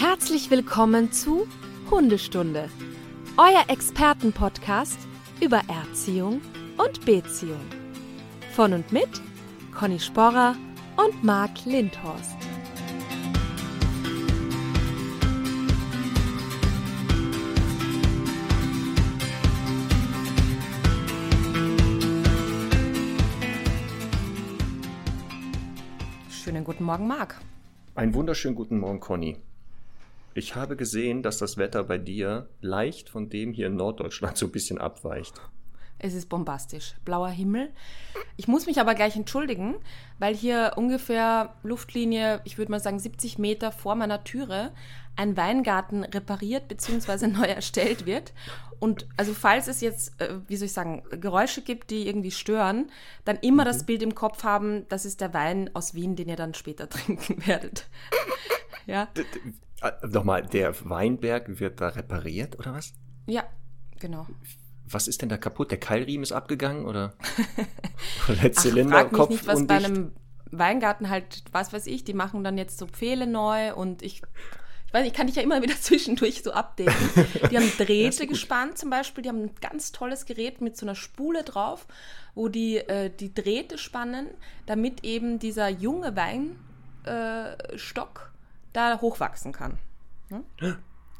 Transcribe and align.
Herzlich 0.00 0.48
willkommen 0.52 1.10
zu 1.10 1.48
Hundestunde, 1.90 2.70
euer 3.36 3.64
Expertenpodcast 3.66 4.96
über 5.40 5.60
Erziehung 5.66 6.40
und 6.76 7.04
Beziehung. 7.04 7.58
Von 8.52 8.74
und 8.74 8.92
mit 8.92 9.08
Conny 9.76 9.98
Sporrer 9.98 10.54
und 10.96 11.24
Marc 11.24 11.64
Lindhorst. 11.64 12.36
Schönen 26.30 26.62
guten 26.62 26.84
Morgen, 26.84 27.08
Marc. 27.08 27.40
Einen 27.96 28.14
wunderschönen 28.14 28.54
guten 28.54 28.78
Morgen, 28.78 29.00
Conny. 29.00 29.38
Ich 30.34 30.54
habe 30.54 30.76
gesehen, 30.76 31.22
dass 31.22 31.38
das 31.38 31.56
Wetter 31.56 31.84
bei 31.84 31.98
dir 31.98 32.48
leicht 32.60 33.08
von 33.08 33.28
dem 33.28 33.52
hier 33.52 33.66
in 33.66 33.76
Norddeutschland 33.76 34.36
so 34.36 34.46
ein 34.46 34.52
bisschen 34.52 34.78
abweicht. 34.78 35.40
Es 36.00 36.14
ist 36.14 36.28
bombastisch. 36.28 36.94
Blauer 37.04 37.28
Himmel. 37.28 37.70
Ich 38.36 38.46
muss 38.46 38.66
mich 38.66 38.80
aber 38.80 38.94
gleich 38.94 39.16
entschuldigen, 39.16 39.74
weil 40.20 40.34
hier 40.34 40.74
ungefähr 40.76 41.54
Luftlinie, 41.64 42.40
ich 42.44 42.56
würde 42.56 42.70
mal 42.70 42.80
sagen 42.80 43.00
70 43.00 43.38
Meter 43.38 43.72
vor 43.72 43.96
meiner 43.96 44.22
Türe, 44.22 44.72
ein 45.16 45.36
Weingarten 45.36 46.04
repariert 46.04 46.68
bzw. 46.68 47.26
neu 47.26 47.46
erstellt 47.46 48.06
wird. 48.06 48.32
Und 48.78 49.08
also 49.16 49.34
falls 49.34 49.66
es 49.66 49.80
jetzt, 49.80 50.20
äh, 50.20 50.36
wie 50.46 50.56
soll 50.56 50.66
ich 50.66 50.72
sagen, 50.72 51.02
Geräusche 51.10 51.62
gibt, 51.62 51.90
die 51.90 52.06
irgendwie 52.06 52.30
stören, 52.30 52.92
dann 53.24 53.36
immer 53.38 53.64
das 53.64 53.84
Bild 53.84 54.02
im 54.02 54.14
Kopf 54.14 54.44
haben, 54.44 54.86
das 54.88 55.04
ist 55.04 55.20
der 55.20 55.34
Wein 55.34 55.68
aus 55.74 55.94
Wien, 55.94 56.14
den 56.14 56.28
ihr 56.28 56.36
dann 56.36 56.54
später 56.54 56.88
trinken 56.88 57.44
werdet. 57.44 57.86
ja. 58.86 59.08
Äh, 59.82 59.92
Nochmal, 60.06 60.42
der 60.42 60.74
Weinberg 60.88 61.60
wird 61.60 61.80
da 61.80 61.88
repariert 61.88 62.58
oder 62.58 62.74
was? 62.74 62.94
Ja, 63.26 63.44
genau. 63.98 64.26
Was 64.86 65.06
ist 65.06 65.22
denn 65.22 65.28
da 65.28 65.36
kaputt? 65.36 65.70
Der 65.70 65.78
Keilriemen 65.78 66.22
ist 66.22 66.32
abgegangen 66.32 66.86
oder? 66.86 67.14
oder 68.28 68.36
der 68.36 68.52
Ach, 68.56 68.60
Zylinder, 68.60 68.92
frag 68.92 69.12
mich 69.12 69.18
Kopf 69.18 69.30
nicht, 69.30 69.46
was 69.46 69.58
undicht? 69.60 69.80
bei 69.80 69.86
einem 69.86 70.12
Weingarten 70.50 71.10
halt, 71.10 71.44
was 71.52 71.72
weiß 71.72 71.86
ich, 71.86 72.04
die 72.04 72.14
machen 72.14 72.42
dann 72.42 72.56
jetzt 72.58 72.78
so 72.78 72.86
Pfähle 72.86 73.26
neu 73.26 73.74
und 73.74 74.02
ich, 74.02 74.22
ich 74.86 74.94
weiß 74.94 75.02
nicht, 75.02 75.12
ich 75.12 75.16
kann 75.16 75.26
dich 75.26 75.36
ja 75.36 75.42
immer 75.42 75.62
wieder 75.62 75.74
zwischendurch 75.80 76.42
so 76.42 76.52
updaten. 76.52 76.94
Die 77.50 77.56
haben 77.56 77.70
Drähte 77.78 78.26
gespannt 78.26 78.78
zum 78.78 78.88
Beispiel, 78.90 79.22
die 79.22 79.28
haben 79.28 79.42
ein 79.42 79.54
ganz 79.60 79.92
tolles 79.92 80.24
Gerät 80.24 80.60
mit 80.62 80.76
so 80.76 80.86
einer 80.86 80.94
Spule 80.94 81.44
drauf, 81.44 81.86
wo 82.34 82.48
die 82.48 82.78
äh, 82.78 83.10
die 83.10 83.34
Drähte 83.34 83.76
spannen, 83.78 84.28
damit 84.66 85.04
eben 85.04 85.38
dieser 85.38 85.68
junge 85.68 86.16
Weinstock 86.16 86.56
äh, 87.04 88.37
da 88.72 89.00
hochwachsen 89.00 89.52
kann. 89.52 89.78
Ne? 90.30 90.44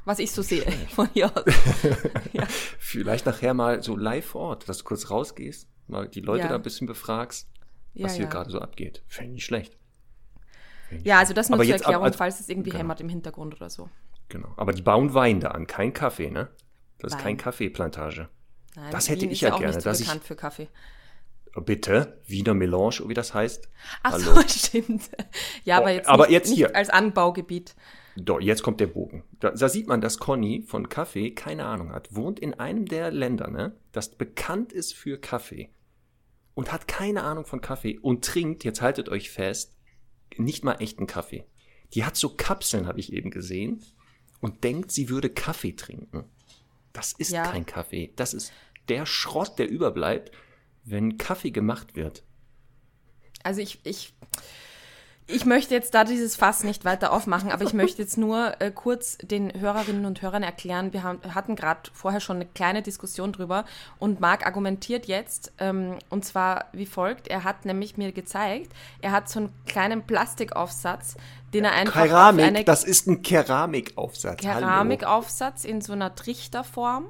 Was 0.04 0.18
ich 0.18 0.30
so 0.32 0.42
sehe 0.42 0.62
von 0.94 1.08
hier 1.12 1.26
aus. 1.36 1.44
ja. 2.32 2.46
Vielleicht 2.78 3.26
nachher 3.26 3.54
mal 3.54 3.82
so 3.82 3.96
live 3.96 4.26
vor 4.26 4.40
Ort, 4.42 4.68
dass 4.68 4.78
du 4.78 4.84
kurz 4.84 5.10
rausgehst, 5.10 5.68
mal 5.86 6.08
die 6.08 6.20
Leute 6.20 6.44
Ja. 6.44 6.48
da 6.48 6.54
ein 6.54 6.62
bisschen 6.62 6.86
befragst, 6.86 7.48
was 7.94 8.14
hier 8.14 8.26
gerade 8.26 8.50
so 8.50 8.60
abgeht. 8.60 9.02
Fände 9.08 9.30
ich 9.30 9.34
nicht 9.36 9.44
schlecht. 9.44 9.76
Fänd 10.88 11.00
ich 11.02 11.06
ja, 11.06 11.18
also 11.18 11.34
das 11.34 11.48
nur 11.48 11.56
Aber 11.56 11.64
zur 11.64 11.74
ab- 11.74 11.80
Erklärung, 11.80 12.04
also- 12.04 12.18
falls 12.18 12.40
es 12.40 12.48
irgendwie 12.48 12.70
genau. 12.70 12.80
hämmert 12.80 13.00
im 13.00 13.08
Hintergrund 13.08 13.54
oder 13.56 13.68
so. 13.70 13.88
Genau. 14.28 14.52
Aber 14.56 14.72
die 14.72 14.82
bauen 14.82 15.14
Wein 15.14 15.40
da 15.40 15.48
an, 15.48 15.66
kein 15.66 15.92
Kaffee, 15.92 16.30
ne? 16.30 16.48
Das 16.98 17.12
ist 17.12 17.18
Wein. 17.18 17.24
kein 17.24 17.36
Kaffeeplantage. 17.38 18.28
Nein, 18.76 18.90
Das 18.90 19.08
hätte 19.08 19.22
Wien 19.22 19.30
ich 19.30 19.38
ist 19.38 19.40
ja 19.42 19.48
ja 19.48 19.54
auch 19.54 19.58
gerne, 19.58 19.74
nicht 19.74 19.82
so 19.84 19.90
dass 19.90 20.00
ich- 20.00 20.06
bekannt 20.06 20.24
für 20.24 20.36
Kaffee. 20.36 20.68
Bitte, 21.64 22.20
Wiener 22.26 22.54
Melange, 22.54 23.02
wie 23.06 23.14
das 23.14 23.34
heißt. 23.34 23.68
Ach 24.02 24.12
Hallo. 24.12 24.34
so, 24.34 24.42
stimmt. 24.48 25.10
Ja, 25.64 25.78
Oh, 25.78 25.82
aber 25.82 25.90
jetzt, 25.92 26.08
aber 26.08 26.24
nicht, 26.24 26.32
jetzt 26.32 26.52
hier. 26.54 26.76
als 26.76 26.90
Anbaugebiet. 26.90 27.74
Doch, 28.16 28.40
jetzt 28.40 28.62
kommt 28.62 28.80
der 28.80 28.88
Bogen. 28.88 29.24
Da, 29.40 29.50
da 29.50 29.68
sieht 29.68 29.86
man, 29.86 30.00
dass 30.00 30.18
Conny 30.18 30.62
von 30.66 30.88
Kaffee 30.88 31.30
keine 31.32 31.64
Ahnung 31.66 31.92
hat. 31.92 32.14
Wohnt 32.14 32.40
in 32.40 32.54
einem 32.54 32.86
der 32.86 33.10
Länder, 33.10 33.48
ne, 33.48 33.76
das 33.92 34.10
bekannt 34.16 34.72
ist 34.72 34.94
für 34.94 35.18
Kaffee. 35.18 35.70
Und 36.54 36.72
hat 36.72 36.88
keine 36.88 37.22
Ahnung 37.22 37.44
von 37.46 37.60
Kaffee 37.60 37.98
und 37.98 38.24
trinkt, 38.24 38.64
jetzt 38.64 38.82
haltet 38.82 39.08
euch 39.08 39.30
fest, 39.30 39.74
nicht 40.36 40.64
mal 40.64 40.74
echten 40.80 41.06
Kaffee. 41.06 41.44
Die 41.94 42.04
hat 42.04 42.16
so 42.16 42.30
Kapseln, 42.30 42.86
habe 42.88 42.98
ich 43.00 43.12
eben 43.12 43.30
gesehen, 43.30 43.82
und 44.40 44.62
denkt, 44.64 44.90
sie 44.92 45.08
würde 45.08 45.30
Kaffee 45.30 45.72
trinken. 45.74 46.24
Das 46.92 47.12
ist 47.12 47.30
Ja. 47.30 47.44
kein 47.44 47.64
Kaffee. 47.66 48.12
Das 48.16 48.34
ist 48.34 48.52
der 48.88 49.06
Schrott, 49.06 49.58
der 49.58 49.68
überbleibt, 49.68 50.32
wenn 50.90 51.18
Kaffee 51.18 51.50
gemacht 51.50 51.96
wird. 51.96 52.22
Also 53.44 53.60
ich, 53.60 53.80
ich, 53.84 54.12
ich 55.26 55.44
möchte 55.44 55.74
jetzt 55.74 55.94
da 55.94 56.04
dieses 56.04 56.36
Fass 56.36 56.64
nicht 56.64 56.84
weiter 56.84 57.12
aufmachen, 57.12 57.50
aber 57.52 57.62
ich 57.64 57.72
möchte 57.74 58.02
jetzt 58.02 58.16
nur 58.18 58.60
äh, 58.60 58.70
kurz 58.70 59.18
den 59.18 59.52
Hörerinnen 59.58 60.06
und 60.06 60.22
Hörern 60.22 60.42
erklären, 60.42 60.92
wir 60.92 61.02
haben, 61.02 61.20
hatten 61.34 61.54
gerade 61.54 61.90
vorher 61.92 62.20
schon 62.20 62.36
eine 62.36 62.46
kleine 62.46 62.82
Diskussion 62.82 63.32
drüber 63.32 63.64
und 63.98 64.20
Marc 64.20 64.46
argumentiert 64.46 65.06
jetzt, 65.06 65.52
ähm, 65.58 65.98
und 66.08 66.24
zwar 66.24 66.66
wie 66.72 66.86
folgt, 66.86 67.28
er 67.28 67.44
hat 67.44 67.64
nämlich 67.66 67.96
mir 67.96 68.12
gezeigt, 68.12 68.72
er 69.02 69.12
hat 69.12 69.28
so 69.28 69.40
einen 69.40 69.52
kleinen 69.66 70.02
Plastikaufsatz, 70.06 71.16
den 71.54 71.64
er 71.64 71.72
einfach 71.72 72.04
Keramik, 72.04 72.44
eine 72.44 72.64
das 72.64 72.84
ist 72.84 73.06
ein 73.06 73.22
Keramikaufsatz. 73.22 74.40
Keramikaufsatz 74.40 75.64
in 75.64 75.80
so 75.80 75.92
einer 75.92 76.14
Trichterform 76.14 77.06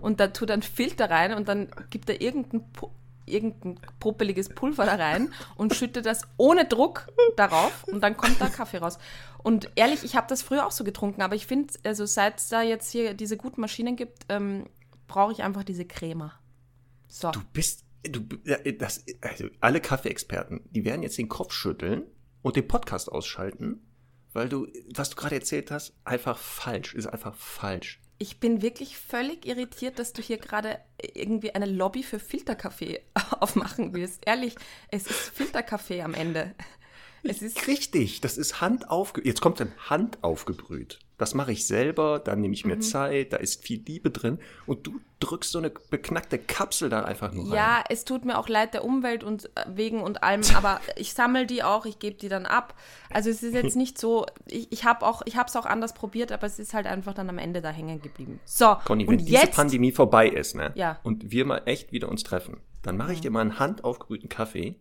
und 0.00 0.20
da 0.20 0.28
tut 0.28 0.50
er 0.50 0.54
einen 0.54 0.62
Filter 0.62 1.10
rein 1.10 1.34
und 1.34 1.48
dann 1.48 1.68
gibt 1.90 2.08
er 2.08 2.20
irgendein, 2.20 2.60
Pu- 2.78 2.90
irgendein 3.26 3.78
puppeliges 4.00 4.48
Pulver 4.48 4.86
da 4.86 4.94
rein 4.94 5.32
und 5.56 5.74
schüttet 5.74 6.06
das 6.06 6.22
ohne 6.36 6.64
Druck 6.66 7.08
darauf 7.36 7.84
und 7.84 8.02
dann 8.02 8.16
kommt 8.16 8.40
da 8.40 8.48
Kaffee 8.48 8.78
raus. 8.78 8.98
Und 9.42 9.70
ehrlich, 9.74 10.04
ich 10.04 10.16
habe 10.16 10.26
das 10.28 10.42
früher 10.42 10.66
auch 10.66 10.72
so 10.72 10.84
getrunken, 10.84 11.22
aber 11.22 11.34
ich 11.34 11.46
finde, 11.46 11.74
also 11.84 12.06
seit 12.06 12.38
es 12.38 12.48
da 12.48 12.62
jetzt 12.62 12.90
hier 12.90 13.14
diese 13.14 13.36
guten 13.36 13.60
Maschinen 13.60 13.96
gibt, 13.96 14.26
ähm, 14.28 14.66
brauche 15.06 15.32
ich 15.32 15.42
einfach 15.42 15.64
diese 15.64 15.84
Crema. 15.84 16.38
So. 17.08 17.30
Du 17.30 17.40
bist, 17.52 17.84
du, 18.02 18.20
das, 18.78 19.04
also 19.20 19.46
alle 19.60 19.80
Kaffeeexperten, 19.80 20.60
die 20.70 20.84
werden 20.84 21.02
jetzt 21.02 21.18
den 21.18 21.28
Kopf 21.28 21.52
schütteln 21.52 22.04
und 22.42 22.56
den 22.56 22.66
Podcast 22.66 23.10
ausschalten, 23.10 23.82
weil 24.32 24.48
du, 24.48 24.66
was 24.94 25.10
du 25.10 25.16
gerade 25.16 25.36
erzählt 25.36 25.70
hast, 25.70 25.94
einfach 26.04 26.38
falsch, 26.38 26.94
ist 26.94 27.06
einfach 27.06 27.34
falsch. 27.34 28.01
Ich 28.22 28.38
bin 28.38 28.62
wirklich 28.62 28.98
völlig 28.98 29.46
irritiert, 29.46 29.98
dass 29.98 30.12
du 30.12 30.22
hier 30.22 30.38
gerade 30.38 30.78
irgendwie 31.12 31.56
eine 31.56 31.66
Lobby 31.66 32.04
für 32.04 32.20
Filterkaffee 32.20 33.00
aufmachen 33.40 33.94
willst. 33.94 34.20
Ehrlich, 34.26 34.54
es 34.92 35.08
ist 35.08 35.30
Filterkaffee 35.34 36.02
am 36.02 36.14
Ende. 36.14 36.54
Es 37.24 37.42
ist 37.42 37.66
Richtig, 37.66 38.20
das 38.20 38.38
ist 38.38 38.60
Hand 38.60 38.88
aufge, 38.90 39.22
jetzt 39.24 39.40
kommt 39.40 39.58
dann 39.58 39.72
Hand 39.90 40.22
aufgebrüht. 40.22 41.00
Das 41.22 41.34
mache 41.34 41.52
ich 41.52 41.68
selber, 41.68 42.18
da 42.18 42.34
nehme 42.34 42.52
ich 42.52 42.64
mir 42.64 42.80
Zeit, 42.80 43.32
da 43.32 43.36
ist 43.36 43.62
viel 43.62 43.80
Liebe 43.86 44.10
drin 44.10 44.40
und 44.66 44.88
du 44.88 44.98
drückst 45.20 45.52
so 45.52 45.58
eine 45.58 45.70
beknackte 45.70 46.36
Kapsel 46.36 46.88
da 46.88 47.04
einfach 47.04 47.32
nur 47.32 47.44
rein. 47.44 47.54
ja, 47.54 47.84
es 47.88 48.04
tut 48.04 48.24
mir 48.24 48.36
auch 48.36 48.48
leid 48.48 48.74
der 48.74 48.84
Umwelt 48.84 49.22
und 49.22 49.44
äh, 49.54 49.64
wegen 49.68 50.00
und 50.02 50.24
allem, 50.24 50.42
aber 50.56 50.80
ich 50.96 51.14
sammle 51.14 51.46
die 51.46 51.62
auch, 51.62 51.86
ich 51.86 52.00
gebe 52.00 52.16
die 52.16 52.28
dann 52.28 52.44
ab. 52.44 52.74
Also 53.08 53.30
es 53.30 53.44
ist 53.44 53.54
jetzt 53.54 53.76
nicht 53.76 53.98
so, 53.98 54.26
ich, 54.46 54.72
ich 54.72 54.84
habe 54.84 55.06
auch, 55.06 55.22
ich 55.24 55.36
habe 55.36 55.46
es 55.46 55.54
auch 55.54 55.64
anders 55.64 55.94
probiert, 55.94 56.32
aber 56.32 56.44
es 56.44 56.58
ist 56.58 56.74
halt 56.74 56.88
einfach 56.88 57.14
dann 57.14 57.30
am 57.30 57.38
Ende 57.38 57.62
da 57.62 57.70
hängen 57.70 58.02
geblieben. 58.02 58.40
So, 58.44 58.74
Conny, 58.84 59.06
wenn 59.06 59.10
und 59.10 59.18
diese 59.20 59.42
jetzt 59.42 59.54
Pandemie 59.54 59.92
vorbei 59.92 60.28
ist, 60.28 60.56
ne? 60.56 60.72
Ja. 60.74 60.98
Und 61.04 61.30
wir 61.30 61.44
mal 61.44 61.62
echt 61.66 61.92
wieder 61.92 62.08
uns 62.08 62.24
treffen, 62.24 62.56
dann 62.82 62.96
mache 62.96 63.12
ich 63.12 63.20
dir 63.20 63.30
mal 63.30 63.42
einen 63.42 63.60
handaufgebrühten 63.60 64.28
Kaffee 64.28 64.80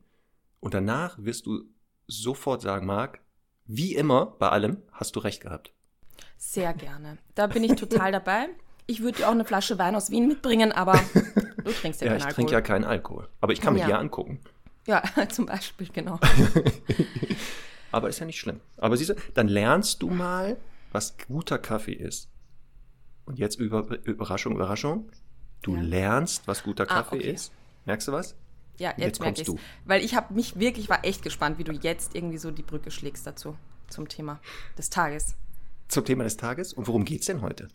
und 0.60 0.74
danach 0.74 1.20
wirst 1.20 1.46
du 1.46 1.66
sofort 2.08 2.64
sagen, 2.64 2.88
Marc, 2.88 3.20
wie 3.68 3.94
immer 3.94 4.26
bei 4.40 4.50
allem 4.50 4.82
hast 4.92 5.16
du 5.16 5.20
recht 5.20 5.42
gehabt. 5.42 5.76
Sehr 6.44 6.74
gerne. 6.74 7.18
Da 7.36 7.46
bin 7.48 7.64
ich 7.64 7.76
total 7.76 8.12
dabei. 8.20 8.48
Ich 8.88 9.02
würde 9.02 9.20
dir 9.20 9.28
auch 9.28 9.32
eine 9.32 9.46
Flasche 9.46 9.78
Wein 9.78 9.96
aus 9.96 10.10
Wien 10.10 10.28
mitbringen, 10.28 10.72
aber 10.72 10.94
du 11.64 11.72
trinkst 11.72 12.02
ja, 12.02 12.08
Ja, 12.08 12.12
keinen 12.14 12.18
ich 12.18 12.26
Alkohol. 12.26 12.34
trinke 12.34 12.52
ja 12.54 12.62
keinen 12.62 12.84
Alkohol. 12.84 13.30
Aber 13.40 13.54
ich 13.54 13.62
kann 13.62 13.74
mich 13.74 13.84
Ja. 13.84 13.90
ja 13.90 14.00
angucken. 14.00 14.40
Ja, 14.88 15.04
zum 15.30 15.46
Beispiel, 15.46 15.88
genau. 15.94 16.20
Aber 17.92 18.10
ist 18.10 18.20
ja 18.20 18.26
nicht 18.26 18.40
schlimm. 18.40 18.60
Aber 18.78 18.98
siehst 18.98 19.12
du, 19.12 19.16
dann 19.34 19.48
lernst 19.48 20.02
du 20.02 20.10
mal, 20.10 20.58
was 20.92 21.16
guter 21.28 21.60
Kaffee 21.60 21.94
ist. 21.94 22.30
Und 23.26 23.38
jetzt 23.38 23.60
über, 23.60 23.86
Überraschung, 24.04 24.56
Überraschung. 24.56 25.10
Du 25.62 25.76
Ja. 25.76 25.82
lernst, 25.82 26.48
was 26.48 26.64
guter 26.64 26.84
Ah, 26.90 26.96
Kaffee 27.04 27.18
okay. 27.18 27.32
ist. 27.32 27.52
Merkst 27.86 28.08
du 28.08 28.12
was? 28.14 28.36
Ja, 28.80 28.90
Jetzt 28.90 29.00
jetzt, 29.00 29.20
merke 29.20 29.36
kommst 29.36 29.42
ich 29.42 29.46
du. 29.46 29.60
Weil 29.86 30.04
ich 30.04 30.16
habe 30.16 30.34
mich 30.34 30.58
wirklich, 30.60 30.90
war 30.90 31.06
echt 31.06 31.22
gespannt, 31.22 31.60
wie 31.60 31.64
du 31.64 31.72
jetzt 31.74 32.16
irgendwie 32.16 32.40
so 32.40 32.50
die 32.50 32.64
Brücke 32.64 32.90
schlägst 32.90 33.28
dazu, 33.28 33.56
zum 33.90 34.08
Thema 34.10 34.40
des 34.78 34.90
Tages. 34.90 35.36
Zum 35.92 36.06
Thema 36.06 36.24
des 36.24 36.38
Tages. 36.38 36.74
Und 36.74 36.88
worum 36.88 37.06
geht's 37.06 37.26
denn 37.28 37.42
heute? 37.42 37.68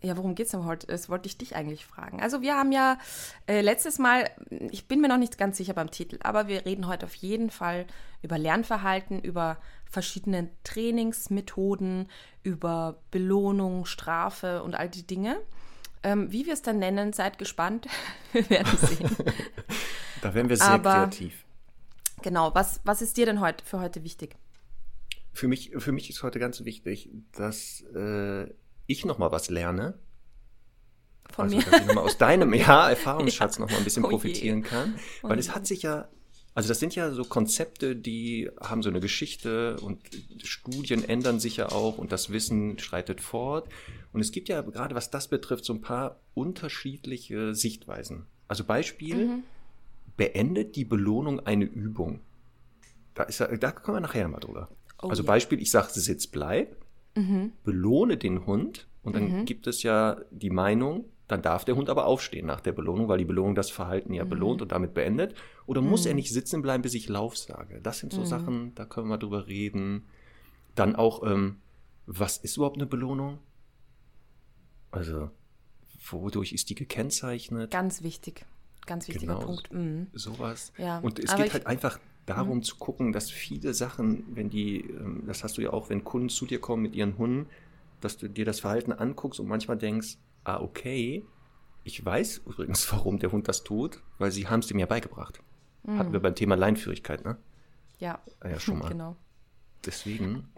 Ja, 0.00 0.16
worum 0.16 0.34
geht's 0.34 0.50
denn 0.52 0.64
heute? 0.64 0.86
Das 0.86 1.08
wollte 1.08 1.26
ich 1.28 1.38
dich 1.38 1.56
eigentlich 1.56 1.86
fragen. 1.86 2.20
Also 2.20 2.40
wir 2.42 2.56
haben 2.56 2.72
ja 2.72 2.98
äh, 3.46 3.62
letztes 3.62 3.98
Mal, 3.98 4.30
ich 4.70 4.86
bin 4.86 5.00
mir 5.00 5.08
noch 5.08 5.16
nicht 5.18 5.38
ganz 5.38 5.56
sicher 5.56 5.72
beim 5.74 5.90
Titel, 5.90 6.18
aber 6.22 6.46
wir 6.46 6.66
reden 6.66 6.86
heute 6.86 7.06
auf 7.06 7.14
jeden 7.14 7.50
Fall 7.50 7.86
über 8.22 8.36
Lernverhalten, 8.38 9.18
über 9.18 9.56
verschiedene 9.90 10.50
Trainingsmethoden, 10.62 12.08
über 12.42 12.98
Belohnung, 13.10 13.86
Strafe 13.86 14.62
und 14.62 14.74
all 14.74 14.88
die 14.88 15.06
Dinge. 15.06 15.38
Ähm, 16.02 16.30
wie 16.30 16.44
wir 16.46 16.52
es 16.52 16.62
dann 16.62 16.78
nennen, 16.78 17.12
seid 17.14 17.38
gespannt. 17.38 17.86
Wir 18.32 18.48
werden 18.50 18.78
sehen. 18.78 19.10
Da 20.20 20.32
werden 20.32 20.48
wir 20.48 20.56
sehr 20.56 20.68
Aber- 20.68 20.92
kreativ. 20.94 21.44
genau, 22.22 22.54
was, 22.54 22.80
was 22.84 23.02
ist 23.02 23.18
dir 23.18 23.26
denn 23.26 23.40
heute 23.40 23.62
für 23.62 23.78
heute 23.80 24.04
wichtig? 24.04 24.36
Für 25.34 25.48
mich, 25.48 25.72
für 25.76 25.92
mich 25.92 26.08
ist 26.08 26.22
heute 26.22 26.38
ganz 26.38 26.64
wichtig, 26.64 27.10
dass 27.32 27.82
äh, 27.94 28.48
ich 28.86 29.04
noch 29.04 29.18
mal 29.18 29.30
was 29.32 29.50
lerne. 29.50 29.98
Von 31.30 31.44
also, 31.44 31.56
mir. 31.56 31.64
dass 31.64 31.80
ich 31.80 31.86
noch 31.86 31.94
mal 31.94 32.00
aus 32.02 32.16
deinem 32.18 32.54
ja, 32.54 32.88
Erfahrungsschatz 32.90 33.56
Ja. 33.56 33.62
noch 33.64 33.70
mal 33.70 33.78
ein 33.78 33.84
bisschen 33.84 34.04
Oh 34.04 34.08
je. 34.08 34.12
profitieren 34.12 34.62
kann. 34.62 34.94
Oh 35.22 35.28
Weil 35.28 35.38
es 35.38 35.48
je. 35.48 35.52
hat 35.52 35.66
sich 35.66 35.82
ja, 35.82 36.08
also 36.54 36.68
das 36.68 36.78
sind 36.78 36.94
ja 36.94 37.10
so 37.10 37.24
Konzepte, 37.24 37.96
die 37.96 38.48
haben 38.60 38.82
so 38.82 38.88
eine 38.90 39.00
Geschichte 39.00 39.76
und 39.80 39.98
Studien 40.44 41.02
ändern 41.08 41.40
sich 41.40 41.56
ja 41.56 41.72
auch 41.72 41.98
und 41.98 42.12
das 42.12 42.30
Wissen 42.30 42.78
schreitet 42.78 43.20
fort. 43.20 43.68
Und 44.12 44.20
es 44.20 44.30
gibt 44.30 44.48
ja 44.48 44.60
gerade, 44.62 44.94
was 44.94 45.10
das 45.10 45.26
betrifft, 45.28 45.64
so 45.64 45.72
ein 45.72 45.80
paar 45.80 46.20
unterschiedliche 46.34 47.54
Sichtweisen. 47.54 48.26
Also 48.46 48.62
Beispiel, 48.64 49.26
Mhm. 49.26 49.42
beendet 50.16 50.76
die 50.76 50.84
Belohnung 50.84 51.40
eine 51.40 51.64
Übung. 51.64 52.20
Da, 53.14 53.24
ist, 53.24 53.40
da 53.40 53.72
kommen 53.72 53.96
wir 53.96 54.00
nachher 54.00 54.28
mal 54.28 54.38
drüber. 54.38 54.68
Oh 55.04 55.10
also. 55.10 55.24
Beispiel, 55.24 55.60
ich 55.60 55.70
sage 55.70 55.88
Sitz, 55.92 56.26
bleib, 56.26 56.76
Mhm. 57.16 57.52
belohne 57.62 58.16
den 58.16 58.44
Hund 58.46 58.88
und 59.02 59.14
dann 59.14 59.44
gibt 59.44 59.66
es 59.68 59.82
ja 59.84 60.16
die 60.32 60.50
Meinung, 60.50 61.04
dann 61.28 61.42
darf 61.42 61.64
der 61.64 61.76
Hund 61.76 61.88
aber 61.88 62.06
aufstehen 62.06 62.44
nach 62.46 62.60
der 62.60 62.72
Belohnung, 62.72 63.08
weil 63.08 63.18
die 63.18 63.24
Belohnung 63.24 63.54
das 63.54 63.70
Verhalten 63.70 64.08
Mhm. 64.10 64.14
ja 64.16 64.24
belohnt 64.24 64.62
und 64.62 64.72
damit 64.72 64.94
beendet. 64.94 65.34
Oder 65.66 65.80
muss 65.80 66.04
er 66.06 66.14
nicht 66.14 66.30
sitzen 66.32 66.60
bleiben, 66.60 66.82
bis 66.82 66.94
ich 66.94 67.08
Lauf 67.08 67.36
sage? 67.36 67.80
Das 67.82 67.98
sind 68.00 68.12
so 68.12 68.22
Mhm. 68.22 68.26
Sachen, 68.26 68.74
da 68.74 68.84
können 68.84 69.08
wir 69.08 69.16
drüber 69.18 69.46
reden. 69.46 70.04
Dann 70.74 70.96
auch, 70.96 71.22
ähm, 71.22 71.56
was 72.06 72.36
ist 72.38 72.56
überhaupt 72.56 72.76
eine 72.76 72.86
Belohnung? 72.86 73.38
Also, 74.90 75.30
wodurch 76.10 76.52
ist 76.52 76.68
die 76.70 76.74
gekennzeichnet? 76.74 77.70
Ganz 77.70 78.02
wichtig. 78.02 78.44
Ganz 78.86 79.08
wichtiger 79.08 79.34
Genau. 79.34 79.46
Punkt. 79.46 79.72
Mhm. 79.72 80.08
sowas. 80.12 80.72
Ja, 80.76 80.98
Und 80.98 81.18
es 81.18 81.30
aber 81.30 81.42
geht 81.44 81.52
Mhm. 81.52 81.54
halt 81.54 81.66
einfach 81.66 81.98
darum 82.26 82.62
zu 82.62 82.76
gucken, 82.76 83.12
dass 83.12 83.30
viele 83.30 83.74
Sachen, 83.74 84.24
wenn 84.34 84.50
die, 84.50 84.80
ähm, 84.80 85.24
das 85.26 85.44
hast 85.44 85.58
du 85.58 85.62
ja 85.62 85.72
auch, 85.72 85.90
wenn 85.90 86.04
Kunden 86.04 86.28
zu 86.28 86.46
dir 86.46 86.60
kommen 86.60 86.82
mit 86.82 86.94
ihren 86.94 87.18
Hunden, 87.18 87.48
dass 88.00 88.16
du 88.16 88.28
dir 88.28 88.44
das 88.44 88.60
Verhalten 88.60 88.92
anguckst 88.92 89.40
und 89.40 89.48
manchmal 89.48 89.78
denkst, 89.78 90.16
ah, 90.44 90.60
okay, 90.60 91.24
ich 91.84 92.04
weiß 92.04 92.42
übrigens, 92.46 92.90
warum 92.92 93.18
der 93.18 93.32
Hund 93.32 93.48
das 93.48 93.64
tut, 93.64 94.02
weil 94.18 94.30
sie 94.30 94.48
haben 94.48 94.60
es 94.60 94.66
dem 94.66 94.78
ja 94.78 94.86
beigebracht. 94.86 95.40
Hatten 95.86 96.12
wir 96.14 96.20
beim 96.20 96.34
Thema 96.34 96.54
Leinführigkeit, 96.54 97.26
ne? 97.26 97.36
Ja, 97.98 98.18
Ah 98.40 98.48
Ja, 98.48 98.58
schon 98.58 98.78
mal. 98.78 98.88
genau. 98.90 99.16
Deswegen, 99.84 100.48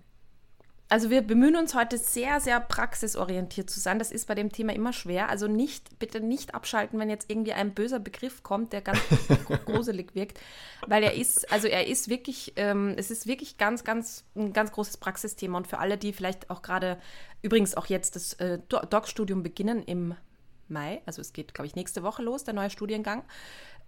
Also 0.88 1.10
wir 1.10 1.22
bemühen 1.22 1.56
uns 1.56 1.74
heute 1.74 1.98
sehr, 1.98 2.38
sehr 2.38 2.60
praxisorientiert 2.60 3.68
zu 3.68 3.80
sein. 3.80 3.98
Das 3.98 4.12
ist 4.12 4.28
bei 4.28 4.36
dem 4.36 4.52
Thema 4.52 4.72
immer 4.72 4.92
schwer. 4.92 5.28
Also 5.28 5.48
nicht, 5.48 5.98
bitte 5.98 6.20
nicht 6.20 6.54
abschalten, 6.54 7.00
wenn 7.00 7.10
jetzt 7.10 7.28
irgendwie 7.28 7.54
ein 7.54 7.74
böser 7.74 7.98
Begriff 7.98 8.44
kommt, 8.44 8.72
der 8.72 8.82
ganz 8.82 9.00
gruselig 9.64 10.14
wirkt. 10.14 10.38
Weil 10.86 11.02
er 11.02 11.14
ist, 11.14 11.50
also 11.50 11.66
er 11.66 11.88
ist 11.88 12.08
wirklich, 12.08 12.52
ähm, 12.54 12.94
es 12.96 13.10
ist 13.10 13.26
wirklich 13.26 13.58
ganz, 13.58 13.82
ganz, 13.82 14.22
ein 14.36 14.52
ganz 14.52 14.70
großes 14.70 14.98
Praxisthema. 14.98 15.58
Und 15.58 15.66
für 15.66 15.78
alle, 15.78 15.98
die 15.98 16.12
vielleicht 16.12 16.50
auch 16.50 16.62
gerade, 16.62 16.98
übrigens 17.42 17.76
auch 17.76 17.86
jetzt 17.86 18.14
das 18.14 18.34
äh, 18.34 18.60
Do- 18.68 18.86
Doc-Studium 18.88 19.42
beginnen 19.42 19.82
im 19.82 20.14
Mai, 20.68 21.00
also 21.04 21.20
es 21.20 21.32
geht, 21.32 21.52
glaube 21.54 21.66
ich, 21.66 21.74
nächste 21.74 22.04
Woche 22.04 22.22
los, 22.22 22.44
der 22.44 22.54
neue 22.54 22.70
Studiengang. 22.70 23.24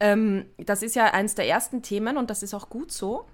Ähm, 0.01 0.47
das 0.59 0.83
ist 0.83 0.97
ja 0.97 1.13
eines 1.13 1.37
der 1.37 1.47
ersten 1.47 1.83
Themen 1.83 2.17
und 2.17 2.31
das 2.31 2.43
ist 2.43 2.55
auch 2.55 2.69
gut 2.69 2.91
so. 2.91 3.27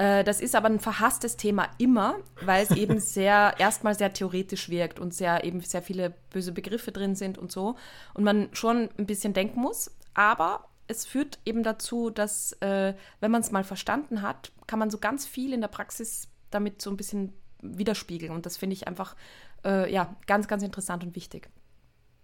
Äh, 0.00 0.24
Das 0.24 0.40
ist 0.40 0.54
aber 0.54 0.68
ein 0.68 0.80
verhasstes 0.80 1.36
Thema 1.36 1.68
immer, 1.78 2.16
weil 2.42 2.62
es 2.64 2.70
eben 2.70 2.98
sehr, 3.16 3.54
erstmal 3.58 3.94
sehr 3.94 4.12
theoretisch 4.12 4.68
wirkt 4.68 4.98
und 4.98 5.12
sehr 5.14 5.44
eben 5.44 5.60
sehr 5.60 5.82
viele 5.82 6.14
böse 6.30 6.52
Begriffe 6.52 6.90
drin 6.92 7.14
sind 7.14 7.36
und 7.38 7.52
so. 7.52 7.76
Und 8.14 8.24
man 8.24 8.48
schon 8.52 8.88
ein 8.98 9.06
bisschen 9.06 9.32
denken 9.34 9.60
muss. 9.60 9.90
Aber 10.14 10.68
es 10.88 11.06
führt 11.06 11.38
eben 11.44 11.62
dazu, 11.62 12.10
dass, 12.10 12.52
äh, 12.60 12.94
wenn 13.20 13.30
man 13.30 13.42
es 13.42 13.50
mal 13.52 13.62
verstanden 13.64 14.22
hat, 14.22 14.52
kann 14.66 14.78
man 14.78 14.90
so 14.90 14.98
ganz 14.98 15.26
viel 15.26 15.52
in 15.52 15.60
der 15.60 15.68
Praxis 15.68 16.28
damit 16.50 16.82
so 16.82 16.90
ein 16.90 16.96
bisschen 16.96 17.32
widerspiegeln. 17.62 18.32
Und 18.32 18.46
das 18.46 18.56
finde 18.56 18.74
ich 18.74 18.88
einfach, 18.88 19.14
äh, 19.64 19.92
ja, 19.92 20.16
ganz, 20.26 20.48
ganz 20.48 20.62
interessant 20.62 21.04
und 21.04 21.14
wichtig. 21.14 21.50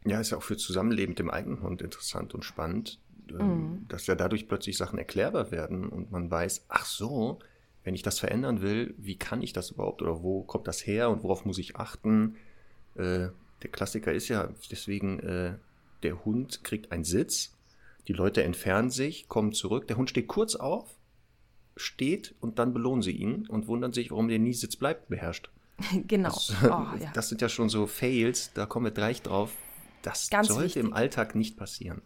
ja, 0.04 0.20
ist 0.20 0.30
ja 0.30 0.38
auch 0.38 0.42
für 0.42 0.56
Zusammenleben 0.56 1.10
mit 1.10 1.18
dem 1.18 1.30
eigenen 1.30 1.62
Hund 1.62 1.82
interessant 1.82 2.32
und 2.34 2.44
spannend, 2.44 3.00
ähm, 3.28 3.36
Mhm. 3.38 3.88
dass 3.88 4.06
ja 4.06 4.14
dadurch 4.14 4.46
plötzlich 4.48 4.76
Sachen 4.76 4.98
erklärbar 4.98 5.50
werden 5.50 5.88
und 5.88 6.10
man 6.12 6.30
weiß, 6.30 6.66
ach 6.68 6.84
so, 6.86 7.40
wenn 7.86 7.94
ich 7.94 8.02
das 8.02 8.18
verändern 8.18 8.62
will, 8.62 8.94
wie 8.98 9.14
kann 9.14 9.42
ich 9.42 9.52
das 9.52 9.70
überhaupt 9.70 10.02
oder 10.02 10.20
wo 10.24 10.42
kommt 10.42 10.66
das 10.66 10.84
her 10.84 11.08
und 11.08 11.22
worauf 11.22 11.44
muss 11.44 11.56
ich 11.56 11.76
achten? 11.76 12.34
Äh, 12.96 13.28
der 13.62 13.70
Klassiker 13.70 14.12
ist 14.12 14.26
ja 14.26 14.48
deswegen, 14.72 15.20
äh, 15.20 15.54
der 16.02 16.24
Hund 16.24 16.64
kriegt 16.64 16.90
einen 16.90 17.04
Sitz, 17.04 17.54
die 18.08 18.12
Leute 18.12 18.42
entfernen 18.42 18.90
sich, 18.90 19.28
kommen 19.28 19.52
zurück, 19.52 19.86
der 19.86 19.96
Hund 19.98 20.10
steht 20.10 20.26
kurz 20.26 20.56
auf, 20.56 20.96
steht 21.76 22.34
und 22.40 22.58
dann 22.58 22.72
belohnen 22.74 23.02
sie 23.02 23.12
ihn 23.12 23.46
und 23.46 23.68
wundern 23.68 23.92
sich, 23.92 24.10
warum 24.10 24.26
der 24.26 24.40
nie 24.40 24.54
Sitz 24.54 24.74
bleibt 24.74 25.08
beherrscht. 25.08 25.48
genau. 26.08 26.30
Das, 26.30 26.54
Oh, 26.64 26.66
ja. 26.66 27.12
das 27.14 27.28
sind 27.28 27.40
ja 27.40 27.48
schon 27.48 27.68
so 27.68 27.86
Fails, 27.86 28.50
da 28.52 28.66
kommen 28.66 28.86
wir 28.86 28.90
gleich 28.90 29.22
drauf. 29.22 29.52
Das 30.02 30.28
Ganz 30.28 30.48
sollte 30.48 30.64
wichtig. 30.64 30.82
im 30.82 30.92
Alltag 30.92 31.36
nicht 31.36 31.56
passieren. 31.56 32.02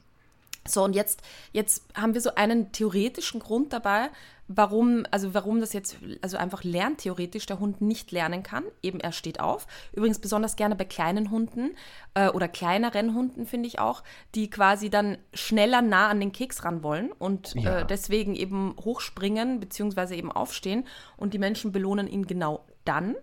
So, 0.66 0.84
und 0.84 0.94
jetzt, 0.94 1.22
jetzt 1.52 1.84
haben 1.94 2.14
wir 2.14 2.20
so 2.20 2.34
einen 2.34 2.70
theoretischen 2.72 3.40
Grund 3.40 3.72
dabei, 3.72 4.10
warum, 4.46 5.04
also 5.10 5.32
warum 5.32 5.60
das 5.60 5.72
jetzt, 5.72 5.96
also 6.22 6.36
einfach 6.36 6.64
lerntheoretisch 6.64 7.46
der 7.46 7.60
Hund 7.60 7.80
nicht 7.80 8.10
lernen 8.12 8.42
kann. 8.42 8.64
Eben 8.82 9.00
er 9.00 9.12
steht 9.12 9.40
auf. 9.40 9.66
Übrigens 9.92 10.18
besonders 10.18 10.56
gerne 10.56 10.74
bei 10.76 10.84
kleinen 10.84 11.30
Hunden 11.30 11.70
äh, 12.14 12.28
oder 12.28 12.48
kleineren 12.48 13.14
Hunden, 13.14 13.46
finde 13.46 13.68
ich 13.68 13.78
auch, 13.78 14.02
die 14.34 14.50
quasi 14.50 14.90
dann 14.90 15.18
schneller 15.32 15.82
nah 15.82 16.08
an 16.08 16.20
den 16.20 16.32
Keks 16.32 16.64
ran 16.64 16.82
wollen 16.82 17.12
und 17.12 17.54
Ja. 17.54 17.80
äh, 17.80 17.86
deswegen 17.86 18.34
eben 18.34 18.74
hochspringen 18.84 19.60
beziehungsweise 19.60 20.16
eben 20.16 20.32
aufstehen 20.32 20.84
und 21.16 21.32
die 21.32 21.38
Menschen 21.38 21.72
belohnen 21.72 22.08
ihn 22.08 22.26
genau 22.26 22.64
dann 22.84 23.14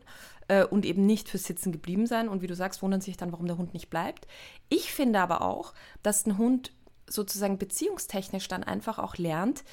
äh, 0.48 0.64
und 0.64 0.86
eben 0.86 1.06
nicht 1.06 1.30
fürs 1.30 1.44
Sitzen 1.44 1.72
geblieben 1.74 2.08
sein. 2.08 2.30
Und 2.30 2.42
wie 2.42 2.48
du 2.48 2.56
sagst, 2.56 2.82
wundern 2.82 3.02
sich 3.02 3.18
dann, 3.18 3.34
warum 3.34 3.48
der 3.48 3.58
Hund 3.58 3.74
nicht 3.74 3.90
bleibt. 3.90 4.28
Ich 4.70 4.94
finde 4.94 5.20
aber 5.20 5.42
auch, 5.42 5.74
dass 6.04 6.26
ein 6.26 6.38
Hund 6.38 6.72
sozusagen 7.10 7.58
beziehungstechnisch 7.58 8.48
dann 8.48 8.64
einfach 8.64 9.00
auch 9.00 9.18
lernt, 9.18 9.64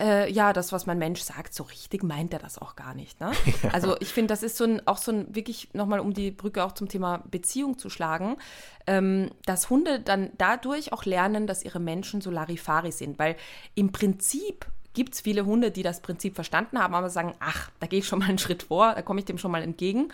äh, 0.00 0.32
ja, 0.32 0.52
das, 0.52 0.72
was 0.72 0.86
mein 0.86 0.98
Mensch 0.98 1.20
sagt, 1.20 1.52
so 1.54 1.64
richtig 1.64 2.02
meint 2.02 2.32
er 2.32 2.38
das 2.38 2.58
auch 2.58 2.74
gar 2.74 2.94
nicht. 2.94 3.20
Ne? 3.20 3.32
Also 3.72 3.96
ich 4.00 4.08
finde, 4.08 4.28
das 4.28 4.42
ist 4.42 4.56
so 4.56 4.64
ein, 4.64 4.86
auch 4.86 4.96
so 4.96 5.12
ein, 5.12 5.34
wirklich 5.34 5.68
nochmal, 5.74 6.00
um 6.00 6.14
die 6.14 6.30
Brücke 6.30 6.64
auch 6.64 6.72
zum 6.72 6.88
Thema 6.88 7.22
Beziehung 7.30 7.78
zu 7.78 7.90
schlagen, 7.90 8.36
ähm, 8.86 9.30
dass 9.44 9.68
Hunde 9.68 10.00
dann 10.00 10.30
dadurch 10.38 10.92
auch 10.92 11.04
lernen, 11.04 11.46
dass 11.46 11.64
ihre 11.64 11.80
Menschen 11.80 12.20
so 12.20 12.30
Larifari 12.30 12.92
sind. 12.92 13.18
Weil 13.18 13.36
im 13.74 13.92
Prinzip 13.92 14.66
gibt 14.94 15.14
es 15.14 15.20
viele 15.20 15.44
Hunde, 15.44 15.70
die 15.70 15.82
das 15.82 16.00
Prinzip 16.00 16.34
verstanden 16.34 16.78
haben, 16.78 16.94
aber 16.94 17.10
sagen, 17.10 17.34
ach, 17.38 17.70
da 17.78 17.86
gehe 17.86 18.00
ich 18.00 18.06
schon 18.06 18.20
mal 18.20 18.28
einen 18.28 18.38
Schritt 18.38 18.64
vor, 18.64 18.94
da 18.94 19.02
komme 19.02 19.20
ich 19.20 19.26
dem 19.26 19.38
schon 19.38 19.50
mal 19.50 19.62
entgegen. 19.62 20.12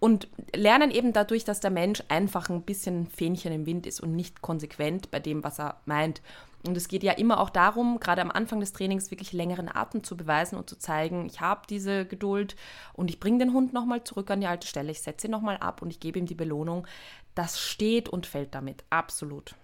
Und 0.00 0.28
lernen 0.54 0.90
eben 0.90 1.12
dadurch, 1.12 1.44
dass 1.44 1.60
der 1.60 1.70
Mensch 1.70 2.02
einfach 2.08 2.48
ein 2.48 2.62
bisschen 2.62 3.06
Fähnchen 3.06 3.52
im 3.52 3.66
Wind 3.66 3.86
ist 3.86 4.00
und 4.00 4.16
nicht 4.16 4.40
konsequent 4.40 5.10
bei 5.10 5.20
dem, 5.20 5.44
was 5.44 5.60
er 5.60 5.80
meint. 5.84 6.22
Und 6.66 6.76
es 6.76 6.88
geht 6.88 7.02
ja 7.02 7.12
immer 7.12 7.38
auch 7.38 7.50
darum, 7.50 8.00
gerade 8.00 8.22
am 8.22 8.30
Anfang 8.30 8.60
des 8.60 8.72
Trainings 8.72 9.10
wirklich 9.10 9.32
längeren 9.32 9.68
Atem 9.68 10.02
zu 10.02 10.16
beweisen 10.16 10.56
und 10.56 10.68
zu 10.68 10.78
zeigen, 10.78 11.26
ich 11.26 11.40
habe 11.40 11.62
diese 11.68 12.06
Geduld 12.06 12.56
und 12.94 13.10
ich 13.10 13.20
bringe 13.20 13.38
den 13.38 13.52
Hund 13.52 13.72
nochmal 13.72 14.04
zurück 14.04 14.30
an 14.30 14.40
die 14.40 14.46
alte 14.46 14.66
Stelle, 14.66 14.90
ich 14.90 15.00
setze 15.00 15.26
ihn 15.26 15.30
nochmal 15.30 15.56
ab 15.58 15.80
und 15.80 15.90
ich 15.90 16.00
gebe 16.00 16.18
ihm 16.18 16.26
die 16.26 16.34
Belohnung. 16.34 16.86
Das 17.34 17.60
steht 17.60 18.08
und 18.08 18.26
fällt 18.26 18.54
damit, 18.54 18.84
absolut. 18.90 19.54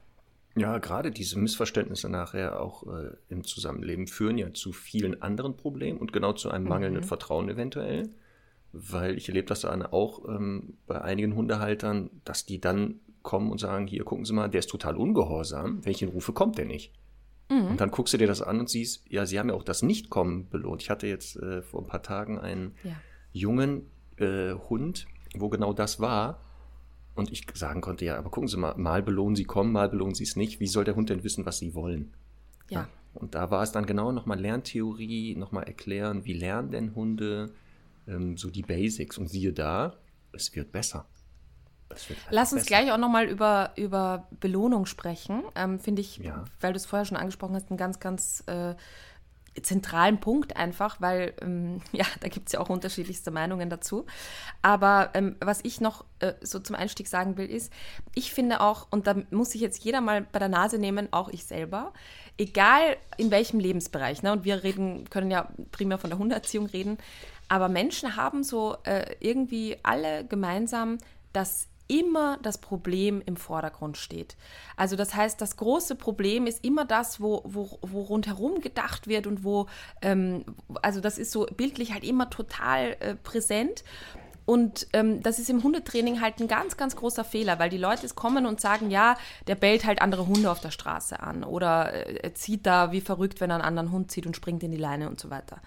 Ja, 0.55 0.79
gerade 0.79 1.11
diese 1.11 1.39
Missverständnisse 1.39 2.09
nachher 2.09 2.61
auch 2.61 2.87
äh, 2.87 3.11
im 3.29 3.45
Zusammenleben 3.45 4.07
führen 4.07 4.39
ja 4.39 4.55
zu 4.55 4.73
vielen 4.73 5.21
anderen 5.21 5.55
Problemen 5.57 5.99
und 5.99 6.15
genau 6.15 6.33
zu 6.33 6.51
einem 6.51 6.67
mangelnden 6.67 7.03
Vertrauen 7.03 7.51
eventuell. 7.51 8.09
Weil 8.79 9.17
ich 9.17 9.29
erlebe 9.29 9.47
das 9.47 9.61
dann 9.63 9.83
auch 9.83 10.29
ähm, 10.29 10.75
bei 10.87 11.01
einigen 11.01 11.35
Hundehaltern, 11.35 12.11
dass 12.25 12.45
die 12.47 12.61
dann 12.61 13.01
kommen 13.23 13.51
und 13.51 13.59
sagen, 13.59 13.87
hier 13.87 14.05
gucken 14.05 14.25
Sie 14.25 14.33
mal, 14.33 14.49
der 14.49 14.61
ist 14.61 14.71
total 14.71 14.97
ungehorsam. 14.97 15.81
Ihn 15.87 16.09
rufe, 16.09 16.33
kommt 16.33 16.59
der 16.59 16.67
nicht. 16.67 16.93
Und 17.49 17.81
dann 17.81 17.91
guckst 17.93 18.13
du 18.13 18.19
dir 18.19 18.27
das 18.27 18.43
an 18.43 18.59
und 18.59 18.69
siehst, 18.69 19.05
ja, 19.09 19.25
sie 19.25 19.39
haben 19.39 19.51
ja 19.51 19.55
auch 19.55 19.63
das 19.63 19.83
Nicht-Kommen 19.83 20.49
belohnt. 20.49 20.83
Ich 20.83 20.91
hatte 20.91 21.07
jetzt 21.07 21.37
äh, 21.37 21.63
vor 21.63 21.81
ein 21.81 21.87
paar 21.87 22.03
Tagen 22.03 22.39
einen 22.41 22.75
Ja. 22.83 22.93
jungen 23.33 23.89
äh, 24.17 24.53
Hund, 24.69 25.07
wo 25.37 25.49
genau 25.49 25.73
das 25.73 26.01
war. 26.01 26.41
Und 27.15 27.31
ich 27.31 27.47
sagen 27.55 27.81
konnte, 27.81 28.05
ja, 28.05 28.19
aber 28.19 28.31
gucken 28.31 28.49
Sie 28.49 28.57
mal, 28.57 28.75
mal 28.77 29.01
belohnen 29.03 29.37
Sie 29.37 29.45
kommen, 29.45 29.73
mal 29.73 29.89
belohnen 29.89 30.15
Sie 30.15 30.25
es 30.25 30.35
nicht. 30.35 30.59
Wie 30.59 30.67
soll 30.67 30.85
der 30.85 30.97
Hund 30.97 31.09
denn 31.09 31.23
wissen, 31.23 31.47
was 31.47 31.59
Sie 31.59 31.75
wollen? 31.75 32.13
Ja. 32.69 32.89
Und 33.15 33.35
da 33.37 33.51
war 33.51 33.63
es 33.63 33.71
dann 33.73 33.87
genau 33.87 34.11
nochmal 34.13 34.41
Lerntheorie, 34.41 35.37
nochmal 35.37 35.65
erklären, 35.65 36.25
wie 36.25 36.35
lernen 36.35 36.71
denn 36.73 36.95
Hunde, 36.97 37.53
ähm, 38.07 38.37
so 38.37 38.51
die 38.51 38.63
Basics. 38.63 39.19
Und 39.19 39.29
siehe 39.29 39.53
da, 39.53 39.97
es 40.33 40.55
wird 40.55 40.73
besser. 40.73 41.07
Es 41.89 42.09
wird 42.09 42.19
einfach 42.19 42.33
Lass 42.33 42.53
uns 42.53 42.63
besser. 42.65 42.69
gleich 42.83 42.93
auch 42.93 42.99
nochmal 42.99 43.27
über, 43.27 43.73
über 43.77 44.27
Belohnung 44.41 44.87
sprechen. 44.87 45.43
Ähm, 45.55 45.79
Finde 45.79 46.03
ich, 46.03 46.19
Ja. 46.19 46.45
weil 46.61 46.73
du 46.73 46.77
es 46.77 46.87
vorher 46.87 47.05
schon 47.07 47.17
angesprochen 47.17 47.55
hast, 47.55 47.71
einen 47.71 47.79
ganz, 47.79 48.01
ganz 48.01 48.43
äh, 48.47 48.75
zentralen 49.63 50.21
Punkt 50.21 50.55
einfach, 50.57 51.01
weil 51.01 51.33
ähm, 51.41 51.81
ja, 51.93 52.05
da 52.21 52.29
gibt 52.29 52.49
es 52.49 52.53
ja 52.53 52.61
auch 52.61 52.69
unterschiedlichste 52.69 53.31
Meinungen 53.31 53.71
dazu. 53.71 54.05
Aber 54.63 55.11
ähm, 55.15 55.37
was 55.41 55.61
ich 55.63 55.81
noch 55.81 56.05
äh, 56.19 56.35
so 56.43 56.59
zum 56.59 56.77
Einstieg 56.77 57.09
sagen 57.09 57.37
will, 57.39 57.47
ist, 57.49 57.73
ich 58.15 58.33
finde 58.35 58.61
auch, 58.61 58.89
und 58.91 59.07
da 59.07 59.15
muss 59.31 59.53
sich 59.53 59.61
jetzt 59.61 59.83
jeder 59.83 60.01
mal 60.01 60.23
bei 60.31 60.39
der 60.41 60.49
Nase 60.49 60.79
nehmen, 60.79 61.09
auch 61.13 61.29
ich 61.31 61.45
selber, 61.45 61.93
egal 62.37 62.97
in 63.17 63.31
welchem 63.31 63.59
Lebensbereich, 63.61 64.23
ne, 64.23 64.33
und 64.33 64.45
wir 64.45 64.63
reden, 64.63 65.09
können 65.09 65.31
ja 65.31 65.49
primär 65.73 65.97
von 65.99 66.11
der 66.11 66.19
Hundeerziehung 66.19 66.67
reden, 66.67 66.99
Aber 67.49 67.69
Menschen 67.69 68.17
haben 68.17 68.43
so 68.43 68.77
äh, 68.85 69.15
irgendwie 69.21 69.77
alle 69.83 70.25
gemeinsam, 70.25 70.99
dass 71.33 71.69
immer 71.89 72.39
das 72.43 72.59
Problem 72.59 73.23
im 73.25 73.37
Vordergrund 73.37 73.97
steht. 73.97 74.37
Also 74.77 74.97
das 74.97 75.15
heißt, 75.15 75.41
das 75.41 75.57
große 75.57 75.95
Problem 75.95 76.47
ist 76.47 76.65
immer 76.65 76.85
das, 76.85 77.21
wo, 77.21 77.43
wo, 77.45 77.79
wo 77.83 78.03
rundherum 78.03 78.61
gedacht 78.61 79.07
wird 79.07 79.27
und 79.27 79.45
wo, 79.45 79.67
ähm, 80.03 80.45
also 80.83 81.01
das 81.01 81.19
ist 81.19 81.31
so 81.31 81.47
bildlich 81.47 81.93
halt 81.93 82.05
immer 82.05 82.31
total 82.31 82.97
äh, 83.01 83.15
präsent. 83.15 83.85
Und 84.47 84.87
ähm, 84.93 85.23
das 85.25 85.41
ist 85.41 85.51
im 85.51 85.65
Hundetraining 85.65 86.21
halt 86.21 86.41
ein 86.41 86.47
ganz, 86.47 86.77
ganz 86.77 86.95
großer 86.95 87.25
Fehler, 87.25 87.59
weil 87.59 87.69
die 87.69 87.79
Leute 87.79 88.09
kommen 88.15 88.47
und 88.47 88.61
sagen, 88.61 88.91
ja, 88.91 89.17
der 89.49 89.57
bellt 89.57 89.85
halt 89.85 90.01
andere 90.01 90.29
Hunde 90.29 90.51
auf 90.53 90.61
der 90.61 90.71
Straße 90.71 91.19
an 91.19 91.43
oder 91.43 92.25
äh, 92.25 92.33
zieht 92.33 92.65
da 92.65 92.93
wie 92.93 93.01
verrückt, 93.01 93.41
wenn 93.41 93.51
er 93.51 93.57
einen 93.57 93.65
anderen 93.65 93.91
Hund 93.91 94.13
zieht 94.13 94.25
und 94.25 94.37
springt 94.37 94.63
in 94.63 94.71
die 94.71 94.77
Leine 94.77 95.09
und 95.09 95.19
so 95.19 95.31
weiter. 95.31 95.61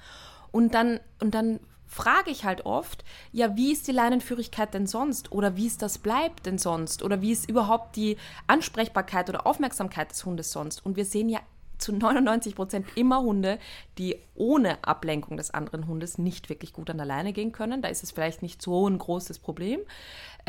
Und 0.52 0.74
dann, 0.74 1.00
und 1.20 1.34
dann 1.34 1.60
frage 1.90 2.30
ich 2.30 2.46
halt 2.46 2.66
oft, 2.66 3.04
ja, 3.32 3.56
wie 3.56 3.72
ist 3.72 3.88
die 3.88 3.92
Leinenführigkeit 3.92 4.74
denn 4.74 4.88
sonst? 4.88 5.32
Oder 5.32 5.56
wie 5.56 5.68
ist 5.68 5.82
das 5.82 5.98
bleibt 5.98 6.46
denn 6.46 6.58
sonst? 6.58 7.04
Oder 7.04 7.22
wie 7.22 7.32
ist 7.32 7.50
überhaupt 7.50 7.96
die 7.96 8.18
Ansprechbarkeit 8.48 9.30
oder 9.30 9.48
Aufmerksamkeit 9.48 10.12
des 10.12 10.24
Hundes 10.24 10.52
sonst? 10.52 10.86
Und 10.86 10.96
wir 10.96 11.06
sehen 11.06 11.30
ja 11.30 11.40
zu 11.80 11.94
99 11.94 12.56
Prozent 12.56 12.86
immer 12.96 13.22
Hunde, 13.22 13.58
die 13.98 14.18
ohne 14.36 14.84
Ablenkung 14.84 15.38
des 15.38 15.52
anderen 15.52 15.88
Hundes 15.88 16.18
nicht 16.18 16.50
wirklich 16.50 16.74
gut 16.74 16.90
an 16.90 16.98
der 16.98 17.06
Leine 17.06 17.34
gehen 17.34 17.52
können. 17.52 17.82
Da 17.82 17.88
ist 17.88 18.04
es 18.04 18.12
vielleicht 18.12 18.42
nicht 18.42 18.62
so 18.62 18.88
ein 18.88 18.98
großes 18.98 19.40
Problem. 19.40 19.80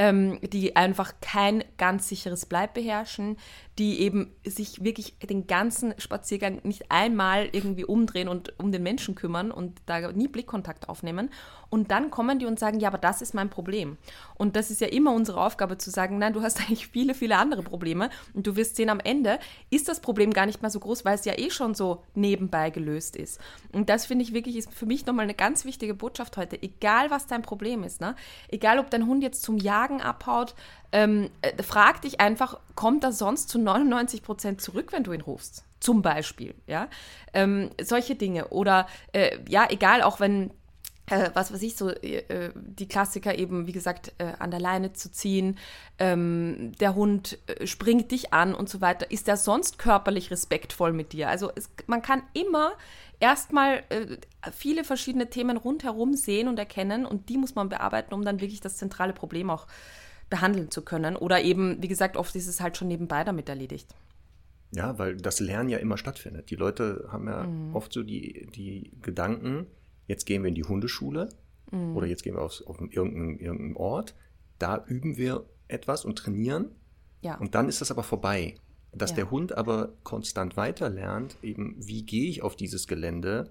Ähm, 0.02 0.38
die 0.40 0.76
einfach 0.76 1.12
kein 1.20 1.62
ganz 1.76 2.08
sicheres 2.08 2.46
Bleib 2.46 2.72
beherrschen, 2.72 3.36
die 3.80 4.00
eben 4.00 4.30
sich 4.44 4.84
wirklich 4.84 5.18
den 5.18 5.46
ganzen 5.46 5.92
Spaziergang 5.98 6.60
nicht 6.64 6.90
einmal 6.90 7.48
irgendwie 7.52 7.84
umdrehen 7.84 8.28
und 8.28 8.58
um 8.58 8.72
den 8.72 8.82
Menschen 8.82 9.14
kümmern 9.14 9.50
und 9.50 9.80
da 9.84 10.12
nie 10.12 10.28
Blickkontakt 10.28 10.88
aufnehmen. 10.90 11.30
Und 11.70 11.90
dann 11.90 12.10
kommen 12.10 12.38
die 12.38 12.46
und 12.46 12.58
sagen, 12.58 12.80
ja, 12.80 12.88
aber 12.88 12.98
das 12.98 13.22
ist 13.22 13.32
mein 13.32 13.48
Problem. 13.48 13.96
Und 14.34 14.56
das 14.56 14.70
ist 14.70 14.80
ja 14.80 14.88
immer 14.88 15.12
unsere 15.14 15.40
Aufgabe 15.40 15.78
zu 15.78 15.90
sagen, 15.90 16.18
nein, 16.18 16.32
du 16.32 16.42
hast 16.42 16.58
eigentlich 16.60 16.88
viele, 16.88 17.14
viele 17.14 17.38
andere 17.38 17.62
Probleme. 17.62 18.10
Und 18.34 18.46
du 18.46 18.56
wirst 18.56 18.76
sehen, 18.76 18.90
am 18.90 19.00
Ende 19.00 19.38
ist 19.70 19.88
das 19.88 20.00
Problem 20.00 20.32
gar 20.32 20.46
nicht 20.46 20.60
mehr 20.60 20.70
so 20.70 20.80
groß, 20.80 21.04
weil 21.06 21.14
es 21.14 21.24
ja 21.24 21.38
eh 21.38 21.50
schon 21.50 21.74
so 21.74 22.04
nebenbei 22.14 22.70
gelöst 22.70 23.16
ist. 23.16 23.40
Und 23.72 23.88
das 23.88 24.04
finde 24.04 24.24
ich 24.24 24.34
wirklich, 24.34 24.56
ist 24.56 24.74
für 24.74 24.86
mich 24.86 25.06
nochmal 25.06 25.24
eine 25.24 25.34
ganz 25.34 25.64
wichtige 25.64 25.94
Botschaft 25.94 26.36
heute. 26.36 26.62
Egal, 26.62 27.10
was 27.10 27.26
dein 27.26 27.42
Problem 27.42 27.82
ist, 27.82 28.00
ne? 28.00 28.14
egal, 28.48 28.78
ob 28.78 28.90
dein 28.90 29.06
Hund 29.06 29.22
jetzt 29.22 29.42
zum 29.42 29.56
Jagen 29.56 29.89
abhaut, 29.98 30.54
ähm, 30.92 31.30
äh, 31.42 31.62
frag 31.62 32.02
dich 32.02 32.20
einfach, 32.20 32.60
kommt 32.74 33.02
er 33.04 33.12
sonst 33.12 33.48
zu 33.48 33.58
99 33.58 34.22
Prozent 34.22 34.60
zurück, 34.60 34.92
wenn 34.92 35.04
du 35.04 35.12
ihn 35.12 35.22
rufst? 35.22 35.64
Zum 35.80 36.02
Beispiel, 36.02 36.54
ja. 36.66 36.88
Ähm, 37.32 37.70
solche 37.80 38.14
Dinge. 38.14 38.48
Oder 38.48 38.86
äh, 39.12 39.38
ja, 39.48 39.66
egal, 39.70 40.02
auch 40.02 40.20
wenn 40.20 40.50
äh, 41.10 41.30
was 41.34 41.52
weiß 41.52 41.62
ich, 41.62 41.76
so 41.76 41.90
äh, 41.90 42.50
die 42.54 42.88
Klassiker 42.88 43.36
eben, 43.36 43.66
wie 43.66 43.72
gesagt, 43.72 44.12
äh, 44.18 44.32
an 44.38 44.50
der 44.50 44.60
Leine 44.60 44.92
zu 44.92 45.10
ziehen, 45.10 45.58
ähm, 45.98 46.72
der 46.80 46.94
Hund 46.94 47.38
springt 47.64 48.12
dich 48.12 48.32
an 48.32 48.54
und 48.54 48.68
so 48.68 48.80
weiter. 48.80 49.10
Ist 49.10 49.28
er 49.28 49.36
sonst 49.36 49.78
körperlich 49.78 50.30
respektvoll 50.30 50.92
mit 50.92 51.12
dir? 51.12 51.28
Also 51.28 51.50
es, 51.54 51.70
man 51.86 52.02
kann 52.02 52.22
immer 52.32 52.72
erstmal 53.20 53.84
äh, 53.90 54.16
viele 54.52 54.82
verschiedene 54.84 55.30
Themen 55.30 55.56
rundherum 55.56 56.14
sehen 56.14 56.48
und 56.48 56.58
erkennen 56.58 57.06
und 57.06 57.28
die 57.28 57.38
muss 57.38 57.54
man 57.54 57.68
bearbeiten, 57.68 58.14
um 58.14 58.24
dann 58.24 58.40
wirklich 58.40 58.60
das 58.60 58.76
zentrale 58.76 59.12
Problem 59.12 59.50
auch 59.50 59.66
behandeln 60.30 60.70
zu 60.70 60.82
können. 60.82 61.16
Oder 61.16 61.42
eben, 61.42 61.82
wie 61.82 61.88
gesagt, 61.88 62.16
oft 62.16 62.34
ist 62.34 62.48
es 62.48 62.60
halt 62.60 62.76
schon 62.76 62.88
nebenbei 62.88 63.22
damit 63.24 63.48
erledigt. 63.48 63.94
Ja, 64.72 64.98
weil 64.98 65.16
das 65.16 65.40
Lernen 65.40 65.68
ja 65.68 65.78
immer 65.78 65.98
stattfindet. 65.98 66.50
Die 66.50 66.56
Leute 66.56 67.08
haben 67.10 67.26
ja 67.26 67.44
mhm. 67.44 67.74
oft 67.74 67.92
so 67.92 68.02
die, 68.02 68.48
die 68.54 68.92
Gedanken, 69.02 69.66
jetzt 70.06 70.26
gehen 70.26 70.42
wir 70.42 70.48
in 70.48 70.54
die 70.54 70.64
Hundeschule 70.64 71.28
mhm. 71.70 71.96
oder 71.96 72.06
jetzt 72.06 72.22
gehen 72.22 72.36
wir 72.36 72.42
auf, 72.42 72.62
auf 72.66 72.80
irgendeinen, 72.80 73.38
irgendeinen 73.38 73.76
Ort. 73.76 74.14
Da 74.58 74.84
üben 74.86 75.16
wir 75.16 75.44
etwas 75.66 76.04
und 76.04 76.16
trainieren. 76.16 76.70
Ja. 77.22 77.36
Und 77.38 77.54
dann 77.54 77.68
ist 77.68 77.80
das 77.80 77.90
aber 77.90 78.04
vorbei. 78.04 78.54
Dass 78.92 79.10
ja. 79.10 79.16
der 79.16 79.30
Hund 79.30 79.56
aber 79.56 79.92
konstant 80.02 80.56
weiter 80.56 80.88
lernt, 80.88 81.36
eben, 81.42 81.76
wie 81.78 82.02
gehe 82.02 82.28
ich 82.28 82.42
auf 82.42 82.56
dieses 82.56 82.86
Gelände 82.86 83.50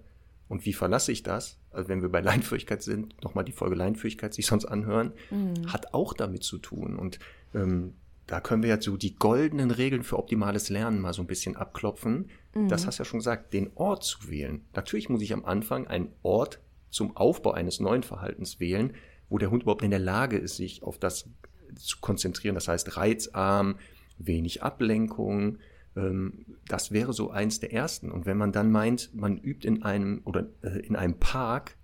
und 0.49 0.65
wie 0.65 0.73
verlasse 0.73 1.11
ich 1.11 1.23
das? 1.23 1.57
Also 1.71 1.87
wenn 1.87 2.01
wir 2.01 2.09
bei 2.09 2.21
Leinführigkeit 2.21 2.81
sind, 2.81 3.21
nochmal 3.23 3.45
die 3.45 3.51
Folge 3.51 3.75
Leinführigkeit 3.75 4.33
sich 4.33 4.47
sonst 4.47 4.65
anhören, 4.65 5.13
mhm. 5.29 5.71
hat 5.71 5.93
auch 5.93 6.13
damit 6.13 6.43
zu 6.43 6.57
tun. 6.57 6.97
Und 6.97 7.19
ähm, 7.53 7.93
da 8.27 8.41
können 8.41 8.63
wir 8.63 8.69
ja 8.69 8.81
so 8.81 8.97
die 8.97 9.15
goldenen 9.15 9.71
Regeln 9.71 10.03
für 10.03 10.17
optimales 10.17 10.69
Lernen 10.69 10.99
mal 10.99 11.13
so 11.13 11.21
ein 11.21 11.27
bisschen 11.27 11.55
abklopfen. 11.55 12.29
Mhm. 12.53 12.67
Das 12.67 12.85
hast 12.85 12.99
du 12.99 13.03
ja 13.03 13.05
schon 13.05 13.19
gesagt, 13.19 13.53
den 13.53 13.71
Ort 13.75 14.03
zu 14.03 14.29
wählen. 14.29 14.61
Natürlich 14.75 15.09
muss 15.09 15.21
ich 15.21 15.33
am 15.33 15.45
Anfang 15.45 15.87
einen 15.87 16.09
Ort 16.21 16.59
zum 16.89 17.15
Aufbau 17.15 17.51
eines 17.51 17.79
neuen 17.79 18.03
Verhaltens 18.03 18.59
wählen, 18.59 18.93
wo 19.29 19.37
der 19.37 19.51
Hund 19.51 19.63
überhaupt 19.63 19.83
in 19.83 19.91
der 19.91 19.99
Lage 19.99 20.37
ist, 20.37 20.57
sich 20.57 20.83
auf 20.83 20.97
das 20.97 21.29
zu 21.75 21.97
konzentrieren. 22.01 22.55
Das 22.55 22.67
heißt, 22.67 22.97
reizarm, 22.97 23.75
wenig 24.19 24.61
Ablenkung, 24.61 25.57
ähm, 25.95 26.45
das 26.67 26.91
wäre 26.91 27.13
so 27.13 27.31
eins 27.31 27.59
der 27.59 27.73
ersten. 27.73 28.11
Und 28.11 28.25
wenn 28.25 28.37
man 28.37 28.51
dann 28.51 28.71
meint, 28.71 29.13
man 29.15 29.37
übt 29.37 29.67
in 29.67 29.83
einem 29.83 30.21
oder 30.25 30.47
äh, 30.61 30.79
in 30.79 30.95
einem 30.95 31.19
Park 31.19 31.75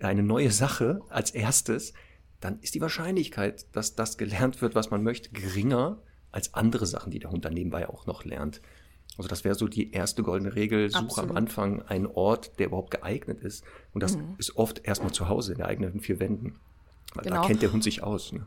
eine 0.00 0.22
neue 0.22 0.50
Sache 0.50 1.00
als 1.08 1.30
erstes, 1.30 1.92
dann 2.40 2.58
ist 2.60 2.74
die 2.74 2.80
Wahrscheinlichkeit, 2.80 3.66
dass 3.72 3.94
das 3.94 4.18
gelernt 4.18 4.60
wird, 4.60 4.74
was 4.74 4.90
man 4.90 5.02
möchte, 5.02 5.30
geringer 5.30 5.98
als 6.32 6.54
andere 6.54 6.86
Sachen, 6.86 7.10
die 7.10 7.20
der 7.20 7.30
Hund 7.30 7.44
dann 7.44 7.54
nebenbei 7.54 7.88
auch 7.88 8.06
noch 8.06 8.24
lernt. 8.24 8.60
Also 9.18 9.28
das 9.28 9.44
wäre 9.44 9.54
so 9.54 9.68
die 9.68 9.92
erste 9.92 10.22
goldene 10.22 10.54
Regel, 10.54 10.90
suche 10.90 11.04
Absolut. 11.04 11.30
am 11.30 11.36
Anfang 11.36 11.82
einen 11.82 12.06
Ort, 12.06 12.58
der 12.58 12.66
überhaupt 12.66 12.90
geeignet 12.90 13.40
ist. 13.40 13.64
Und 13.92 14.02
das 14.02 14.16
mhm. 14.16 14.34
ist 14.38 14.56
oft 14.56 14.84
erstmal 14.84 15.12
zu 15.12 15.28
Hause 15.28 15.52
in 15.52 15.58
der 15.58 15.68
eigenen 15.68 16.00
vier 16.00 16.18
Wänden. 16.18 16.58
Weil 17.14 17.24
genau. 17.24 17.42
da 17.42 17.46
kennt 17.46 17.62
der 17.62 17.72
Hund 17.72 17.84
sich 17.84 18.02
aus. 18.02 18.32
Ne? 18.32 18.46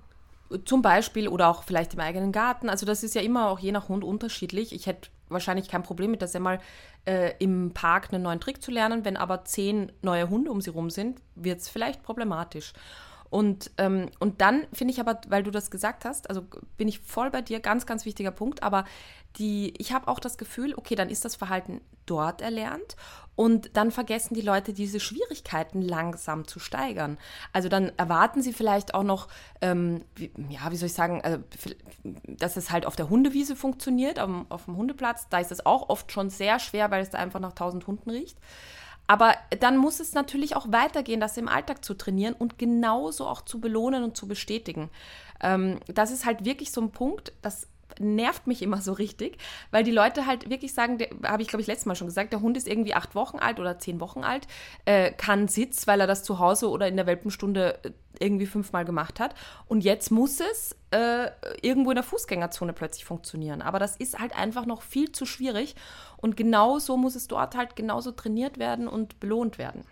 Zum 0.66 0.82
Beispiel 0.82 1.28
oder 1.28 1.50
auch 1.50 1.64
vielleicht 1.64 1.94
im 1.94 2.00
eigenen 2.00 2.32
Garten. 2.32 2.70
Also 2.70 2.86
das 2.86 3.04
ist 3.04 3.16
ja 3.16 3.22
immer 3.22 3.50
auch 3.50 3.60
je 3.60 3.72
nach 3.72 3.90
Hund 3.90 4.04
unterschiedlich. 4.04 4.74
Ich 4.74 4.86
hätte 4.86 5.10
wahrscheinlich 5.30 5.68
kein 5.70 5.84
Problem 5.84 6.12
mit, 6.12 6.22
dass 6.22 6.36
er 6.36 6.40
mal 6.40 6.60
äh, 7.06 7.34
im 7.40 7.72
Park 7.74 8.14
einen 8.14 8.24
neuen 8.24 8.40
Trick 8.40 8.62
zu 8.62 8.72
lernen. 8.72 9.06
Wenn 9.06 9.18
aber 9.18 9.46
zehn 9.46 9.92
neue 10.02 10.30
Hunde 10.30 10.52
um 10.52 10.62
sie 10.62 10.70
rum 10.70 10.90
sind, 10.90 11.20
wird 11.36 11.62
es 11.62 11.70
vielleicht 11.70 12.04
problematisch. 12.04 12.74
Und, 13.30 13.72
ähm, 13.78 14.10
und 14.20 14.40
dann 14.40 14.68
finde 14.72 14.94
ich 14.94 15.00
aber, 15.00 15.20
weil 15.28 15.44
du 15.44 15.52
das 15.52 15.72
gesagt 15.72 16.06
hast, 16.06 16.30
also 16.30 16.44
bin 16.78 16.88
ich 16.88 17.00
voll 17.00 17.32
bei 17.32 17.42
dir, 17.42 17.60
ganz, 17.60 17.86
ganz 17.86 18.06
wichtiger 18.06 18.32
Punkt, 18.32 18.64
aber 18.64 18.86
die, 19.38 19.74
ich 19.78 19.92
habe 19.92 20.08
auch 20.08 20.20
das 20.20 20.38
Gefühl, 20.38 20.74
okay, 20.78 20.96
dann 20.96 21.10
ist 21.10 21.26
das 21.26 21.36
Verhalten 21.36 21.82
dort 22.06 22.42
erlernt 22.42 22.96
und 23.36 23.76
dann 23.76 23.92
vergessen 23.92 24.34
die 24.34 24.42
Leute 24.42 24.74
diese 24.74 25.00
Schwierigkeiten 25.00 25.82
langsam 25.82 26.48
zu 26.48 26.60
steigern. 26.60 27.18
Also 27.52 27.70
dann 27.70 27.92
erwarten 27.98 28.42
sie 28.42 28.54
vielleicht 28.54 28.94
auch 28.94 29.04
noch, 29.04 29.28
ähm, 29.62 30.06
wie, 30.16 30.32
ja, 30.50 30.72
wie 30.72 30.78
soll 30.78 30.88
ich 30.88 30.94
sagen, 30.94 31.22
also, 31.22 31.40
dass 32.28 32.58
es 32.58 32.72
halt 32.72 32.86
auf 32.86 32.96
der 32.96 33.10
Hundewiese 33.10 33.56
funktioniert, 33.56 34.20
auf, 34.20 34.30
auf 34.50 34.66
dem 34.66 34.78
Hundeplatz. 34.78 35.28
Da 35.30 35.40
ist 35.40 35.52
es 35.52 35.66
auch 35.66 35.90
oft 35.90 36.12
schon 36.12 36.30
sehr 36.30 36.60
schwer, 36.60 36.92
weil 36.92 37.02
es 37.02 37.10
da 37.10 37.18
einfach 37.18 37.40
nach 37.40 37.54
tausend 37.54 37.88
Hunden 37.88 38.10
riecht. 38.10 38.38
Aber 39.08 39.36
dann 39.60 39.78
muss 39.78 40.00
es 40.00 40.14
natürlich 40.14 40.56
auch 40.56 40.72
weitergehen, 40.72 41.20
das 41.20 41.38
im 41.38 41.48
Alltag 41.48 41.86
zu 41.86 41.94
trainieren 41.94 42.34
und 42.34 42.58
genauso 42.58 43.28
auch 43.28 43.42
zu 43.42 43.60
belohnen 43.60 44.04
und 44.04 44.18
zu 44.18 44.28
bestätigen. 44.28 44.90
Ähm, 45.42 45.80
das 45.88 46.12
ist 46.12 46.26
halt 46.26 46.46
wirklich 46.46 46.72
so 46.72 46.82
ein 46.82 46.92
Punkt, 46.92 47.34
das 47.42 47.68
nervt 48.00 48.48
mich 48.48 48.62
immer 48.62 48.82
so 48.82 48.94
richtig, 48.94 49.38
weil 49.72 49.84
die 49.84 49.92
Leute 49.92 50.26
halt 50.26 50.50
wirklich 50.50 50.74
sagen, 50.74 50.98
habe 51.24 51.42
ich 51.42 51.48
glaube 51.48 51.62
ich 51.62 51.68
letztes 51.68 51.86
Mal 51.86 51.96
schon 51.96 52.08
gesagt, 52.08 52.34
der 52.34 52.42
Hund 52.42 52.58
ist 52.58 52.68
irgendwie 52.68 52.94
acht 52.94 53.16
Wochen 53.16 53.38
alt 53.38 53.60
oder 53.60 53.80
zehn 53.80 54.00
Wochen 54.00 54.24
alt, 54.24 54.48
äh, 54.86 55.12
kann 55.12 55.48
Sitz, 55.48 55.88
weil 55.88 56.02
er 56.02 56.08
das 56.08 56.24
zu 56.24 56.40
Hause 56.40 56.70
oder 56.70 56.88
in 56.88 56.96
der 56.96 57.06
Welpenstunde 57.06 57.80
äh, 57.84 57.92
irgendwie 58.20 58.46
fünfmal 58.46 58.86
gemacht 58.86 59.20
hat. 59.20 59.36
Und 59.68 59.84
jetzt 59.84 60.10
muss 60.10 60.40
es 60.40 60.76
äh, 60.92 61.30
irgendwo 61.62 61.92
in 61.92 61.96
der 61.96 62.04
Fußgängerzone 62.04 62.74
plötzlich 62.74 63.06
funktionieren. 63.06 63.62
Aber 63.62 63.80
das 63.80 63.98
ist 63.98 64.20
halt 64.20 64.36
einfach 64.38 64.66
noch 64.66 64.82
viel 64.82 65.12
zu 65.12 65.26
schwierig. 65.26 65.76
Und 66.18 66.38
genau 66.38 66.80
so 66.80 66.96
muss 66.96 67.16
es 67.16 67.28
dort 67.28 67.56
halt 67.56 67.76
genauso 67.76 68.12
trainiert 68.12 68.58
werden 68.58 68.88
und 68.88 69.20
belohnt 69.20 69.58
werden. 69.58 69.84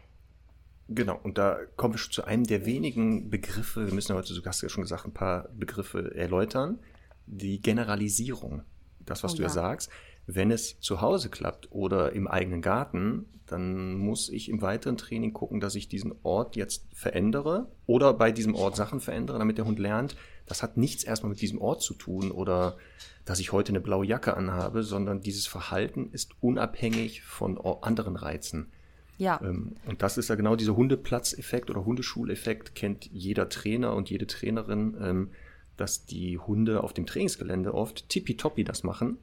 Genau, 0.89 1.19
und 1.23 1.37
da 1.37 1.57
kommen 1.75 1.93
wir 1.93 1.97
schon 1.97 2.11
zu 2.11 2.23
einem 2.25 2.43
der 2.43 2.65
wenigen 2.65 3.29
Begriffe, 3.29 3.85
wir 3.87 3.93
müssen 3.93 4.15
heute, 4.15 4.33
du 4.33 4.45
hast 4.45 4.61
ja 4.61 4.69
schon 4.69 4.83
gesagt, 4.83 5.05
ein 5.05 5.13
paar 5.13 5.47
Begriffe 5.53 6.13
erläutern 6.15 6.79
die 7.25 7.61
Generalisierung, 7.61 8.63
das, 8.99 9.23
was 9.23 9.33
oh, 9.33 9.37
du 9.37 9.43
ja 9.43 9.49
sagst. 9.49 9.89
Wenn 10.25 10.51
es 10.51 10.79
zu 10.79 11.01
Hause 11.01 11.29
klappt 11.29 11.71
oder 11.71 12.13
im 12.13 12.27
eigenen 12.27 12.61
Garten, 12.61 13.25
dann 13.45 13.95
muss 13.95 14.29
ich 14.29 14.49
im 14.49 14.61
weiteren 14.61 14.97
Training 14.97 15.33
gucken, 15.33 15.59
dass 15.59 15.75
ich 15.75 15.89
diesen 15.89 16.13
Ort 16.23 16.55
jetzt 16.55 16.85
verändere 16.93 17.67
oder 17.85 18.13
bei 18.13 18.31
diesem 18.31 18.55
Ort 18.55 18.75
Sachen 18.75 19.01
verändere, 19.01 19.37
damit 19.37 19.57
der 19.57 19.65
Hund 19.65 19.79
lernt. 19.79 20.15
Das 20.45 20.63
hat 20.63 20.77
nichts 20.77 21.03
erstmal 21.03 21.31
mit 21.31 21.41
diesem 21.41 21.59
Ort 21.59 21.81
zu 21.81 21.93
tun 21.93 22.31
oder 22.31 22.77
dass 23.25 23.39
ich 23.39 23.51
heute 23.51 23.69
eine 23.69 23.81
blaue 23.81 24.05
Jacke 24.05 24.35
anhabe, 24.35 24.83
sondern 24.83 25.21
dieses 25.21 25.45
Verhalten 25.45 26.09
ist 26.11 26.31
unabhängig 26.41 27.21
von 27.23 27.57
anderen 27.81 28.15
Reizen. 28.15 28.71
Ja. 29.17 29.39
Ähm, 29.43 29.75
und 29.85 30.01
das 30.01 30.17
ist 30.17 30.29
ja 30.29 30.35
genau 30.35 30.55
dieser 30.55 30.75
Hundeplatzeffekt 30.75 31.69
oder 31.69 31.85
Hundeschuleffekt, 31.85 32.75
kennt 32.75 33.05
jeder 33.11 33.49
Trainer 33.49 33.93
und 33.93 34.09
jede 34.09 34.27
Trainerin. 34.27 35.29
Dass 35.77 36.05
die 36.05 36.37
Hunde 36.37 36.83
auf 36.83 36.93
dem 36.93 37.05
Trainingsgelände 37.05 37.73
oft 37.73 38.09
tippitoppi 38.09 38.63
das 38.63 38.83
machen 38.83 39.17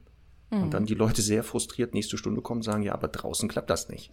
mhm. 0.49 0.63
und 0.63 0.73
dann 0.73 0.85
die 0.85 0.93
Leute 0.93 1.21
sehr 1.21 1.43
frustriert 1.43 1.93
nächste 1.93 2.17
Stunde 2.17 2.41
kommen 2.41 2.59
und 2.59 2.63
sagen, 2.63 2.83
ja, 2.83 2.93
aber 2.93 3.07
draußen 3.07 3.49
klappt 3.49 3.69
das 3.69 3.89
nicht. 3.89 4.11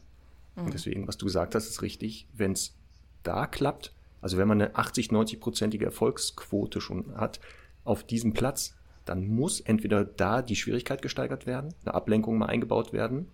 Mhm. 0.57 0.67
Und 0.67 0.75
deswegen, 0.75 1.09
was 1.09 1.17
du 1.17 1.27
gesagt 1.27 1.55
hast, 1.55 1.69
ist 1.69 1.83
richtig, 1.83 2.29
wenn 2.33 2.53
es 2.53 2.75
da 3.23 3.47
klappt, 3.47 3.93
also 4.21 4.37
wenn 4.39 4.49
man 4.49 4.61
eine 4.61 4.75
80, 4.75 5.11
90-prozentige 5.11 5.85
Erfolgsquote 5.85 6.81
schon 6.81 7.17
hat 7.17 7.41
auf 7.85 8.05
diesem 8.05 8.33
Platz, 8.33 8.75
dann 9.05 9.27
muss 9.27 9.61
entweder 9.61 10.05
da 10.05 10.43
die 10.43 10.57
Schwierigkeit 10.57 11.03
gesteigert 11.03 11.47
werden, 11.47 11.75
eine 11.83 11.95
Ablenkung 11.95 12.37
mal 12.37 12.47
eingebaut 12.47 12.93
werden, 12.93 13.29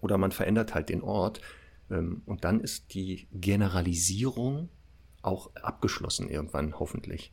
oder 0.00 0.18
man 0.18 0.32
verändert 0.32 0.74
halt 0.74 0.88
den 0.88 1.02
Ort. 1.02 1.40
Ähm, 1.90 2.22
und 2.26 2.44
dann 2.44 2.60
ist 2.60 2.94
die 2.94 3.26
Generalisierung 3.32 4.68
auch 5.22 5.50
abgeschlossen 5.56 6.28
irgendwann, 6.28 6.78
hoffentlich. 6.78 7.32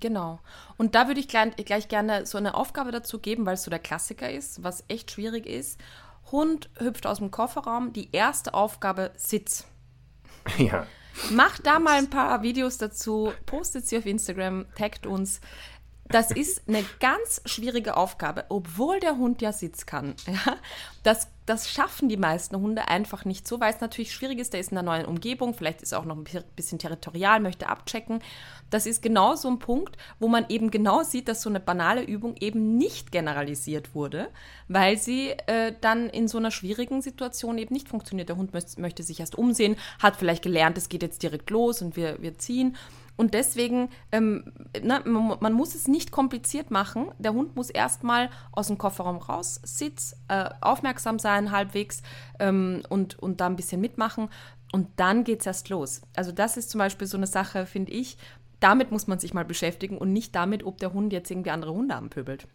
Genau. 0.00 0.40
Und 0.76 0.94
da 0.94 1.06
würde 1.06 1.20
ich 1.20 1.28
gleich, 1.28 1.56
gleich 1.56 1.88
gerne 1.88 2.26
so 2.26 2.38
eine 2.38 2.54
Aufgabe 2.54 2.90
dazu 2.90 3.18
geben, 3.18 3.46
weil 3.46 3.54
es 3.54 3.62
so 3.62 3.70
der 3.70 3.78
Klassiker 3.78 4.30
ist, 4.30 4.62
was 4.62 4.84
echt 4.88 5.10
schwierig 5.10 5.46
ist. 5.46 5.80
Hund 6.32 6.68
hüpft 6.78 7.06
aus 7.06 7.18
dem 7.18 7.30
Kofferraum, 7.30 7.92
die 7.92 8.08
erste 8.12 8.54
Aufgabe 8.54 9.12
Sitz. 9.16 9.66
Ja. 10.58 10.86
Macht 11.30 11.64
da 11.64 11.78
mal 11.78 11.96
ein 11.96 12.10
paar 12.10 12.42
Videos 12.42 12.76
dazu, 12.76 13.32
postet 13.46 13.86
sie 13.86 13.96
auf 13.96 14.04
Instagram, 14.04 14.66
taggt 14.74 15.06
uns. 15.06 15.40
Das 16.08 16.32
ist 16.32 16.62
eine 16.68 16.84
ganz 17.00 17.40
schwierige 17.44 17.96
Aufgabe, 17.96 18.46
obwohl 18.48 18.98
der 18.98 19.16
Hund 19.16 19.40
ja 19.40 19.52
Sitz 19.52 19.86
kann. 19.86 20.16
Ja? 20.26 20.56
Das, 21.04 21.28
das 21.46 21.70
schaffen 21.70 22.08
die 22.08 22.16
meisten 22.16 22.56
Hunde 22.56 22.88
einfach 22.88 23.24
nicht 23.24 23.46
so, 23.46 23.60
weil 23.60 23.72
es 23.72 23.80
natürlich 23.80 24.12
schwierig 24.12 24.38
ist. 24.38 24.52
Der 24.52 24.60
ist 24.60 24.72
in 24.72 24.78
einer 24.78 24.90
neuen 24.90 25.04
Umgebung, 25.04 25.54
vielleicht 25.54 25.82
ist 25.82 25.92
er 25.92 25.98
auch 25.98 26.04
noch 26.04 26.16
ein 26.16 26.24
bisschen 26.56 26.78
territorial, 26.78 27.40
möchte 27.40 27.68
abchecken. 27.68 28.20
Das 28.70 28.86
ist 28.86 29.02
genau 29.02 29.36
so 29.36 29.48
ein 29.48 29.58
Punkt, 29.58 29.96
wo 30.18 30.28
man 30.28 30.46
eben 30.48 30.70
genau 30.70 31.02
sieht, 31.02 31.28
dass 31.28 31.42
so 31.42 31.50
eine 31.50 31.60
banale 31.60 32.02
Übung 32.02 32.36
eben 32.40 32.78
nicht 32.78 33.12
generalisiert 33.12 33.94
wurde, 33.94 34.28
weil 34.68 34.96
sie 34.96 35.30
äh, 35.46 35.74
dann 35.80 36.08
in 36.08 36.28
so 36.28 36.38
einer 36.38 36.50
schwierigen 36.50 37.02
Situation 37.02 37.58
eben 37.58 37.74
nicht 37.74 37.88
funktioniert. 37.88 38.30
Der 38.30 38.36
Hund 38.36 38.52
möchte, 38.52 39.02
sich 39.02 39.20
erst 39.20 39.36
umsehen, 39.36 39.76
hat 39.98 40.16
vielleicht 40.16 40.42
gelernt, 40.42 40.78
es 40.78 40.88
geht 40.88 41.02
jetzt 41.02 41.22
direkt 41.22 41.50
los 41.50 41.82
und 41.82 41.96
wir, 41.96 42.22
wir 42.22 42.38
ziehen. 42.38 42.76
Und 43.16 43.34
deswegen, 43.34 43.90
ähm, 44.10 44.52
ne, 44.82 45.02
man, 45.04 45.52
muss 45.52 45.74
es 45.74 45.86
nicht 45.86 46.10
kompliziert 46.10 46.70
machen. 46.70 47.12
Der 47.18 47.32
Hund 47.32 47.54
muss 47.54 47.70
erstmal 47.70 48.28
aus 48.50 48.66
dem 48.66 48.78
Kofferraum 48.78 49.18
raus, 49.18 49.60
Sitz, 49.62 50.16
äh, 50.28 50.50
aufmerksam 50.60 51.18
sein 51.18 51.52
halbwegs 51.52 52.02
ähm, 52.40 52.82
und, 52.88 53.18
und 53.18 53.40
da 53.40 53.46
ein 53.46 53.56
bisschen 53.56 53.80
mitmachen. 53.80 54.28
Und 54.72 54.88
dann 54.96 55.22
geht 55.22 55.40
es 55.40 55.46
erst 55.46 55.68
los. 55.68 56.02
Also 56.16 56.32
das 56.32 56.56
ist 56.56 56.70
zum 56.70 56.80
Beispiel 56.80 57.06
so 57.06 57.16
eine 57.16 57.28
Sache, 57.28 57.66
finde 57.66 57.92
ich, 57.92 58.18
damit 58.58 58.90
muss 58.90 59.06
man 59.06 59.20
sich 59.20 59.34
mal 59.34 59.44
beschäftigen 59.44 59.98
und 59.98 60.12
nicht 60.12 60.34
damit, 60.34 60.64
ob 60.64 60.78
der 60.78 60.92
Hund 60.92 61.12
jetzt 61.12 61.30
irgendwie 61.30 61.50
andere 61.50 61.72
Hunde 61.72 61.94
anpöbelt. 61.94 62.48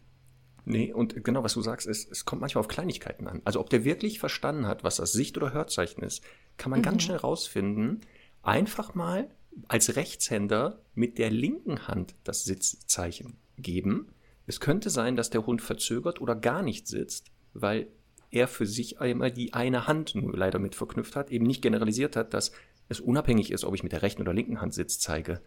Nee, 0.66 0.92
und 0.92 1.24
genau 1.24 1.42
was 1.42 1.54
du 1.54 1.62
sagst, 1.62 1.86
es, 1.86 2.06
es 2.06 2.24
kommt 2.26 2.40
manchmal 2.40 2.60
auf 2.60 2.68
Kleinigkeiten 2.68 3.26
an. 3.26 3.40
Also 3.44 3.60
ob 3.60 3.70
der 3.70 3.84
wirklich 3.84 4.18
verstanden 4.18 4.66
hat, 4.66 4.84
was 4.84 4.96
das 4.96 5.12
Sicht- 5.12 5.36
oder 5.36 5.52
Hörzeichen 5.52 6.02
ist, 6.02 6.22
kann 6.58 6.70
man 6.70 6.80
mhm. 6.80 6.84
ganz 6.84 7.02
schnell 7.04 7.16
rausfinden. 7.16 8.00
Einfach 8.42 8.94
mal 8.94 9.30
als 9.68 9.96
Rechtshänder 9.96 10.80
mit 10.94 11.18
der 11.18 11.30
linken 11.30 11.88
Hand 11.88 12.14
das 12.24 12.44
Sitzzeichen 12.44 13.38
geben. 13.58 14.08
Es 14.46 14.60
könnte 14.60 14.90
sein, 14.90 15.16
dass 15.16 15.30
der 15.30 15.46
Hund 15.46 15.62
verzögert 15.62 16.20
oder 16.20 16.34
gar 16.34 16.62
nicht 16.62 16.88
sitzt, 16.88 17.30
weil 17.52 17.88
er 18.30 18.48
für 18.48 18.66
sich 18.66 19.00
einmal 19.00 19.30
die 19.30 19.54
eine 19.54 19.86
Hand 19.86 20.14
nur 20.14 20.36
leider 20.36 20.58
mit 20.58 20.74
verknüpft 20.74 21.16
hat, 21.16 21.30
eben 21.30 21.46
nicht 21.46 21.62
generalisiert 21.62 22.16
hat, 22.16 22.34
dass 22.34 22.52
es 22.88 23.00
unabhängig 23.00 23.50
ist, 23.50 23.64
ob 23.64 23.74
ich 23.74 23.82
mit 23.82 23.92
der 23.92 24.02
rechten 24.02 24.22
oder 24.22 24.34
linken 24.34 24.60
Hand 24.60 24.74
Sitz 24.74 24.98
zeige. 24.98 25.40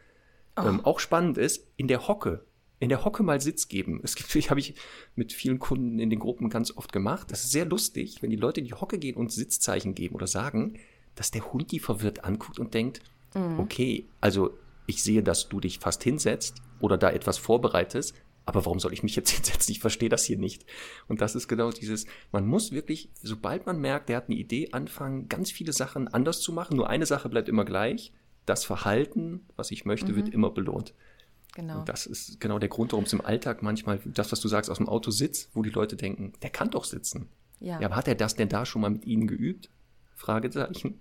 Oh. 0.56 0.64
Ähm, 0.64 0.86
auch 0.86 1.00
spannend 1.00 1.38
ist, 1.38 1.68
in 1.76 1.88
der 1.88 2.08
Hocke, 2.08 2.46
in 2.80 2.90
der 2.90 3.06
Hocke 3.06 3.24
mal 3.24 3.42
Sitz 3.42 3.68
geben. 3.68 4.02
Es 4.04 4.16
gibt, 4.16 4.30
habe 4.50 4.60
ich 4.60 4.76
mit 5.16 5.34
vielen 5.34 5.60
Kunden 5.60 6.00
in 6.00 6.10
den 6.10 6.20
Gruppen 6.20 6.50
ganz 6.50 6.76
oft 6.76 6.92
gemacht. 6.92 7.32
Das 7.32 7.44
ist 7.44 7.52
sehr 7.52 7.66
lustig, 7.66 8.22
wenn 8.22 8.30
die 8.30 8.36
Leute 8.36 8.60
in 8.60 8.68
die 8.68 8.74
Hocke 8.74 9.00
gehen 9.00 9.16
und 9.16 9.32
Sitzzeichen 9.32 9.96
geben 9.96 10.16
oder 10.16 10.28
sagen, 10.28 10.80
dass 11.16 11.32
der 11.32 11.54
Hund 11.54 11.72
die 11.72 11.80
verwirrt 11.80 12.24
anguckt 12.24 12.60
und 12.60 12.74
denkt, 12.74 13.02
Mhm. 13.36 13.60
Okay, 13.60 14.08
also 14.22 14.58
ich 14.86 15.04
sehe, 15.04 15.24
dass 15.24 15.50
du 15.50 15.60
dich 15.60 15.80
fast 15.80 16.04
hinsetzt 16.04 16.62
oder 16.80 16.98
da 16.98 17.10
etwas 17.12 17.38
vorbereitest, 17.38 18.16
aber 18.46 18.66
warum 18.66 18.80
soll 18.80 18.94
ich 18.94 19.04
mich 19.04 19.16
jetzt 19.16 19.30
hinsetzen? 19.36 19.72
Ich 19.72 19.80
verstehe 19.80 20.10
das 20.10 20.24
hier 20.24 20.38
nicht. 20.38 20.66
Und 21.08 21.22
das 21.22 21.36
ist 21.36 21.48
genau 21.48 21.72
dieses, 21.72 22.06
man 22.32 22.46
muss 22.46 22.72
wirklich, 22.72 23.10
sobald 23.22 23.66
man 23.66 23.80
merkt, 23.80 24.10
der 24.10 24.18
hat 24.18 24.28
eine 24.28 24.38
Idee, 24.38 24.70
anfangen, 24.72 25.30
ganz 25.30 25.52
viele 25.52 25.74
Sachen 25.74 26.08
anders 26.08 26.42
zu 26.42 26.52
machen. 26.52 26.76
Nur 26.78 26.90
eine 26.90 27.06
Sache 27.06 27.30
bleibt 27.30 27.50
immer 27.50 27.66
gleich. 27.66 28.12
Das 28.46 28.66
Verhalten, 28.66 29.46
was 29.56 29.72
ich 29.72 29.86
möchte, 29.86 30.12
mhm. 30.12 30.16
wird 30.18 30.30
immer 30.30 30.50
belohnt. 30.50 30.94
Genau. 31.56 31.80
Und 31.80 31.90
das 31.90 32.06
ist 32.06 32.40
genau 32.40 32.60
der 32.60 32.68
Grund, 32.68 32.92
warum 32.92 33.06
es 33.06 33.14
im 33.14 33.22
Alltag 33.22 33.62
manchmal, 33.62 34.00
das, 34.06 34.32
was 34.32 34.42
du 34.42 34.48
sagst, 34.48 34.70
aus 34.70 34.78
dem 34.78 34.90
Auto 34.90 35.12
sitzt, 35.12 35.50
wo 35.54 35.62
die 35.62 35.70
Leute 35.70 35.96
denken, 35.96 36.34
der 36.42 36.50
kann 36.50 36.72
doch 36.72 36.84
sitzen. 36.84 37.30
Ja. 37.60 37.80
ja, 37.80 37.88
aber 37.88 37.96
hat 37.96 38.08
er 38.08 38.16
das 38.16 38.36
denn 38.36 38.50
da 38.50 38.66
schon 38.66 38.82
mal 38.82 38.90
mit 38.90 39.06
Ihnen 39.06 39.28
geübt? 39.28 39.70
Fragezeichen. 40.16 41.00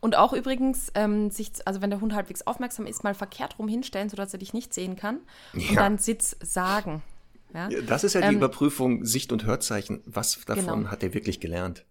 Und 0.00 0.16
auch 0.16 0.32
übrigens, 0.32 0.90
ähm, 0.94 1.30
sich, 1.30 1.52
also 1.64 1.82
wenn 1.82 1.90
der 1.90 2.00
Hund 2.00 2.14
halbwegs 2.14 2.46
aufmerksam 2.46 2.86
ist, 2.86 3.04
mal 3.04 3.14
verkehrt 3.14 3.58
rum 3.58 3.68
hinstellen, 3.68 4.08
sodass 4.08 4.32
er 4.32 4.38
dich 4.38 4.52
nicht 4.52 4.74
sehen 4.74 4.96
kann. 4.96 5.20
Ja. 5.52 5.70
Und 5.70 5.76
dann 5.76 5.98
Sitz 5.98 6.36
sagen. 6.40 7.02
Ja? 7.54 7.68
Das 7.86 8.04
ist 8.04 8.14
ja 8.14 8.20
die 8.20 8.28
ähm, 8.28 8.36
Überprüfung 8.36 9.04
Sicht- 9.04 9.32
und 9.32 9.44
Hörzeichen. 9.44 10.02
Was 10.06 10.38
davon 10.44 10.80
genau. 10.80 10.90
hat 10.90 11.02
er 11.02 11.14
wirklich 11.14 11.40
gelernt? 11.40 11.84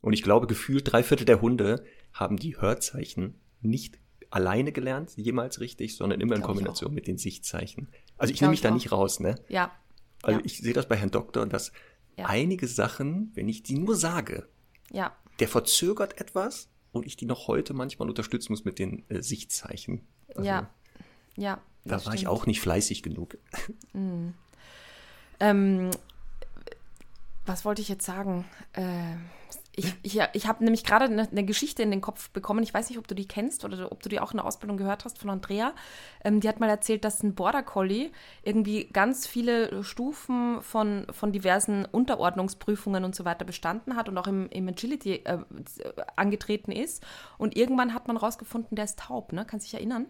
Und 0.00 0.14
ich 0.14 0.22
glaube, 0.22 0.46
gefühlt 0.46 0.90
drei 0.90 1.02
Viertel 1.02 1.26
der 1.26 1.42
Hunde 1.42 1.84
haben 2.12 2.36
die 2.38 2.60
Hörzeichen 2.60 3.38
nicht 3.60 3.98
alleine 4.30 4.72
gelernt, 4.72 5.12
jemals 5.16 5.60
richtig, 5.60 5.96
sondern 5.96 6.20
immer 6.20 6.36
in 6.36 6.42
Kombination 6.42 6.94
mit 6.94 7.06
den 7.06 7.18
Sichtzeichen. 7.18 7.88
Also 8.16 8.32
ich 8.32 8.40
nehme 8.40 8.52
mich 8.52 8.60
da 8.60 8.70
auch. 8.70 8.74
nicht 8.74 8.92
raus, 8.92 9.20
ne? 9.20 9.34
Ja. 9.48 9.72
Also 10.22 10.38
ja. 10.38 10.46
ich 10.46 10.58
sehe 10.58 10.72
das 10.72 10.88
bei 10.88 10.96
Herrn 10.96 11.10
Doktor, 11.10 11.46
dass 11.46 11.72
ja. 12.16 12.26
einige 12.26 12.66
Sachen, 12.66 13.32
wenn 13.34 13.48
ich 13.48 13.62
die 13.62 13.78
nur 13.78 13.96
sage, 13.96 14.48
ja. 14.90 15.14
der 15.40 15.48
verzögert 15.48 16.20
etwas, 16.20 16.68
und 16.92 17.06
ich 17.06 17.16
die 17.16 17.26
noch 17.26 17.48
heute 17.48 17.74
manchmal 17.74 18.08
unterstützen 18.08 18.52
muss 18.52 18.64
mit 18.64 18.78
den 18.78 19.04
äh, 19.08 19.22
Sichtzeichen. 19.22 20.06
Also, 20.34 20.42
ja, 20.42 20.70
ja. 21.36 21.60
Da 21.84 21.92
war 21.92 22.00
stimmt. 22.00 22.16
ich 22.16 22.28
auch 22.28 22.46
nicht 22.46 22.60
fleißig 22.60 23.02
genug. 23.02 23.38
Mhm. 23.92 24.34
Ähm, 25.40 25.90
was 27.46 27.64
wollte 27.64 27.80
ich 27.80 27.88
jetzt 27.88 28.04
sagen? 28.04 28.44
Äh, 28.74 29.16
ich, 29.80 29.94
ich, 30.02 30.20
ich 30.34 30.46
habe 30.46 30.62
nämlich 30.62 30.84
gerade 30.84 31.06
eine, 31.06 31.28
eine, 31.28 31.44
Geschichte 31.44 31.82
in 31.82 31.90
den 31.90 32.00
Kopf 32.00 32.30
bekommen. 32.30 32.62
Ich 32.62 32.74
weiß 32.74 32.90
nicht, 32.90 32.98
ob 32.98 33.08
du 33.08 33.14
die 33.14 33.26
kennst 33.26 33.64
oder 33.64 33.90
ob 33.90 34.02
du 34.02 34.08
die 34.08 34.20
auch 34.20 34.32
in 34.32 34.36
der 34.36 34.46
Ausbildung 34.46 34.76
gehört 34.76 35.04
hast 35.04 35.18
von 35.18 35.30
Andrea. 35.30 35.72
Ähm, 36.22 36.40
die 36.40 36.48
hat 36.48 36.60
mal 36.60 36.68
erzählt, 36.68 37.04
dass 37.04 37.22
ein 37.22 37.34
Border 37.34 37.62
Collie 37.62 38.10
irgendwie 38.42 38.84
ganz 38.84 39.26
viele 39.26 39.82
Stufen 39.82 40.60
von, 40.62 41.06
von 41.10 41.32
diversen 41.32 41.86
Unterordnungsprüfungen 41.86 43.04
und 43.04 43.14
so 43.14 43.24
weiter 43.24 43.44
bestanden 43.44 43.96
hat 43.96 44.08
und 44.08 44.18
auch 44.18 44.26
im, 44.26 44.48
im 44.50 44.68
Agility 44.68 45.22
äh, 45.24 45.38
angetreten 46.16 46.72
ist. 46.72 47.02
Und 47.38 47.56
irgendwann 47.56 47.94
hat 47.94 48.06
man 48.06 48.16
rausgefunden, 48.16 48.76
der 48.76 48.84
ist 48.84 48.98
taub, 48.98 49.32
ne? 49.32 49.46
Kannst 49.46 49.66
du 49.66 49.70
dich 49.70 49.74
erinnern? 49.74 50.06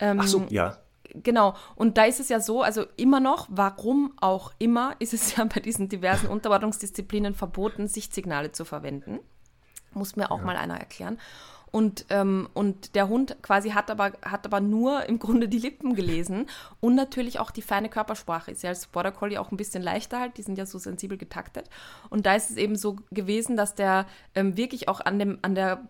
Ähm, 0.00 0.18
Ach 0.20 0.26
so, 0.26 0.46
ja. 0.50 0.78
Genau. 1.14 1.54
Und 1.74 1.98
da 1.98 2.04
ist 2.04 2.20
es 2.20 2.28
ja 2.28 2.40
so, 2.40 2.62
also 2.62 2.84
immer 2.96 3.20
noch, 3.20 3.46
warum 3.50 4.12
auch 4.20 4.52
immer, 4.58 4.94
ist 4.98 5.14
es 5.14 5.36
ja 5.36 5.44
bei 5.44 5.60
diesen 5.60 5.88
diversen 5.88 6.28
Unterordnungsdisziplinen 6.28 7.34
verboten, 7.34 7.88
Sichtsignale 7.88 8.52
zu 8.52 8.64
verwenden. 8.64 9.20
Muss 9.92 10.16
mir 10.16 10.30
auch 10.30 10.40
ja. 10.40 10.44
mal 10.44 10.56
einer 10.56 10.78
erklären. 10.78 11.18
Und, 11.70 12.06
ähm, 12.10 12.48
und 12.54 12.94
der 12.94 13.08
Hund 13.08 13.36
quasi 13.42 13.70
hat 13.70 13.90
aber, 13.90 14.12
hat 14.22 14.46
aber 14.46 14.60
nur 14.60 15.04
im 15.06 15.18
Grunde 15.18 15.48
die 15.48 15.58
Lippen 15.58 15.94
gelesen 15.94 16.46
und 16.80 16.94
natürlich 16.94 17.38
auch 17.38 17.50
die 17.50 17.62
feine 17.62 17.88
Körpersprache. 17.88 18.50
Ist 18.50 18.62
ja 18.62 18.70
als 18.70 18.86
Border 18.86 19.12
Collie 19.12 19.40
auch 19.40 19.50
ein 19.50 19.56
bisschen 19.56 19.82
leichter 19.82 20.20
halt, 20.20 20.38
die 20.38 20.42
sind 20.42 20.58
ja 20.58 20.66
so 20.66 20.78
sensibel 20.78 21.18
getaktet. 21.18 21.68
Und 22.10 22.26
da 22.26 22.34
ist 22.34 22.50
es 22.50 22.56
eben 22.56 22.76
so 22.76 22.96
gewesen, 23.10 23.56
dass 23.56 23.74
der 23.74 24.06
ähm, 24.34 24.56
wirklich 24.56 24.88
auch 24.88 25.00
an, 25.00 25.18
dem, 25.18 25.38
an 25.42 25.54
der 25.54 25.82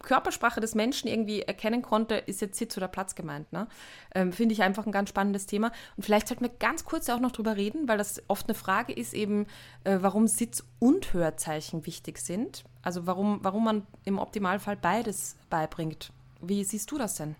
Körpersprache 0.00 0.60
des 0.60 0.74
Menschen 0.74 1.08
irgendwie 1.08 1.42
erkennen 1.42 1.82
konnte, 1.82 2.16
ist 2.16 2.40
jetzt 2.40 2.58
Sitz 2.58 2.76
oder 2.76 2.88
Platz 2.88 3.14
gemeint. 3.14 3.52
Ne? 3.52 3.66
Ähm, 4.14 4.32
Finde 4.32 4.52
ich 4.52 4.62
einfach 4.62 4.86
ein 4.86 4.92
ganz 4.92 5.08
spannendes 5.08 5.46
Thema. 5.46 5.72
Und 5.96 6.04
vielleicht 6.04 6.28
sollten 6.28 6.44
wir 6.44 6.50
ganz 6.50 6.84
kurz 6.84 7.08
auch 7.08 7.20
noch 7.20 7.32
drüber 7.32 7.56
reden, 7.56 7.88
weil 7.88 7.98
das 7.98 8.22
oft 8.28 8.48
eine 8.48 8.54
Frage 8.54 8.92
ist 8.92 9.14
eben, 9.14 9.46
äh, 9.84 9.98
warum 10.00 10.26
Sitz- 10.26 10.64
und 10.78 11.12
Hörzeichen 11.12 11.86
wichtig 11.86 12.18
sind. 12.18 12.64
Also 12.84 13.06
warum, 13.06 13.40
warum 13.42 13.64
man 13.64 13.86
im 14.04 14.18
Optimalfall 14.18 14.76
beides 14.76 15.36
beibringt. 15.50 16.12
Wie 16.40 16.62
siehst 16.64 16.90
du 16.90 16.98
das 16.98 17.16
denn? 17.16 17.34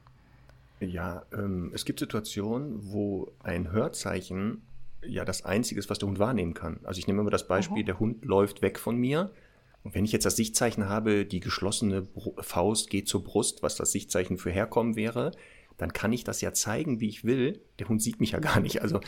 Ja, 0.81 1.25
ähm, 1.33 1.71
es 1.75 1.85
gibt 1.85 2.01
Situationen, 2.01 2.93
wo 2.93 3.31
ein 3.43 3.71
Hörzeichen 3.71 4.63
ja 5.07 5.25
das 5.25 5.45
Einzige 5.45 5.79
ist, 5.79 5.91
was 5.91 5.99
der 5.99 6.09
Hund 6.09 6.19
wahrnehmen 6.19 6.55
kann. 6.55 6.81
Also 6.85 6.99
ich 6.99 7.07
nehme 7.07 7.21
immer 7.21 7.31
das 7.31 7.47
Beispiel, 7.47 7.83
mhm. 7.83 7.87
der 7.87 7.99
Hund 7.99 8.25
läuft 8.25 8.63
weg 8.63 8.79
von 8.79 8.97
mir. 8.97 9.31
Und 9.83 9.95
wenn 9.95 10.07
ich 10.07 10.13
jetzt 10.13 10.25
das 10.25 10.37
Sichtzeichen 10.37 10.89
habe, 10.89 11.27
die 11.27 11.41
geschlossene 11.41 12.09
Faust 12.39 12.89
geht 12.89 13.07
zur 13.07 13.23
Brust, 13.23 13.63
was 13.63 13.77
das 13.77 13.93
Sichtzeichen 13.93 14.39
für 14.39 14.51
herkommen 14.51 14.97
wäre, 14.97 15.33
dann 15.77 15.93
kann 15.93 16.13
ich 16.13 16.25
das 16.25 16.41
ja 16.41 16.55
zeigen, 16.55 17.01
wie 17.01 17.09
ich 17.09 17.25
will. 17.25 17.61
Der 17.79 17.89
Hund 17.89 18.01
sieht 18.03 18.19
mich 18.19 18.33
ja 18.33 18.39
gar 18.39 18.61
nicht. 18.61 18.81
Also 18.81 19.01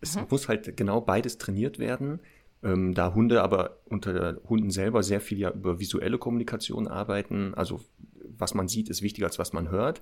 es 0.00 0.16
mhm. 0.16 0.26
muss 0.28 0.48
halt 0.48 0.76
genau 0.76 1.00
beides 1.00 1.38
trainiert 1.38 1.78
werden. 1.78 2.20
Ähm, 2.62 2.94
da 2.94 3.14
Hunde 3.14 3.42
aber 3.42 3.78
unter 3.84 4.40
Hunden 4.48 4.70
selber 4.70 5.02
sehr 5.02 5.20
viel 5.20 5.38
ja 5.38 5.50
über 5.50 5.78
visuelle 5.78 6.18
Kommunikation 6.18 6.88
arbeiten, 6.88 7.54
also 7.54 7.80
was 8.36 8.54
man 8.54 8.68
sieht, 8.68 8.88
ist 8.88 9.02
wichtiger 9.02 9.26
als 9.26 9.38
was 9.38 9.52
man 9.52 9.70
hört, 9.70 10.00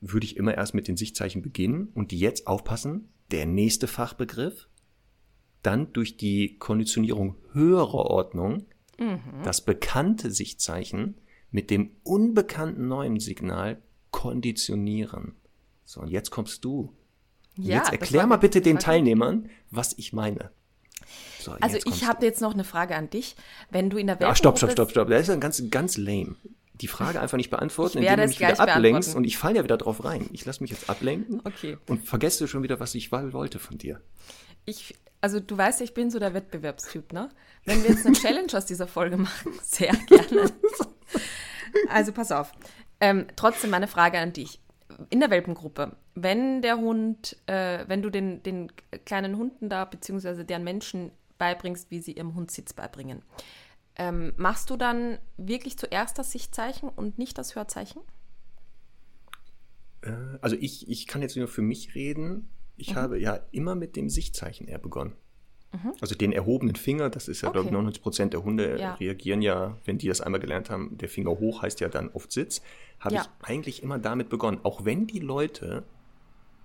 würde 0.00 0.24
ich 0.24 0.36
immer 0.36 0.54
erst 0.54 0.74
mit 0.74 0.88
den 0.88 0.96
Sichtzeichen 0.96 1.42
beginnen 1.42 1.88
und 1.94 2.10
die 2.10 2.18
jetzt 2.18 2.46
aufpassen, 2.46 3.08
der 3.30 3.46
nächste 3.46 3.86
Fachbegriff, 3.86 4.68
dann 5.62 5.92
durch 5.92 6.16
die 6.16 6.56
Konditionierung 6.58 7.36
höherer 7.52 8.06
Ordnung 8.06 8.66
mhm. 8.98 9.42
das 9.42 9.64
bekannte 9.64 10.30
Sichtzeichen 10.30 11.16
mit 11.50 11.70
dem 11.70 11.90
unbekannten 12.04 12.88
neuen 12.88 13.20
Signal 13.20 13.82
konditionieren. 14.10 15.34
So, 15.84 16.00
und 16.00 16.08
jetzt 16.08 16.30
kommst 16.30 16.64
du. 16.64 16.92
Ja, 17.56 17.78
jetzt 17.78 17.92
erklär 17.92 18.26
mal 18.26 18.36
bitte 18.36 18.60
den. 18.60 18.78
Teilnehmern, 18.78 19.48
was 19.70 19.96
ich 19.98 20.12
meine. 20.12 20.52
So, 21.40 21.52
Also 21.60 21.78
ich 21.84 22.04
habe 22.04 22.24
jetzt 22.26 22.40
noch 22.40 22.54
eine 22.54 22.64
Frage 22.64 22.96
an 22.96 23.10
dich. 23.10 23.36
Wenn 23.70 23.90
du 23.90 23.96
in 23.96 24.06
der 24.06 24.16
du. 24.16 24.24
Ja, 24.24 24.34
stopp, 24.34 24.58
stopp, 24.58 24.72
stopp, 24.72 24.90
stopp. 24.90 25.08
Das 25.08 25.22
ist 25.22 25.28
ja 25.28 25.36
ganz, 25.36 25.62
ganz 25.70 25.96
lame. 25.96 26.36
Die 26.74 26.88
Frage 26.88 27.20
einfach 27.20 27.36
nicht 27.36 27.50
beantworten, 27.50 27.98
indem 27.98 28.16
du 28.16 28.26
mich 28.28 28.38
wieder 28.38 28.60
ablenkst 28.60 29.16
und 29.16 29.24
ich 29.24 29.36
falle 29.36 29.56
ja 29.56 29.64
wieder 29.64 29.76
drauf 29.76 30.04
rein. 30.04 30.28
Ich 30.32 30.44
lasse 30.44 30.62
mich 30.62 30.70
jetzt 30.70 30.88
ablenken 30.88 31.40
Okay. 31.44 31.76
und 31.88 32.06
vergesse 32.06 32.46
schon 32.46 32.62
wieder, 32.62 32.78
was 32.78 32.94
ich 32.94 33.10
wollte 33.10 33.58
von 33.58 33.78
dir. 33.78 34.00
Ich, 34.64 34.94
also 35.20 35.40
du 35.40 35.56
weißt 35.58 35.80
ja, 35.80 35.84
ich 35.84 35.94
bin 35.94 36.10
so 36.12 36.18
der 36.20 36.34
Wettbewerbstyp, 36.34 37.12
ne? 37.12 37.30
Wenn 37.64 37.82
wir 37.82 37.90
jetzt 37.90 38.06
eine 38.06 38.14
Challenge 38.14 38.52
aus 38.52 38.66
dieser 38.66 38.86
Folge 38.86 39.16
machen, 39.16 39.52
sehr 39.64 39.92
gerne. 40.06 40.52
Also 41.88 42.12
pass 42.12 42.30
auf. 42.30 42.52
Ähm, 43.00 43.26
trotzdem 43.36 43.70
meine 43.70 43.88
Frage 43.88 44.18
an 44.18 44.32
dich. 44.32 44.60
In 45.10 45.20
der 45.20 45.30
Welpengruppe, 45.30 45.96
wenn 46.14 46.60
der 46.62 46.78
Hund, 46.78 47.36
äh, 47.46 47.84
wenn 47.86 48.02
du 48.02 48.10
den, 48.10 48.42
den 48.42 48.72
kleinen 49.04 49.36
Hunden 49.36 49.68
da, 49.68 49.84
beziehungsweise 49.84 50.44
deren 50.44 50.64
Menschen 50.64 51.12
beibringst, 51.38 51.90
wie 51.90 52.00
sie 52.00 52.12
ihrem 52.12 52.34
Hund 52.34 52.50
Sitz 52.50 52.72
beibringen, 52.72 53.22
ähm, 53.96 54.32
machst 54.36 54.70
du 54.70 54.76
dann 54.76 55.18
wirklich 55.36 55.78
zuerst 55.78 56.18
das 56.18 56.32
Sichtzeichen 56.32 56.88
und 56.88 57.18
nicht 57.18 57.38
das 57.38 57.54
Hörzeichen? 57.54 58.02
Äh, 60.02 60.10
Also 60.40 60.56
ich, 60.58 60.88
ich 60.88 61.06
kann 61.06 61.22
jetzt 61.22 61.36
nur 61.36 61.48
für 61.48 61.62
mich 61.62 61.94
reden. 61.94 62.50
Ich 62.76 62.90
Mhm. 62.92 62.96
habe 62.96 63.18
ja 63.20 63.40
immer 63.50 63.74
mit 63.74 63.96
dem 63.96 64.08
Sichtzeichen 64.08 64.66
eher 64.68 64.78
begonnen. 64.78 65.14
Also 66.00 66.14
den 66.14 66.32
erhobenen 66.32 66.76
Finger, 66.76 67.10
das 67.10 67.28
ist 67.28 67.42
ja, 67.42 67.50
glaube 67.50 67.66
ich, 67.66 67.72
Okay. 67.72 67.74
99 67.74 68.02
Prozent 68.02 68.32
der 68.32 68.42
Hunde 68.44 68.78
Ja. 68.78 68.94
reagieren 68.94 69.42
ja, 69.42 69.76
wenn 69.84 69.98
die 69.98 70.08
das 70.08 70.20
einmal 70.20 70.40
gelernt 70.40 70.70
haben, 70.70 70.96
der 70.96 71.08
Finger 71.08 71.30
hoch 71.30 71.62
heißt 71.62 71.80
ja 71.80 71.88
dann 71.88 72.08
oft 72.10 72.32
Sitz, 72.32 72.62
habe 73.00 73.16
Ja. 73.16 73.22
ich 73.22 73.46
eigentlich 73.46 73.82
immer 73.82 73.98
damit 73.98 74.28
begonnen. 74.28 74.60
Auch 74.62 74.84
wenn 74.84 75.06
die 75.06 75.18
Leute 75.20 75.84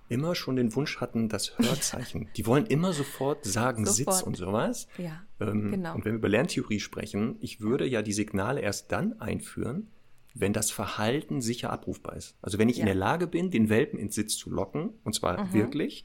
immer 0.08 0.34
schon 0.34 0.56
den 0.56 0.74
Wunsch 0.74 1.00
hatten, 1.00 1.28
das 1.28 1.58
Hörzeichen. 1.58 2.28
Die 2.36 2.46
wollen 2.46 2.66
immer 2.66 2.92
sofort 2.92 3.44
sagen 3.44 3.86
Sofort. 3.86 4.16
Sitz 4.16 4.22
und 4.26 4.36
sowas. 4.36 4.86
Ja, 4.98 5.22
Ähm, 5.40 5.70
genau. 5.70 5.94
Und 5.94 6.04
wenn 6.04 6.12
wir 6.12 6.18
über 6.18 6.28
Lerntheorie 6.28 6.78
sprechen, 6.80 7.36
ich 7.40 7.60
würde 7.60 7.86
ja 7.86 8.02
die 8.02 8.12
Signale 8.12 8.60
erst 8.60 8.92
dann 8.92 9.20
einführen, 9.20 9.88
wenn 10.34 10.52
das 10.52 10.70
Verhalten 10.70 11.40
sicher 11.40 11.70
abrufbar 11.70 12.16
ist. 12.16 12.36
Also 12.42 12.58
wenn 12.58 12.68
ich 12.68 12.76
in 12.78 12.86
Ja. 12.86 12.92
der 12.92 12.94
Lage 13.00 13.26
bin, 13.26 13.50
den 13.50 13.68
Welpen 13.68 13.98
ins 13.98 14.14
Sitz 14.14 14.36
zu 14.36 14.50
locken, 14.50 14.90
und 15.04 15.14
zwar 15.14 15.52
wirklich, 15.52 16.04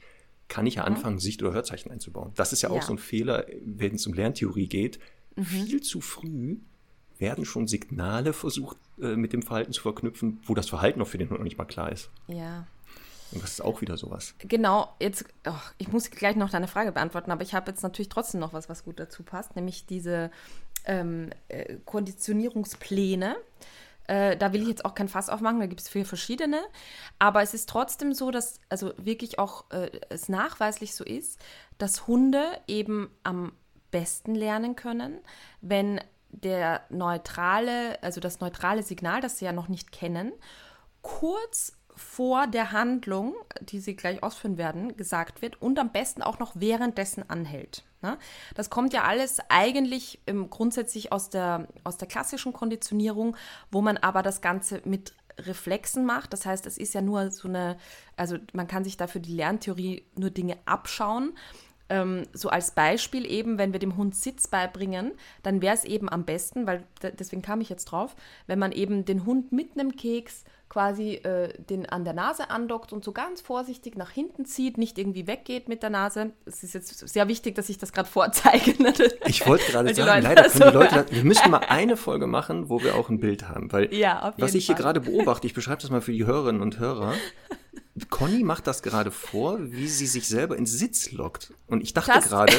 kann 0.50 0.66
ich 0.66 0.74
ja 0.74 0.84
anfangen, 0.84 1.18
Sicht- 1.18 1.42
oder 1.42 1.52
Hörzeichen 1.54 1.90
einzubauen. 1.90 2.32
Das 2.34 2.52
ist 2.52 2.60
ja 2.60 2.68
auch 2.68 2.76
Ja. 2.76 2.82
so 2.82 2.92
ein 2.92 2.98
Fehler, 2.98 3.46
wenn 3.64 3.94
es 3.94 4.06
um 4.06 4.12
Lerntheorie 4.12 4.66
geht. 4.68 4.98
Viel 5.42 5.80
zu 5.80 6.02
früh 6.02 6.58
werden 7.18 7.44
schon 7.46 7.66
Signale 7.66 8.32
versucht, 8.34 8.76
äh, 9.00 9.14
mit 9.16 9.32
dem 9.32 9.42
Verhalten 9.42 9.72
zu 9.72 9.80
verknüpfen, 9.82 10.40
wo 10.44 10.54
das 10.54 10.68
Verhalten 10.68 10.98
noch 10.98 11.06
für 11.08 11.18
den 11.18 11.30
Hund 11.30 11.38
noch 11.38 11.44
nicht 11.44 11.56
mal 11.56 11.64
klar 11.64 11.90
ist. 11.92 12.10
Ja. 12.28 12.66
Und 13.32 13.42
das 13.44 13.52
ist 13.52 13.60
auch 13.60 13.80
wieder 13.80 13.96
sowas. 13.96 14.34
Genau, 14.40 14.92
jetzt, 15.00 15.24
ach, 15.44 15.72
ich 15.78 15.92
muss 15.92 16.10
gleich 16.10 16.34
noch 16.34 16.50
deine 16.50 16.66
Frage 16.66 16.90
beantworten, 16.90 17.30
aber 17.30 17.42
ich 17.42 17.54
habe 17.54 17.70
jetzt 17.70 17.82
natürlich 17.82 18.08
trotzdem 18.08 18.40
noch 18.40 18.52
was, 18.52 18.68
was 18.68 18.82
gut 18.84 18.98
dazu 18.98 19.22
passt, 19.22 19.54
nämlich 19.54 19.86
diese 19.86 20.32
ähm, 20.84 21.30
äh, 21.48 21.76
Konditionierungspläne. 21.84 23.36
Äh, 24.10 24.36
da 24.36 24.52
will 24.52 24.62
ich 24.62 24.68
jetzt 24.68 24.84
auch 24.84 24.96
kein 24.96 25.06
Fass 25.06 25.28
aufmachen, 25.28 25.60
da 25.60 25.66
gibt 25.66 25.80
es 25.80 25.88
vier 25.88 26.04
verschiedene. 26.04 26.60
Aber 27.20 27.42
es 27.42 27.54
ist 27.54 27.68
trotzdem 27.68 28.12
so, 28.12 28.32
dass 28.32 28.58
also 28.68 28.92
wirklich 28.96 29.38
auch 29.38 29.70
äh, 29.70 29.88
es 30.08 30.28
nachweislich 30.28 30.96
so 30.96 31.04
ist, 31.04 31.38
dass 31.78 32.08
Hunde 32.08 32.44
eben 32.66 33.08
am 33.22 33.52
besten 33.92 34.34
lernen 34.34 34.74
können, 34.74 35.20
wenn 35.60 36.00
der 36.28 36.82
neutrale, 36.90 38.02
also 38.02 38.20
das 38.20 38.40
neutrale 38.40 38.82
Signal, 38.82 39.20
das 39.20 39.38
sie 39.38 39.44
ja 39.44 39.52
noch 39.52 39.68
nicht 39.68 39.92
kennen, 39.92 40.32
kurz 41.02 41.72
vor 41.96 42.46
der 42.46 42.72
Handlung, 42.72 43.34
die 43.60 43.80
sie 43.80 43.96
gleich 43.96 44.22
ausführen 44.22 44.58
werden, 44.58 44.96
gesagt 44.96 45.42
wird 45.42 45.60
und 45.60 45.78
am 45.78 45.92
besten 45.92 46.22
auch 46.22 46.38
noch 46.38 46.52
währenddessen 46.54 47.28
anhält. 47.28 47.84
Ne? 48.02 48.18
Das 48.54 48.70
kommt 48.70 48.92
ja 48.92 49.04
alles 49.04 49.38
eigentlich 49.48 50.20
ähm, 50.26 50.48
grundsätzlich 50.50 51.12
aus 51.12 51.30
der, 51.30 51.68
aus 51.84 51.98
der 51.98 52.08
klassischen 52.08 52.52
Konditionierung, 52.52 53.36
wo 53.70 53.82
man 53.82 53.96
aber 53.98 54.22
das 54.22 54.40
Ganze 54.40 54.80
mit 54.84 55.14
Reflexen 55.38 56.04
macht. 56.04 56.32
Das 56.32 56.46
heißt, 56.46 56.66
es 56.66 56.78
ist 56.78 56.94
ja 56.94 57.02
nur 57.02 57.30
so 57.30 57.48
eine, 57.48 57.76
also 58.16 58.36
man 58.52 58.66
kann 58.66 58.84
sich 58.84 58.96
dafür 58.96 59.20
die 59.20 59.34
Lerntheorie 59.34 60.04
nur 60.16 60.30
Dinge 60.30 60.56
abschauen. 60.64 61.34
Ähm, 61.88 62.24
so 62.32 62.48
als 62.48 62.70
Beispiel 62.70 63.26
eben, 63.26 63.58
wenn 63.58 63.72
wir 63.72 63.80
dem 63.80 63.96
Hund 63.96 64.14
Sitz 64.14 64.48
beibringen, 64.48 65.12
dann 65.42 65.60
wäre 65.60 65.74
es 65.74 65.84
eben 65.84 66.08
am 66.08 66.24
besten, 66.24 66.66
weil 66.66 66.84
deswegen 67.02 67.42
kam 67.42 67.60
ich 67.60 67.68
jetzt 67.68 67.86
drauf, 67.86 68.16
wenn 68.46 68.58
man 68.58 68.72
eben 68.72 69.04
den 69.04 69.26
Hund 69.26 69.52
mit 69.52 69.72
einem 69.72 69.96
Keks 69.96 70.44
quasi 70.70 71.14
äh, 71.16 71.52
den 71.62 71.84
an 71.86 72.04
der 72.04 72.14
Nase 72.14 72.48
andockt 72.48 72.92
und 72.94 73.04
so 73.04 73.12
ganz 73.12 73.40
vorsichtig 73.42 73.96
nach 73.96 74.10
hinten 74.10 74.46
zieht, 74.46 74.78
nicht 74.78 74.96
irgendwie 74.98 75.26
weggeht 75.26 75.68
mit 75.68 75.82
der 75.82 75.90
Nase. 75.90 76.30
Es 76.46 76.62
ist 76.62 76.72
jetzt 76.72 77.06
sehr 77.08 77.28
wichtig, 77.28 77.56
dass 77.56 77.68
ich 77.68 77.76
das 77.76 77.92
gerade 77.92 78.08
vorzeige. 78.08 78.80
ne? 78.82 78.94
Ich 79.26 79.46
wollte 79.46 79.70
gerade 79.70 79.88
die 79.88 79.94
sagen, 79.94 80.08
Leute 80.08 80.22
leider 80.22 80.42
können 80.48 80.52
die 80.52 80.58
so 80.58 80.78
Leute, 80.78 80.94
hören. 80.94 81.06
das, 81.08 81.16
wir 81.16 81.24
müssten 81.24 81.50
mal 81.50 81.58
eine 81.68 81.96
Folge 81.98 82.26
machen, 82.28 82.70
wo 82.70 82.82
wir 82.82 82.94
auch 82.94 83.10
ein 83.10 83.18
Bild 83.20 83.48
haben, 83.48 83.70
weil 83.72 83.92
Ja, 83.92 84.32
was 84.38 84.54
ich 84.54 84.64
hier 84.66 84.76
gerade 84.76 85.00
beobachte, 85.00 85.46
ich 85.46 85.54
beschreibe 85.54 85.82
das 85.82 85.90
mal 85.90 86.00
für 86.00 86.12
die 86.12 86.24
Hörerinnen 86.24 86.62
und 86.62 86.78
Hörer. 86.78 87.14
Conny 88.08 88.44
macht 88.44 88.66
das 88.66 88.82
gerade 88.82 89.10
vor, 89.10 89.58
wie 89.60 89.88
sie 89.88 90.06
sich 90.06 90.26
selber 90.28 90.56
ins 90.56 90.72
Sitz 90.72 91.10
lockt. 91.12 91.52
Und 91.66 91.82
ich 91.82 91.92
dachte 91.94 92.20
gerade, 92.26 92.52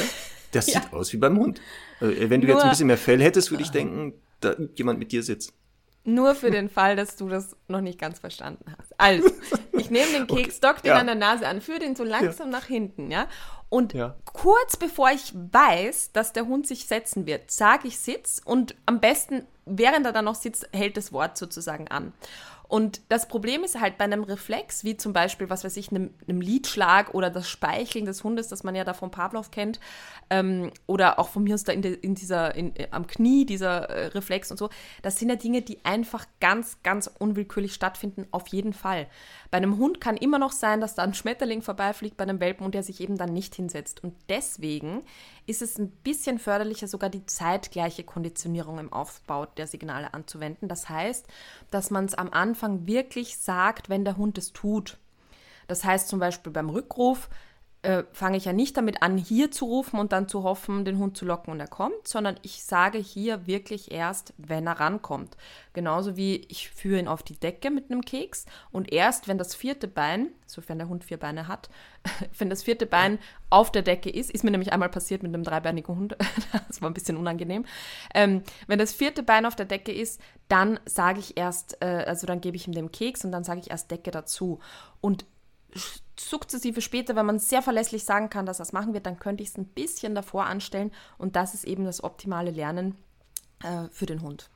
das 0.52 0.66
Ja. 0.72 0.82
sieht 0.82 0.92
aus 0.92 1.12
wie 1.12 1.16
beim 1.16 1.38
Hund. 1.38 1.60
Äh, 2.00 2.28
Wenn 2.30 2.40
du 2.42 2.46
jetzt 2.46 2.56
Nur- 2.56 2.64
ein 2.64 2.70
bisschen 2.70 2.86
mehr 2.86 2.98
Fell 2.98 3.20
hättest, 3.22 3.50
würde 3.50 3.62
ich 3.62 3.70
denken, 3.70 4.12
da 4.40 4.52
übt 4.52 4.74
jemand 4.76 4.98
mit 4.98 5.12
dir 5.12 5.22
Sitz. 5.22 5.52
Nur 6.04 6.34
für 6.34 6.50
den 6.50 6.68
Fall, 6.68 6.96
dass 6.96 7.16
du 7.16 7.28
das 7.28 7.56
noch 7.68 7.80
nicht 7.80 7.98
ganz 7.98 8.18
verstanden 8.18 8.74
hast. 8.76 8.92
Also, 8.98 9.30
ich 9.72 9.88
nehme 9.90 10.10
den 10.12 10.26
Keks, 10.36 10.58
dock 10.60 10.82
den 10.82 10.88
Ja. 10.92 10.98
an 10.98 11.06
der 11.06 11.14
Nase 11.14 11.46
an, 11.46 11.60
führe 11.60 11.78
den 11.78 11.94
so 11.94 12.02
langsam 12.02 12.50
nach 12.50 12.64
hinten, 12.66 13.10
ja. 13.10 13.28
Und 13.68 13.94
Ja. 13.94 14.16
kurz 14.24 14.76
bevor 14.76 15.10
ich 15.12 15.32
weiß, 15.34 16.10
dass 16.12 16.32
der 16.32 16.46
Hund 16.46 16.66
sich 16.66 16.86
setzen 16.86 17.26
wird, 17.26 17.50
sage 17.50 17.86
ich 17.88 17.98
Sitz 18.00 18.40
und 18.44 18.74
am 18.84 19.00
besten, 19.00 19.46
während 19.64 20.04
er 20.04 20.12
dann 20.12 20.24
noch 20.24 20.34
sitzt, 20.34 20.68
hält 20.72 20.96
das 20.96 21.12
Wort 21.12 21.38
sozusagen 21.38 21.86
an. 21.88 22.12
Und 22.72 23.02
das 23.10 23.28
Problem 23.28 23.64
ist 23.64 23.78
halt 23.78 23.98
bei 23.98 24.04
einem 24.04 24.24
Reflex, 24.24 24.82
wie 24.82 24.96
zum 24.96 25.12
Beispiel, 25.12 25.50
was 25.50 25.62
weiß 25.62 25.76
ich, 25.76 25.90
einem, 25.90 26.08
einem 26.26 26.40
Lidschlag 26.40 27.12
oder 27.12 27.28
das 27.28 27.46
Speicheln 27.46 28.06
des 28.06 28.24
Hundes, 28.24 28.48
das 28.48 28.64
man 28.64 28.74
ja 28.74 28.82
da 28.82 28.94
von 28.94 29.10
Pavlov 29.10 29.50
kennt, 29.50 29.78
ähm, 30.30 30.70
oder 30.86 31.18
auch 31.18 31.28
von 31.28 31.44
mir 31.44 31.52
aus 31.52 31.64
da 31.64 31.72
in, 31.72 31.82
der, 31.82 32.02
in 32.02 32.14
dieser, 32.14 32.54
in, 32.54 32.74
äh, 32.76 32.88
am 32.90 33.06
Knie, 33.06 33.44
dieser 33.44 33.90
äh, 33.90 34.06
Reflex 34.06 34.50
und 34.50 34.56
so, 34.56 34.70
das 35.02 35.18
sind 35.18 35.28
ja 35.28 35.36
Dinge, 35.36 35.60
die 35.60 35.84
einfach 35.84 36.24
ganz, 36.40 36.82
ganz 36.82 37.10
unwillkürlich 37.18 37.74
stattfinden, 37.74 38.26
auf 38.30 38.48
jeden 38.48 38.72
Fall. 38.72 39.06
Bei 39.50 39.58
einem 39.58 39.76
Hund 39.76 40.00
kann 40.00 40.16
immer 40.16 40.38
noch 40.38 40.52
sein, 40.52 40.80
dass 40.80 40.94
da 40.94 41.02
ein 41.02 41.12
Schmetterling 41.12 41.60
vorbeifliegt 41.60 42.16
bei 42.16 42.24
einem 42.24 42.40
Welpen 42.40 42.64
und 42.64 42.74
der 42.74 42.82
sich 42.82 43.02
eben 43.02 43.18
dann 43.18 43.34
nicht 43.34 43.54
hinsetzt. 43.54 44.02
Und 44.02 44.14
deswegen 44.30 45.02
ist 45.46 45.62
es 45.62 45.78
ein 45.78 45.90
bisschen 45.90 46.38
förderlicher, 46.38 46.86
sogar 46.86 47.10
die 47.10 47.26
zeitgleiche 47.26 48.04
Konditionierung 48.04 48.78
im 48.78 48.92
Aufbau 48.92 49.46
der 49.46 49.66
Signale 49.66 50.14
anzuwenden. 50.14 50.68
Das 50.68 50.88
heißt, 50.88 51.26
dass 51.70 51.90
man 51.90 52.04
es 52.04 52.14
am 52.14 52.30
Anfang 52.30 52.86
wirklich 52.86 53.38
sagt, 53.38 53.88
wenn 53.88 54.04
der 54.04 54.16
Hund 54.16 54.38
es 54.38 54.52
tut. 54.52 54.98
Das 55.66 55.84
heißt 55.84 56.08
zum 56.08 56.18
Beispiel 56.18 56.52
beim 56.52 56.70
Rückruf 56.70 57.28
äh, 57.82 58.04
fange 58.12 58.36
ich 58.36 58.44
ja 58.44 58.52
nicht 58.52 58.76
damit 58.76 59.02
an, 59.02 59.18
hier 59.18 59.50
zu 59.50 59.64
rufen 59.64 59.98
und 59.98 60.12
dann 60.12 60.28
zu 60.28 60.44
hoffen, 60.44 60.84
den 60.84 60.98
Hund 60.98 61.16
zu 61.16 61.24
locken 61.24 61.52
und 61.52 61.58
er 61.58 61.66
kommt, 61.66 62.06
sondern 62.06 62.38
ich 62.42 62.62
sage 62.62 62.98
hier 62.98 63.46
wirklich 63.48 63.90
erst, 63.90 64.34
wenn 64.38 64.68
er 64.68 64.78
rankommt. 64.78 65.36
Genauso 65.72 66.16
wie 66.16 66.36
ich 66.48 66.70
führe 66.70 67.00
ihn 67.00 67.08
auf 67.08 67.24
die 67.24 67.38
Decke 67.38 67.70
mit 67.70 67.90
einem 67.90 68.02
Keks 68.02 68.46
und 68.70 68.92
erst, 68.92 69.26
wenn 69.26 69.36
das 69.36 69.56
vierte 69.56 69.88
Bein, 69.88 70.28
sofern 70.46 70.78
der 70.78 70.88
Hund 70.88 71.02
vier 71.02 71.16
Beine 71.16 71.48
hat, 71.48 71.70
wenn 72.38 72.50
das 72.50 72.62
vierte 72.62 72.86
Bein 72.86 73.18
auf 73.50 73.72
der 73.72 73.82
Decke 73.82 74.10
ist, 74.10 74.30
ist 74.30 74.44
mir 74.44 74.52
nämlich 74.52 74.72
einmal 74.72 74.88
passiert 74.88 75.24
mit 75.24 75.34
einem 75.34 75.42
dreibeinigen 75.42 75.96
Hund, 75.96 76.16
das 76.68 76.82
war 76.82 76.88
ein 76.88 76.94
bisschen 76.94 77.16
unangenehm. 77.16 77.64
Ähm, 78.14 78.42
wenn 78.68 78.78
das 78.78 78.92
vierte 78.92 79.24
Bein 79.24 79.44
auf 79.44 79.56
der 79.56 79.66
Decke 79.66 79.92
ist, 79.92 80.20
dann 80.46 80.78
sage 80.84 81.18
ich 81.18 81.36
erst, 81.36 81.78
äh, 81.80 82.04
also 82.06 82.28
dann 82.28 82.40
gebe 82.40 82.56
ich 82.56 82.68
ihm 82.68 82.74
den 82.74 82.92
Keks 82.92 83.24
und 83.24 83.32
dann 83.32 83.42
sage 83.42 83.60
ich 83.60 83.70
erst 83.70 83.90
Decke 83.90 84.12
dazu. 84.12 84.60
Und 85.00 85.24
sukzessive 86.18 86.80
später, 86.80 87.16
wenn 87.16 87.26
man 87.26 87.38
sehr 87.38 87.62
verlässlich 87.62 88.04
sagen 88.04 88.30
kann, 88.30 88.46
dass 88.46 88.58
das 88.58 88.72
machen 88.72 88.94
wird, 88.94 89.06
dann 89.06 89.18
könnte 89.18 89.42
ich 89.42 89.50
es 89.50 89.56
ein 89.58 89.66
bisschen 89.66 90.14
davor 90.14 90.46
anstellen 90.46 90.92
und 91.18 91.36
das 91.36 91.54
ist 91.54 91.64
eben 91.64 91.84
das 91.84 92.04
optimale 92.04 92.50
Lernen 92.50 92.94
äh, 93.62 93.88
für 93.90 94.06
den 94.06 94.22
Hund. 94.22 94.50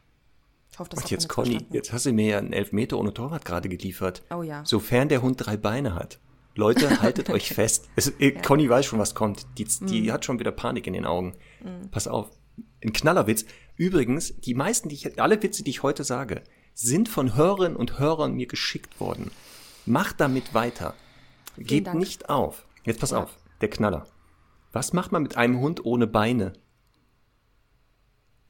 Ich 0.70 0.78
hoffe, 0.78 0.90
das 0.90 1.04
Und 1.04 1.10
jetzt, 1.10 1.28
Conny, 1.28 1.50
verstanden. 1.52 1.74
jetzt 1.74 1.92
hast 1.92 2.06
du 2.06 2.12
mir 2.12 2.26
ja 2.26 2.38
einen 2.38 2.52
Elfmeter 2.52 2.98
ohne 2.98 3.14
Torwart 3.14 3.44
gerade 3.44 3.68
geliefert. 3.68 4.22
Oh 4.30 4.42
ja. 4.42 4.62
Sofern 4.64 5.08
der 5.08 5.22
Hund 5.22 5.36
drei 5.38 5.56
Beine 5.56 5.94
hat. 5.94 6.18
Leute, 6.54 7.00
haltet 7.02 7.30
euch 7.30 7.48
fest. 7.54 7.88
Es, 7.96 8.08
äh, 8.18 8.32
Conny 8.32 8.68
weiß 8.68 8.84
schon, 8.86 8.98
was 8.98 9.14
kommt. 9.14 9.46
Die, 9.58 9.64
die 9.64 10.02
Mhm. 10.02 10.12
hat 10.12 10.24
schon 10.24 10.38
wieder 10.38 10.52
Panik 10.52 10.86
in 10.86 10.92
den 10.92 11.06
Augen. 11.06 11.34
Pass 11.90 12.06
auf. 12.08 12.30
Ein 12.84 12.92
Knallerwitz. 12.92 13.44
Übrigens, 13.76 14.38
die 14.40 14.54
meisten, 14.54 14.88
die 14.88 14.94
ich, 14.96 15.20
alle 15.20 15.42
Witze, 15.42 15.62
die 15.64 15.70
ich 15.70 15.82
heute 15.82 16.04
sage, 16.04 16.42
sind 16.74 17.08
von 17.08 17.34
Hörerinnen 17.34 17.76
und 17.76 17.98
Hörern 17.98 18.34
mir 18.34 18.46
geschickt 18.46 19.00
worden. 19.00 19.30
Macht 19.86 20.20
damit 20.20 20.52
weiter. 20.54 20.94
Geht 21.56 21.92
nicht 21.94 22.28
auf. 22.28 22.66
Jetzt 22.84 23.00
pass 23.00 23.10
Ja. 23.10 23.22
auf. 23.22 23.36
Der 23.60 23.70
Knaller. 23.70 24.06
Was 24.72 24.92
macht 24.92 25.12
man 25.12 25.22
mit 25.22 25.36
einem 25.36 25.58
Hund 25.60 25.84
ohne 25.84 26.06
Beine? 26.06 26.52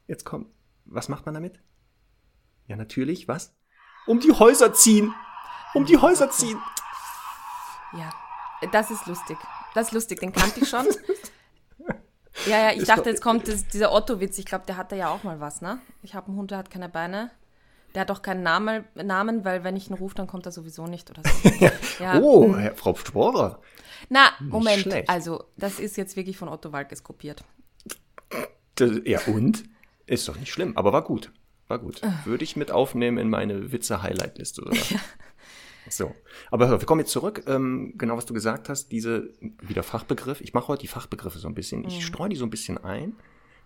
Jetzt 0.07 0.25
komm. 0.25 0.47
Was 0.85 1.09
macht 1.09 1.25
man 1.25 1.33
damit? 1.35 1.59
Ja, 2.67 2.75
natürlich. 2.75 3.27
Was? 3.27 3.53
Um 4.05 4.19
die 4.19 4.31
Häuser 4.31 4.73
ziehen. 4.73 5.13
um 5.73 5.85
die 5.85 5.97
Häuser 5.97 6.29
ziehen. 6.31 6.57
Ja, 7.93 8.09
das 8.71 8.89
ist 8.91 9.05
lustig. 9.05 9.37
Das 9.73 9.87
ist 9.87 9.93
lustig, 9.93 10.19
den 10.19 10.31
kannte 10.31 10.59
ich 10.61 10.69
schon. 10.69 10.85
Ja, 12.45 12.69
ja, 12.69 12.71
ich 12.71 12.83
dachte, 12.85 13.09
jetzt 13.09 13.21
kommt 13.23 13.47
das, 13.47 13.67
dieser 13.67 13.91
Otto-Witz. 13.91 14.37
Ich 14.37 14.45
glaube, 14.45 14.63
der 14.67 14.77
hatte 14.77 14.95
ja 14.95 15.09
auch 15.09 15.23
mal 15.23 15.39
was, 15.39 15.59
ne? 15.61 15.81
Ich 16.03 16.13
habe 16.13 16.27
einen 16.27 16.37
Hund, 16.37 16.51
der 16.51 16.59
hat 16.59 16.69
keine 16.69 16.87
Beine. 16.87 17.31
Der 17.97 18.01
hat 18.01 18.11
auch 18.11 18.21
keinen 18.21 18.43
Namen, 18.43 18.83
Namen, 18.93 19.43
weil 19.43 19.63
wenn 19.63 19.75
ich 19.75 19.89
ihn 19.89 19.95
rufe, 19.95 20.13
dann 20.13 20.27
kommt 20.27 20.45
er 20.45 20.51
sowieso 20.51 20.85
nicht 20.85 21.09
oder 21.09 21.23
so. 21.27 21.49
ja. 22.03 22.21
Oh, 22.21 22.55
Herr, 22.55 22.75
Frau 22.75 22.93
Sporer. 22.93 23.59
Na, 24.09 24.33
Moment. 24.39 24.81
schlecht. 24.81 25.09
Also, 25.09 25.45
das 25.57 25.79
ist 25.79 25.97
jetzt 25.97 26.15
wirklich 26.15 26.37
von 26.37 26.47
Otto 26.47 26.71
Walkes 26.71 27.03
kopiert. 27.03 27.43
Das- 28.75 28.91
Ja, 29.03 29.19
und? 29.25 29.63
Ist 30.05 30.27
doch 30.27 30.37
nicht 30.37 30.51
schlimm, 30.53 30.77
aber 30.77 30.93
war 30.93 31.03
gut. 31.03 31.31
War 31.69 31.79
gut. 31.79 31.99
Würde 32.23 32.43
ich 32.43 32.55
mit 32.55 32.69
aufnehmen 32.69 33.17
in 33.17 33.31
meine 33.31 33.71
Witze-Highlight-Liste. 33.71 34.61
Oder? 34.61 34.77
So. 35.89 36.13
Aber 36.51 36.67
hör, 36.67 36.79
wir 36.81 36.85
kommen 36.85 36.99
jetzt 36.99 37.11
zurück. 37.13 37.45
Ähm, 37.47 37.93
genau, 37.97 38.15
was 38.17 38.25
du 38.27 38.33
gesagt 38.35 38.69
hast, 38.69 38.91
diese, 38.91 39.29
wieder 39.61 39.81
Fachbegriff. 39.81 40.39
Ich 40.41 40.53
mache 40.53 40.67
heute 40.67 40.81
die 40.81 40.87
Fachbegriffe 40.87 41.39
so 41.39 41.47
ein 41.47 41.55
bisschen. 41.55 41.83
Ich 41.87 42.05
streue 42.05 42.29
die 42.29 42.35
so 42.35 42.45
ein 42.45 42.49
bisschen 42.51 42.77
ein. 42.77 43.15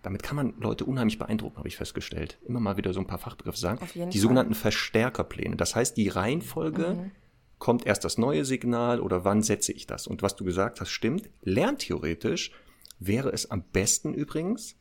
Damit 0.02 0.22
kann 0.22 0.36
man 0.36 0.54
Leute 0.58 0.84
unheimlich 0.84 1.18
beeindrucken, 1.18 1.58
habe 1.58 1.68
ich 1.68 1.76
festgestellt. 1.76 2.38
Immer 2.44 2.60
mal 2.60 2.76
wieder 2.76 2.92
so 2.92 3.00
ein 3.00 3.06
paar 3.06 3.18
Fachbegriffe 3.18 3.58
sagen. 3.58 3.80
Auf 3.80 3.94
jeden 3.94 4.10
die 4.10 4.18
Fall. 4.18 4.22
sogenannten 4.22 4.54
Verstärkerpläne. 4.54 5.56
Das 5.56 5.76
heißt, 5.76 5.96
die 5.96 6.08
Reihenfolge 6.08 7.10
kommt 7.58 7.86
erst 7.86 8.04
das 8.04 8.18
neue 8.18 8.44
Signal 8.44 9.00
oder 9.00 9.24
wann 9.24 9.42
setze 9.42 9.72
ich 9.72 9.86
das? 9.86 10.08
Und 10.08 10.22
was 10.22 10.34
du 10.34 10.44
gesagt 10.44 10.80
hast, 10.80 10.90
stimmt. 10.90 11.30
Lerntheoretisch 11.42 12.50
wäre 12.98 13.30
es 13.30 13.50
am 13.50 13.62
besten 13.62 14.14
übrigens, 14.14 14.74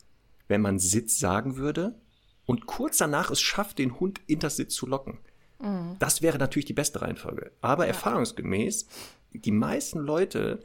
wenn 0.47 0.61
man 0.61 0.79
Sitz 0.79 1.19
sagen 1.19 1.55
würde 1.57 1.95
und 2.47 2.65
kurz 2.65 2.97
danach 2.97 3.29
es 3.29 3.39
schafft, 3.39 3.77
den 3.77 3.99
Hund 3.99 4.19
in 4.25 4.39
das 4.39 4.55
Sitz 4.55 4.73
zu 4.73 4.87
locken. 4.87 5.19
Das 5.99 6.23
wäre 6.23 6.39
natürlich 6.39 6.65
die 6.65 6.73
beste 6.73 7.03
Reihenfolge. 7.03 7.51
Aber 7.61 7.85
erfahrungsgemäß, 7.85 8.87
die 9.33 9.51
meisten 9.51 9.99
Leute 9.99 10.61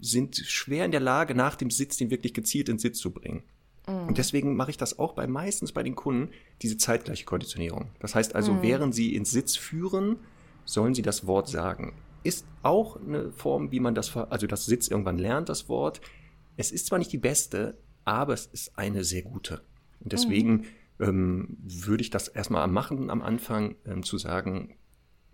sind 0.00 0.36
schwer 0.36 0.86
in 0.86 0.90
der 0.90 1.00
Lage, 1.00 1.34
nach 1.34 1.54
dem 1.54 1.70
Sitz 1.70 1.98
den 1.98 2.10
wirklich 2.10 2.32
gezielt 2.32 2.70
in 2.70 2.78
Sitz 2.78 2.98
zu 2.98 3.10
bringen. 3.10 3.42
Und 3.86 4.18
deswegen 4.18 4.56
mache 4.56 4.70
ich 4.70 4.76
das 4.76 4.98
auch 4.98 5.12
bei 5.14 5.26
meistens 5.26 5.72
bei 5.72 5.82
den 5.82 5.94
Kunden, 5.94 6.32
diese 6.62 6.76
zeitgleiche 6.76 7.24
Konditionierung. 7.24 7.90
Das 8.00 8.14
heißt 8.14 8.34
also, 8.34 8.62
während 8.62 8.94
sie 8.94 9.14
in 9.14 9.24
Sitz 9.24 9.56
führen, 9.56 10.16
sollen 10.64 10.94
sie 10.94 11.02
das 11.02 11.26
Wort 11.26 11.48
sagen. 11.48 11.94
Ist 12.24 12.44
auch 12.62 13.00
eine 13.00 13.30
Form, 13.30 13.70
wie 13.70 13.78
man 13.78 13.94
das, 13.94 14.16
also 14.16 14.48
das 14.48 14.66
Sitz 14.66 14.88
irgendwann 14.88 15.18
lernt, 15.18 15.48
das 15.48 15.68
Wort. 15.68 16.00
Es 16.56 16.72
ist 16.72 16.86
zwar 16.86 16.98
nicht 16.98 17.12
die 17.12 17.18
beste, 17.18 17.78
aber 18.04 18.34
es 18.34 18.46
ist 18.46 18.76
eine 18.76 19.04
sehr 19.04 19.22
gute. 19.22 19.62
Und 20.00 20.12
deswegen 20.12 20.66
ähm, 20.98 21.56
würde 21.60 22.02
ich 22.02 22.10
das 22.10 22.26
erstmal 22.26 22.62
am 22.62 22.72
machen 22.72 23.10
am 23.10 23.22
Anfang, 23.22 23.76
ähm, 23.84 24.02
zu 24.02 24.18
sagen, 24.18 24.76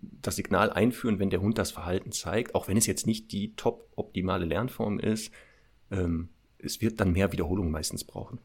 das 0.01 0.35
Signal 0.35 0.69
einführen, 0.69 1.19
wenn 1.19 1.29
der 1.29 1.41
Hund 1.41 1.57
das 1.57 1.71
Verhalten 1.71 2.11
zeigt, 2.11 2.55
auch 2.55 2.67
wenn 2.67 2.77
es 2.77 2.85
jetzt 2.85 3.07
nicht 3.07 3.31
die 3.31 3.55
top 3.55 3.87
optimale 3.95 4.45
Lernform 4.45 4.99
ist. 4.99 5.31
Ähm, 5.91 6.29
es 6.63 6.81
wird 6.81 6.99
dann 6.99 7.11
mehr 7.11 7.31
Wiederholung 7.31 7.71
meistens 7.71 8.03
brauchen. 8.03 8.39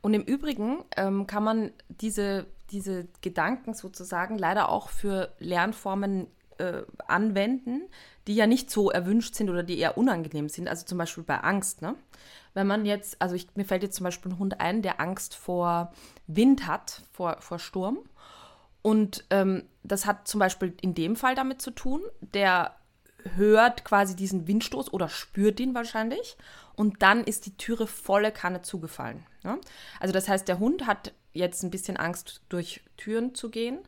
Und 0.00 0.14
im 0.14 0.22
Übrigen 0.22 0.84
ähm, 0.96 1.26
kann 1.26 1.44
man 1.44 1.70
diese, 1.88 2.46
diese 2.70 3.06
Gedanken 3.20 3.74
sozusagen 3.74 4.36
leider 4.36 4.68
auch 4.68 4.88
für 4.88 5.32
Lernformen 5.38 6.26
äh, 6.58 6.82
anwenden, 7.06 7.82
die 8.26 8.34
ja 8.34 8.46
nicht 8.46 8.70
so 8.70 8.90
erwünscht 8.90 9.34
sind 9.34 9.48
oder 9.48 9.62
die 9.62 9.78
eher 9.78 9.96
unangenehm 9.96 10.48
sind. 10.48 10.68
Also 10.68 10.84
zum 10.84 10.98
Beispiel 10.98 11.22
bei 11.22 11.38
Angst. 11.38 11.82
Ne? 11.82 11.94
Wenn 12.54 12.66
man 12.66 12.84
jetzt, 12.84 13.22
also 13.22 13.36
ich, 13.36 13.46
mir 13.54 13.64
fällt 13.64 13.84
jetzt 13.84 13.96
zum 13.96 14.04
Beispiel 14.04 14.32
ein 14.32 14.38
Hund 14.38 14.60
ein, 14.60 14.82
der 14.82 15.00
Angst 15.00 15.36
vor 15.36 15.92
Wind 16.26 16.66
hat, 16.66 17.02
vor, 17.12 17.36
vor 17.40 17.60
Sturm. 17.60 17.98
Und 18.82 19.24
ähm, 19.30 19.62
das 19.84 20.06
hat 20.06 20.26
zum 20.26 20.40
Beispiel 20.40 20.74
in 20.80 20.94
dem 20.94 21.14
Fall 21.14 21.36
damit 21.36 21.62
zu 21.62 21.70
tun, 21.70 22.02
der 22.20 22.74
hört 23.36 23.84
quasi 23.84 24.16
diesen 24.16 24.46
Windstoß 24.46 24.92
oder 24.92 25.08
spürt 25.08 25.60
ihn 25.60 25.74
wahrscheinlich 25.74 26.36
und 26.74 27.02
dann 27.02 27.24
ist 27.24 27.46
die 27.46 27.56
Türe 27.56 27.86
volle 27.86 28.32
Kanne 28.32 28.62
zugefallen. 28.62 29.24
Ne? 29.42 29.58
Also 30.00 30.12
das 30.12 30.28
heißt, 30.28 30.48
der 30.48 30.58
Hund 30.58 30.86
hat 30.86 31.12
jetzt 31.32 31.62
ein 31.62 31.70
bisschen 31.70 31.96
Angst, 31.96 32.42
durch 32.48 32.82
Türen 32.96 33.34
zu 33.34 33.50
gehen, 33.50 33.78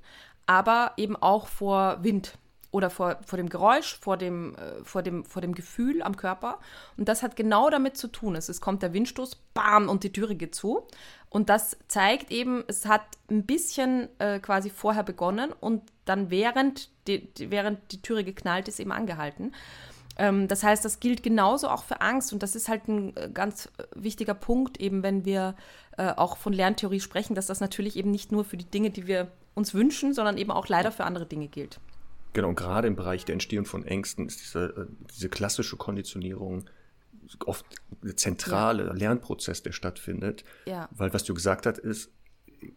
aber 0.46 0.92
eben 0.96 1.16
auch 1.16 1.46
vor 1.46 2.02
Wind 2.02 2.38
oder 2.74 2.90
vor, 2.90 3.18
vor 3.24 3.36
dem 3.36 3.48
Geräusch, 3.48 3.96
vor 4.00 4.16
dem, 4.16 4.56
äh, 4.56 4.82
vor, 4.82 5.02
dem, 5.02 5.24
vor 5.24 5.40
dem 5.40 5.54
Gefühl 5.54 6.02
am 6.02 6.16
Körper. 6.16 6.58
Und 6.96 7.08
das 7.08 7.22
hat 7.22 7.36
genau 7.36 7.70
damit 7.70 7.96
zu 7.96 8.08
tun. 8.08 8.34
Es, 8.34 8.48
es 8.48 8.60
kommt 8.60 8.82
der 8.82 8.92
Windstoß, 8.92 9.36
bam, 9.54 9.88
und 9.88 10.02
die 10.02 10.12
Türe 10.12 10.34
geht 10.34 10.56
zu. 10.56 10.82
Und 11.30 11.50
das 11.50 11.76
zeigt 11.86 12.32
eben, 12.32 12.64
es 12.66 12.86
hat 12.86 13.02
ein 13.30 13.46
bisschen 13.46 14.08
äh, 14.18 14.40
quasi 14.40 14.70
vorher 14.70 15.04
begonnen 15.04 15.52
und 15.52 15.82
dann 16.04 16.30
während 16.30 16.90
die, 17.06 17.32
die, 17.34 17.52
während 17.52 17.92
die 17.92 18.02
Türe 18.02 18.24
geknallt 18.24 18.66
ist, 18.66 18.80
eben 18.80 18.90
angehalten. 18.90 19.54
Ähm, 20.16 20.48
das 20.48 20.64
heißt, 20.64 20.84
das 20.84 20.98
gilt 20.98 21.22
genauso 21.22 21.68
auch 21.68 21.84
für 21.84 22.00
Angst 22.00 22.32
und 22.32 22.42
das 22.42 22.56
ist 22.56 22.68
halt 22.68 22.88
ein 22.88 23.16
äh, 23.16 23.30
ganz 23.32 23.66
äh, 23.78 23.84
wichtiger 23.94 24.34
Punkt, 24.34 24.80
eben 24.80 25.04
wenn 25.04 25.24
wir 25.24 25.54
äh, 25.96 26.10
auch 26.10 26.38
von 26.38 26.52
Lerntheorie 26.52 27.00
sprechen, 27.00 27.36
dass 27.36 27.46
das 27.46 27.60
natürlich 27.60 27.96
eben 27.96 28.10
nicht 28.10 28.32
nur 28.32 28.44
für 28.44 28.56
die 28.56 28.68
Dinge, 28.68 28.90
die 28.90 29.06
wir 29.06 29.28
uns 29.54 29.74
wünschen, 29.74 30.12
sondern 30.12 30.38
eben 30.38 30.50
auch 30.50 30.66
leider 30.66 30.90
für 30.90 31.04
andere 31.04 31.26
Dinge 31.26 31.46
gilt. 31.46 31.78
Genau, 32.34 32.48
und 32.50 32.56
gerade 32.56 32.86
im 32.88 32.96
Bereich 32.96 33.24
der 33.24 33.32
Entstehung 33.32 33.64
von 33.64 33.84
Ängsten 33.86 34.26
ist 34.26 34.40
diese, 34.42 34.64
äh, 34.76 34.86
diese 35.14 35.28
klassische 35.30 35.76
Konditionierung 35.76 36.64
oft 37.46 37.64
der 38.02 38.16
zentrale 38.16 38.92
Lernprozess, 38.92 39.62
der 39.62 39.72
stattfindet. 39.72 40.44
Ja. 40.66 40.88
Weil 40.90 41.14
was 41.14 41.24
du 41.24 41.32
gesagt 41.32 41.64
hast, 41.64 41.78
ist, 41.78 42.10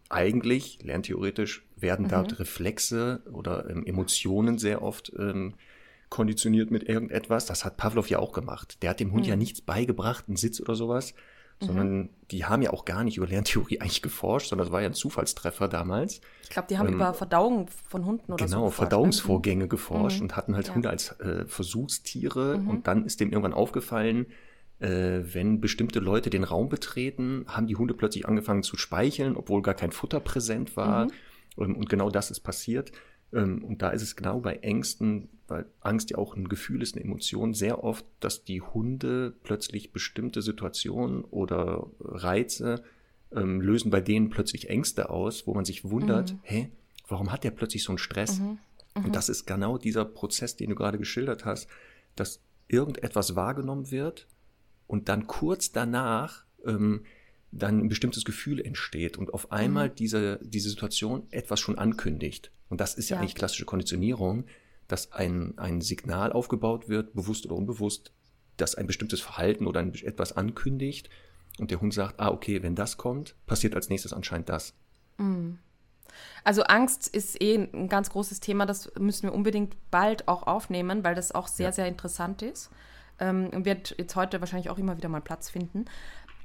eigentlich, 0.10 0.80
lerntheoretisch, 0.84 1.66
werden 1.76 2.06
Mhm. 2.06 2.10
dort 2.10 2.40
Reflexe 2.40 3.22
oder 3.32 3.70
ähm, 3.70 3.86
Emotionen 3.86 4.58
sehr 4.58 4.82
oft 4.82 5.12
ähm, 5.18 5.54
konditioniert 6.10 6.72
mit 6.72 6.84
irgendetwas. 6.84 7.46
Das 7.46 7.66
hat 7.66 7.78
Pavlov 7.78 8.10
ja 8.10 8.20
auch 8.20 8.32
gemacht. 8.34 8.82
Der 8.82 8.92
hat 8.92 9.00
dem 9.00 9.12
Hund 9.12 9.24
Mhm. 9.26 9.30
ja 9.30 9.36
nichts 9.36 9.62
beigebracht, 9.62 10.26
einen 10.28 10.38
Sitz 10.38 10.60
oder 10.62 10.76
sowas, 10.76 11.14
sondern 11.60 12.10
die 12.32 12.46
haben 12.46 12.62
ja 12.62 12.72
auch 12.72 12.86
gar 12.86 13.04
nicht 13.04 13.18
über 13.18 13.28
Lerntheorie 13.28 13.80
eigentlich 13.82 14.02
geforscht, 14.02 14.50
sondern 14.50 14.68
das 14.68 14.72
war 14.72 14.82
ja 14.82 14.88
ein 14.88 14.94
Zufallstreffer 14.94 15.68
damals. 15.68 16.22
Ich 16.44 16.50
glaube, 16.50 16.68
die 16.70 16.78
haben 16.78 16.90
über 16.94 17.14
Verdauung 17.14 17.68
von 17.90 18.06
Hunden 18.06 18.32
oder 18.32 18.48
so 18.48 18.56
Genau, 18.56 18.66
geforscht, 18.66 18.80
ne? 18.80 18.86
Verdauungsvorgänge 18.88 19.68
geforscht 19.68 20.18
Mhm. 20.18 20.24
und 20.24 20.36
hatten 20.36 20.56
halt 20.56 20.68
Ja. 20.68 20.72
Mhm. 20.72 20.76
Hunde 20.76 20.90
als 20.90 21.12
äh, 21.20 21.46
Versuchstiere 21.48 22.56
und 22.68 22.88
dann 22.88 23.06
ist 23.06 23.20
dem 23.20 23.32
irgendwann 23.32 23.54
aufgefallen, 23.54 24.28
äh, 24.80 25.22
wenn 25.24 25.60
bestimmte 25.60 26.00
Leute 26.00 26.30
den 26.30 26.44
Raum 26.44 26.70
betreten, 26.70 27.46
haben 27.48 27.68
die 27.68 27.76
Hunde 27.76 27.94
plötzlich 27.96 28.28
angefangen 28.28 28.62
zu 28.64 28.78
speicheln, 28.78 29.36
obwohl 29.36 29.62
gar 29.62 29.74
kein 29.74 29.92
Futter 29.92 30.20
präsent 30.20 30.78
war. 30.78 31.06
Mhm. 31.06 31.12
Ähm, 31.58 31.76
und 31.76 31.90
genau 31.90 32.10
das 32.12 32.30
ist 32.30 32.42
passiert. 32.42 32.92
Ähm, 33.34 33.64
und 33.64 33.82
da 33.82 33.90
ist 33.90 34.02
es 34.02 34.16
genau 34.16 34.40
bei 34.40 34.56
Ängsten, 34.58 35.30
weil 35.48 35.66
Angst 35.82 36.10
ja 36.12 36.18
auch 36.18 36.36
ein 36.36 36.50
Gefühl 36.50 36.82
ist, 36.82 36.96
eine 36.96 37.04
Emotion, 37.06 37.54
sehr 37.54 37.84
oft, 37.84 38.06
dass 38.20 38.44
die 38.44 38.62
Hunde 38.62 39.34
plötzlich 39.44 39.92
bestimmte 39.94 40.42
Situationen 40.42 41.24
oder 41.24 41.88
Reize 42.00 42.84
ähm, 43.32 43.62
lösen 43.62 43.92
bei 43.92 44.02
denen 44.02 44.30
plötzlich 44.30 44.70
Ängste 44.70 45.10
aus, 45.10 45.48
wo 45.48 45.54
man 45.54 45.66
sich 45.66 45.84
wundert, 45.90 46.34
Mhm. 46.34 46.40
hä, 46.44 46.70
warum 47.08 47.32
hat 47.32 47.44
der 47.44 47.52
plötzlich 47.52 47.84
so 47.84 47.92
einen 47.92 47.98
Stress? 47.98 48.42
Und 48.96 49.16
das 49.16 49.30
ist 49.30 49.46
genau 49.46 49.78
dieser 49.78 50.06
Prozess, 50.06 50.56
den 50.56 50.70
du 50.70 50.76
gerade 50.76 50.98
geschildert 50.98 51.46
hast, 51.46 51.68
dass 52.16 52.42
irgendetwas 52.68 53.36
wahrgenommen 53.36 53.92
wird 53.92 54.28
und 54.88 55.08
dann 55.08 55.28
kurz 55.28 55.72
danach 55.72 56.46
ähm, 56.66 57.04
dann 57.58 57.80
ein 57.80 57.90
bestimmtes 57.90 58.24
Gefühl 58.26 58.60
entsteht 58.60 59.18
und 59.18 59.34
auf 59.34 59.52
einmal 59.52 59.90
diese, 59.90 60.40
diese 60.44 60.70
Situation 60.70 61.28
etwas 61.32 61.60
schon 61.60 61.78
ankündigt. 61.78 62.52
Und 62.70 62.82
das 62.82 62.96
ist 62.96 63.10
ja, 63.10 63.16
Ja. 63.16 63.22
eigentlich 63.22 63.36
klassische 63.36 63.66
Konditionierung, 63.66 64.46
dass 64.88 65.12
ein, 65.12 65.58
ein 65.58 65.82
Signal 65.82 66.32
aufgebaut 66.32 66.88
wird, 66.90 67.14
bewusst 67.14 67.46
oder 67.46 67.56
unbewusst, 67.56 68.12
das 68.58 68.76
ein 68.76 68.88
bestimmtes 68.88 69.22
Verhalten 69.22 69.68
oder 69.68 69.80
ein, 69.82 69.94
etwas 69.96 70.34
ankündigt 70.36 71.10
und 71.60 71.72
der 71.72 71.82
Hund 71.82 71.94
sagt, 71.94 72.20
ah, 72.20 72.30
okay, 72.30 72.64
wenn 72.64 72.76
das 72.76 72.98
kommt, 72.98 73.36
passiert 73.46 73.76
als 73.76 73.90
nächstes 73.90 74.14
anscheinend 74.14 74.50
das. 74.50 74.74
Also 76.44 76.64
Angst 76.64 77.08
ist 77.08 77.42
eh 77.42 77.56
ein 77.56 77.90
ganz 77.90 78.10
großes 78.10 78.40
Thema, 78.40 78.66
das 78.66 78.92
müssen 79.00 79.24
wir 79.24 79.34
unbedingt 79.34 79.76
bald 79.92 80.28
auch 80.28 80.44
aufnehmen, 80.44 81.04
weil 81.04 81.16
das 81.16 81.32
auch 81.34 81.48
sehr, 81.48 81.68
Ja. 81.68 81.72
sehr 81.72 81.88
interessant 81.88 82.42
ist. 82.42 82.70
Ähm, 83.20 83.50
und 83.52 83.66
wird 83.66 83.96
jetzt 83.98 84.16
heute 84.16 84.40
wahrscheinlich 84.42 84.70
auch 84.70 84.78
immer 84.78 84.96
wieder 84.98 85.10
mal 85.10 85.22
Platz 85.22 85.50
finden. 85.50 85.86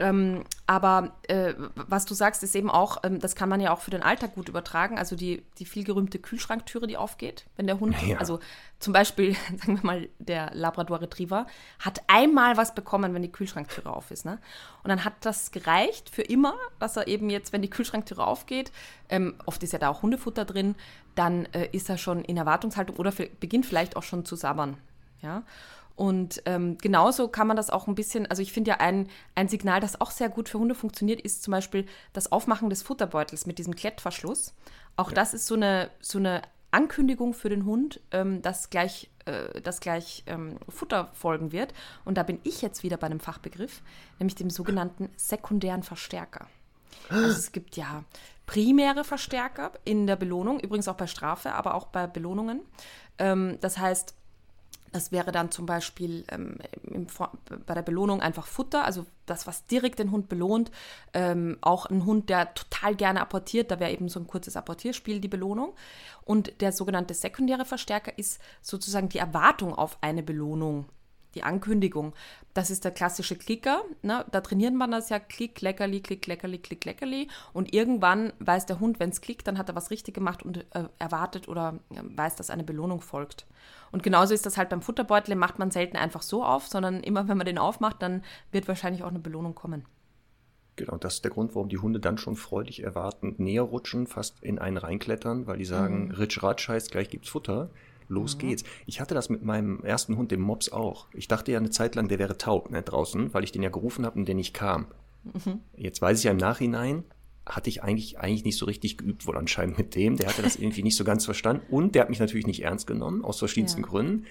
Ähm, 0.03 0.43
aber 0.67 1.13
äh, 1.29 1.55
was 1.75 2.07
du 2.07 2.15
sagst, 2.15 2.43
ist 2.43 2.57
eben 2.57 2.71
auch, 2.71 2.99
ähm, 3.05 3.21
das 3.21 3.37
kann 3.37 3.49
man 3.49 3.61
ja 3.61 3.73
auch 3.73 3.79
für 3.81 3.93
den 3.93 4.03
Alltag 4.03 4.35
gut 4.35 4.49
übertragen. 4.49 4.99
Also 4.99 5.15
die, 5.15 5.45
die 5.59 5.65
viel 5.65 5.85
gerühmte 5.85 6.19
Kühlschranktüre, 6.19 6.89
die 6.89 6.97
aufgeht, 6.97 7.47
wenn 7.57 7.69
der 7.69 7.79
Hund, 7.79 7.95
Ja. 8.03 8.19
also 8.19 8.41
zum 8.81 8.93
Beispiel, 8.93 9.35
sagen 9.59 9.81
wir 9.81 9.87
mal, 9.87 10.09
der 10.19 10.51
Labrador 10.55 11.01
Retriever 11.01 11.47
hat 11.79 12.03
einmal 12.09 12.57
was 12.57 12.75
bekommen, 12.75 13.15
wenn 13.15 13.23
die 13.23 13.31
Kühlschranktüre 13.31 13.95
auf 13.95 14.11
ist. 14.11 14.25
Ne? 14.25 14.39
Und 14.83 14.89
dann 14.89 15.05
hat 15.05 15.15
das 15.21 15.53
gereicht 15.53 16.11
für 16.11 16.23
immer, 16.23 16.55
dass 16.81 16.97
er 16.97 17.07
eben 17.07 17.31
jetzt, 17.31 17.53
wenn 17.53 17.63
die 17.63 17.71
Kühlschranktüre 17.71 18.27
aufgeht, 18.27 18.73
ähm, 19.09 19.35
oft 19.47 19.63
ist 19.63 19.73
ja 19.73 19.79
da 19.79 19.89
auch 19.89 20.03
Hundefutter 20.03 20.45
drin, 20.45 20.75
dann 21.15 21.45
äh, 21.53 21.69
ist 21.71 21.89
er 21.89 21.97
schon 21.97 22.25
in 22.25 22.37
Erwartungshaltung 22.37 22.97
oder 22.97 23.13
beginnt 23.39 23.67
vielleicht 23.67 23.97
auch 23.97 24.03
schon 24.03 24.25
zu 24.25 24.35
sabbern. 24.35 24.79
Ja. 25.21 25.45
Und 25.97 26.43
ähm, 26.47 26.79
genauso 26.79 27.29
kann 27.29 27.47
man 27.47 27.57
das 27.57 27.71
auch 27.71 27.87
ein 27.87 27.95
bisschen, 27.95 28.27
also 28.27 28.43
ich 28.43 28.53
finde 28.53 28.71
ja 28.71 28.77
ein, 28.79 29.09
ein 29.35 29.49
Signal, 29.49 29.81
das 29.81 30.01
auch 30.01 30.11
sehr 30.11 30.29
gut 30.29 30.49
für 30.49 30.59
Hunde 30.59 30.75
funktioniert, 30.75 31.21
ist 31.21 31.43
zum 31.43 31.53
Beispiel 31.53 31.87
das 32.13 32.33
Aufmachen 32.33 32.71
des 32.71 32.83
Futterbeutels 32.83 33.47
mit 33.47 33.59
diesem 33.59 33.77
Klettverschluss. 33.77 34.55
Auch 34.97 35.13
das 35.13 35.35
ist 35.35 35.47
so 35.47 35.55
eine, 35.55 35.91
so 36.01 36.19
eine 36.19 36.43
Ankündigung 36.71 37.35
für 37.35 37.51
den 37.51 37.65
Hund, 37.67 38.01
ähm, 38.11 38.43
dass 38.43 38.71
gleich, 38.71 39.11
äh, 39.27 39.61
dass 39.61 39.81
gleich 39.81 40.25
ähm, 40.27 40.57
Futter 40.69 41.11
folgen 41.13 41.53
wird. 41.53 41.75
Und 42.05 42.17
da 42.17 42.23
bin 42.23 42.41
ich 42.43 42.63
jetzt 42.63 42.83
wieder 42.83 42.97
bei 42.97 43.07
einem 43.07 43.21
Fachbegriff, 43.21 43.83
nämlich 44.19 44.35
dem 44.35 44.51
sogenannten 44.51 45.11
sekundären 45.17 45.83
Verstärker. 45.83 46.49
Also 47.11 47.27
es 47.27 47.53
gibt 47.53 47.77
ja 47.77 48.05
primäre 48.47 49.05
Verstärker 49.05 49.73
in 49.85 50.07
der 50.07 50.17
Belohnung, 50.17 50.61
übrigens 50.61 50.89
auch 50.89 50.97
bei 50.97 51.07
Strafe, 51.07 51.53
aber 51.53 51.75
auch 51.75 51.87
bei 51.87 52.07
Belohnungen. 52.07 52.61
Ähm, 53.19 53.59
das 53.61 53.79
heißt, 53.79 54.15
das 54.93 55.11
wäre 55.11 55.33
dann 55.33 55.51
zum 55.51 55.67
Beispiel 55.67 56.25
ähm, 56.31 56.59
im, 56.83 57.07
bei 57.67 57.75
der 57.75 57.83
Belohnung 57.83 58.21
einfach 58.21 58.47
Futter, 58.47 58.85
also 58.85 59.07
das, 59.27 59.47
was 59.47 59.67
direkt 59.67 59.99
den 59.99 60.11
Hund 60.11 60.29
belohnt. 60.29 60.71
Ähm, 61.15 61.59
auch 61.63 61.87
ein 61.87 62.05
Hund, 62.05 62.29
der 62.29 62.55
total 62.55 62.95
gerne 62.95 63.21
apportiert, 63.21 63.71
da 63.71 63.81
wäre 63.81 63.91
eben 63.91 64.09
so 64.09 64.21
ein 64.21 64.27
kurzes 64.27 64.57
Apportierspiel 64.57 65.21
die 65.21 65.29
Belohnung. 65.29 65.75
Und 66.25 66.61
der 66.61 66.73
sogenannte 66.73 67.15
sekundäre 67.15 67.65
Verstärker 67.65 68.17
ist 68.19 68.41
sozusagen 68.61 69.09
die 69.09 69.19
Erwartung 69.19 69.75
auf 69.75 69.99
eine 70.03 70.23
Belohnung 70.23 70.87
die 71.35 71.43
Ankündigung. 71.43 72.15
Das 72.55 72.71
ist 72.71 72.85
der 72.85 72.93
klassische 72.93 73.37
Klicker. 73.37 73.83
Ne? 74.03 74.25
Da 74.31 74.41
trainiert 74.41 74.75
man 74.75 74.91
das 74.91 75.09
ja, 75.09 75.19
klick, 75.19 75.61
leckerli, 75.61 76.01
klick, 76.01 76.27
leckerli, 76.27 76.59
klick, 76.59 76.85
leckerli. 76.85 77.29
Und 77.53 77.73
irgendwann 77.73 78.33
weiß 78.39 78.67
der 78.67 78.81
Hund, 78.81 79.01
wenn 79.01 79.11
es 79.11 79.21
klickt, 79.21 79.47
dann 79.47 79.59
hat 79.59 79.69
er 79.69 79.75
was 79.75 79.91
richtig 79.91 80.15
gemacht 80.15 80.43
und 80.43 80.59
äh, 80.75 80.85
erwartet 80.99 81.49
oder 81.49 81.81
äh, 81.91 82.01
weiß, 82.03 82.37
dass 82.37 82.51
eine 82.51 82.65
Belohnung 82.65 83.01
folgt. 83.01 83.47
Und 83.91 84.03
genauso 84.03 84.35
ist 84.35 84.47
das 84.47 84.57
halt 84.57 84.71
beim 84.71 84.83
Futterbeutel, 84.83 85.35
macht 85.35 85.59
man 85.59 85.71
selten 85.71 85.97
einfach 85.97 86.23
so 86.23 86.45
auf, 86.45 86.67
sondern 86.67 87.03
immer, 87.03 87.29
wenn 87.29 87.37
man 87.37 87.47
den 87.47 87.59
aufmacht, 87.59 88.03
dann 88.03 88.23
wird 88.51 88.69
wahrscheinlich 88.69 89.03
auch 89.03 89.09
eine 89.09 89.19
Belohnung 89.19 89.55
kommen. 89.55 89.85
Genau, 90.77 90.97
das 90.97 91.15
ist 91.15 91.25
der 91.25 91.31
Grund, 91.31 91.55
warum 91.55 91.69
die 91.69 91.79
Hunde 91.79 92.01
dann 92.01 92.17
schon 92.17 92.35
freudig 92.35 92.83
erwartend 92.83 93.39
näher 93.39 93.63
rutschen, 93.63 94.07
fast 94.07 94.43
in 94.43 94.59
einen 94.59 94.79
reinklettern, 94.79 95.47
weil 95.47 95.59
die 95.59 95.67
sagen, 95.67 96.07
mhm. 96.07 96.11
Ritsch 96.13 96.43
Ratsch 96.43 96.69
heißt, 96.69 96.91
gleich 96.91 97.11
gibt's 97.11 97.29
Futter 97.29 97.69
los 98.13 98.37
mhm. 98.37 98.41
geht's. 98.41 98.65
Ich 98.87 99.01
hatte 99.01 99.15
das 99.15 99.29
mit 99.29 99.43
meinem 99.43 99.83
ersten 99.83 100.17
Hund, 100.17 100.31
dem 100.31 100.41
Mops, 100.41 100.71
auch. 100.71 101.09
Ich 101.13 101.29
dachte 101.29 101.53
ja 101.53 101.59
eine 101.59 101.71
Zeit 101.71 101.95
lang, 101.95 102.09
der 102.09 102.19
wäre 102.19 102.39
taub 102.39 102.71
ne, 102.71 102.83
draußen, 102.83 103.35
weil 103.35 103.45
ich 103.45 103.53
den 103.53 103.63
ja 103.63 103.71
gerufen 103.71 104.07
habe 104.07 104.19
und 104.19 104.27
der 104.27 104.35
nicht 104.35 104.55
kam. 104.55 104.87
Mhm. 105.25 105.61
Jetzt 105.77 106.01
weiß 106.01 106.19
ich 106.19 106.25
ja 106.25 106.31
im 106.31 106.37
Nachhinein, 106.37 107.05
hatte 107.47 107.71
ich 107.71 107.83
eigentlich, 107.83 108.19
eigentlich 108.19 108.45
nicht 108.45 108.59
so 108.59 108.67
richtig 108.67 108.99
geübt, 108.99 109.27
wohl 109.27 109.37
anscheinend 109.37 109.79
mit 109.79 109.95
dem. 109.95 110.17
Der 110.17 110.29
hatte 110.29 110.43
das 110.43 110.57
irgendwie 110.57 110.83
nicht 110.83 110.97
so 110.97 111.05
ganz 111.05 111.25
verstanden 111.25 111.63
und 111.71 111.95
der 111.95 112.03
hat 112.03 112.11
mich 112.11 112.21
natürlich 112.21 112.47
nicht 112.47 112.63
ernst 112.63 112.87
genommen, 112.87 113.25
aus 113.25 113.39
verschiedensten 113.39 113.83
ja. 113.83 113.89
Gründen. 113.89 114.27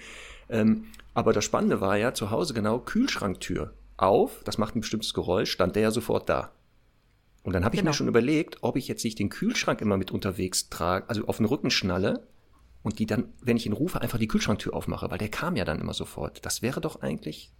Ähm, 0.48 0.84
aber 1.14 1.32
das 1.32 1.44
Spannende 1.44 1.80
war 1.80 1.96
ja 1.96 2.14
zu 2.14 2.30
Hause 2.30 2.54
genau 2.54 2.78
Kühlschranktür 2.78 3.74
auf, 3.96 4.42
das 4.44 4.58
macht 4.58 4.74
ein 4.74 4.80
bestimmtes 4.80 5.14
Geräusch, 5.14 5.50
stand 5.50 5.76
der 5.76 5.82
ja 5.82 5.90
sofort 5.90 6.28
da. 6.28 6.52
Und 7.44 7.54
dann 7.54 7.64
habe 7.64 7.74
ich 7.74 7.80
genau. 7.80 7.90
mir 7.90 7.94
schon 7.94 8.08
überlegt, 8.08 8.58
ob 8.60 8.76
ich 8.76 8.88
jetzt 8.88 9.04
nicht 9.04 9.18
den 9.18 9.28
Kühlschrank 9.28 9.80
immer 9.80 9.96
mit 9.96 10.10
unterwegs 10.10 10.68
trage, 10.70 11.08
also 11.08 11.26
auf 11.26 11.38
den 11.38 11.46
Rücken 11.46 11.70
schnalle 11.70 12.26
und 12.82 12.98
die 12.98 13.06
dann, 13.06 13.32
wenn 13.40 13.56
ich 13.56 13.66
ihn 13.66 13.72
rufe, 13.72 14.00
einfach 14.00 14.18
die 14.18 14.28
Kühlschranktür 14.28 14.74
aufmache, 14.74 15.10
weil 15.10 15.18
der 15.18 15.28
kam 15.28 15.56
ja 15.56 15.64
dann 15.64 15.80
immer 15.80 15.94
sofort. 15.94 16.44
Das 16.44 16.62
wäre 16.62 16.80
doch 16.80 17.00
eigentlich 17.00 17.52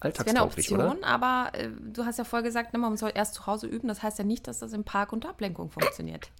alltagstauglich, 0.00 0.66
das 0.66 0.72
eine 0.72 0.84
Option, 0.84 0.98
oder? 1.02 1.08
aber 1.08 1.58
äh, 1.58 1.70
du 1.92 2.04
hast 2.04 2.18
ja 2.18 2.24
vorher 2.24 2.44
gesagt, 2.44 2.72
ne, 2.72 2.78
man 2.78 2.96
soll 2.96 3.12
erst 3.14 3.34
zu 3.34 3.46
Hause 3.46 3.66
üben. 3.66 3.88
Das 3.88 4.02
heißt 4.02 4.18
ja 4.18 4.24
nicht, 4.24 4.46
dass 4.46 4.58
das 4.58 4.72
im 4.72 4.84
Park 4.84 5.12
unter 5.12 5.30
Ablenkung 5.30 5.70
funktioniert. 5.70 6.30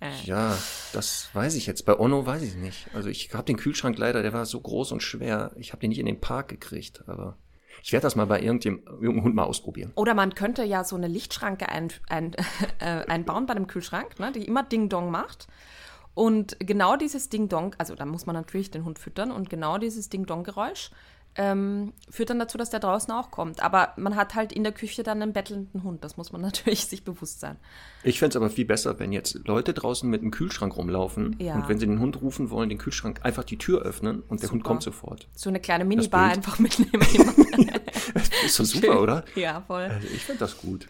ja, 0.24 0.56
das 0.92 1.30
weiß 1.32 1.54
ich 1.54 1.66
jetzt. 1.66 1.84
Bei 1.84 1.98
Ono 1.98 2.26
weiß 2.26 2.42
ich 2.42 2.54
nicht. 2.56 2.88
Also 2.94 3.08
ich 3.08 3.32
habe 3.32 3.44
den 3.44 3.56
Kühlschrank 3.56 3.98
leider, 3.98 4.22
der 4.22 4.32
war 4.32 4.46
so 4.46 4.60
groß 4.60 4.92
und 4.92 5.02
schwer. 5.02 5.52
Ich 5.56 5.72
habe 5.72 5.80
den 5.80 5.90
nicht 5.90 6.00
in 6.00 6.06
den 6.06 6.20
Park 6.20 6.48
gekriegt, 6.48 7.04
aber 7.08 7.36
ich 7.82 7.92
werde 7.92 8.02
das 8.04 8.16
mal 8.16 8.26
bei 8.26 8.40
irgendeinem 8.40 9.22
Hund 9.22 9.34
mal 9.34 9.44
ausprobieren. 9.44 9.92
Oder 9.94 10.14
man 10.14 10.34
könnte 10.34 10.64
ja 10.64 10.84
so 10.84 10.96
eine 10.96 11.08
Lichtschranke 11.08 11.68
ein, 11.68 11.92
ein, 12.08 12.34
äh, 12.78 13.04
einbauen 13.06 13.46
bei 13.46 13.54
dem 13.54 13.66
Kühlschrank, 13.66 14.18
ne, 14.18 14.32
die 14.32 14.44
immer 14.44 14.62
Ding-Dong 14.62 15.10
macht. 15.10 15.48
Und 16.16 16.56
genau 16.60 16.96
dieses 16.96 17.28
Ding-Dong, 17.28 17.74
also 17.76 17.94
da 17.94 18.06
muss 18.06 18.24
man 18.24 18.34
natürlich 18.34 18.70
den 18.70 18.86
Hund 18.86 18.98
füttern 18.98 19.30
und 19.30 19.50
genau 19.50 19.76
dieses 19.76 20.08
Ding-Dong-Geräusch 20.08 20.90
ähm, 21.34 21.92
führt 22.08 22.30
dann 22.30 22.38
dazu, 22.38 22.56
dass 22.56 22.70
der 22.70 22.80
draußen 22.80 23.12
auch 23.12 23.30
kommt. 23.30 23.62
Aber 23.62 23.92
man 23.98 24.16
hat 24.16 24.34
halt 24.34 24.50
in 24.50 24.64
der 24.64 24.72
Küche 24.72 25.02
dann 25.02 25.20
einen 25.20 25.34
bettelnden 25.34 25.82
Hund. 25.82 26.04
Das 26.04 26.16
muss 26.16 26.32
man 26.32 26.40
natürlich 26.40 26.86
sich 26.86 27.04
bewusst 27.04 27.40
sein. 27.40 27.56
Ich 28.02 28.18
fände 28.18 28.30
es 28.30 28.36
aber 28.36 28.48
viel 28.48 28.64
besser, 28.64 28.98
wenn 28.98 29.12
jetzt 29.12 29.46
Leute 29.46 29.74
draußen 29.74 30.08
mit 30.08 30.22
einem 30.22 30.30
Kühlschrank 30.30 30.74
rumlaufen 30.74 31.36
ja. 31.38 31.54
und 31.54 31.68
wenn 31.68 31.78
sie 31.78 31.86
den 31.86 32.00
Hund 32.00 32.22
rufen 32.22 32.48
wollen, 32.48 32.70
den 32.70 32.78
Kühlschrank 32.78 33.20
einfach 33.22 33.44
die 33.44 33.58
Tür 33.58 33.82
öffnen 33.82 34.22
und 34.26 34.42
der 34.42 34.50
Hund 34.50 34.64
kommt 34.64 34.84
sofort. 34.84 35.28
So 35.34 35.50
eine 35.50 35.60
kleine 35.60 35.84
Minibar 35.84 36.30
einfach 36.30 36.58
mitnehmen. 36.58 36.92
das 38.14 38.30
ist 38.42 38.58
doch 38.58 38.64
super, 38.64 39.02
oder? 39.02 39.26
Ja, 39.34 39.60
voll. 39.66 39.82
Also 39.82 40.08
ich 40.08 40.24
finde 40.24 40.40
das 40.40 40.56
gut. 40.56 40.88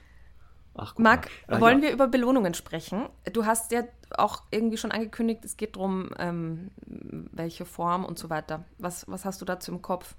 Ach, 0.76 0.96
Marc, 0.98 1.28
ah, 1.48 1.60
wollen 1.60 1.78
ja. 1.78 1.84
wir 1.84 1.92
über 1.92 2.08
Belohnungen 2.08 2.54
sprechen? 2.54 3.08
Du 3.32 3.46
hast 3.46 3.72
ja 3.72 3.84
auch 4.10 4.42
irgendwie 4.50 4.76
schon 4.76 4.92
angekündigt, 4.92 5.44
es 5.44 5.56
geht 5.56 5.76
darum, 5.76 6.10
ähm, 6.18 6.70
welche 6.86 7.64
Form 7.64 8.04
und 8.04 8.18
so 8.18 8.30
weiter. 8.30 8.64
Was, 8.78 9.04
was 9.08 9.24
hast 9.24 9.40
du 9.40 9.44
dazu 9.44 9.72
im 9.72 9.82
Kopf? 9.82 10.14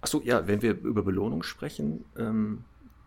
Achso, 0.00 0.20
ja, 0.24 0.46
wenn 0.46 0.62
wir 0.62 0.72
über 0.72 1.02
Belohnung 1.02 1.42
sprechen, 1.42 2.04
ähm, 2.16 2.64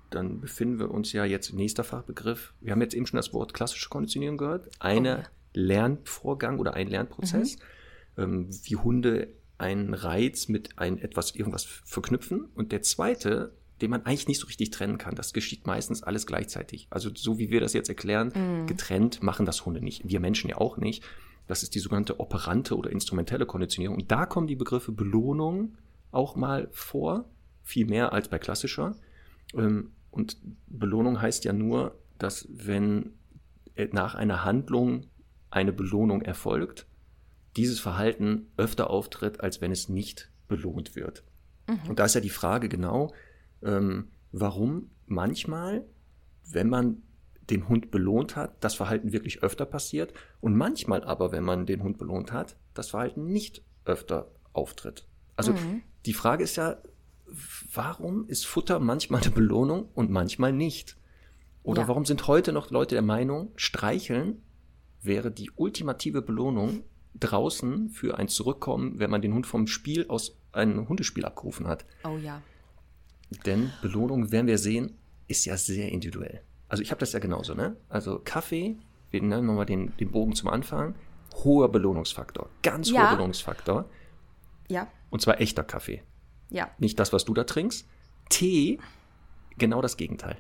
dann 0.10 0.40
befinden 0.40 0.80
wir 0.80 0.92
uns 0.92 1.12
ja 1.12 1.26
jetzt 1.26 1.54
nächster 1.54 1.84
Fachbegriff. 1.84 2.54
Wir 2.62 2.72
haben 2.72 2.82
jetzt 2.82 2.94
eben 2.94 3.06
schon 3.06 3.18
das 3.18 3.34
Wort 3.34 3.54
klassische 3.54 3.90
Konditionierung 3.90 4.38
gehört. 4.38 4.70
Eine 4.80 5.20
okay. 5.20 5.28
Lernvorgang 5.54 6.60
oder 6.60 6.74
ein 6.74 6.88
Lernprozess, 6.88 7.58
mhm. 8.16 8.24
ähm, 8.24 8.50
wie 8.64 8.76
Hunde 8.76 9.30
einen 9.58 9.94
Reiz 9.94 10.48
mit 10.48 10.78
ein 10.78 11.00
etwas 11.00 11.36
irgendwas 11.36 11.64
verknüpfen. 11.64 12.50
Und 12.56 12.72
der 12.72 12.82
zweite 12.82 13.54
den 13.82 13.90
man 13.90 14.06
eigentlich 14.06 14.28
nicht 14.28 14.40
so 14.40 14.48
richtig 14.48 14.72
trennen 14.72 14.98
kann. 14.98 15.16
Das 15.16 15.34
geschieht 15.34 15.68
meistens 15.68 16.04
alles 16.04 16.26
gleichzeitig. 16.26 16.88
Also 16.90 17.10
so 17.14 17.38
wie 17.38 17.50
wir 17.50 17.60
das 17.60 17.74
jetzt 17.74 17.90
erklären, 17.90 18.30
mm. 18.30 18.68
getrennt 18.68 19.22
machen 19.22 19.46
das 19.46 19.66
Hunde 19.66 19.82
nicht. 19.82 20.08
Wir 20.08 20.20
Menschen 20.20 20.50
ja 20.50 20.58
auch 20.58 20.78
nicht. 20.78 21.04
Das 21.48 21.62
ist 21.62 21.76
die 21.76 21.80
sogenannte 21.80 22.20
operante 22.20 22.76
oder 22.78 22.90
instrumentelle 22.90 23.46
Konditionierung. 23.46 23.98
Und 23.98 24.12
da 24.12 24.26
kommen 24.26 24.48
die 24.48 24.56
Begriffe 24.56 24.92
Belohnung 24.92 25.78
auch 26.12 26.36
mal 26.36 26.70
vor, 26.72 27.26
viel 27.64 27.86
mehr 27.86 28.14
als 28.14 28.30
bei 28.30 28.40
klassischer. 28.40 28.96
Ähm, 29.54 29.92
und 30.12 30.38
Belohnung 30.68 31.22
heißt 31.22 31.44
ja 31.44 31.54
nur, 31.54 32.00
dass 32.18 32.48
wenn 32.50 33.14
nach 33.92 34.16
einer 34.16 34.46
Handlung 34.46 35.08
eine 35.50 35.74
Belohnung 35.74 36.22
erfolgt, 36.22 36.88
dieses 37.58 37.80
Verhalten 37.80 38.48
öfter 38.58 38.90
auftritt, 38.90 39.42
als 39.42 39.62
wenn 39.62 39.72
es 39.72 39.90
nicht 39.90 40.30
belohnt 40.48 40.96
wird. 40.96 41.24
Mhm. 41.68 41.90
Und 41.90 42.00
da 42.00 42.06
ist 42.06 42.16
ja 42.16 42.22
die 42.22 42.30
Frage 42.30 42.70
genau, 42.70 43.14
ähm, 43.64 44.10
warum 44.32 44.90
manchmal, 45.06 45.86
wenn 46.50 46.70
man 46.70 47.02
den 47.50 47.70
Hund 47.70 47.92
belohnt 47.92 48.36
hat, 48.36 48.64
das 48.64 48.76
Verhalten 48.76 49.14
wirklich 49.14 49.44
öfter 49.44 49.66
passiert 49.66 50.14
und 50.42 50.56
manchmal 50.56 51.04
aber, 51.04 51.32
wenn 51.32 51.44
man 51.44 51.66
den 51.66 51.84
Hund 51.84 51.98
belohnt 51.98 52.32
hat, 52.32 52.58
das 52.74 52.90
Verhalten 52.90 53.26
nicht 53.26 53.62
öfter 53.86 54.32
auftritt. 54.54 55.08
Also 55.36 55.54
mhm. 55.54 55.84
die 56.06 56.14
Frage 56.14 56.44
ist 56.44 56.56
ja, 56.56 56.78
warum 57.74 58.28
ist 58.28 58.46
Futter 58.46 58.80
manchmal 58.80 59.22
eine 59.22 59.32
Belohnung 59.32 59.90
und 59.94 60.10
manchmal 60.10 60.54
nicht? 60.54 60.98
Oder 61.64 61.84
ja. 61.84 61.88
warum 61.88 62.06
sind 62.06 62.28
heute 62.28 62.52
noch 62.52 62.72
Leute 62.72 62.96
der 62.96 63.02
Meinung, 63.02 63.52
streicheln 63.56 64.42
wäre 65.02 65.32
die 65.32 65.52
ultimative 65.56 66.22
Belohnung 66.22 66.84
draußen 67.20 67.90
für 67.90 68.18
ein 68.18 68.28
Zurückkommen, 68.28 69.00
wenn 69.00 69.10
man 69.10 69.22
den 69.22 69.34
Hund 69.34 69.46
vom 69.48 69.68
Spiel 69.68 70.08
aus 70.08 70.38
einem 70.52 70.90
Hundespiel 70.90 71.26
abgerufen 71.26 71.68
hat? 71.68 71.86
Oh 72.04 72.18
ja. 72.18 72.42
Denn 73.46 73.72
Belohnung, 73.82 74.32
werden 74.32 74.48
wir 74.48 74.58
sehen, 74.58 74.98
ist 75.28 75.46
ja 75.46 75.58
sehr 75.58 75.92
individuell. 75.92 76.42
Also 76.68 76.84
ich 76.84 76.92
habe 76.92 77.00
das 77.00 77.14
ja 77.14 77.20
genauso, 77.20 77.54
ne? 77.54 77.76
Also 77.90 78.20
Kaffee, 78.24 78.78
wir 79.12 79.22
nennen 79.22 79.46
nochmal 79.48 79.66
den, 79.66 79.96
den 79.98 80.12
Bogen 80.12 80.36
zum 80.36 80.50
Anfang, 80.50 80.96
hoher 81.44 81.72
Belohnungsfaktor, 81.72 82.50
ganz 82.64 82.90
ja. 82.90 83.02
hoher 83.02 83.16
Belohnungsfaktor. 83.16 83.90
Ja. 84.68 84.88
Und 85.10 85.22
zwar 85.22 85.40
echter 85.40 85.64
Kaffee. 85.64 86.04
Ja. 86.50 86.70
Nicht 86.78 87.00
das, 87.00 87.14
was 87.14 87.26
du 87.26 87.34
da 87.34 87.44
trinkst. 87.44 87.88
Tee, 88.30 88.80
genau 89.58 89.82
das 89.82 89.98
Gegenteil. 89.98 90.38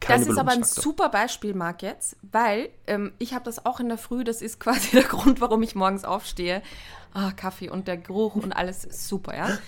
Keine 0.00 0.24
das 0.24 0.32
ist 0.32 0.38
aber 0.38 0.50
ein 0.50 0.64
super 0.64 1.10
Beispiel, 1.10 1.54
Marc, 1.54 1.82
jetzt, 1.82 2.16
weil 2.22 2.70
ähm, 2.88 3.12
ich 3.18 3.34
habe 3.34 3.44
das 3.44 3.64
auch 3.64 3.78
in 3.78 3.88
der 3.88 3.98
Früh, 3.98 4.24
das 4.24 4.42
ist 4.42 4.58
quasi 4.60 4.90
der 4.90 5.04
Grund, 5.04 5.40
warum 5.40 5.62
ich 5.62 5.74
morgens 5.74 6.04
aufstehe. 6.04 6.62
Ah, 7.12 7.30
Kaffee 7.30 7.68
und 7.68 7.86
der 7.86 7.98
Geruch 7.98 8.34
und 8.34 8.52
alles 8.52 8.82
super, 9.08 9.36
ja. 9.36 9.58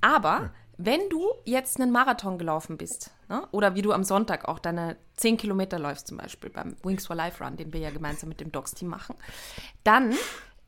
Aber 0.00 0.50
wenn 0.76 1.08
du 1.08 1.32
jetzt 1.44 1.80
einen 1.80 1.92
Marathon 1.92 2.38
gelaufen 2.38 2.76
bist, 2.76 3.10
ne? 3.28 3.46
oder 3.52 3.74
wie 3.74 3.82
du 3.82 3.92
am 3.92 4.04
Sonntag 4.04 4.46
auch 4.48 4.58
deine 4.58 4.96
10 5.16 5.36
Kilometer 5.36 5.78
läufst, 5.78 6.08
zum 6.08 6.16
Beispiel 6.16 6.50
beim 6.50 6.76
Wings 6.82 7.06
for 7.06 7.14
Life 7.14 7.42
Run, 7.42 7.56
den 7.56 7.72
wir 7.72 7.80
ja 7.80 7.90
gemeinsam 7.90 8.28
mit 8.28 8.40
dem 8.40 8.50
Dogs-Team 8.50 8.88
machen, 8.88 9.14
dann, 9.84 10.14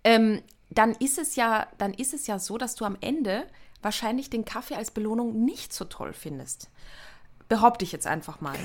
ähm, 0.04 0.42
dann, 0.70 0.92
ist 0.92 1.18
es 1.18 1.36
ja, 1.36 1.66
dann 1.78 1.92
ist 1.92 2.14
es 2.14 2.26
ja 2.26 2.38
so, 2.38 2.56
dass 2.58 2.76
du 2.76 2.84
am 2.84 2.96
Ende 3.00 3.46
wahrscheinlich 3.82 4.30
den 4.30 4.44
Kaffee 4.44 4.76
als 4.76 4.90
Belohnung 4.90 5.44
nicht 5.44 5.72
so 5.72 5.84
toll 5.84 6.12
findest. 6.12 6.70
Behaupte 7.48 7.84
ich 7.84 7.92
jetzt 7.92 8.06
einfach 8.06 8.40
mal. 8.40 8.58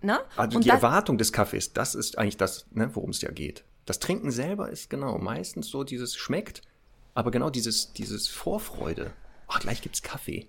Ne? 0.00 0.20
Also 0.36 0.56
Und 0.56 0.64
die 0.64 0.70
Erwartung 0.70 1.18
des 1.18 1.32
Kaffees, 1.32 1.72
das 1.72 1.94
ist 1.94 2.18
eigentlich 2.18 2.36
das, 2.36 2.66
ne, 2.70 2.94
worum 2.94 3.10
es 3.10 3.20
ja 3.20 3.30
geht. 3.30 3.64
Das 3.84 3.98
Trinken 3.98 4.30
selber 4.30 4.70
ist 4.70 4.90
genau 4.90 5.18
meistens 5.18 5.68
so 5.68 5.82
dieses 5.82 6.16
schmeckt, 6.16 6.62
aber 7.14 7.30
genau 7.30 7.50
dieses, 7.50 7.92
dieses 7.92 8.28
Vorfreude 8.28 9.12
ach, 9.48 9.60
gleich 9.60 9.82
gibt's 9.82 10.02
Kaffee. 10.02 10.46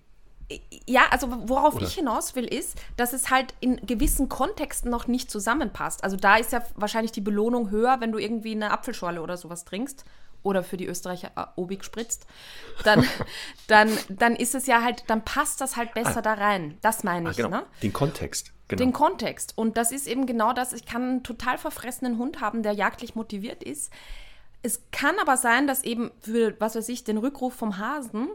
Ja, 0.88 1.04
also 1.12 1.28
worauf 1.48 1.76
Oder? 1.76 1.86
ich 1.86 1.94
hinaus 1.94 2.36
will, 2.36 2.46
ist, 2.46 2.76
dass 2.98 3.14
es 3.14 3.30
halt 3.30 3.54
in 3.60 3.86
gewissen 3.86 4.30
Kontexten 4.30 4.90
noch 4.90 5.06
nicht 5.06 5.30
zusammenpasst. 5.30 6.04
Also 6.04 6.18
da 6.18 6.38
ist 6.38 6.52
ja 6.52 6.64
wahrscheinlich 6.76 7.12
die 7.12 7.22
Belohnung 7.22 7.70
höher, 7.70 8.02
wenn 8.02 8.12
du 8.12 8.18
irgendwie 8.18 8.54
eine 8.54 8.72
Apfelschorle 8.72 9.22
oder 9.22 9.38
sowas 9.38 9.64
trinkst 9.64 10.06
oder 10.42 10.64
für 10.64 10.78
die 10.78 10.88
Österreicher 10.88 11.32
äh, 11.36 11.46
Obig 11.56 11.84
spritzt, 11.84 12.26
dann, 12.84 13.06
dann, 13.68 13.96
dann 14.10 14.36
ist 14.36 14.56
es 14.56 14.66
ja 14.66 14.82
halt, 14.82 15.04
dann 15.08 15.24
passt 15.24 15.62
das 15.62 15.76
halt 15.76 15.94
besser 15.94 16.24
da 16.24 16.34
rein. 16.34 16.78
Das 16.82 17.04
meine 17.04 17.28
Ah, 17.28 17.32
ich, 17.32 17.38
genau, 17.38 17.50
ne? 17.50 17.66
den 17.84 17.94
Kontext. 17.94 18.52
Genau. 18.70 18.80
Den 18.80 18.94
Kontext. 18.94 19.56
Und 19.56 19.78
das 19.78 19.92
ist 19.92 20.08
eben 20.08 20.26
genau 20.26 20.54
das. 20.54 20.74
Ich 20.74 20.86
kann 20.86 21.04
einen 21.04 21.24
total 21.24 21.58
verfressenen 21.60 22.18
Hund 22.18 22.42
haben, 22.42 22.64
der 22.64 22.72
jagdlich 22.74 23.14
motiviert 23.16 23.64
ist. 23.64 23.92
Es 24.62 24.82
kann 24.92 25.16
aber 25.20 25.38
sein, 25.38 25.68
dass 25.68 25.84
eben 25.84 26.12
für, 26.22 26.60
was 26.60 26.76
weiß 26.76 26.90
ich, 26.90 27.04
den 27.04 27.18
Rückruf 27.18 27.54
vom 27.54 27.78
Hasen 27.78 28.30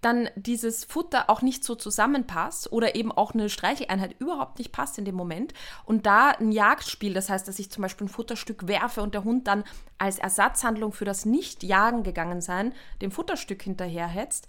dann 0.00 0.28
dieses 0.34 0.84
Futter 0.84 1.28
auch 1.28 1.42
nicht 1.42 1.64
so 1.64 1.74
zusammenpasst 1.74 2.72
oder 2.72 2.94
eben 2.94 3.12
auch 3.12 3.32
eine 3.32 3.48
Streicheleinheit 3.48 4.16
überhaupt 4.18 4.58
nicht 4.58 4.72
passt 4.72 4.98
in 4.98 5.04
dem 5.04 5.14
Moment. 5.14 5.52
Und 5.84 6.06
da 6.06 6.30
ein 6.30 6.52
Jagdspiel, 6.52 7.14
das 7.14 7.28
heißt, 7.28 7.46
dass 7.46 7.58
ich 7.58 7.70
zum 7.70 7.82
Beispiel 7.82 8.06
ein 8.06 8.10
Futterstück 8.10 8.66
werfe 8.66 9.02
und 9.02 9.14
der 9.14 9.24
Hund 9.24 9.46
dann 9.46 9.64
als 9.98 10.18
Ersatzhandlung 10.18 10.92
für 10.92 11.04
das 11.04 11.26
Nicht-Jagen 11.26 12.02
gegangen 12.02 12.40
sein 12.40 12.72
dem 13.02 13.10
Futterstück 13.10 13.62
hinterherhetzt, 13.62 14.46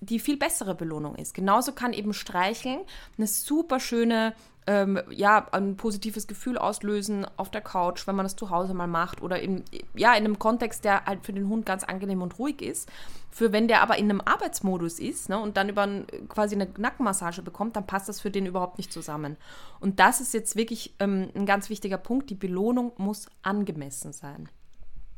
die 0.00 0.18
viel 0.18 0.38
bessere 0.38 0.74
Belohnung 0.74 1.14
ist. 1.16 1.34
Genauso 1.34 1.72
kann 1.72 1.92
eben 1.92 2.14
Streicheln 2.14 2.80
eine 3.16 3.26
super 3.26 3.80
schöne 3.80 4.34
ähm, 4.68 5.00
ja, 5.10 5.48
ein 5.52 5.78
positives 5.78 6.26
Gefühl 6.26 6.58
auslösen 6.58 7.26
auf 7.38 7.50
der 7.50 7.62
Couch, 7.62 8.06
wenn 8.06 8.14
man 8.14 8.26
das 8.26 8.36
zu 8.36 8.50
Hause 8.50 8.74
mal 8.74 8.86
macht 8.86 9.22
oder 9.22 9.40
in, 9.40 9.64
ja, 9.94 10.10
in 10.10 10.26
einem 10.26 10.38
Kontext, 10.38 10.84
der 10.84 11.06
halt 11.06 11.24
für 11.24 11.32
den 11.32 11.48
Hund 11.48 11.64
ganz 11.64 11.84
angenehm 11.84 12.20
und 12.20 12.38
ruhig 12.38 12.60
ist. 12.60 12.86
Für 13.30 13.50
wenn 13.50 13.66
der 13.66 13.80
aber 13.80 13.96
in 13.96 14.10
einem 14.10 14.20
Arbeitsmodus 14.20 14.98
ist 14.98 15.30
ne, 15.30 15.38
und 15.40 15.56
dann 15.56 15.70
über 15.70 15.82
ein, 15.82 16.06
quasi 16.28 16.54
eine 16.54 16.68
Nackenmassage 16.76 17.40
bekommt, 17.40 17.76
dann 17.76 17.86
passt 17.86 18.10
das 18.10 18.20
für 18.20 18.30
den 18.30 18.44
überhaupt 18.44 18.76
nicht 18.76 18.92
zusammen. 18.92 19.38
Und 19.80 20.00
das 20.00 20.20
ist 20.20 20.34
jetzt 20.34 20.54
wirklich 20.54 20.94
ähm, 20.98 21.30
ein 21.34 21.46
ganz 21.46 21.70
wichtiger 21.70 21.98
Punkt. 21.98 22.28
Die 22.28 22.34
Belohnung 22.34 22.92
muss 22.98 23.26
angemessen 23.40 24.12
sein. 24.12 24.50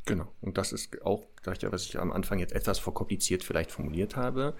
Genau. 0.07 0.29
Und 0.43 0.59
das 0.59 0.73
ist 0.73 1.03
auch, 1.05 1.25
was 1.45 1.85
ich 1.87 1.99
am 1.99 2.13
Anfang 2.13 2.39
jetzt 2.39 2.53
etwas 2.53 2.79
verkompliziert 2.79 3.43
vielleicht 3.43 3.73
formuliert 3.73 4.15
habe, 4.15 4.55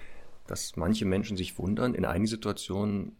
dass 0.47 0.75
manche 0.75 1.05
Menschen 1.05 1.37
sich 1.37 1.57
wundern, 1.57 1.93
in 1.93 2.03
einigen 2.03 2.27
Situationen, 2.27 3.15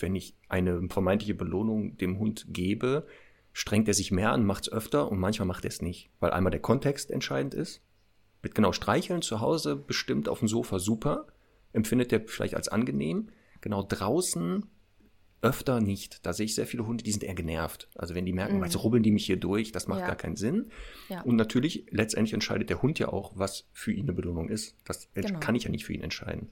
wenn 0.00 0.14
ich 0.14 0.34
eine 0.48 0.88
vermeintliche 0.88 1.34
Belohnung 1.34 1.96
dem 1.96 2.18
Hund 2.18 2.46
gebe, 2.48 3.06
strengt 3.52 3.88
er 3.88 3.94
sich 3.94 4.10
mehr 4.10 4.32
an, 4.32 4.44
macht 4.44 4.66
es 4.66 4.72
öfter 4.72 5.10
und 5.10 5.18
manchmal 5.18 5.46
macht 5.48 5.64
er 5.64 5.70
es 5.70 5.82
nicht. 5.82 6.10
Weil 6.20 6.30
einmal 6.32 6.50
der 6.50 6.60
Kontext 6.60 7.10
entscheidend 7.10 7.54
ist. 7.54 7.82
Mit 8.42 8.54
genau 8.54 8.72
Streicheln 8.72 9.22
zu 9.22 9.40
Hause 9.40 9.76
bestimmt 9.76 10.28
auf 10.28 10.40
dem 10.40 10.48
Sofa 10.48 10.78
super, 10.78 11.26
empfindet 11.72 12.12
er 12.12 12.20
vielleicht 12.26 12.54
als 12.54 12.68
angenehm. 12.68 13.28
Genau 13.60 13.82
draußen 13.82 14.66
öfter 15.42 15.80
nicht. 15.80 16.24
Da 16.24 16.32
sehe 16.32 16.46
ich 16.46 16.54
sehr 16.54 16.66
viele 16.66 16.86
Hunde, 16.86 17.04
die 17.04 17.12
sind 17.12 17.22
eher 17.24 17.34
genervt. 17.34 17.88
Also 17.94 18.14
wenn 18.14 18.24
die 18.26 18.32
merken, 18.32 18.62
jetzt 18.62 18.82
rubbeln 18.82 19.02
die 19.02 19.10
mich 19.10 19.26
hier 19.26 19.36
durch, 19.36 19.70
das 19.72 19.86
macht 19.86 20.00
Ja. 20.00 20.06
gar 20.06 20.16
keinen 20.16 20.36
Sinn. 20.36 20.70
Ja. 21.08 21.20
Und 21.22 21.36
natürlich, 21.36 21.86
letztendlich 21.90 22.32
entscheidet 22.34 22.70
der 22.70 22.82
Hund 22.82 22.98
ja 22.98 23.08
auch, 23.08 23.32
was 23.36 23.68
für 23.72 23.92
ihn 23.92 24.04
eine 24.04 24.12
Belohnung 24.12 24.48
ist. 24.48 24.76
Das 24.84 25.08
Genau. 25.14 25.38
kann 25.40 25.54
ich 25.54 25.64
ja 25.64 25.70
nicht 25.70 25.84
für 25.84 25.92
ihn 25.92 26.02
entscheiden. 26.02 26.48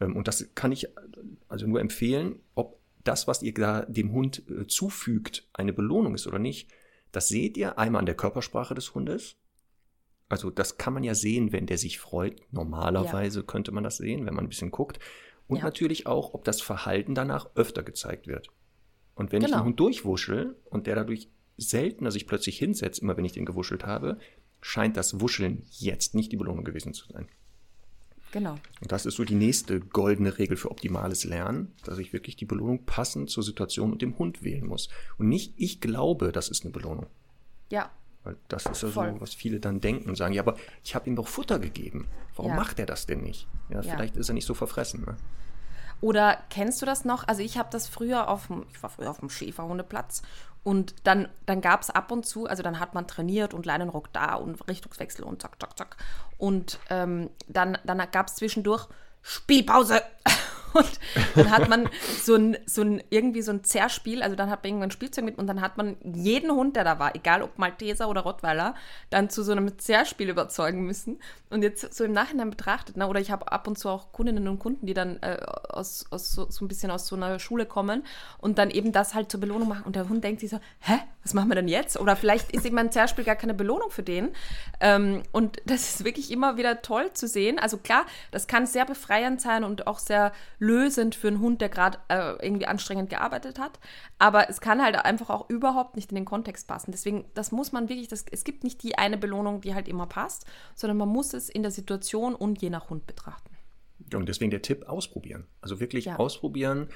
Ähm, 0.00 0.16
Und 0.16 0.28
das 0.28 0.50
kann 0.54 0.70
ich 0.72 0.86
also 1.48 1.66
nur 1.66 1.80
empfehlen, 1.80 2.36
ob 2.54 2.77
das, 3.08 3.26
was 3.26 3.42
ihr 3.42 3.54
da 3.54 3.82
dem 3.86 4.12
Hund 4.12 4.42
äh, 4.48 4.66
zufügt, 4.66 5.48
eine 5.52 5.72
Belohnung 5.72 6.14
ist 6.14 6.26
oder 6.26 6.38
nicht. 6.38 6.70
Das 7.12 7.28
seht 7.28 7.56
ihr 7.56 7.78
einmal 7.78 8.00
an 8.00 8.06
der 8.06 8.14
Körpersprache 8.16 8.74
des 8.74 8.94
Hundes. 8.94 9.36
Also 10.28 10.50
das 10.50 10.76
kann 10.76 10.92
man 10.92 11.04
ja 11.04 11.14
sehen, 11.14 11.52
wenn 11.52 11.66
der 11.66 11.78
sich 11.78 11.98
freut. 11.98 12.40
Normalerweise 12.52 13.42
könnte 13.44 13.72
man 13.72 13.82
das 13.84 13.96
sehen, 13.96 14.26
wenn 14.26 14.34
man 14.34 14.44
ein 14.44 14.48
bisschen 14.50 14.70
guckt. 14.70 14.98
Und 15.46 15.56
Ja. 15.58 15.64
natürlich 15.64 16.06
auch, 16.06 16.34
ob 16.34 16.44
das 16.44 16.60
Verhalten 16.60 17.14
danach 17.14 17.48
öfter 17.54 17.82
gezeigt 17.82 18.26
wird. 18.26 18.50
Und 19.14 19.32
wenn 19.32 19.40
ich 19.40 19.46
Genau. 19.48 19.60
den 19.60 19.64
Hund 19.66 19.80
durchwuschel 19.80 20.56
und 20.66 20.86
der 20.86 20.94
dadurch 20.96 21.30
seltener 21.56 22.10
sich 22.10 22.26
plötzlich 22.26 22.58
hinsetzt, 22.58 23.00
immer 23.00 23.16
wenn 23.16 23.24
ich 23.24 23.32
den 23.32 23.46
gewuschelt 23.46 23.86
habe, 23.86 24.18
scheint 24.60 24.96
das 24.96 25.20
Wuscheln 25.20 25.62
jetzt 25.70 26.14
nicht 26.14 26.30
die 26.30 26.36
Belohnung 26.36 26.64
gewesen 26.64 26.92
zu 26.92 27.06
sein. 27.10 27.28
Genau. 28.32 28.52
Und 28.80 28.92
das 28.92 29.06
ist 29.06 29.16
so 29.16 29.24
die 29.24 29.34
nächste 29.34 29.80
goldene 29.80 30.38
Regel 30.38 30.56
für 30.56 30.70
optimales 30.70 31.24
Lernen, 31.24 31.72
dass 31.84 31.98
ich 31.98 32.12
wirklich 32.12 32.36
die 32.36 32.44
Belohnung 32.44 32.84
passend 32.84 33.30
zur 33.30 33.42
Situation 33.42 33.92
und 33.92 34.02
dem 34.02 34.18
Hund 34.18 34.42
wählen 34.42 34.66
muss. 34.66 34.88
Und 35.16 35.28
nicht, 35.28 35.54
ich 35.56 35.80
glaube, 35.80 36.30
das 36.32 36.48
ist 36.48 36.64
eine 36.64 36.72
Belohnung. 36.72 37.06
Ja. 37.70 37.90
Weil 38.24 38.36
das 38.48 38.66
ist 38.66 38.82
ja 38.82 38.88
Voll. 38.88 39.12
so, 39.14 39.20
was 39.20 39.32
viele 39.34 39.60
dann 39.60 39.80
denken 39.80 40.08
und 40.10 40.16
sagen, 40.16 40.34
ja, 40.34 40.42
aber 40.42 40.56
ich 40.84 40.94
habe 40.94 41.08
ihm 41.08 41.16
doch 41.16 41.28
Futter 41.28 41.58
gegeben. 41.58 42.06
Warum 42.36 42.50
Ja. 42.50 42.56
macht 42.56 42.78
er 42.78 42.86
das 42.86 43.06
denn 43.06 43.22
nicht? 43.22 43.46
Ja, 43.70 43.80
Ja. 43.80 43.94
vielleicht 43.94 44.16
ist 44.16 44.28
er 44.28 44.34
nicht 44.34 44.46
so 44.46 44.54
verfressen. 44.54 45.04
Ne? 45.06 45.16
Oder 46.00 46.38
kennst 46.50 46.80
du 46.82 46.86
das 46.86 47.04
noch? 47.04 47.26
Also 47.26 47.42
ich 47.42 47.58
habe 47.58 47.70
das 47.72 47.88
früher 47.88 48.28
auf 48.28 48.48
dem, 48.48 48.64
ich 48.70 48.82
war 48.82 48.90
früher 48.90 49.10
auf 49.10 49.20
dem 49.20 49.30
Schäferhundeplatz 49.30 50.22
und 50.64 50.94
dann, 51.04 51.28
dann 51.46 51.60
gab 51.60 51.82
es 51.82 51.90
ab 51.90 52.10
und 52.12 52.26
zu, 52.26 52.46
also 52.46 52.62
dann 52.62 52.80
hat 52.80 52.94
man 52.94 53.06
trainiert 53.06 53.54
und 53.54 53.66
Leinenrock 53.66 54.12
da 54.12 54.34
und 54.34 54.66
Richtungswechsel 54.68 55.24
und 55.24 55.40
zack, 55.40 55.60
zack, 55.60 55.78
zack. 55.78 55.96
Und 56.36 56.78
ähm, 56.90 57.30
dann, 57.46 57.78
dann 57.84 57.98
gab 58.10 58.28
es 58.28 58.36
zwischendurch 58.36 58.86
Spielpause. 59.22 60.02
Und 60.74 61.00
dann 61.34 61.50
hat 61.50 61.68
man 61.68 61.88
so 62.20 62.34
ein, 62.34 62.56
so 62.66 62.82
ein, 62.82 63.02
irgendwie 63.10 63.42
so 63.42 63.52
ein 63.52 63.64
Zerrspiel, 63.64 64.22
also 64.22 64.36
dann 64.36 64.50
hat 64.50 64.62
man 64.62 64.68
irgendwann 64.68 64.88
ein 64.88 64.92
Spielzeug 64.92 65.24
mit 65.24 65.38
und 65.38 65.46
dann 65.46 65.60
hat 65.60 65.76
man 65.76 65.96
jeden 66.02 66.50
Hund, 66.50 66.76
der 66.76 66.84
da 66.84 66.98
war, 66.98 67.14
egal 67.14 67.42
ob 67.42 67.58
Malteser 67.58 68.08
oder 68.08 68.22
Rottweiler, 68.22 68.74
dann 69.10 69.30
zu 69.30 69.42
so 69.42 69.52
einem 69.52 69.78
Zerrspiel 69.78 70.28
überzeugen 70.28 70.84
müssen. 70.84 71.20
Und 71.50 71.62
jetzt 71.62 71.94
so 71.94 72.04
im 72.04 72.12
Nachhinein 72.12 72.50
betrachtet, 72.50 72.96
ne, 72.96 73.08
oder 73.08 73.20
ich 73.20 73.30
habe 73.30 73.50
ab 73.50 73.66
und 73.66 73.78
zu 73.78 73.88
auch 73.88 74.12
Kundinnen 74.12 74.48
und 74.48 74.58
Kunden, 74.58 74.86
die 74.86 74.94
dann 74.94 75.18
äh, 75.22 75.38
aus, 75.68 76.06
aus 76.10 76.32
so, 76.32 76.50
so 76.50 76.64
ein 76.64 76.68
bisschen 76.68 76.90
aus 76.90 77.06
so 77.06 77.16
einer 77.16 77.38
Schule 77.38 77.66
kommen 77.66 78.04
und 78.38 78.58
dann 78.58 78.70
eben 78.70 78.92
das 78.92 79.14
halt 79.14 79.30
zur 79.30 79.40
Belohnung 79.40 79.68
machen. 79.68 79.84
Und 79.84 79.96
der 79.96 80.08
Hund 80.08 80.22
denkt 80.24 80.40
sich 80.40 80.50
so, 80.50 80.60
hä, 80.80 80.98
was 81.24 81.34
machen 81.34 81.48
wir 81.48 81.56
denn 81.56 81.68
jetzt? 81.68 81.98
Oder 81.98 82.16
vielleicht 82.16 82.52
ist 82.52 82.64
eben 82.64 82.78
ein 82.78 82.92
Zerrspiel 82.92 83.24
gar 83.24 83.36
keine 83.36 83.54
Belohnung 83.54 83.90
für 83.90 84.02
den. 84.02 84.30
Ähm, 84.80 85.22
und 85.32 85.58
das 85.66 85.94
ist 85.94 86.04
wirklich 86.04 86.30
immer 86.30 86.56
wieder 86.56 86.82
toll 86.82 87.12
zu 87.12 87.26
sehen. 87.26 87.58
Also 87.58 87.78
klar, 87.78 88.06
das 88.30 88.46
kann 88.46 88.66
sehr 88.66 88.84
befreiend 88.84 89.40
sein 89.40 89.64
und 89.64 89.86
auch 89.86 89.98
sehr 89.98 90.32
lösend 90.58 91.14
für 91.14 91.28
einen 91.28 91.40
Hund, 91.40 91.60
der 91.60 91.68
gerade 91.68 91.98
äh, 92.08 92.44
irgendwie 92.44 92.66
anstrengend 92.66 93.10
gearbeitet 93.10 93.58
hat. 93.58 93.78
Aber 94.18 94.50
es 94.50 94.60
kann 94.60 94.82
halt 94.82 94.96
einfach 94.96 95.30
auch 95.30 95.48
überhaupt 95.48 95.96
nicht 95.96 96.10
in 96.10 96.16
den 96.16 96.24
Kontext 96.24 96.66
passen. 96.66 96.90
Deswegen, 96.90 97.24
das 97.34 97.52
muss 97.52 97.72
man 97.72 97.88
wirklich, 97.88 98.08
das, 98.08 98.24
es 98.30 98.44
gibt 98.44 98.64
nicht 98.64 98.82
die 98.82 98.98
eine 98.98 99.16
Belohnung, 99.18 99.60
die 99.60 99.74
halt 99.74 99.88
immer 99.88 100.06
passt, 100.06 100.46
sondern 100.74 100.96
man 100.96 101.08
muss 101.08 101.34
es 101.34 101.48
in 101.48 101.62
der 101.62 101.70
Situation 101.70 102.34
und 102.34 102.60
je 102.60 102.70
nach 102.70 102.90
Hund 102.90 103.06
betrachten. 103.06 103.56
Und 104.14 104.28
deswegen 104.28 104.50
der 104.50 104.62
Tipp, 104.62 104.88
ausprobieren. 104.88 105.46
Also 105.60 105.80
wirklich 105.80 106.06
Ja. 106.06 106.16
ausprobieren. 106.16 106.88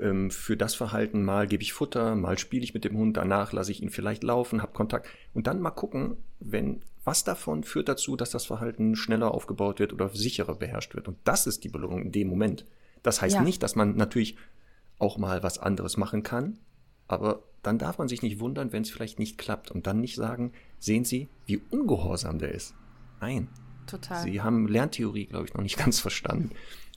Ähm, 0.00 0.30
für 0.30 0.56
das 0.56 0.74
Verhalten 0.74 1.22
mal 1.22 1.46
gebe 1.46 1.62
ich 1.62 1.72
Futter, 1.74 2.14
mal 2.14 2.38
spiele 2.38 2.64
ich 2.64 2.72
mit 2.72 2.84
dem 2.84 2.96
Hund, 2.96 3.16
danach 3.16 3.52
lasse 3.52 3.72
ich 3.72 3.82
ihn 3.82 3.90
vielleicht 3.90 4.22
laufen, 4.22 4.62
habe 4.62 4.72
Kontakt. 4.72 5.06
Und 5.34 5.46
dann 5.46 5.60
mal 5.60 5.70
gucken, 5.70 6.16
wenn 6.40 6.80
was 7.04 7.24
davon 7.24 7.64
führt 7.64 7.88
dazu, 7.88 8.16
dass 8.16 8.30
das 8.30 8.46
Verhalten 8.46 8.94
schneller 8.96 9.32
aufgebaut 9.34 9.80
wird 9.80 9.92
oder 9.92 10.08
sicherer 10.10 10.54
beherrscht 10.54 10.94
wird. 10.94 11.08
Und 11.08 11.18
das 11.24 11.46
ist 11.46 11.64
die 11.64 11.68
Belohnung 11.68 12.02
in 12.02 12.12
dem 12.12 12.28
Moment. 12.28 12.64
Das 13.02 13.20
heißt 13.22 13.36
Ja. 13.36 13.42
nicht, 13.42 13.62
dass 13.62 13.74
man 13.76 13.96
natürlich 13.96 14.36
auch 14.98 15.18
mal 15.18 15.42
was 15.42 15.58
anderes 15.58 15.96
machen 15.96 16.22
kann, 16.22 16.58
aber 17.08 17.42
dann 17.62 17.78
darf 17.78 17.98
man 17.98 18.08
sich 18.08 18.22
nicht 18.22 18.40
wundern, 18.40 18.72
wenn 18.72 18.82
es 18.82 18.90
vielleicht 18.90 19.18
nicht 19.18 19.38
klappt 19.38 19.70
und 19.70 19.86
dann 19.86 20.00
nicht 20.00 20.16
sagen, 20.16 20.52
sehen 20.78 21.04
Sie, 21.04 21.28
wie 21.46 21.60
ungehorsam 21.70 22.38
der 22.38 22.52
ist. 22.52 22.74
Nein, 23.20 23.48
Total. 23.86 24.22
Sie 24.22 24.40
haben 24.40 24.68
Lerntheorie, 24.68 25.26
glaube 25.26 25.46
ich, 25.46 25.54
noch 25.54 25.62
nicht 25.62 25.76
ganz 25.84 25.98
verstanden. 26.00 26.50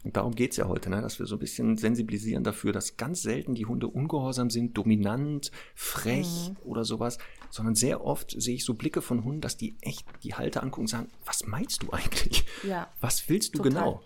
Und 0.04 0.16
darum 0.18 0.36
geht 0.36 0.52
es 0.52 0.58
ja 0.58 0.68
heute, 0.68 0.92
ne? 0.92 1.02
dass 1.02 1.18
wir 1.18 1.26
so 1.26 1.36
ein 1.36 1.40
bisschen 1.40 1.78
sensibilisieren 1.78 2.44
dafür, 2.44 2.72
dass 2.72 2.96
ganz 2.96 3.24
selten 3.24 3.56
die 3.56 3.66
Hunde 3.66 3.88
ungehorsam 3.88 4.52
sind, 4.52 4.78
dominant, 4.78 5.52
frech 5.74 6.50
Mhm. 6.52 6.58
oder 6.64 6.86
sowas, 6.86 7.18
sondern 7.50 7.74
sehr 7.74 8.04
oft 8.06 8.40
sehe 8.40 8.54
ich 8.56 8.66
so 8.66 8.76
Blicke 8.76 9.02
von 9.02 9.24
Hunden, 9.24 9.42
dass 9.42 9.58
die 9.58 9.76
echt 9.82 10.06
die 10.24 10.36
Halter 10.36 10.62
angucken 10.62 10.82
und 10.82 10.88
sagen, 10.90 11.10
was 11.26 11.48
meinst 11.48 11.82
du 11.82 11.92
eigentlich? 11.92 12.46
Ja. 12.64 12.88
Was 13.02 13.28
willst 13.30 13.56
du 13.56 13.64
Total. 13.64 13.72
genau? 13.72 14.04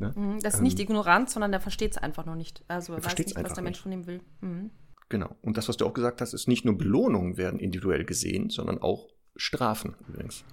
Ne? 0.00 0.12
Mhm, 0.16 0.40
Das 0.40 0.54
ist 0.54 0.60
nicht 0.60 0.78
Ignoranz, 0.80 1.32
sondern 1.34 1.50
der 1.52 1.60
versteht 1.60 1.92
es 1.92 1.98
einfach 1.98 2.26
noch 2.26 2.34
nicht. 2.34 2.64
Also 2.68 2.94
er 2.94 3.04
weiß 3.04 3.16
nicht, 3.18 3.36
was 3.42 3.54
der 3.54 3.62
Mensch 3.62 3.76
nicht. 3.76 3.82
von 3.82 3.92
ihm 3.92 4.06
will. 4.06 4.20
Mhm. 4.40 4.70
Genau. 5.08 5.36
Und 5.42 5.56
das, 5.56 5.68
was 5.68 5.76
du 5.76 5.86
auch 5.86 5.92
gesagt 5.94 6.20
hast, 6.20 6.32
ist 6.32 6.48
nicht 6.48 6.64
nur 6.64 6.76
Belohnungen 6.76 7.36
werden 7.36 7.60
individuell 7.60 8.04
gesehen, 8.04 8.50
sondern 8.50 8.78
auch 8.80 9.08
Strafen 9.36 9.94
übrigens. 10.08 10.44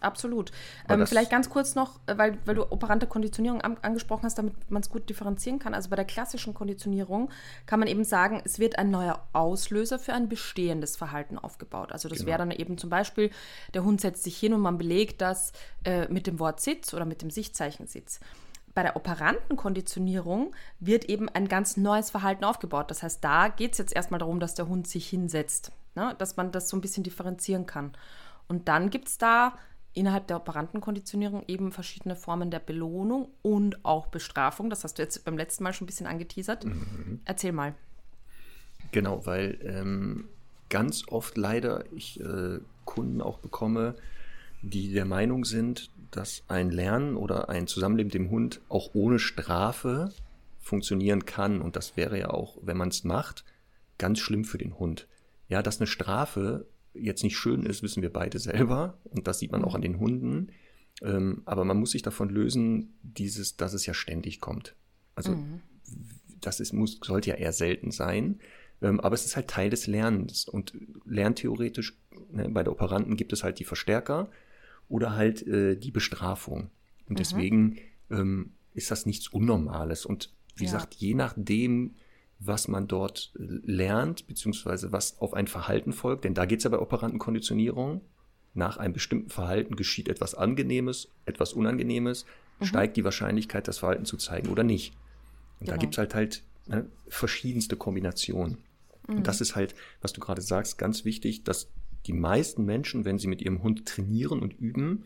Absolut. 0.00 0.52
Ähm, 0.88 1.06
vielleicht 1.06 1.30
ganz 1.30 1.50
kurz 1.50 1.74
noch, 1.74 1.98
äh, 2.06 2.16
weil, 2.16 2.38
weil 2.44 2.54
du 2.54 2.70
operante 2.70 3.06
Konditionierung 3.06 3.60
an, 3.60 3.76
angesprochen 3.82 4.24
hast, 4.24 4.38
damit 4.38 4.70
man 4.70 4.82
es 4.82 4.90
gut 4.90 5.08
differenzieren 5.08 5.58
kann. 5.58 5.74
Also 5.74 5.90
bei 5.90 5.96
der 5.96 6.04
klassischen 6.04 6.54
Konditionierung 6.54 7.30
kann 7.66 7.80
man 7.80 7.88
eben 7.88 8.04
sagen, 8.04 8.40
es 8.44 8.58
wird 8.58 8.78
ein 8.78 8.90
neuer 8.90 9.26
Auslöser 9.32 9.98
für 9.98 10.12
ein 10.12 10.28
bestehendes 10.28 10.96
Verhalten 10.96 11.38
aufgebaut. 11.38 11.92
Also 11.92 12.08
das 12.08 12.18
Genau. 12.18 12.28
wäre 12.28 12.38
dann 12.38 12.50
eben 12.52 12.78
zum 12.78 12.90
Beispiel, 12.90 13.30
der 13.74 13.84
Hund 13.84 14.00
setzt 14.00 14.22
sich 14.22 14.38
hin 14.38 14.52
und 14.54 14.60
man 14.60 14.78
belegt 14.78 15.20
das 15.20 15.52
äh, 15.84 16.06
mit 16.08 16.26
dem 16.26 16.38
Wort 16.38 16.60
Sitz 16.60 16.94
oder 16.94 17.04
mit 17.04 17.22
dem 17.22 17.30
Sichtzeichen 17.30 17.86
Sitz. 17.86 18.20
Bei 18.74 18.82
der 18.84 18.94
operanten 18.94 19.56
Konditionierung 19.56 20.54
wird 20.78 21.06
eben 21.06 21.28
ein 21.28 21.48
ganz 21.48 21.76
neues 21.76 22.10
Verhalten 22.10 22.44
aufgebaut. 22.44 22.90
Das 22.92 23.02
heißt, 23.02 23.24
da 23.24 23.48
geht 23.48 23.72
es 23.72 23.78
jetzt 23.78 23.96
erstmal 23.96 24.20
darum, 24.20 24.38
dass 24.38 24.54
der 24.54 24.68
Hund 24.68 24.86
sich 24.86 25.08
hinsetzt, 25.08 25.72
ne? 25.96 26.14
dass 26.18 26.36
man 26.36 26.52
das 26.52 26.68
so 26.68 26.76
ein 26.76 26.80
bisschen 26.80 27.02
differenzieren 27.02 27.66
kann. 27.66 27.92
Und 28.46 28.68
dann 28.68 28.90
gibt 28.90 29.08
es 29.08 29.18
da 29.18 29.54
innerhalb 29.94 30.26
der 30.26 30.36
Operantenkonditionierung 30.36 31.44
eben 31.48 31.72
verschiedene 31.72 32.16
Formen 32.16 32.50
der 32.50 32.60
Belohnung 32.60 33.28
und 33.42 33.84
auch 33.84 34.06
Bestrafung. 34.06 34.70
Das 34.70 34.84
hast 34.84 34.98
du 34.98 35.02
jetzt 35.02 35.24
beim 35.24 35.36
letzten 35.36 35.64
Mal 35.64 35.72
schon 35.72 35.84
ein 35.84 35.88
bisschen 35.88 36.06
angeteasert. 36.06 36.64
Mhm. 36.64 37.20
Erzähl 37.24 37.52
mal. 37.52 37.74
Genau, 38.92 39.26
weil 39.26 39.58
ähm, 39.62 40.28
ganz 40.68 41.02
oft 41.08 41.36
leider 41.36 41.84
ich 41.92 42.20
äh, 42.20 42.60
Kunden 42.84 43.20
auch 43.20 43.38
bekomme, 43.38 43.94
die 44.62 44.92
der 44.92 45.04
Meinung 45.04 45.44
sind, 45.44 45.90
dass 46.10 46.42
ein 46.48 46.70
Lernen 46.70 47.16
oder 47.16 47.48
ein 47.48 47.66
Zusammenleben 47.66 48.08
mit 48.08 48.14
dem 48.14 48.30
Hund 48.30 48.60
auch 48.68 48.90
ohne 48.94 49.18
Strafe 49.18 50.12
funktionieren 50.58 51.26
kann. 51.26 51.60
Und 51.60 51.76
das 51.76 51.96
wäre 51.96 52.18
ja 52.18 52.30
auch, 52.30 52.58
wenn 52.62 52.76
man 52.76 52.88
es 52.88 53.04
macht, 53.04 53.44
ganz 53.98 54.18
schlimm 54.18 54.44
für 54.44 54.58
den 54.58 54.78
Hund. 54.78 55.06
Ja, 55.48 55.62
dass 55.62 55.80
eine 55.80 55.86
Strafe 55.86 56.66
jetzt 57.00 57.22
nicht 57.22 57.36
schön 57.36 57.64
ist, 57.64 57.82
wissen 57.82 58.02
wir 58.02 58.12
beide 58.12 58.38
selber. 58.38 58.98
Und 59.04 59.26
das 59.26 59.38
sieht 59.38 59.52
man 59.52 59.64
auch 59.64 59.74
an 59.74 59.82
den 59.82 59.98
Hunden. 59.98 60.48
Ähm, 61.02 61.42
aber 61.44 61.64
man 61.64 61.78
muss 61.78 61.92
sich 61.92 62.02
davon 62.02 62.28
lösen, 62.28 62.98
dieses, 63.02 63.56
dass 63.56 63.72
es 63.72 63.86
ja 63.86 63.94
ständig 63.94 64.40
kommt. 64.40 64.74
Also 65.14 65.32
mhm. 65.32 65.60
das 66.40 66.60
ist, 66.60 66.72
muss, 66.72 66.98
sollte 67.02 67.30
ja 67.30 67.36
eher 67.36 67.52
selten 67.52 67.90
sein. 67.90 68.40
Ähm, 68.82 69.00
aber 69.00 69.14
es 69.14 69.24
ist 69.24 69.36
halt 69.36 69.48
Teil 69.48 69.70
des 69.70 69.86
Lernens. 69.86 70.46
Und 70.46 70.72
lerntheoretisch, 71.04 71.96
ne, 72.30 72.48
bei 72.48 72.62
der 72.62 72.72
Operanten 72.72 73.16
gibt 73.16 73.32
es 73.32 73.42
halt 73.42 73.58
die 73.58 73.64
Verstärker 73.64 74.30
oder 74.88 75.14
halt 75.14 75.46
äh, 75.46 75.76
die 75.76 75.90
Bestrafung. 75.90 76.70
Und 77.06 77.14
mhm. 77.14 77.16
deswegen 77.16 77.78
ähm, 78.10 78.52
ist 78.74 78.90
das 78.90 79.06
nichts 79.06 79.28
Unnormales. 79.28 80.06
Und 80.06 80.32
wie 80.56 80.64
ja. 80.64 80.72
gesagt, 80.72 80.94
je 80.94 81.14
nachdem, 81.14 81.94
was 82.38 82.68
man 82.68 82.86
dort 82.86 83.32
äh, 83.38 83.42
lernt, 83.42 84.26
beziehungsweise 84.26 84.92
was 84.92 85.18
auf 85.18 85.34
ein 85.34 85.46
Verhalten 85.46 85.92
folgt, 85.92 86.24
denn 86.24 86.34
da 86.34 86.44
geht 86.44 86.58
es 86.58 86.64
ja 86.64 86.70
bei 86.70 86.78
Operantenkonditionierung. 86.78 88.00
Nach 88.54 88.76
einem 88.76 88.92
bestimmten 88.92 89.30
Verhalten 89.30 89.76
geschieht 89.76 90.08
etwas 90.08 90.34
Angenehmes, 90.34 91.08
etwas 91.26 91.52
Unangenehmes, 91.52 92.24
mhm. 92.58 92.64
steigt 92.64 92.96
die 92.96 93.04
Wahrscheinlichkeit, 93.04 93.68
das 93.68 93.78
Verhalten 93.78 94.04
zu 94.04 94.16
zeigen 94.16 94.48
oder 94.48 94.62
nicht. 94.62 94.94
Und 95.60 95.66
genau. 95.66 95.72
da 95.72 95.76
gibt 95.76 95.94
es 95.94 95.98
halt 95.98 96.14
halt 96.14 96.42
ne, 96.66 96.86
verschiedenste 97.08 97.76
Kombinationen. 97.76 98.58
Mhm. 99.06 99.16
Und 99.18 99.26
das 99.26 99.40
ist 99.40 99.56
halt, 99.56 99.74
was 100.00 100.12
du 100.12 100.20
gerade 100.20 100.40
sagst, 100.40 100.78
ganz 100.78 101.04
wichtig, 101.04 101.44
dass 101.44 101.70
die 102.06 102.12
meisten 102.12 102.64
Menschen, 102.64 103.04
wenn 103.04 103.18
sie 103.18 103.26
mit 103.26 103.42
ihrem 103.42 103.62
Hund 103.62 103.86
trainieren 103.86 104.40
und 104.40 104.58
üben, 104.58 105.04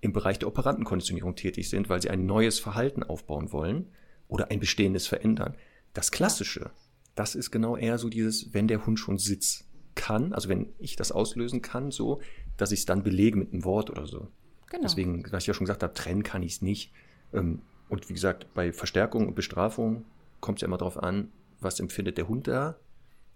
im 0.00 0.12
Bereich 0.12 0.38
der 0.38 0.48
Operantenkonditionierung 0.48 1.34
tätig 1.34 1.70
sind, 1.70 1.88
weil 1.88 2.02
sie 2.02 2.10
ein 2.10 2.26
neues 2.26 2.58
Verhalten 2.58 3.02
aufbauen 3.02 3.52
wollen 3.52 3.86
oder 4.28 4.50
ein 4.50 4.60
bestehendes 4.60 5.06
verändern. 5.06 5.56
Das 5.94 6.10
Klassische, 6.10 6.70
das 7.14 7.34
ist 7.34 7.50
genau 7.50 7.76
eher 7.76 7.98
so 7.98 8.08
dieses, 8.08 8.52
wenn 8.52 8.68
der 8.68 8.84
Hund 8.84 8.98
schon 8.98 9.18
Sitz 9.18 9.64
kann, 9.94 10.32
also 10.32 10.48
wenn 10.48 10.72
ich 10.78 10.96
das 10.96 11.12
auslösen 11.12 11.62
kann, 11.62 11.90
so, 11.90 12.20
dass 12.56 12.72
ich 12.72 12.80
es 12.80 12.86
dann 12.86 13.02
belege 13.02 13.38
mit 13.38 13.52
einem 13.52 13.64
Wort 13.64 13.90
oder 13.90 14.06
so. 14.06 14.28
Genau. 14.70 14.82
Deswegen, 14.82 15.24
was 15.30 15.44
ich 15.44 15.46
ja 15.46 15.54
schon 15.54 15.66
gesagt 15.66 15.82
habe, 15.82 15.94
trennen 15.94 16.22
kann 16.22 16.42
ich 16.42 16.54
es 16.54 16.62
nicht. 16.62 16.92
Ähm, 17.32 17.62
und 17.88 18.08
wie 18.08 18.14
gesagt, 18.14 18.52
bei 18.54 18.72
Verstärkung 18.72 19.28
und 19.28 19.34
Bestrafung 19.34 20.04
kommt 20.40 20.58
es 20.58 20.62
ja 20.62 20.66
immer 20.66 20.78
darauf 20.78 21.00
an, 21.02 21.30
was 21.60 21.80
empfindet 21.80 22.18
der 22.18 22.28
Hund 22.28 22.48
da. 22.48 22.76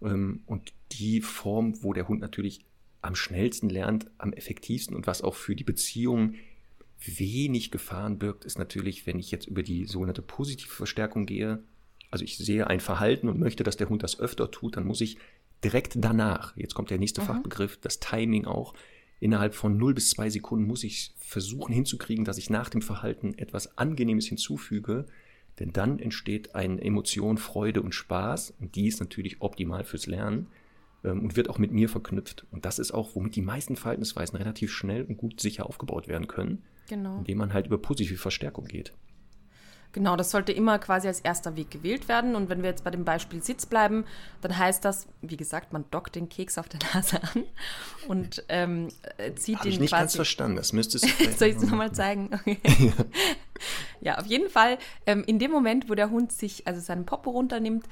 Ähm, 0.03 0.43
und 0.47 0.73
die 0.93 1.21
Form, 1.21 1.83
wo 1.83 1.93
der 1.93 2.09
Hund 2.09 2.21
natürlich 2.21 2.65
am 3.03 3.15
schnellsten 3.15 3.69
lernt, 3.69 4.11
am 4.19 4.33
effektivsten 4.33 4.97
und 4.97 5.07
was 5.07 5.23
auch 5.23 5.35
für 5.35 5.55
die 5.55 5.65
Beziehung 5.65 6.35
wenig 6.99 7.71
Gefahren 7.71 8.19
birgt, 8.19 8.45
ist 8.45 8.59
natürlich, 8.59 9.07
wenn 9.07 9.21
ich 9.21 9.31
jetzt 9.31 9.47
über 9.47 9.63
die 9.63 9.85
sogenannte 9.85 10.23
positive 10.23 10.69
Verstärkung 10.69 11.27
gehe. 11.27 11.63
Also 12.11 12.25
ich 12.25 12.39
sehe 12.39 12.67
ein 12.67 12.81
Verhalten 12.81 13.29
und 13.29 13.39
möchte, 13.39 13.65
dass 13.65 13.77
der 13.77 13.89
Hund 13.89 14.03
das 14.03 14.19
öfter 14.19 14.51
tut, 14.51 14.77
dann 14.77 14.87
muss 14.87 15.01
ich 15.01 15.19
direkt 15.63 15.95
danach, 15.97 16.57
jetzt 16.57 16.75
kommt 16.75 16.91
der 16.91 16.99
nächste 16.99 17.21
mhm. 17.21 17.27
Fachbegriff, 17.27 17.79
das 17.79 18.01
Timing 18.01 18.45
auch, 18.45 18.75
innerhalb 19.21 19.55
von 19.55 19.77
0 19.77 19.95
bis 19.95 20.11
2 20.11 20.31
Sekunden 20.31 20.67
muss 20.67 20.85
ich 20.85 21.13
versuchen 21.19 21.75
hinzukriegen, 21.75 22.25
dass 22.25 22.39
ich 22.39 22.51
nach 22.51 22.69
dem 22.69 22.83
Verhalten 22.83 23.37
etwas 23.37 23.77
Angenehmes 23.77 24.27
hinzufüge, 24.27 25.07
denn 25.59 25.73
dann 25.73 25.99
entsteht 25.99 26.55
eine 26.55 26.81
Emotion 26.81 27.37
Freude 27.37 27.83
und 27.83 27.95
Spaß 27.95 28.55
und 28.61 28.77
die 28.77 28.87
ist 28.87 29.01
natürlich 29.01 29.41
optimal 29.41 29.85
fürs 29.85 30.07
Lernen 30.07 30.47
ähm, 31.05 31.21
und 31.21 31.37
wird 31.37 31.51
auch 31.51 31.59
mit 31.59 31.73
mir 31.73 31.89
verknüpft. 31.89 32.47
Und 32.51 32.65
das 32.65 32.79
ist 32.79 32.93
auch, 32.93 33.15
womit 33.15 33.35
die 33.35 33.43
meisten 33.43 33.77
Verhaltensweisen 33.77 34.37
relativ 34.37 34.73
schnell 34.73 35.03
und 35.03 35.17
gut 35.17 35.41
sicher 35.41 35.67
aufgebaut 35.67 36.07
werden 36.07 36.29
können. 36.29 36.63
Genau. 36.89 37.19
Indem 37.19 37.39
man 37.39 37.53
halt 37.53 37.67
über 37.67 37.79
positive 37.79 38.19
Verstärkung 38.19 38.65
geht. 38.67 38.95
Genau, 39.93 40.17
das 40.17 40.31
sollte 40.31 40.53
immer 40.53 40.79
quasi 40.79 41.09
als 41.09 41.21
erster 41.21 41.57
Weg 41.57 41.71
gewählt 41.71 42.09
werden. 42.09 42.37
Und 42.37 42.51
wenn 42.51 42.63
wir 42.63 42.69
jetzt 42.69 42.85
bei 42.85 42.91
dem 42.91 43.05
Beispiel 43.05 43.43
Sitz 43.43 43.65
bleiben, 43.65 44.05
dann 44.43 44.57
heißt 44.57 44.85
das, 44.85 45.07
wie 45.23 45.37
gesagt, 45.37 45.73
man 45.73 45.85
dockt 45.91 46.15
den 46.15 46.29
Keks 46.29 46.59
auf 46.59 46.69
der 46.69 46.81
Nase 46.95 47.23
an 47.23 47.45
und 48.07 48.45
ähm, 48.49 48.89
äh, 49.17 49.33
zieht 49.35 49.57
Hab 49.57 49.63
den 49.63 49.73
ich 49.73 49.81
nicht 49.81 49.91
quasi. 49.91 50.03
ganz 50.03 50.17
verstanden. 50.17 50.57
Das 50.57 50.73
müsstest 50.73 51.05
du. 51.05 51.33
Soll 51.37 51.49
ich 51.49 51.57
es 51.57 51.63
nochmal 51.63 51.93
zeigen? 51.93 52.31
Okay. 52.39 52.61
ja. 52.79 52.93
ja. 54.01 54.19
auf 54.19 54.27
jeden 54.27 54.51
Fall. 54.51 54.79
Ähm, 55.07 55.25
in 55.27 55.39
dem 55.39 55.51
Moment, 55.51 55.89
wo 55.89 55.95
der 55.95 56.11
Hund 56.11 56.33
sich 56.33 56.67
also 56.67 56.81
seinen 56.81 57.07
Popo 57.07 57.31
runternimmt, 57.31 57.87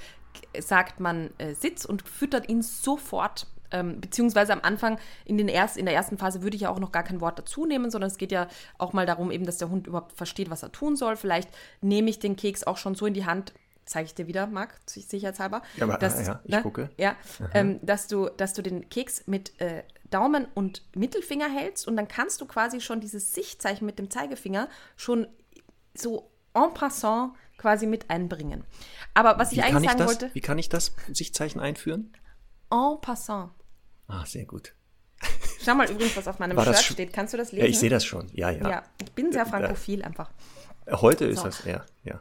sagt 0.58 1.00
man 1.00 1.30
äh, 1.38 1.54
Sitz 1.54 1.84
und 1.84 2.02
füttert 2.06 2.48
ihn 2.48 2.62
sofort 2.62 3.46
ähm, 3.70 4.00
beziehungsweise 4.00 4.52
am 4.52 4.60
Anfang, 4.62 4.98
in, 5.24 5.38
den 5.38 5.48
erst, 5.48 5.76
in 5.76 5.86
der 5.86 5.94
ersten 5.94 6.18
Phase 6.18 6.42
würde 6.42 6.56
ich 6.56 6.62
ja 6.62 6.70
auch 6.70 6.78
noch 6.78 6.92
gar 6.92 7.02
kein 7.02 7.20
Wort 7.20 7.38
dazu 7.38 7.66
nehmen, 7.66 7.90
sondern 7.90 8.10
es 8.10 8.18
geht 8.18 8.32
ja 8.32 8.48
auch 8.78 8.92
mal 8.92 9.06
darum, 9.06 9.30
eben, 9.30 9.46
dass 9.46 9.58
der 9.58 9.70
Hund 9.70 9.86
überhaupt 9.86 10.12
versteht, 10.12 10.50
was 10.50 10.62
er 10.62 10.72
tun 10.72 10.96
soll. 10.96 11.16
Vielleicht 11.16 11.48
nehme 11.80 12.10
ich 12.10 12.18
den 12.18 12.36
Keks 12.36 12.64
auch 12.64 12.76
schon 12.76 12.94
so 12.94 13.06
in 13.06 13.14
die 13.14 13.26
Hand, 13.26 13.52
zeige 13.84 14.06
ich 14.06 14.14
dir 14.14 14.26
wieder, 14.26 14.46
Marc, 14.46 14.74
sicherheitshalber. 14.86 15.62
Ja, 15.76 15.84
aber, 15.84 15.98
dass, 15.98 16.26
ja, 16.26 16.40
ich 16.44 16.50
ne, 16.50 16.62
gucke. 16.62 16.90
Ja, 16.98 17.16
ähm, 17.54 17.78
dass, 17.82 18.08
du, 18.08 18.28
dass 18.36 18.52
du 18.52 18.62
den 18.62 18.88
Keks 18.88 19.26
mit 19.26 19.58
äh, 19.60 19.84
Daumen 20.10 20.46
und 20.54 20.82
Mittelfinger 20.94 21.48
hältst 21.48 21.86
und 21.86 21.96
dann 21.96 22.08
kannst 22.08 22.40
du 22.40 22.46
quasi 22.46 22.80
schon 22.80 23.00
dieses 23.00 23.32
Sichtzeichen 23.32 23.86
mit 23.86 23.98
dem 23.98 24.10
Zeigefinger 24.10 24.68
schon 24.96 25.26
so 25.94 26.30
en 26.54 26.74
passant 26.74 27.32
quasi 27.58 27.86
mit 27.86 28.10
einbringen. 28.10 28.64
Aber 29.14 29.38
was 29.38 29.52
wie 29.52 29.56
ich 29.56 29.64
eigentlich 29.64 29.84
ich 29.84 29.90
sagen 29.90 29.98
das, 29.98 30.08
wollte. 30.08 30.34
Wie 30.34 30.40
kann 30.40 30.58
ich 30.58 30.68
das 30.68 30.94
Sichtzeichen 31.12 31.60
einführen? 31.60 32.12
En 32.70 33.00
passant. 33.00 33.50
Ah, 34.08 34.24
sehr 34.24 34.44
gut. 34.44 34.74
Schau 35.64 35.74
mal 35.74 35.90
übrigens, 35.90 36.16
was 36.16 36.28
auf 36.28 36.38
meinem 36.38 36.58
Shirt 36.60 36.78
steht. 36.78 37.12
Kannst 37.12 37.34
du 37.34 37.38
das 37.38 37.52
lesen? 37.52 37.64
Ja, 37.64 37.70
ich 37.70 37.78
sehe 37.78 37.90
das 37.90 38.04
schon. 38.04 38.28
Ja, 38.32 38.50
ja. 38.50 38.68
Ja, 38.68 38.82
ich 39.00 39.12
bin 39.12 39.32
sehr 39.32 39.46
frankophil 39.46 40.02
einfach. 40.02 40.30
Heute 40.90 41.24
ist 41.24 41.38
so. 41.38 41.46
das, 41.46 41.64
ja, 41.64 41.84
ja. 42.04 42.20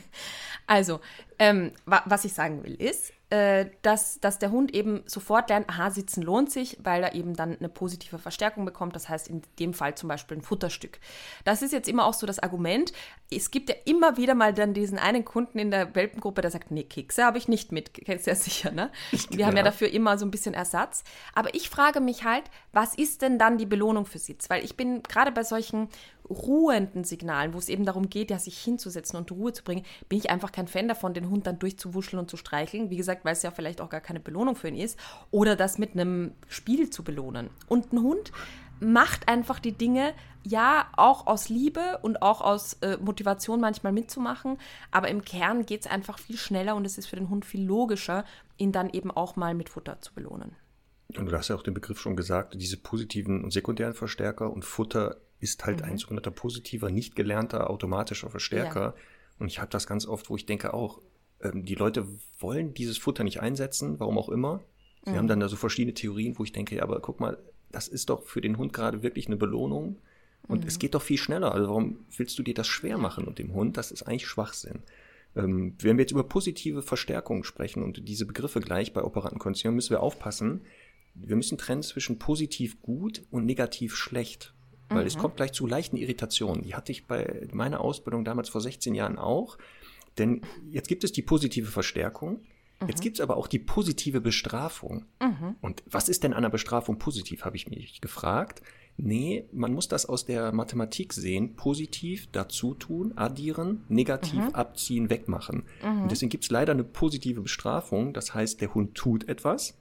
also, 0.66 1.00
ähm, 1.38 1.72
wa 1.86 2.02
was 2.06 2.24
ich 2.24 2.32
sagen 2.32 2.64
will, 2.64 2.74
ist, 2.74 3.12
äh, 3.32 3.70
dass, 3.80 4.20
dass 4.20 4.38
der 4.38 4.50
Hund 4.50 4.74
eben 4.74 5.04
sofort 5.06 5.48
lernt, 5.48 5.66
aha, 5.70 5.90
sitzen 5.90 6.22
lohnt 6.22 6.50
sich, 6.50 6.76
weil 6.82 7.02
er 7.02 7.14
eben 7.14 7.32
dann 7.32 7.56
eine 7.56 7.70
positive 7.70 8.18
Verstärkung 8.18 8.66
bekommt. 8.66 8.94
Das 8.94 9.08
heißt 9.08 9.26
in 9.26 9.40
dem 9.58 9.72
Fall 9.72 9.94
zum 9.94 10.10
Beispiel 10.10 10.36
ein 10.36 10.42
Futterstück. 10.42 10.98
Das 11.46 11.62
ist 11.62 11.72
jetzt 11.72 11.88
immer 11.88 12.04
auch 12.04 12.12
so 12.12 12.26
das 12.26 12.40
Argument. 12.40 12.92
Es 13.30 13.50
gibt 13.50 13.70
ja 13.70 13.74
immer 13.86 14.18
wieder 14.18 14.34
mal 14.34 14.52
dann 14.52 14.74
diesen 14.74 14.98
einen 14.98 15.24
Kunden 15.24 15.58
in 15.58 15.70
der 15.70 15.94
Welpengruppe, 15.94 16.42
der 16.42 16.50
sagt, 16.50 16.70
nee, 16.72 16.82
Kekse 16.82 17.24
habe 17.24 17.38
ich 17.38 17.48
nicht 17.48 17.72
mit. 17.72 17.94
Kennst 18.04 18.26
du 18.26 18.32
ja 18.32 18.36
sicher, 18.36 18.70
ne? 18.70 18.90
Wir 19.30 19.38
ja. 19.38 19.46
haben 19.46 19.56
ja 19.56 19.62
dafür 19.62 19.88
immer 19.88 20.18
so 20.18 20.26
ein 20.26 20.30
bisschen 20.30 20.52
Ersatz. 20.52 21.02
Aber 21.34 21.54
ich 21.54 21.70
frage 21.70 22.00
mich 22.00 22.24
halt, 22.24 22.44
was 22.74 22.94
ist 22.94 23.22
denn 23.22 23.38
dann 23.38 23.56
die 23.56 23.64
Belohnung 23.64 24.04
für 24.04 24.18
Sitz? 24.18 24.50
Weil 24.50 24.62
ich 24.62 24.76
bin 24.76 25.02
gerade 25.02 25.32
bei 25.32 25.42
solchen 25.42 25.88
ruhenden 26.28 27.04
Signalen, 27.04 27.54
wo 27.54 27.58
es 27.58 27.68
eben 27.68 27.84
darum 27.84 28.08
geht, 28.08 28.30
ja, 28.30 28.38
sich 28.38 28.58
hinzusetzen 28.58 29.18
und 29.18 29.30
Ruhe 29.32 29.52
zu 29.52 29.62
bringen, 29.62 29.84
bin 30.08 30.18
ich 30.18 30.30
einfach 30.30 30.52
kein 30.52 30.68
Fan 30.68 30.88
davon, 30.88 31.14
den 31.14 31.28
Hund 31.28 31.46
dann 31.46 31.58
durchzuwuscheln 31.58 32.20
und 32.20 32.30
zu 32.30 32.36
streicheln. 32.36 32.90
Wie 32.90 32.96
gesagt, 32.96 33.21
weil 33.24 33.32
es 33.32 33.42
ja 33.42 33.50
vielleicht 33.50 33.80
auch 33.80 33.90
gar 33.90 34.00
keine 34.00 34.20
Belohnung 34.20 34.56
für 34.56 34.68
ihn 34.68 34.76
ist. 34.76 34.98
Oder 35.30 35.56
das 35.56 35.78
mit 35.78 35.92
einem 35.92 36.32
Spiel 36.48 36.90
zu 36.90 37.04
belohnen. 37.04 37.50
Und 37.68 37.92
ein 37.92 38.02
Hund 38.02 38.32
macht 38.80 39.28
einfach 39.28 39.60
die 39.60 39.72
Dinge, 39.72 40.12
ja, 40.44 40.88
auch 40.96 41.26
aus 41.26 41.48
Liebe 41.48 41.98
und 42.02 42.20
auch 42.20 42.40
aus 42.40 42.74
äh, 42.82 42.96
Motivation 42.96 43.60
manchmal 43.60 43.92
mitzumachen. 43.92 44.58
Aber 44.90 45.08
im 45.08 45.24
Kern 45.24 45.64
geht 45.64 45.82
es 45.82 45.90
einfach 45.90 46.18
viel 46.18 46.36
schneller 46.36 46.74
und 46.74 46.84
es 46.84 46.98
ist 46.98 47.06
für 47.06 47.16
den 47.16 47.30
Hund 47.30 47.44
viel 47.44 47.64
logischer, 47.64 48.24
ihn 48.58 48.72
dann 48.72 48.90
eben 48.90 49.10
auch 49.10 49.36
mal 49.36 49.54
mit 49.54 49.68
Futter 49.68 50.00
zu 50.00 50.12
belohnen. 50.12 50.56
Und 51.16 51.26
du 51.26 51.36
hast 51.36 51.48
ja 51.48 51.56
auch 51.56 51.62
den 51.62 51.74
Begriff 51.74 52.00
schon 52.00 52.16
gesagt, 52.16 52.54
diese 52.54 52.76
positiven 52.76 53.44
und 53.44 53.52
sekundären 53.52 53.94
Verstärker 53.94 54.50
und 54.50 54.64
Futter 54.64 55.16
ist 55.40 55.64
halt 55.64 55.80
mhm. 55.80 55.92
ein 55.92 55.98
sogenannter 55.98 56.30
positiver, 56.30 56.90
nicht 56.90 57.14
gelernter 57.14 57.70
automatischer 57.70 58.30
Verstärker. 58.30 58.80
Ja. 58.80 58.94
Und 59.38 59.48
ich 59.48 59.58
habe 59.60 59.70
das 59.70 59.86
ganz 59.86 60.06
oft, 60.06 60.30
wo 60.30 60.36
ich 60.36 60.46
denke 60.46 60.72
auch, 60.74 61.00
ähm, 61.42 61.64
die 61.64 61.74
Leute 61.74 62.06
wollen 62.38 62.74
dieses 62.74 62.98
Futter 62.98 63.24
nicht 63.24 63.40
einsetzen, 63.40 63.98
warum 63.98 64.18
auch 64.18 64.28
immer. 64.28 64.60
Sie 65.04 65.12
mhm. 65.12 65.16
haben 65.16 65.28
dann 65.28 65.40
da 65.40 65.48
so 65.48 65.56
verschiedene 65.56 65.94
Theorien, 65.94 66.38
wo 66.38 66.44
ich 66.44 66.52
denke, 66.52 66.76
ja, 66.76 66.82
aber 66.82 67.00
guck 67.00 67.20
mal, 67.20 67.38
das 67.70 67.88
ist 67.88 68.10
doch 68.10 68.22
für 68.22 68.40
den 68.40 68.58
Hund 68.58 68.72
gerade 68.72 69.02
wirklich 69.02 69.26
eine 69.26 69.36
Belohnung. 69.36 69.96
Und 70.48 70.62
mhm. 70.62 70.68
es 70.68 70.78
geht 70.78 70.94
doch 70.94 71.02
viel 71.02 71.18
schneller. 71.18 71.52
Also 71.52 71.68
warum 71.68 72.04
willst 72.16 72.38
du 72.38 72.42
dir 72.42 72.54
das 72.54 72.66
schwer 72.66 72.98
machen 72.98 73.24
und 73.24 73.38
dem 73.38 73.54
Hund? 73.54 73.76
Das 73.76 73.90
ist 73.90 74.02
eigentlich 74.02 74.26
Schwachsinn. 74.26 74.80
Ähm, 75.34 75.74
wenn 75.80 75.96
wir 75.96 76.02
jetzt 76.02 76.12
über 76.12 76.24
positive 76.24 76.82
Verstärkung 76.82 77.44
sprechen 77.44 77.82
und 77.82 78.06
diese 78.08 78.26
Begriffe 78.26 78.60
gleich 78.60 78.92
bei 78.92 79.02
Operantenkonditionen, 79.02 79.74
müssen 79.74 79.90
wir 79.90 80.02
aufpassen. 80.02 80.62
Wir 81.14 81.36
müssen 81.36 81.58
trennen 81.58 81.82
zwischen 81.82 82.18
positiv 82.18 82.80
gut 82.82 83.22
und 83.30 83.46
negativ 83.46 83.96
schlecht. 83.96 84.54
Weil 84.88 85.02
mhm. 85.02 85.06
es 85.06 85.18
kommt 85.18 85.36
gleich 85.36 85.52
zu 85.52 85.66
leichten 85.66 85.96
Irritationen. 85.96 86.62
Die 86.62 86.74
hatte 86.74 86.92
ich 86.92 87.06
bei 87.06 87.48
meiner 87.52 87.80
Ausbildung 87.80 88.24
damals 88.24 88.48
vor 88.48 88.60
16 88.60 88.94
Jahren 88.94 89.18
auch. 89.18 89.58
Denn 90.18 90.42
jetzt 90.70 90.88
gibt 90.88 91.04
es 91.04 91.12
die 91.12 91.22
positive 91.22 91.70
Verstärkung. 91.70 92.40
Jetzt 92.86 92.98
mhm. 92.98 93.02
gibt 93.02 93.16
es 93.16 93.20
aber 93.20 93.36
auch 93.36 93.46
die 93.46 93.58
positive 93.58 94.20
Bestrafung. 94.20 95.06
Mhm. 95.20 95.56
Und 95.60 95.82
was 95.86 96.08
ist 96.08 96.24
denn 96.24 96.32
an 96.32 96.42
der 96.42 96.50
Bestrafung 96.50 96.98
positiv, 96.98 97.44
habe 97.44 97.56
ich 97.56 97.68
mich 97.68 98.00
gefragt. 98.00 98.62
Nee, 98.96 99.46
man 99.52 99.72
muss 99.72 99.88
das 99.88 100.04
aus 100.04 100.26
der 100.26 100.52
Mathematik 100.52 101.12
sehen. 101.14 101.56
Positiv 101.56 102.28
dazu 102.32 102.74
tun, 102.74 103.12
addieren, 103.16 103.84
negativ 103.88 104.48
Mhm. 104.48 104.54
abziehen, 104.54 105.10
wegmachen. 105.10 105.64
Und 105.82 106.10
deswegen 106.10 106.28
gibt 106.28 106.44
es 106.44 106.50
leider 106.50 106.72
eine 106.72 106.84
positive 106.84 107.40
Bestrafung. 107.40 108.12
Das 108.12 108.34
heißt, 108.34 108.60
der 108.60 108.74
Hund 108.74 108.94
tut 108.94 109.28
etwas 109.28 109.78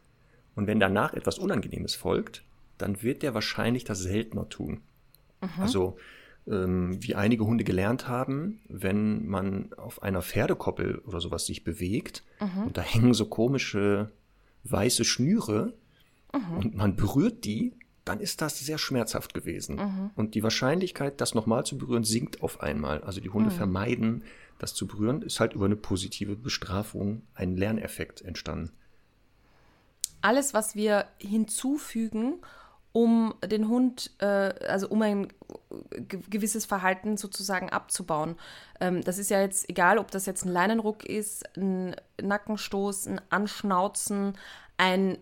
und 0.55 0.67
wenn 0.67 0.79
danach 0.79 1.13
etwas 1.13 1.39
Unangenehmes 1.39 1.95
folgt, 1.95 2.43
dann 2.77 3.01
wird 3.03 3.21
der 3.21 3.33
wahrscheinlich 3.33 3.83
das 3.83 3.99
seltener 3.99 4.47
tun. 4.49 4.81
Also 5.57 5.97
ähm, 5.97 6.03
wie 6.45 7.15
einige 7.15 7.45
Hunde 7.45 7.63
gelernt 7.63 8.07
haben, 8.07 8.61
wenn 8.67 9.27
man 9.27 9.73
auf 9.73 10.01
einer 10.01 10.21
Pferdekoppel 10.21 10.97
oder 10.99 11.21
sowas 11.21 11.45
sich 11.45 11.63
bewegt 11.63 12.23
und 12.65 12.77
da 12.77 12.81
hängen 12.81 13.13
so 13.13 13.25
komische 13.25 14.11
weiße 14.63 15.05
Schnüre 15.05 15.73
und 16.57 16.75
man 16.75 16.95
berührt 16.95 17.45
die, 17.45 17.73
dann 18.05 18.19
ist 18.19 18.41
das 18.41 18.57
sehr 18.57 18.79
schmerzhaft 18.79 19.35
gewesen. 19.35 20.11
Und 20.15 20.33
die 20.33 20.41
Wahrscheinlichkeit, 20.41 21.21
das 21.21 21.35
nochmal 21.35 21.63
zu 21.63 21.77
berühren, 21.77 22.03
sinkt 22.03 22.41
auf 22.41 22.61
einmal. 22.61 23.03
Also 23.03 23.21
die 23.21 23.29
Hunde 23.29 23.51
vermeiden, 23.51 24.23
das 24.57 24.73
zu 24.73 24.87
berühren, 24.87 25.21
ist 25.21 25.39
halt 25.39 25.53
über 25.53 25.65
eine 25.65 25.75
positive 25.75 26.35
Bestrafung 26.35 27.21
ein 27.35 27.55
Lerneffekt 27.55 28.21
entstanden. 28.21 28.71
alles, 30.21 30.53
was 30.53 30.75
wir 30.75 31.05
hinzufügen, 31.17 32.35
um 32.93 33.33
den 33.45 33.67
Hund, 33.67 34.11
äh, 34.19 34.25
also 34.25 34.89
um 34.89 35.01
ein 35.01 35.27
ge- 35.91 36.21
gewisses 36.29 36.65
Verhalten 36.65 37.17
sozusagen 37.17 37.69
abzubauen. 37.69 38.35
Ähm, 38.79 39.01
das 39.03 39.17
ist 39.17 39.29
ja 39.29 39.39
jetzt 39.41 39.69
egal, 39.69 39.97
ob 39.97 40.11
das 40.11 40.25
jetzt 40.25 40.45
ein 40.45 40.51
Leinenruck 40.51 41.05
ist, 41.05 41.45
ein 41.57 41.95
Nackenstoß, 42.21 43.07
ein 43.07 43.21
Anschnauzen, 43.29 44.37
ein 44.77 45.17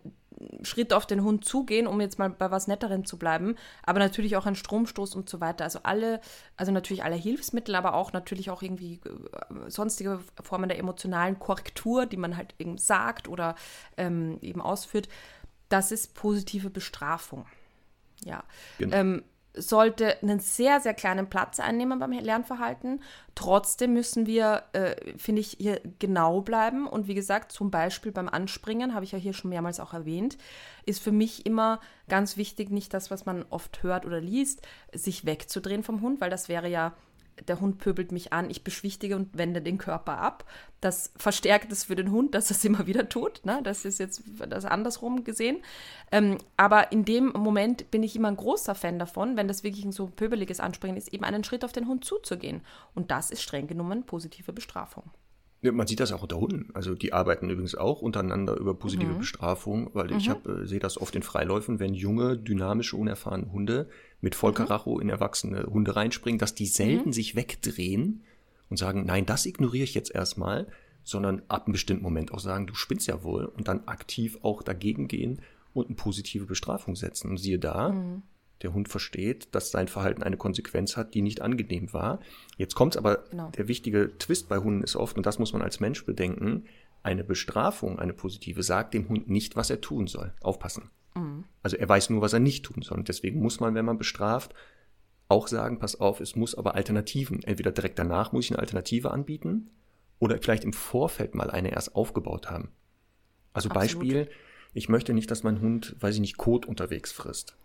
Schritt 0.64 0.94
auf 0.94 1.06
den 1.06 1.24
Hund 1.24 1.44
zugehen, 1.44 1.86
um 1.86 2.00
jetzt 2.00 2.18
mal 2.18 2.30
bei 2.30 2.50
was 2.50 2.68
Netterem 2.68 3.04
zu 3.06 3.20
bleiben, 3.20 3.56
aber 3.84 4.00
natürlich 4.00 4.38
auch 4.38 4.46
ein 4.46 4.56
Stromstoß 4.56 5.16
und 5.16 5.30
so 5.30 5.42
weiter. 5.42 5.66
Also 5.66 5.80
alle, 5.84 6.22
also 6.56 6.72
natürlich 6.72 7.04
alle 7.04 7.18
Hilfsmittel, 7.18 7.76
aber 7.76 7.94
auch 7.94 8.14
natürlich 8.14 8.50
auch 8.50 8.62
irgendwie 8.62 9.02
äh, 9.04 9.70
sonstige 9.70 10.22
Formen 10.42 10.70
der 10.70 10.80
emotionalen 10.80 11.40
Korrektur, 11.40 12.06
die 12.06 12.16
man 12.16 12.38
halt 12.38 12.56
eben 12.58 12.78
sagt 12.78 13.28
oder 13.28 13.56
ähm, 13.98 14.38
eben 14.42 14.62
ausführt. 14.62 15.10
Das 15.68 15.92
ist 15.92 16.14
positive 16.14 16.70
Bestrafung. 16.70 17.46
Ja. 18.26 18.44
Genau. 18.78 18.96
Ähm, 18.96 19.24
sollte 19.56 20.22
einen 20.22 20.40
sehr, 20.40 20.80
sehr 20.80 20.94
kleinen 20.94 21.28
Platz 21.28 21.60
einnehmen 21.60 22.00
beim 22.00 22.12
Lernverhalten. 22.12 23.02
Trotzdem 23.36 23.94
müssen 23.94 24.26
wir, 24.26 24.64
äh, 24.74 24.96
finde 25.18 25.42
ich, 25.42 25.58
hier 25.60 25.82
genau 25.98 26.42
bleiben. 26.42 26.88
Und 26.88 27.08
wie 27.08 27.16
gesagt, 27.16 27.52
zum 27.52 27.72
Beispiel 27.72 28.12
beim 28.12 28.30
Anspringen, 28.30 28.94
habe 28.94 29.06
ich 29.06 29.12
ja 29.12 29.18
hier 29.18 29.34
schon 29.34 29.50
mehrmals 29.50 29.80
auch 29.80 29.94
erwähnt, 29.94 30.38
ist 30.86 31.02
für 31.02 31.12
mich 31.12 31.46
immer 31.46 31.80
ganz 32.08 32.38
wichtig, 32.38 32.70
nicht 32.70 32.94
das, 32.94 33.12
was 33.12 33.26
man 33.26 33.46
oft 33.50 33.84
hört 33.84 34.06
oder 34.06 34.22
liest, 34.22 34.62
sich 34.94 35.26
wegzudrehen 35.26 35.84
vom 35.84 36.02
Hund, 36.02 36.22
weil 36.22 36.30
das 36.30 36.48
wäre 36.48 36.70
ja 36.70 36.94
der 37.48 37.60
Hund 37.60 37.78
pöbelt 37.78 38.12
mich 38.12 38.34
an, 38.34 38.50
ich 38.50 38.64
beschwichtige 38.64 39.16
und 39.16 39.38
wende 39.38 39.62
den 39.62 39.78
Körper 39.78 40.18
ab. 40.18 40.46
Das 40.82 41.12
verstärkt 41.16 41.72
es 41.72 41.86
für 41.86 41.96
den 41.96 42.12
Hund, 42.12 42.36
dass 42.36 42.50
er 42.52 42.56
es 42.56 42.66
immer 42.66 42.88
wieder 42.88 43.10
tut. 43.10 43.46
Ne? 43.46 43.60
Das 43.64 43.86
ist 43.86 44.00
jetzt 44.00 44.24
das 44.48 44.66
andersrum 44.66 45.24
gesehen. 45.24 45.58
Ähm, 46.12 46.38
aber 46.58 46.92
in 46.92 47.06
dem 47.06 47.28
Moment 47.28 47.92
bin 47.92 48.04
ich 48.04 48.16
immer 48.16 48.30
ein 48.30 48.38
großer 48.38 48.76
Fan 48.76 49.00
davon, 49.00 49.38
wenn 49.38 49.48
das 49.48 49.64
wirklich 49.64 49.86
ein 49.86 49.92
so 49.92 50.08
pöbeliges 50.08 50.60
Anspringen 50.60 50.98
ist, 50.98 51.14
eben 51.14 51.24
einen 51.24 51.44
Schritt 51.44 51.66
auf 51.66 51.72
den 51.72 51.88
Hund 51.88 52.06
zuzugehen. 52.06 52.62
Und 52.96 53.12
das 53.12 53.32
ist 53.32 53.42
streng 53.42 53.68
genommen 53.68 54.04
positive 54.04 54.54
Bestrafung. 54.54 55.04
Ja, 55.62 55.74
man 55.74 55.88
sieht 55.88 56.00
das 56.00 56.14
auch 56.14 56.22
unter 56.22 56.40
Hunden. 56.40 56.70
Also 56.74 56.96
die 56.96 57.12
arbeiten 57.12 57.50
übrigens 57.50 57.76
auch 57.76 58.02
untereinander 58.02 58.56
über 58.56 58.74
positive 58.74 59.14
Mhm. 59.14 59.18
Bestrafung, 59.18 59.90
weil 59.94 60.12
ich 60.12 60.30
hab, 60.30 60.48
äh, 60.48 60.66
sehe 60.66 60.80
das 60.80 61.00
oft 61.00 61.16
in 61.16 61.24
Freiläufen, 61.24 61.80
wenn 61.80 61.94
junge, 61.94 62.38
dynamische, 62.38 62.96
unerfahrene 62.96 63.52
Hunde 63.52 63.90
mit 64.22 64.36
Vollkaracho 64.36 65.00
in 65.00 65.10
erwachsene 65.10 65.64
Hunde 65.64 65.96
reinspringen, 65.98 66.40
dass 66.40 66.56
die 66.56 66.66
selten 66.66 67.12
sich 67.12 67.36
wegdrehen 67.36 68.24
und 68.70 68.78
sagen, 68.78 69.06
nein, 69.06 69.26
das 69.26 69.46
ignoriere 69.46 69.84
ich 69.84 69.96
jetzt 69.96 70.16
erstmal, 70.16 70.68
sondern 71.04 71.42
ab 71.50 71.66
einem 71.66 71.74
bestimmten 71.74 72.04
Moment 72.04 72.34
auch 72.34 72.40
sagen, 72.40 72.68
du 72.68 72.74
spinnst 72.76 73.08
ja 73.08 73.24
wohl 73.24 73.46
und 73.46 73.68
dann 73.68 73.86
aktiv 73.88 74.38
auch 74.44 74.62
dagegen 74.64 75.08
gehen 75.10 75.42
und 75.74 75.88
eine 75.88 75.96
positive 75.96 76.46
Bestrafung 76.46 76.96
setzen. 76.96 77.32
Und 77.32 77.38
siehe 77.38 77.60
da, 77.60 77.94
der 78.62 78.74
Hund 78.74 78.90
versteht, 78.90 79.54
dass 79.56 79.72
sein 79.72 79.88
Verhalten 79.88 80.24
eine 80.24 80.38
Konsequenz 80.38 80.98
hat, 80.98 81.14
die 81.14 81.22
nicht 81.22 81.42
angenehm 81.42 81.94
war. 81.94 82.20
Jetzt 82.58 82.76
kommt 82.76 82.98
aber, 82.98 83.24
Genau. 83.30 83.50
der 83.52 83.68
wichtige 83.68 84.18
Twist 84.18 84.50
bei 84.50 84.58
Hunden 84.58 84.84
ist 84.84 84.96
oft, 84.96 85.18
und 85.18 85.26
das 85.26 85.40
muss 85.40 85.54
man 85.54 85.62
als 85.62 85.80
Mensch 85.80 86.06
bedenken, 86.06 86.66
eine 87.02 87.24
Bestrafung, 87.24 87.98
eine 88.00 88.14
positive, 88.14 88.62
sagt 88.62 88.94
dem 88.94 89.08
Hund 89.08 89.30
nicht, 89.30 89.56
was 89.56 89.70
er 89.70 89.80
tun 89.82 90.08
soll. 90.08 90.34
Aufpassen. 90.42 90.90
Also 91.64 91.76
er 91.76 91.90
weiß 91.90 92.12
nur, 92.12 92.22
was 92.22 92.34
er 92.34 92.40
nicht 92.40 92.64
tun 92.66 92.82
soll. 92.82 92.98
Und 92.98 93.10
deswegen 93.10 93.42
muss 93.42 93.60
man, 93.60 93.76
wenn 93.76 93.84
man 93.84 93.98
bestraft, 93.98 94.54
auch 95.28 95.48
sagen, 95.48 95.80
pass 95.80 96.00
auf, 96.00 96.22
es 96.22 96.36
muss 96.36 96.56
aber 96.56 96.76
Alternativen. 96.76 97.44
Entweder 97.44 97.72
direkt 97.72 98.00
danach 98.00 98.32
muss 98.32 98.46
ich 98.46 98.52
eine 98.52 98.60
Alternative 98.60 99.12
anbieten 99.12 99.70
oder 100.20 100.38
vielleicht 100.42 100.64
im 100.64 100.72
Vorfeld 100.74 101.36
mal 101.36 101.52
eine 101.52 101.72
erst 101.72 101.96
aufgebaut 101.96 102.50
haben. 102.50 102.70
Also 103.54 103.70
Absolut. 103.70 103.74
Beispiel, 103.74 104.30
ich 104.74 104.88
möchte 104.88 105.14
nicht, 105.14 105.30
dass 105.30 105.44
mein 105.44 105.60
Hund, 105.62 105.96
weiß 106.00 106.16
ich 106.16 106.22
nicht, 106.22 106.38
Kot 106.38 106.66
unterwegs 106.66 107.12
frisst. 107.12 107.58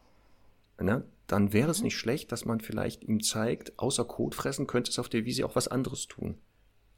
Ne? 0.80 1.04
Dann 1.26 1.52
wäre 1.52 1.70
es 1.70 1.82
nicht 1.82 1.96
schlecht, 1.96 2.32
dass 2.32 2.44
man 2.44 2.60
vielleicht 2.60 3.04
ihm 3.04 3.22
zeigt, 3.22 3.78
außer 3.78 4.04
Kot 4.04 4.34
fressen 4.34 4.66
könnte 4.66 4.90
es 4.90 4.98
auf 4.98 5.08
der 5.08 5.24
Wiese 5.24 5.46
auch 5.46 5.56
was 5.56 5.68
anderes 5.68 6.06
tun. 6.06 6.36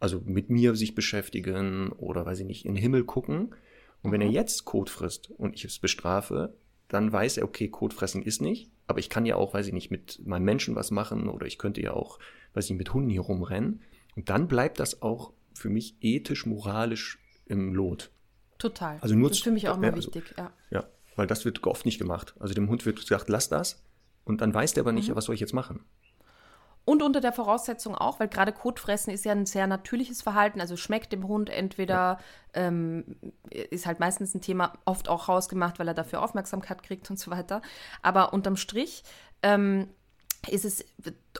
Also 0.00 0.20
mit 0.24 0.50
mir 0.50 0.74
sich 0.74 0.94
beschäftigen 0.94 1.92
oder 1.92 2.26
weiß 2.26 2.40
ich 2.40 2.46
nicht, 2.46 2.64
in 2.64 2.74
den 2.74 2.82
Himmel 2.82 3.04
gucken. 3.04 3.54
Und 4.02 4.12
wenn 4.12 4.20
er 4.20 4.28
jetzt 4.28 4.64
Kot 4.64 4.90
frisst 4.90 5.30
und 5.30 5.54
ich 5.54 5.64
es 5.64 5.78
bestrafe, 5.78 6.54
dann 6.88 7.12
weiß 7.12 7.38
er, 7.38 7.44
okay, 7.44 7.68
Kot 7.68 7.94
fressen 7.94 8.22
ist 8.22 8.40
nicht, 8.40 8.70
aber 8.86 8.98
ich 8.98 9.10
kann 9.10 9.26
ja 9.26 9.36
auch, 9.36 9.54
weiß 9.54 9.66
ich 9.66 9.72
nicht, 9.72 9.90
mit 9.90 10.20
meinem 10.24 10.44
Menschen 10.44 10.76
was 10.76 10.90
machen 10.90 11.28
oder 11.28 11.46
ich 11.46 11.58
könnte 11.58 11.80
ja 11.80 11.92
auch, 11.92 12.18
weiß 12.54 12.66
ich 12.66 12.70
nicht, 12.70 12.78
mit 12.78 12.94
Hunden 12.94 13.10
hier 13.10 13.22
rumrennen. 13.22 13.82
Und 14.14 14.28
dann 14.28 14.48
bleibt 14.48 14.80
das 14.80 15.02
auch 15.02 15.32
für 15.54 15.68
mich 15.68 15.96
ethisch, 16.00 16.46
moralisch 16.46 17.18
im 17.46 17.74
Lot. 17.74 18.10
Total. 18.58 18.98
Also 19.00 19.14
nur 19.14 19.28
das 19.28 19.38
ist 19.38 19.44
für 19.44 19.50
mich 19.50 19.68
auch 19.68 19.76
mal 19.76 19.90
also- 19.90 20.14
wichtig. 20.14 20.34
Ja. 20.36 20.52
Ja, 20.70 20.88
weil 21.16 21.26
das 21.26 21.44
wird 21.44 21.66
oft 21.66 21.84
nicht 21.84 21.98
gemacht. 21.98 22.34
Also 22.38 22.54
dem 22.54 22.68
Hund 22.68 22.86
wird 22.86 23.00
gesagt, 23.00 23.28
lass 23.28 23.48
das. 23.48 23.82
Und 24.24 24.40
dann 24.40 24.54
weiß 24.54 24.74
der 24.74 24.82
aber 24.82 24.92
nicht, 24.92 25.08
ja, 25.08 25.16
was 25.16 25.24
soll 25.24 25.34
ich 25.34 25.40
jetzt 25.40 25.54
machen? 25.54 25.84
Und 26.84 27.02
unter 27.02 27.20
der 27.20 27.32
Voraussetzung 27.32 27.96
auch, 27.96 28.20
weil 28.20 28.28
gerade 28.28 28.52
Kotfressen 28.52 29.12
ist 29.12 29.24
ja 29.24 29.32
ein 29.32 29.44
sehr 29.44 29.66
natürliches 29.66 30.22
Verhalten, 30.22 30.60
also 30.60 30.76
schmeckt 30.76 31.12
dem 31.12 31.26
Hund 31.26 31.50
entweder, 31.50 32.20
ähm, 32.54 33.16
ist 33.50 33.86
halt 33.86 33.98
meistens 33.98 34.34
ein 34.34 34.40
Thema, 34.40 34.72
oft 34.84 35.08
auch 35.08 35.28
rausgemacht, 35.28 35.80
weil 35.80 35.88
er 35.88 35.94
dafür 35.94 36.22
Aufmerksamkeit 36.22 36.84
kriegt 36.84 37.10
und 37.10 37.18
so 37.18 37.32
weiter. 37.32 37.60
Aber 38.02 38.32
unterm 38.32 38.56
Strich 38.56 39.02
ähm, 39.42 39.88
ist 40.48 40.64
es 40.64 40.84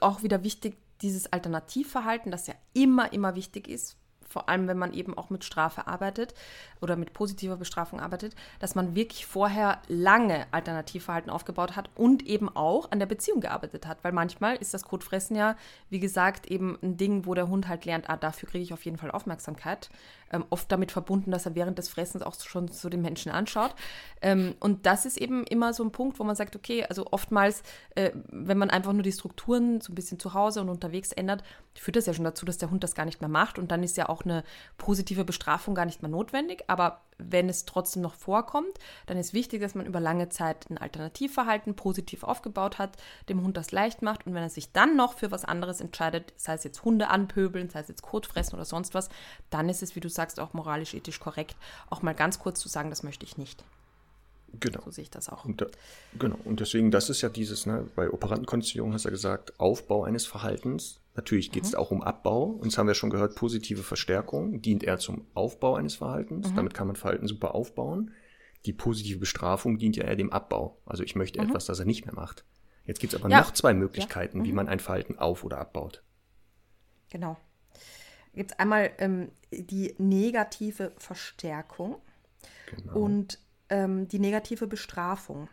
auch 0.01 0.25
wieder 0.25 0.43
wichtig, 0.43 0.79
dieses 1.01 1.33
Alternativverhalten, 1.33 2.33
das 2.33 2.49
ja 2.49 2.55
immer, 2.73 3.13
immer 3.13 3.37
wichtig 3.37 3.69
ist, 3.69 3.97
vor 4.37 4.51
allem 4.51 4.69
wenn 4.69 4.77
man 4.77 4.93
eben 4.93 5.17
auch 5.17 5.31
mit 5.31 5.45
Strafe 5.45 5.87
arbeitet 5.87 6.35
oder 6.83 6.97
mit 6.97 7.15
positiver 7.15 7.57
Bestrafung 7.57 8.01
arbeitet, 8.01 8.35
dass 8.59 8.75
man 8.75 8.95
wirklich 8.95 9.25
vorher 9.25 9.81
lange 9.89 10.47
Alternativverhalten 10.51 11.31
aufgebaut 11.31 11.75
hat 11.75 11.89
und 11.95 12.27
eben 12.27 12.55
auch 12.55 12.91
an 12.91 12.99
der 12.99 13.07
Beziehung 13.07 13.41
gearbeitet 13.41 13.87
hat. 13.87 14.05
Weil 14.05 14.13
manchmal 14.13 14.57
ist 14.57 14.75
das 14.75 14.85
Kotfressen 14.85 15.37
ja, 15.37 15.57
wie 15.89 16.01
gesagt, 16.01 16.51
eben 16.51 16.79
ein 16.83 16.99
Ding, 16.99 17.25
wo 17.25 17.33
der 17.33 17.49
Hund 17.49 17.67
halt 17.67 17.87
lernt, 17.87 18.11
ah, 18.11 18.19
dafür 18.19 18.47
kriege 18.47 18.63
ich 18.63 18.75
auf 18.75 18.85
jeden 18.85 18.99
Fall 18.99 19.11
Aufmerksamkeit. 19.11 19.89
Ähm, 20.31 20.45
oft 20.51 20.71
damit 20.71 20.93
verbunden, 20.93 21.31
dass 21.31 21.47
er 21.47 21.55
während 21.55 21.79
des 21.79 21.89
Fressens 21.89 22.23
auch 22.23 22.35
schon 22.39 22.69
so 22.69 22.91
den 22.91 23.01
Menschen 23.01 23.33
anschaut. 23.33 23.75
Ähm, 24.21 24.55
und 24.61 24.85
das 24.85 25.07
ist 25.07 25.17
eben 25.17 25.45
immer 25.45 25.73
so 25.73 25.83
ein 25.83 25.93
Punkt, 25.93 26.19
wo 26.19 26.25
man 26.25 26.37
sagt, 26.37 26.57
okay, 26.57 26.85
also 26.85 27.07
oftmals, 27.11 27.63
äh, 27.95 28.11
wenn 28.29 28.59
man 28.59 28.69
einfach 28.69 28.93
nur 28.93 29.05
die 29.05 29.13
Strukturen 29.13 29.81
so 29.81 29.93
ein 29.93 29.95
bisschen 29.95 30.19
zu 30.19 30.35
Hause 30.35 30.61
und 30.61 30.69
unterwegs 30.69 31.13
ändert, 31.13 31.43
führt 31.81 31.97
das 31.97 32.07
ja 32.07 32.15
schon 32.15 32.25
dazu, 32.25 32.47
dass 32.47 32.59
der 32.59 32.71
Hund 32.71 32.83
das 32.83 32.95
gar 32.95 33.05
nicht 33.05 33.21
mehr 33.21 33.29
macht. 33.29 33.59
Und 33.59 33.71
dann 33.71 33.83
ist 33.83 33.97
ja 33.97 34.09
auch 34.09 34.25
eine 34.25 34.45
positive 34.79 35.25
Bestrafung 35.25 35.75
gar 35.75 35.85
nicht 35.85 36.03
mehr 36.03 36.11
notwendig. 36.11 36.65
Aber 36.69 37.03
wenn 37.19 37.49
es 37.49 37.65
trotzdem 37.65 38.03
noch 38.03 38.15
vorkommt, 38.15 38.79
dann 39.07 39.17
ist 39.17 39.35
wichtig, 39.35 39.61
dass 39.61 39.75
man 39.75 39.87
über 39.87 40.01
lange 40.01 40.29
Zeit 40.29 40.69
ein 40.71 40.79
Alternativverhalten 40.79 41.75
positiv 41.75 42.25
aufgebaut 42.25 42.79
hat, 42.79 42.97
dem 43.29 43.43
Hund 43.43 43.57
das 43.57 43.73
leicht 43.73 44.03
macht. 44.03 44.27
Und 44.27 44.35
wenn 44.35 44.43
er 44.43 44.51
sich 44.51 44.73
dann 44.73 44.97
noch 44.97 45.15
für 45.15 45.31
was 45.31 45.45
anderes 45.45 45.81
entscheidet, 45.81 46.33
sei 46.37 46.55
es 46.55 46.65
jetzt 46.65 46.85
Hunde 46.85 47.09
anpöbeln, 47.09 47.71
sei 47.71 47.81
es 47.81 47.89
jetzt 47.89 48.03
Kot 48.03 48.27
fressen 48.27 48.55
oder 48.55 48.65
sonst 48.65 48.95
was, 48.95 49.09
dann 49.51 49.69
ist 49.69 49.83
es, 49.83 49.97
wie 49.97 50.01
du 50.01 50.09
sagst, 50.09 50.41
auch 50.41 50.53
moralisch, 50.53 50.95
ethisch 50.95 51.21
korrekt, 51.21 51.57
auch 51.91 52.03
mal 52.03 52.15
ganz 52.15 52.39
kurz 52.39 52.61
zu 52.61 52.69
sagen, 52.69 52.91
das 52.91 53.03
möchte 53.03 53.25
ich 53.25 53.39
nicht. 53.39 53.65
Genau. 54.61 54.81
So 54.85 54.91
sehe 54.91 55.03
ich 55.03 55.11
das 55.11 55.29
auch. 55.29 55.45
Und 55.45 55.61
da, 55.61 55.67
genau. 56.19 56.39
Und 56.45 56.61
deswegen, 56.61 56.91
das 56.91 57.11
ist 57.11 57.23
ja 57.23 57.29
dieses, 57.29 57.67
ne, 57.67 57.87
bei 57.95 58.11
Operantenkonditionierung 58.11 58.93
hast 58.93 59.05
du 59.05 59.09
ja 59.09 59.13
gesagt, 59.13 59.59
Aufbau 59.59 60.05
eines 60.05 60.27
Verhaltens. 60.27 61.01
Natürlich 61.17 61.51
geht 61.51 61.65
es 61.65 61.75
auch 61.75 61.91
um 61.91 62.03
Abbau. 62.03 62.45
Und 62.45 62.67
das 62.67 62.79
haben 62.79 62.87
wir 62.87 62.95
schon 62.95 63.11
gehört, 63.11 63.35
positive 63.37 63.83
Verstärkung 63.83 64.61
dient 64.61 64.85
eher 64.85 64.99
zum 64.99 65.27
Aufbau 65.35 65.75
eines 65.77 65.95
Verhaltens. 65.97 66.53
Damit 66.55 66.75
kann 66.75 66.87
man 66.87 66.97
Verhalten 66.97 67.27
super 67.27 67.55
aufbauen. 67.55 68.13
Die 68.67 68.73
positive 68.73 69.19
Bestrafung 69.19 69.79
dient 69.79 69.97
ja 69.97 70.05
eher 70.05 70.17
dem 70.17 70.33
Abbau. 70.33 70.79
Also 70.85 71.03
ich 71.03 71.15
möchte 71.17 71.39
etwas, 71.39 71.65
das 71.67 71.79
er 71.79 71.85
nicht 71.87 72.05
mehr 72.05 72.15
macht. 72.15 72.45
Jetzt 72.85 73.01
gibt 73.01 73.15
es 73.15 73.21
aber 73.21 73.31
Ja. 73.31 73.41
noch 73.41 73.53
zwei 73.53 73.75
Möglichkeiten, 73.75 74.45
wie 74.45 74.53
man 74.53 74.69
ein 74.69 74.79
Verhalten 74.81 75.19
auf- 75.19 75.43
oder 75.45 75.59
abbaut. 75.59 76.03
Genau. 77.11 77.37
Gibt 78.35 78.53
es 78.53 78.59
einmal 78.59 78.91
ähm, 78.99 79.31
die 79.51 79.95
negative 79.99 80.93
Verstärkung 80.99 81.97
Genau. 82.75 82.99
und 82.99 83.39
ähm, 83.71 84.07
die 84.09 84.19
negative 84.19 84.67
Bestrafung. 84.67 85.49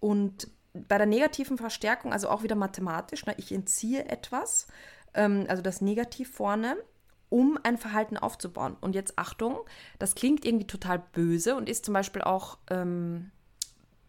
Und 0.00 0.48
bei 0.74 0.98
der 0.98 1.06
negativen 1.06 1.58
Verstärkung, 1.58 2.12
also 2.12 2.28
auch 2.28 2.42
wieder 2.42 2.56
mathematisch, 2.56 3.26
ne, 3.26 3.34
ich 3.36 3.52
entziehe 3.52 4.06
etwas, 4.06 4.66
ähm, 5.14 5.46
also 5.48 5.62
das 5.62 5.80
Negativ 5.80 6.32
vorne, 6.34 6.76
um 7.28 7.58
ein 7.62 7.78
Verhalten 7.78 8.16
aufzubauen. 8.16 8.76
Und 8.80 8.94
jetzt 8.94 9.18
Achtung, 9.18 9.58
das 9.98 10.14
klingt 10.14 10.44
irgendwie 10.44 10.66
total 10.66 11.02
böse 11.12 11.56
und 11.56 11.68
ist 11.68 11.84
zum 11.84 11.94
Beispiel 11.94 12.22
auch 12.22 12.58
ähm, 12.70 13.30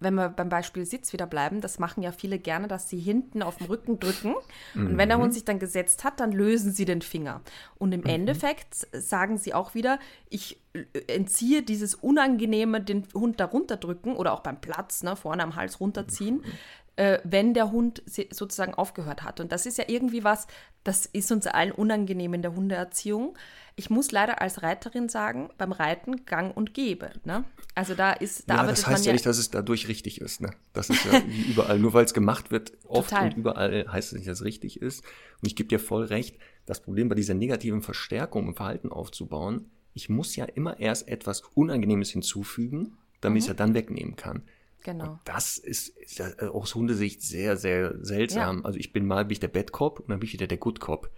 wenn 0.04 0.16
wir 0.16 0.30
beim 0.30 0.50
Beispiel 0.50 0.86
Sitz 0.86 1.14
wieder 1.14 1.26
bleiben, 1.26 1.62
das 1.62 1.80
machen 1.80 2.04
ja 2.04 2.12
viele 2.12 2.40
gerne, 2.40 2.68
dass 2.68 2.90
sie 2.90 3.00
hinten 3.00 3.42
auf 3.42 3.58
dem 3.58 3.68
Rücken 3.68 4.00
drücken. 4.00 4.36
Mhm. 4.74 4.88
Und 4.88 4.98
wenn 4.98 5.10
der 5.10 5.18
Hund 5.18 5.30
mhm. 5.30 5.34
sich 5.34 5.46
dann 5.46 5.60
gesetzt 5.60 6.04
hat, 6.04 6.20
dann 6.20 6.32
lösen 6.32 6.72
sie 6.72 6.86
den 6.86 7.02
Finger. 7.02 7.42
Und 7.78 7.92
im 7.94 8.02
mhm. 8.02 8.08
Endeffekt 8.08 8.88
sagen 8.92 9.38
sie 9.38 9.54
auch 9.54 9.74
wieder, 9.74 10.00
ich 10.30 10.60
äh, 10.74 10.84
entziehe 11.08 11.64
dieses 11.64 11.96
Unangenehme, 11.96 12.82
den 12.82 13.08
Hund 13.14 13.40
darunter 13.40 13.78
drücken 13.78 14.16
oder 14.16 14.34
auch 14.34 14.42
beim 14.42 14.60
Platz, 14.60 15.04
ne, 15.04 15.16
vorne 15.16 15.44
am 15.44 15.56
Hals 15.56 15.80
runterziehen, 15.80 16.38
mhm 16.38 16.54
äh, 16.96 17.20
wenn 17.24 17.54
der 17.54 17.72
Hund 17.72 18.04
sozusagen 18.06 18.74
aufgehört 18.74 19.24
hat. 19.24 19.40
Und 19.40 19.52
das 19.52 19.66
ist 19.66 19.78
ja 19.78 19.86
irgendwie 19.88 20.24
was, 20.24 20.48
das 20.84 21.06
ist 21.06 21.32
uns 21.32 21.48
allen 21.48 21.72
unangenehm 21.72 22.34
in 22.34 22.42
der 22.42 22.56
Hundeerziehung. 22.56 23.38
Ich 23.76 23.90
muss 23.90 24.12
leider 24.12 24.42
als 24.42 24.62
Reiterin 24.62 25.10
sagen, 25.10 25.50
beim 25.58 25.72
Reiten 25.72 26.26
gang 26.26 26.56
und 26.56 26.74
gäbe. 26.74 27.12
Ne? 27.24 27.46
Also 27.74 27.96
da 27.96 28.14
ist, 28.14 28.50
da 28.50 28.58
ja, 28.58 28.68
das 28.68 28.86
heißt 28.86 29.06
ja, 29.06 29.10
ja 29.10 29.14
nicht, 29.14 29.26
dass 29.26 29.40
es 29.40 29.50
dadurch 29.50 29.88
richtig 29.88 30.22
ist. 30.22 30.42
Ne? 30.42 30.52
Das 30.74 30.90
ist 30.90 31.04
ja 31.06 31.20
überall. 31.50 31.80
Nur 31.80 31.94
weil 31.94 32.06
es 32.06 32.14
gemacht 32.14 32.52
wird, 32.52 32.74
oft 32.88 33.10
Total. 33.10 33.30
und 33.30 33.38
überall 33.38 33.86
heißt 33.92 34.14
es 34.14 34.20
nicht, 34.20 34.28
dass 34.28 34.42
es 34.42 34.46
richtig 34.46 34.82
ist. 34.82 35.04
Und 35.42 35.48
ich 35.48 35.56
gebe 35.56 35.70
dir 35.70 35.80
voll 35.80 36.04
recht, 36.06 36.38
das 36.66 36.82
Problem 36.82 37.10
bei 37.10 37.16
dieser 37.16 37.34
negativen 37.34 37.82
Verstärkung 37.82 38.48
im 38.48 38.56
Verhalten 38.56 38.92
aufzubauen, 38.92 39.72
ich 39.94 40.10
muss 40.10 40.36
ja 40.36 40.46
immer 40.46 40.80
erst 40.80 41.08
etwas 41.08 41.42
Unangenehmes 41.54 42.10
hinzufügen, 42.10 42.98
damit 43.22 43.34
mhm. 43.34 43.38
ich 43.38 43.44
es 43.44 43.48
ja 43.48 43.54
dann 43.54 43.74
wegnehmen 43.74 44.16
kann. 44.16 44.44
Genau. 44.84 45.14
Und 45.14 45.20
das 45.26 45.58
ist, 45.58 45.90
ist 45.98 46.20
ja 46.20 46.28
aus 46.50 46.76
Hundesicht 46.76 47.22
sehr, 47.22 47.58
sehr 47.58 47.96
seltsam. 48.04 48.60
Ja. 48.60 48.66
Also 48.66 48.80
ich 48.80 48.94
bin 48.94 49.06
mal 49.06 49.26
bin 49.26 49.34
ich 49.34 49.40
der 49.40 49.48
Bad 49.48 49.72
Cop 49.72 50.00
und 50.00 50.10
dann 50.10 50.20
bin 50.20 50.28
ich 50.28 50.34
wieder 50.34 50.48
der 50.48 50.58
Good 50.58 50.80
Cop. 50.80 51.10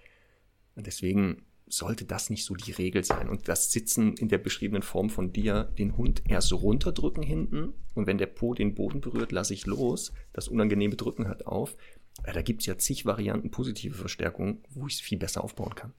Und 0.76 0.88
deswegen 0.88 1.46
sollte 1.68 2.06
das 2.06 2.30
nicht 2.30 2.46
so 2.46 2.54
die 2.54 2.72
Regel 2.72 3.04
sein. 3.04 3.28
Und 3.28 3.48
das 3.48 3.72
Sitzen 3.72 4.16
in 4.18 4.30
der 4.30 4.38
beschriebenen 4.38 4.84
Form 4.84 5.10
von 5.10 5.34
dir, 5.34 5.64
den 5.78 5.98
Hund 5.98 6.24
erst 6.28 6.50
so 6.50 6.58
runterdrücken 6.58 7.24
hinten 7.24 7.74
und 7.96 8.08
wenn 8.08 8.18
der 8.18 8.28
Po 8.28 8.54
den 8.54 8.76
Boden 8.76 9.02
berührt, 9.02 9.32
lasse 9.32 9.54
ich 9.54 9.66
los. 9.66 10.14
Das 10.32 10.48
unangenehme 10.48 10.96
Drücken 10.96 11.28
hört 11.28 11.48
auf. 11.48 11.76
Da 12.24 12.42
gibt 12.42 12.62
es 12.62 12.68
ja 12.68 12.78
zig 12.78 13.06
Varianten 13.06 13.52
positive 13.52 13.96
Verstärkung, 13.96 14.64
wo 14.70 14.88
ich 14.88 14.96
es 14.96 15.02
viel 15.02 15.18
besser 15.18 15.44
aufbauen 15.44 15.76
kann. 15.76 15.94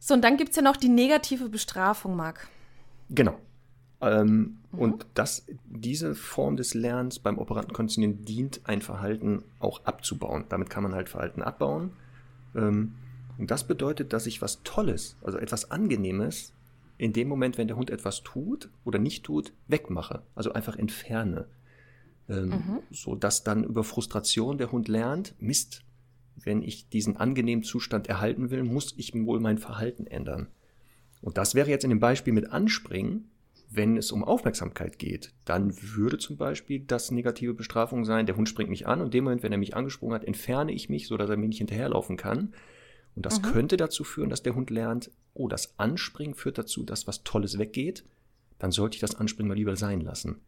So, 0.00 0.12
und 0.14 0.22
dann 0.22 0.36
gibt 0.36 0.50
es 0.50 0.56
ja 0.56 0.62
noch 0.62 0.76
die 0.76 0.88
negative 0.88 1.48
Bestrafung, 1.48 2.16
Marc. 2.16 2.48
Genau. 3.08 3.38
Ähm, 4.04 4.58
mhm. 4.72 4.78
Und 4.78 5.06
das, 5.14 5.46
diese 5.64 6.14
Form 6.14 6.56
des 6.56 6.74
Lernens 6.74 7.18
beim 7.18 7.38
operanten 7.38 7.72
Konditionieren 7.72 8.24
dient, 8.24 8.60
ein 8.64 8.82
Verhalten 8.82 9.42
auch 9.58 9.84
abzubauen. 9.84 10.44
Damit 10.48 10.70
kann 10.70 10.82
man 10.82 10.94
halt 10.94 11.08
Verhalten 11.08 11.42
abbauen. 11.42 11.92
Ähm, 12.54 12.94
und 13.38 13.50
das 13.50 13.64
bedeutet, 13.66 14.12
dass 14.12 14.26
ich 14.26 14.42
was 14.42 14.62
Tolles, 14.62 15.16
also 15.22 15.38
etwas 15.38 15.70
Angenehmes, 15.70 16.52
in 16.96 17.12
dem 17.12 17.28
Moment, 17.28 17.58
wenn 17.58 17.66
der 17.66 17.76
Hund 17.76 17.90
etwas 17.90 18.22
tut 18.22 18.68
oder 18.84 18.98
nicht 18.98 19.24
tut, 19.24 19.52
wegmache. 19.66 20.22
Also 20.34 20.52
einfach 20.52 20.76
entferne. 20.76 21.46
Ähm, 22.28 22.48
mhm. 22.48 22.80
So 22.90 23.16
dass 23.16 23.42
dann 23.42 23.64
über 23.64 23.84
Frustration 23.84 24.58
der 24.58 24.70
Hund 24.70 24.88
lernt, 24.88 25.34
Mist, 25.40 25.82
wenn 26.36 26.62
ich 26.62 26.88
diesen 26.88 27.16
angenehmen 27.16 27.64
Zustand 27.64 28.08
erhalten 28.08 28.50
will, 28.50 28.62
muss 28.62 28.94
ich 28.96 29.12
wohl 29.14 29.40
mein 29.40 29.58
Verhalten 29.58 30.06
ändern. 30.06 30.48
Und 31.20 31.38
das 31.38 31.54
wäre 31.54 31.70
jetzt 31.70 31.84
in 31.84 31.90
dem 31.90 32.00
Beispiel 32.00 32.32
mit 32.32 32.50
Anspringen 32.50 33.30
wenn 33.68 33.96
es 33.96 34.12
um 34.12 34.24
Aufmerksamkeit 34.24 34.98
geht, 34.98 35.32
dann 35.44 35.74
würde 35.80 36.18
zum 36.18 36.36
Beispiel 36.36 36.80
das 36.80 37.10
negative 37.10 37.54
Bestrafung 37.54 38.04
sein, 38.04 38.26
der 38.26 38.36
Hund 38.36 38.48
springt 38.48 38.70
mich 38.70 38.86
an 38.86 39.00
und 39.00 39.06
in 39.06 39.10
dem 39.12 39.24
Moment, 39.24 39.42
wenn 39.42 39.52
er 39.52 39.58
mich 39.58 39.76
angesprungen 39.76 40.14
hat, 40.14 40.24
entferne 40.24 40.72
ich 40.72 40.88
mich, 40.88 41.06
sodass 41.06 41.30
er 41.30 41.36
mir 41.36 41.48
nicht 41.48 41.58
hinterherlaufen 41.58 42.16
kann. 42.16 42.54
Und 43.16 43.26
das 43.26 43.40
mhm. 43.40 43.46
könnte 43.46 43.76
dazu 43.76 44.04
führen, 44.04 44.30
dass 44.30 44.42
der 44.42 44.54
Hund 44.54 44.70
lernt, 44.70 45.10
oh, 45.34 45.48
das 45.48 45.78
Anspringen 45.78 46.34
führt 46.34 46.58
dazu, 46.58 46.84
dass 46.84 47.06
was 47.06 47.22
Tolles 47.22 47.58
weggeht. 47.58 48.04
Dann 48.58 48.70
sollte 48.70 48.96
ich 48.96 49.00
das 49.00 49.14
Anspringen 49.16 49.48
mal 49.48 49.54
lieber 49.54 49.76
sein 49.76 50.00
lassen. 50.00 50.40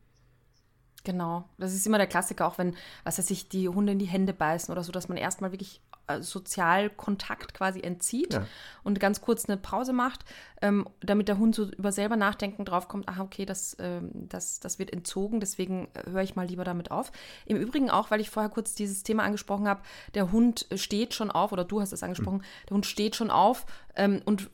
Genau, 1.04 1.48
das 1.56 1.72
ist 1.72 1.86
immer 1.86 1.98
der 1.98 2.08
Klassiker, 2.08 2.48
auch 2.48 2.58
wenn, 2.58 2.74
was 3.04 3.18
weiß 3.18 3.30
ich, 3.30 3.48
die 3.48 3.68
Hunde 3.68 3.92
in 3.92 4.00
die 4.00 4.06
Hände 4.06 4.32
beißen 4.32 4.72
oder 4.72 4.82
so, 4.82 4.90
dass 4.90 5.08
man 5.08 5.16
erstmal 5.16 5.52
wirklich 5.52 5.80
äh, 6.08 6.20
Sozialkontakt 6.20 7.54
quasi 7.54 7.80
entzieht 7.80 8.34
ja. 8.34 8.44
und 8.82 8.98
ganz 8.98 9.20
kurz 9.20 9.48
eine 9.48 9.56
Pause 9.56 9.92
macht, 9.92 10.24
ähm, 10.62 10.88
damit 11.00 11.28
der 11.28 11.38
Hund 11.38 11.54
so 11.54 11.64
über 11.64 11.92
selber 11.92 12.16
nachdenken 12.16 12.64
draufkommt, 12.64 13.08
ach 13.08 13.18
okay, 13.18 13.44
das, 13.44 13.76
ähm, 13.80 14.10
das, 14.12 14.60
das 14.60 14.78
wird 14.78 14.92
entzogen, 14.92 15.40
deswegen 15.40 15.88
äh, 15.94 16.10
höre 16.10 16.22
ich 16.22 16.36
mal 16.36 16.46
lieber 16.46 16.64
damit 16.64 16.90
auf. 16.90 17.12
Im 17.44 17.56
Übrigen 17.56 17.90
auch, 17.90 18.10
weil 18.10 18.20
ich 18.20 18.30
vorher 18.30 18.50
kurz 18.50 18.74
dieses 18.74 19.02
Thema 19.02 19.24
angesprochen 19.24 19.68
habe, 19.68 19.82
der 20.14 20.32
Hund 20.32 20.66
steht 20.74 21.14
schon 21.14 21.30
auf, 21.30 21.52
oder 21.52 21.64
du 21.64 21.80
hast 21.80 21.92
es 21.92 22.02
angesprochen, 22.02 22.38
mhm. 22.38 22.66
der 22.68 22.74
Hund 22.74 22.86
steht 22.86 23.16
schon 23.16 23.30
auf 23.30 23.66
ähm, 23.96 24.22
und 24.24 24.50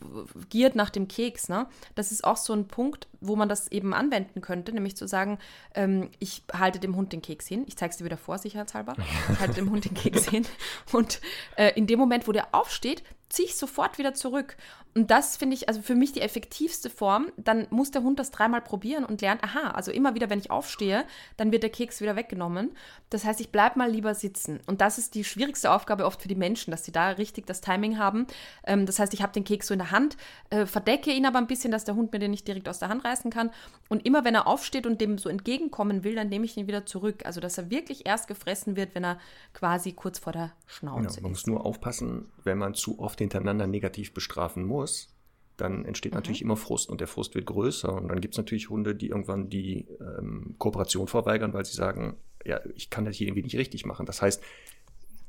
giert 0.48 0.74
nach 0.74 0.90
dem 0.90 1.08
Keks. 1.08 1.48
Ne? 1.48 1.66
Das 1.94 2.12
ist 2.12 2.24
auch 2.24 2.36
so 2.36 2.52
ein 2.52 2.66
Punkt, 2.66 3.08
wo 3.20 3.36
man 3.36 3.48
das 3.48 3.70
eben 3.70 3.94
anwenden 3.94 4.40
könnte, 4.40 4.72
nämlich 4.72 4.96
zu 4.96 5.06
sagen, 5.06 5.38
ähm, 5.74 6.10
ich 6.18 6.42
halte 6.52 6.80
dem 6.80 6.96
Hund 6.96 7.12
den 7.12 7.22
Keks 7.22 7.46
hin, 7.46 7.64
ich 7.66 7.76
zeige 7.76 7.92
es 7.92 7.98
dir 7.98 8.04
wieder 8.04 8.16
vor, 8.16 8.38
sicherheitshalber, 8.38 8.96
ich 9.32 9.40
halte 9.40 9.54
dem 9.54 9.70
Hund 9.70 9.84
den 9.84 9.94
Keks 9.94 10.28
hin 10.28 10.46
und 10.92 11.20
äh, 11.56 11.72
in 11.74 11.86
dem 11.86 11.98
Moment, 11.98 12.26
wo 12.26 12.32
der 12.32 12.54
aufsteht, 12.54 13.02
ziehe 13.32 13.48
ich 13.48 13.56
sofort 13.56 13.96
wieder 13.98 14.12
zurück. 14.12 14.56
Und 14.94 15.10
das 15.10 15.38
finde 15.38 15.54
ich 15.54 15.68
also 15.68 15.80
für 15.80 15.94
mich 15.94 16.12
die 16.12 16.20
effektivste 16.20 16.90
Form. 16.90 17.32
Dann 17.38 17.66
muss 17.70 17.90
der 17.90 18.02
Hund 18.02 18.18
das 18.18 18.30
dreimal 18.30 18.60
probieren 18.60 19.04
und 19.06 19.22
lernt, 19.22 19.42
aha, 19.42 19.70
also 19.70 19.90
immer 19.90 20.14
wieder, 20.14 20.28
wenn 20.28 20.38
ich 20.38 20.50
aufstehe, 20.50 21.06
dann 21.38 21.50
wird 21.50 21.62
der 21.62 21.70
Keks 21.70 22.02
wieder 22.02 22.14
weggenommen. 22.14 22.72
Das 23.08 23.24
heißt, 23.24 23.40
ich 23.40 23.48
bleibe 23.48 23.78
mal 23.78 23.90
lieber 23.90 24.14
sitzen. 24.14 24.60
Und 24.66 24.82
das 24.82 24.98
ist 24.98 25.14
die 25.14 25.24
schwierigste 25.24 25.70
Aufgabe 25.70 26.04
oft 26.04 26.20
für 26.20 26.28
die 26.28 26.34
Menschen, 26.34 26.72
dass 26.72 26.84
sie 26.84 26.92
da 26.92 27.08
richtig 27.08 27.46
das 27.46 27.62
Timing 27.62 27.96
haben. 27.96 28.26
Ähm, 28.66 28.84
das 28.84 28.98
heißt, 28.98 29.14
ich 29.14 29.22
habe 29.22 29.32
den 29.32 29.44
Keks 29.44 29.68
so 29.68 29.72
in 29.74 29.78
der 29.78 29.92
Hand, 29.92 30.18
äh, 30.50 30.66
verdecke 30.66 31.10
ihn 31.10 31.24
aber 31.24 31.38
ein 31.38 31.46
bisschen, 31.46 31.70
dass 31.70 31.84
der 31.84 31.94
Hund 31.94 32.12
mir 32.12 32.18
den 32.18 32.30
nicht 32.30 32.46
direkt 32.46 32.68
aus 32.68 32.78
der 32.78 32.90
Hand 32.90 33.02
reißen 33.02 33.30
kann. 33.30 33.50
Und 33.88 34.04
immer, 34.04 34.24
wenn 34.24 34.34
er 34.34 34.46
aufsteht 34.46 34.86
und 34.86 35.00
dem 35.00 35.16
so 35.16 35.30
entgegenkommen 35.30 36.04
will, 36.04 36.16
dann 36.16 36.28
nehme 36.28 36.44
ich 36.44 36.58
ihn 36.58 36.66
wieder 36.66 36.84
zurück. 36.84 37.24
Also, 37.24 37.40
dass 37.40 37.56
er 37.56 37.70
wirklich 37.70 38.04
erst 38.04 38.28
gefressen 38.28 38.76
wird, 38.76 38.94
wenn 38.94 39.04
er 39.04 39.18
quasi 39.54 39.92
kurz 39.92 40.18
vor 40.18 40.34
der 40.34 40.52
Schnauze 40.66 40.82
genau, 40.82 40.96
man 40.96 41.06
ist. 41.06 41.22
Man 41.22 41.30
muss 41.30 41.46
nur 41.46 41.64
aufpassen, 41.64 42.30
wenn 42.44 42.58
man 42.58 42.74
zu 42.74 42.98
oft 42.98 43.21
hintereinander 43.22 43.66
negativ 43.66 44.14
bestrafen 44.14 44.64
muss, 44.64 45.14
dann 45.56 45.84
entsteht 45.84 46.12
mhm. 46.12 46.16
natürlich 46.16 46.42
immer 46.42 46.56
Frust 46.56 46.88
und 46.88 47.00
der 47.00 47.08
Frust 47.08 47.34
wird 47.34 47.46
größer. 47.46 47.92
Und 47.92 48.08
dann 48.08 48.20
gibt 48.20 48.34
es 48.34 48.38
natürlich 48.38 48.70
Hunde, 48.70 48.94
die 48.94 49.08
irgendwann 49.08 49.48
die 49.48 49.86
ähm, 50.00 50.54
Kooperation 50.58 51.08
verweigern, 51.08 51.52
weil 51.52 51.64
sie 51.64 51.74
sagen, 51.74 52.16
ja, 52.44 52.60
ich 52.74 52.90
kann 52.90 53.04
das 53.04 53.16
hier 53.16 53.28
irgendwie 53.28 53.42
nicht 53.42 53.56
richtig 53.56 53.86
machen. 53.86 54.06
Das 54.06 54.22
heißt, 54.22 54.42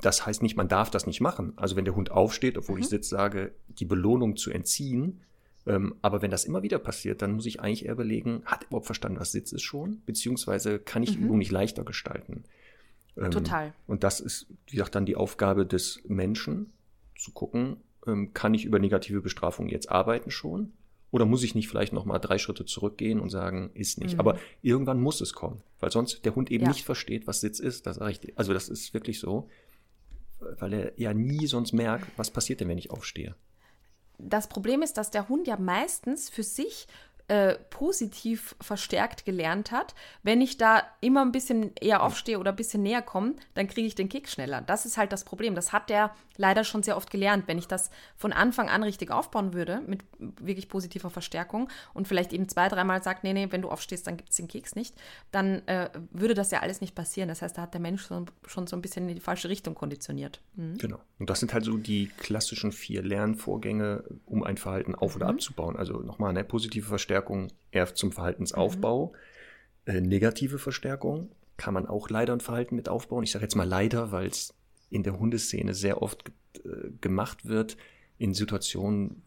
das 0.01 0.25
heißt 0.25 0.41
nicht, 0.41 0.57
man 0.57 0.67
darf 0.67 0.89
das 0.89 1.07
nicht 1.07 1.21
machen. 1.21 1.53
Also 1.55 1.75
wenn 1.75 1.85
der 1.85 1.95
Hund 1.95 2.11
aufsteht, 2.11 2.57
obwohl 2.57 2.75
mhm. 2.75 2.81
ich 2.81 2.89
sitze, 2.89 3.09
sage, 3.09 3.53
die 3.67 3.85
Belohnung 3.85 4.35
zu 4.35 4.51
entziehen, 4.51 5.21
ähm, 5.65 5.95
aber 6.01 6.21
wenn 6.21 6.31
das 6.31 6.45
immer 6.45 6.63
wieder 6.63 6.79
passiert, 6.79 7.21
dann 7.21 7.33
muss 7.33 7.45
ich 7.45 7.61
eigentlich 7.61 7.85
eher 7.85 7.93
überlegen, 7.93 8.41
hat 8.45 8.63
er 8.63 8.67
überhaupt 8.67 8.85
verstanden, 8.85 9.19
was 9.19 9.31
Sitz 9.31 9.51
ist 9.51 9.61
schon? 9.61 10.01
Beziehungsweise 10.05 10.79
kann 10.79 11.03
ich 11.03 11.11
die 11.11 11.17
mhm. 11.19 11.25
Übung 11.25 11.37
nicht 11.37 11.51
leichter 11.51 11.83
gestalten? 11.83 12.43
Ähm, 13.17 13.31
Total. 13.31 13.73
Und 13.87 14.03
das 14.03 14.19
ist, 14.19 14.47
wie 14.67 14.77
gesagt, 14.77 14.95
dann 14.95 15.05
die 15.05 15.15
Aufgabe 15.15 15.65
des 15.65 16.01
Menschen, 16.05 16.73
zu 17.23 17.31
gucken, 17.31 17.77
ähm, 18.05 18.33
kann 18.33 18.53
ich 18.53 18.65
über 18.65 18.79
negative 18.79 19.21
Bestrafung 19.21 19.69
jetzt 19.69 19.89
arbeiten 19.89 20.29
schon? 20.29 20.73
Oder 21.09 21.25
muss 21.25 21.43
ich 21.43 21.53
nicht 21.53 21.67
vielleicht 21.67 21.93
noch 21.93 22.05
mal 22.05 22.19
drei 22.19 22.39
Schritte 22.39 22.65
zurückgehen 22.65 23.19
und 23.19 23.29
sagen, 23.29 23.69
ist 23.75 23.99
nicht. 23.99 24.15
Mhm. 24.15 24.19
Aber 24.19 24.39
irgendwann 24.61 24.99
muss 24.99 25.21
es 25.21 25.33
kommen, 25.33 25.61
weil 25.79 25.91
sonst 25.91 26.25
der 26.25 26.35
Hund 26.35 26.49
eben 26.51 26.63
ja. 26.63 26.69
nicht 26.69 26.85
versteht, 26.85 27.27
was 27.27 27.39
Sitz 27.39 27.59
ist. 27.59 27.85
Das 27.85 27.99
ich, 28.09 28.37
also 28.37 28.53
das 28.53 28.67
ist 28.67 28.93
wirklich 28.95 29.19
so, 29.19 29.47
weil 30.59 30.73
er 30.73 30.99
ja 30.99 31.13
nie 31.13 31.45
sonst 31.45 31.71
merkt, 31.71 32.07
was 32.17 32.31
passiert 32.31 32.61
denn, 32.61 32.67
wenn 32.67 32.79
ich 32.79 32.89
aufstehe. 32.89 33.35
Das 34.17 34.47
Problem 34.47 34.81
ist, 34.81 34.97
dass 34.97 35.11
der 35.11 35.29
Hund 35.29 35.47
ja 35.47 35.57
meistens 35.57 36.29
für 36.29 36.43
sich 36.43 36.87
äh, 37.29 37.55
positiv 37.69 38.55
verstärkt 38.59 39.23
gelernt 39.23 39.71
hat. 39.71 39.95
Wenn 40.23 40.41
ich 40.41 40.57
da 40.57 40.83
immer 40.99 41.21
ein 41.21 41.31
bisschen 41.31 41.71
eher 41.79 42.03
aufstehe 42.03 42.37
oder 42.37 42.51
ein 42.51 42.57
bisschen 42.57 42.83
näher 42.83 43.01
komme, 43.01 43.35
dann 43.53 43.67
kriege 43.67 43.87
ich 43.87 43.95
den 43.95 44.09
Kick 44.09 44.27
schneller. 44.27 44.61
Das 44.61 44.85
ist 44.85 44.97
halt 44.97 45.13
das 45.13 45.23
Problem. 45.23 45.55
Das 45.55 45.71
hat 45.71 45.89
der 45.89 46.13
leider 46.35 46.65
schon 46.65 46.83
sehr 46.83 46.97
oft 46.97 47.09
gelernt. 47.09 47.47
Wenn 47.47 47.57
ich 47.57 47.67
das 47.67 47.91
von 48.17 48.33
Anfang 48.33 48.67
an 48.67 48.83
richtig 48.83 49.09
aufbauen 49.09 49.53
würde, 49.53 49.81
mit 49.87 50.01
wirklich 50.19 50.67
positiver 50.67 51.09
Verstärkung 51.09 51.69
und 51.93 52.09
vielleicht 52.09 52.33
eben 52.33 52.49
zwei, 52.49 52.67
dreimal 52.67 53.01
sagt, 53.01 53.23
nee, 53.23 53.33
nee, 53.33 53.47
wenn 53.51 53.61
du 53.61 53.69
aufstehst, 53.69 54.05
dann 54.05 54.17
gibt 54.17 54.31
es 54.31 54.35
den 54.35 54.49
Keks 54.49 54.75
nicht, 54.75 54.93
dann 55.31 55.65
äh, 55.67 55.89
würde 56.11 56.33
das 56.33 56.51
ja 56.51 56.59
alles 56.59 56.81
nicht 56.81 56.93
passieren. 56.93 57.29
Das 57.29 57.41
heißt, 57.41 57.57
da 57.57 57.61
hat 57.61 57.73
der 57.73 57.81
Mensch 57.81 58.03
so, 58.03 58.25
schon 58.47 58.67
so 58.67 58.75
ein 58.75 58.81
bisschen 58.81 59.07
in 59.07 59.15
die 59.15 59.21
falsche 59.21 59.47
Richtung 59.47 59.75
konditioniert. 59.75 60.41
Mhm. 60.55 60.77
Genau. 60.77 60.99
Und 61.19 61.29
das 61.29 61.39
sind 61.39 61.53
halt 61.53 61.63
so 61.63 61.77
die 61.77 62.07
klassischen 62.17 62.73
vier 62.73 63.01
Lernvorgänge, 63.01 64.03
um 64.25 64.43
ein 64.43 64.57
Verhalten 64.57 64.93
auf- 64.93 65.15
oder 65.15 65.27
mhm. 65.27 65.35
abzubauen. 65.35 65.77
Also 65.77 65.99
nochmal 65.99 66.31
eine 66.31 66.43
positive 66.43 66.85
Verstärkung 66.85 67.12
Verstärkung 67.13 67.51
eher 67.71 67.93
zum 67.93 68.11
Verhaltensaufbau. 68.11 69.13
Mhm. 69.85 69.93
Äh, 69.93 70.01
negative 70.01 70.57
Verstärkung 70.57 71.29
kann 71.57 71.73
man 71.73 71.85
auch 71.85 72.09
leider 72.09 72.33
ein 72.33 72.39
Verhalten 72.39 72.75
mit 72.75 72.89
aufbauen. 72.89 73.23
Ich 73.23 73.31
sage 73.31 73.43
jetzt 73.45 73.55
mal 73.55 73.67
leider, 73.67 74.11
weil 74.11 74.27
es 74.27 74.55
in 74.89 75.03
der 75.03 75.19
Hundeszene 75.19 75.73
sehr 75.73 76.01
oft 76.01 76.31
äh, 76.65 76.89
gemacht 77.01 77.45
wird 77.47 77.77
in 78.17 78.33
Situationen, 78.33 79.21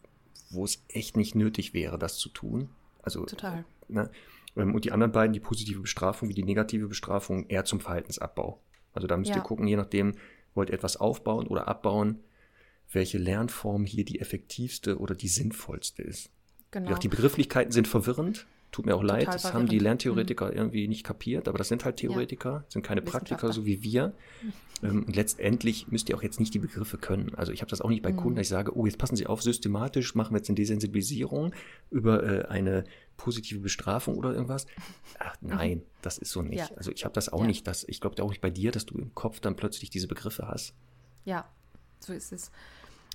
wo 0.49 0.65
es 0.65 0.83
echt 0.89 1.15
nicht 1.15 1.35
nötig 1.35 1.73
wäre, 1.73 1.97
das 1.97 2.17
zu 2.17 2.29
tun. 2.29 2.69
Also, 3.01 3.25
Total. 3.25 3.63
Ne? 3.87 4.09
Und 4.55 4.83
die 4.85 4.91
anderen 4.91 5.11
beiden, 5.11 5.33
die 5.33 5.39
positive 5.39 5.81
Bestrafung 5.81 6.29
wie 6.29 6.33
die 6.33 6.43
negative 6.43 6.87
Bestrafung, 6.87 7.47
eher 7.47 7.63
zum 7.63 7.79
Verhaltensabbau. 7.79 8.59
Also 8.91 9.07
da 9.07 9.15
müsst 9.15 9.29
Ja. 9.29 9.37
ihr 9.37 9.43
gucken, 9.43 9.67
je 9.67 9.75
nachdem, 9.77 10.15
wollt 10.55 10.69
ihr 10.69 10.75
etwas 10.75 10.97
aufbauen 10.97 11.47
oder 11.47 11.67
abbauen, 11.67 12.19
welche 12.91 13.19
Lernform 13.19 13.85
hier 13.85 14.03
die 14.03 14.19
effektivste 14.19 14.97
oder 14.97 15.13
die 15.13 15.27
sinnvollste 15.27 16.01
ist. 16.01 16.31
Genau. 16.77 16.91
Ja, 16.91 16.97
die 16.99 17.07
Begrifflichkeiten 17.07 17.71
sind 17.71 17.87
verwirrend. 17.87 18.45
Tut 18.71 18.85
mir 18.85 18.95
auch 18.95 19.01
leid, 19.03 19.27
das 19.27 19.45
haben 19.45 19.65
die 19.67 19.77
verwirrend. 19.77 19.81
Mhm. 19.81 19.83
Lerntheoretiker 19.83 20.53
irgendwie 20.53 20.87
nicht 20.89 21.03
kapiert, 21.05 21.47
aber 21.47 21.57
das 21.57 21.69
sind 21.69 21.85
halt 21.85 21.97
Theoretiker, 21.97 22.65
sind 22.67 22.83
keine 22.83 23.01
Praktiker, 23.01 23.51
so 23.53 23.65
wie 23.65 23.81
wir. 23.81 24.13
Ähm, 24.83 25.05
Und 25.05 25.15
letztendlich 25.15 25.87
müsst 25.87 26.09
ihr 26.09 26.15
auch 26.17 26.21
jetzt 26.21 26.39
nicht 26.39 26.53
die 26.53 26.59
Begriffe 26.59 26.97
können. 26.99 27.33
Also 27.35 27.51
ich 27.51 27.61
habe 27.61 27.69
das 27.71 27.81
auch 27.81 27.89
nicht 27.89 28.03
bei 28.03 28.11
Mhm. 28.11 28.17
Kunden, 28.17 28.35
dass 28.35 28.43
ich 28.45 28.49
sage, 28.49 28.77
oh, 28.77 28.85
jetzt 28.85 28.97
passen 28.99 29.15
Sie 29.15 29.25
auf, 29.25 29.41
systematisch 29.41 30.13
machen 30.13 30.33
wir 30.33 30.37
jetzt 30.37 30.49
eine 30.49 30.55
Desensibilisierung 30.55 31.53
über 31.89 32.21
äh, 32.23 32.45
eine 32.49 32.83
positive 33.15 33.59
Bestrafung 33.61 34.17
oder 34.17 34.33
irgendwas. 34.33 34.67
Ach 35.17 35.35
nein, 35.41 35.81
das 36.03 36.17
ist 36.19 36.31
so 36.31 36.41
nicht. 36.43 36.51
Mhm. 36.51 36.57
Ja. 36.57 36.69
Also 36.77 36.91
ich 36.91 37.05
habe 37.05 37.13
das 37.15 37.29
auch 37.33 37.41
Ja. 37.41 37.47
nicht. 37.47 37.65
Das, 37.65 37.85
ich 37.87 38.01
glaube 38.01 38.21
auch 38.21 38.29
nicht 38.29 38.41
bei 38.41 38.51
dir, 38.51 38.71
dass 38.71 38.85
du 38.85 38.97
im 38.99 39.15
Kopf 39.15 39.39
dann 39.39 39.55
plötzlich 39.55 39.89
diese 39.89 40.07
Begriffe 40.07 40.47
hast. 40.47 40.75
Ja, 41.25 41.47
so 41.99 42.13
ist 42.13 42.31
es. 42.31 42.51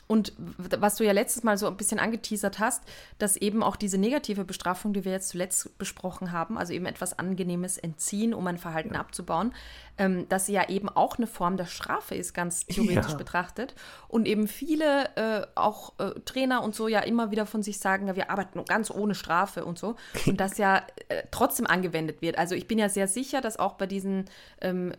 Und 0.09 0.33
was 0.37 0.97
du 0.97 1.05
ja 1.05 1.13
letztes 1.13 1.43
Mal 1.43 1.57
so 1.57 1.67
ein 1.67 1.77
bisschen 1.77 1.99
angeteasert 1.99 2.59
hast, 2.59 2.83
dass 3.19 3.37
eben 3.37 3.63
auch 3.63 3.77
diese 3.77 3.97
negative 3.97 4.45
Bestrafung, 4.45 4.93
die 4.93 5.05
wir 5.05 5.13
jetzt 5.13 5.29
zuletzt 5.31 5.79
besprochen 5.79 6.33
haben, 6.33 6.59
also 6.59 6.73
eben 6.75 6.87
etwas 6.87 7.19
Angenehmes 7.19 7.79
entziehen, 7.79 8.35
um 8.35 8.47
ein 8.47 8.59
Verhalten 8.59 8.95
abzubauen, 8.95 9.55
ähm, 9.99 10.29
dass 10.29 10.47
sie 10.47 10.53
ja 10.53 10.69
eben 10.69 10.89
auch 10.89 11.17
eine 11.17 11.27
Form 11.27 11.57
der 11.57 11.67
Strafe 11.67 12.15
ist, 12.15 12.35
ganz 12.35 12.67
theoretisch 12.67 13.13
Ja. 13.13 13.17
betrachtet. 13.17 13.75
Und 14.09 14.27
eben 14.27 14.49
viele, 14.49 15.17
äh, 15.17 15.47
auch 15.55 15.93
äh, 15.99 16.11
Trainer 16.25 16.63
und 16.63 16.75
so, 16.75 16.89
ja 16.89 17.01
immer 17.01 17.31
wieder 17.31 17.47
von 17.47 17.63
sich 17.63 17.79
sagen, 17.79 18.07
ja, 18.09 18.17
wir 18.17 18.31
arbeiten 18.31 18.63
ganz 18.67 18.91
ohne 18.91 19.15
Strafe 19.15 19.65
und 19.65 19.79
so. 19.79 19.97
Und 20.27 20.41
das 20.41 20.59
ja 20.59 20.83
äh, 21.09 21.23
trotzdem 21.31 21.67
angewendet 21.67 22.21
wird. 22.23 22.37
Also 22.39 22.55
ich 22.55 22.67
bin 22.67 22.79
ja 22.79 22.89
sehr 22.89 23.09
sicher, 23.09 23.41
dass 23.41 23.59
auch 23.59 23.75
bei 23.75 23.87
diesen, 23.87 24.27
ähm, 24.61 24.93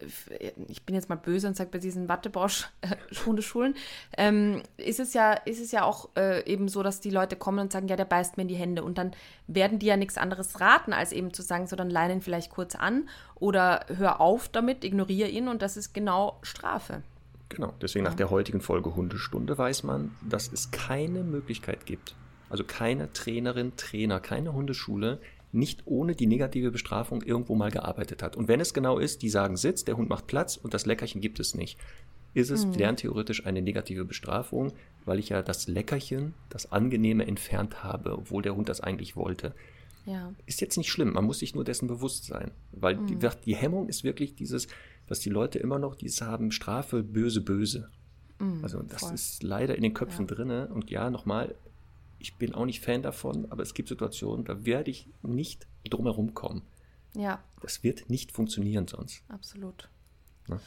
ich 0.67 0.83
bin 0.85 0.95
jetzt 0.95 1.09
mal 1.09 1.15
böse 1.15 1.47
und 1.47 1.55
sage, 1.55 1.69
bei 1.71 1.79
diesen 1.79 2.07
Wattebausch-Hundeschulen, 2.09 3.75
ähm, 4.17 4.63
ist 4.77 4.99
es 4.99 5.02
ja, 5.11 5.33
ist 5.33 5.59
es 5.59 5.73
ja 5.73 5.83
auch 5.83 6.07
äh, 6.15 6.49
eben 6.49 6.69
so, 6.69 6.83
dass 6.83 7.01
die 7.01 7.09
Leute 7.09 7.35
kommen 7.35 7.59
und 7.59 7.73
sagen, 7.73 7.89
ja, 7.89 7.97
der 7.97 8.05
beißt 8.05 8.37
mir 8.37 8.43
in 8.43 8.47
die 8.47 8.55
Hände. 8.55 8.81
Und 8.81 8.97
dann 8.97 9.11
werden 9.47 9.79
die 9.79 9.87
ja 9.87 9.97
nichts 9.97 10.17
anderes 10.17 10.61
raten, 10.61 10.93
als 10.93 11.11
eben 11.11 11.33
zu 11.33 11.41
sagen, 11.41 11.67
so 11.67 11.75
dann 11.75 11.89
leine 11.89 12.13
ihn 12.13 12.21
vielleicht 12.21 12.51
kurz 12.51 12.75
an 12.75 13.09
oder 13.35 13.85
hör 13.87 14.21
auf 14.21 14.47
damit, 14.47 14.85
ignoriere 14.85 15.27
ihn 15.27 15.49
und 15.49 15.61
das 15.61 15.75
ist 15.75 15.93
genau 15.93 16.37
Strafe. 16.43 17.03
Genau, 17.49 17.73
deswegen 17.81 18.05
nach 18.05 18.15
der 18.15 18.29
heutigen 18.29 18.61
Folge 18.61 18.95
Hundestunde 18.95 19.57
weiß 19.57 19.83
man, 19.83 20.15
dass 20.27 20.51
es 20.51 20.71
keine 20.71 21.23
Möglichkeit 21.23 21.85
gibt, 21.85 22.15
also 22.49 22.63
keine 22.63 23.11
Trainerin, 23.11 23.75
Trainer, 23.75 24.19
keine 24.19 24.53
Hundeschule, 24.53 25.19
nicht 25.51 25.83
ohne 25.85 26.15
die 26.15 26.25
negative 26.25 26.71
Bestrafung 26.71 27.21
irgendwo 27.21 27.53
mal 27.53 27.69
gearbeitet 27.69 28.23
hat. 28.23 28.35
Und 28.35 28.47
wenn 28.47 28.59
es 28.59 28.73
genau 28.73 28.97
ist, 28.97 29.21
die 29.21 29.29
sagen 29.29 29.55
Sitz, 29.55 29.85
der 29.85 29.97
Hund 29.97 30.09
macht 30.09 30.25
Platz 30.25 30.57
und 30.57 30.73
das 30.73 30.87
Leckerchen 30.87 31.21
gibt 31.21 31.39
es 31.39 31.53
nicht, 31.53 31.77
ist 32.33 32.49
es 32.49 32.65
lerntheoretisch 32.65 33.45
eine 33.45 33.61
negative 33.61 34.05
Bestrafung, 34.05 34.73
weil 35.05 35.19
ich 35.19 35.29
ja 35.29 35.41
das 35.41 35.67
Leckerchen, 35.67 36.33
das 36.49 36.71
Angenehme 36.71 37.25
entfernt 37.25 37.83
habe, 37.83 38.17
obwohl 38.17 38.41
der 38.43 38.55
Hund 38.55 38.69
das 38.69 38.81
eigentlich 38.81 39.15
wollte. 39.15 39.53
Ja. 40.05 40.33
Ist 40.45 40.59
jetzt 40.61 40.77
nicht 40.77 40.89
schlimm, 40.91 41.13
man 41.13 41.23
muss 41.25 41.39
sich 41.39 41.55
nur 41.55 41.63
dessen 41.63 41.87
bewusst 41.87 42.25
sein. 42.25 42.51
Weil 42.71 42.97
die, 42.97 43.17
die 43.45 43.55
Hemmung 43.55 43.87
ist 43.87 44.03
wirklich 44.03 44.35
dieses, 44.35 44.67
dass 45.07 45.19
die 45.19 45.29
Leute 45.29 45.59
immer 45.59 45.79
noch 45.79 45.95
dieses 45.95 46.21
haben, 46.21 46.51
Strafe, 46.51 47.03
böse, 47.03 47.41
böse. 47.41 47.89
also 48.61 48.81
das 48.83 48.99
voll. 49.01 49.13
ist 49.13 49.43
leider 49.43 49.75
in 49.75 49.83
den 49.83 49.93
Köpfen 49.93 50.27
drinne. 50.27 50.67
Und 50.67 50.89
ja, 50.89 51.09
nochmal, 51.09 51.55
ich 52.19 52.35
bin 52.35 52.53
auch 52.53 52.65
nicht 52.65 52.81
Fan 52.83 53.01
davon, 53.01 53.47
aber 53.49 53.63
es 53.63 53.73
gibt 53.73 53.87
Situationen, 53.89 54.45
da 54.45 54.65
werde 54.65 54.91
ich 54.91 55.07
nicht 55.21 55.67
drumherum 55.89 56.33
kommen. 56.33 56.63
Ja, 57.15 57.43
Das 57.61 57.83
wird 57.83 58.09
nicht 58.09 58.31
funktionieren 58.31 58.87
sonst. 58.87 59.23
absolut. 59.29 59.87
Ja. 60.49 60.59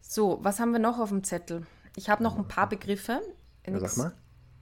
So, 0.00 0.40
was 0.42 0.58
haben 0.60 0.72
wir 0.72 0.80
noch 0.80 0.98
auf 0.98 1.10
dem 1.10 1.22
Zettel? 1.24 1.64
Ich 1.96 2.10
habe 2.10 2.22
noch 2.22 2.36
ein 2.36 2.48
paar 2.48 2.68
Begriffe. 2.68 3.20
Ja, 3.66 3.78
sag 3.80 3.96
mal. 3.96 4.12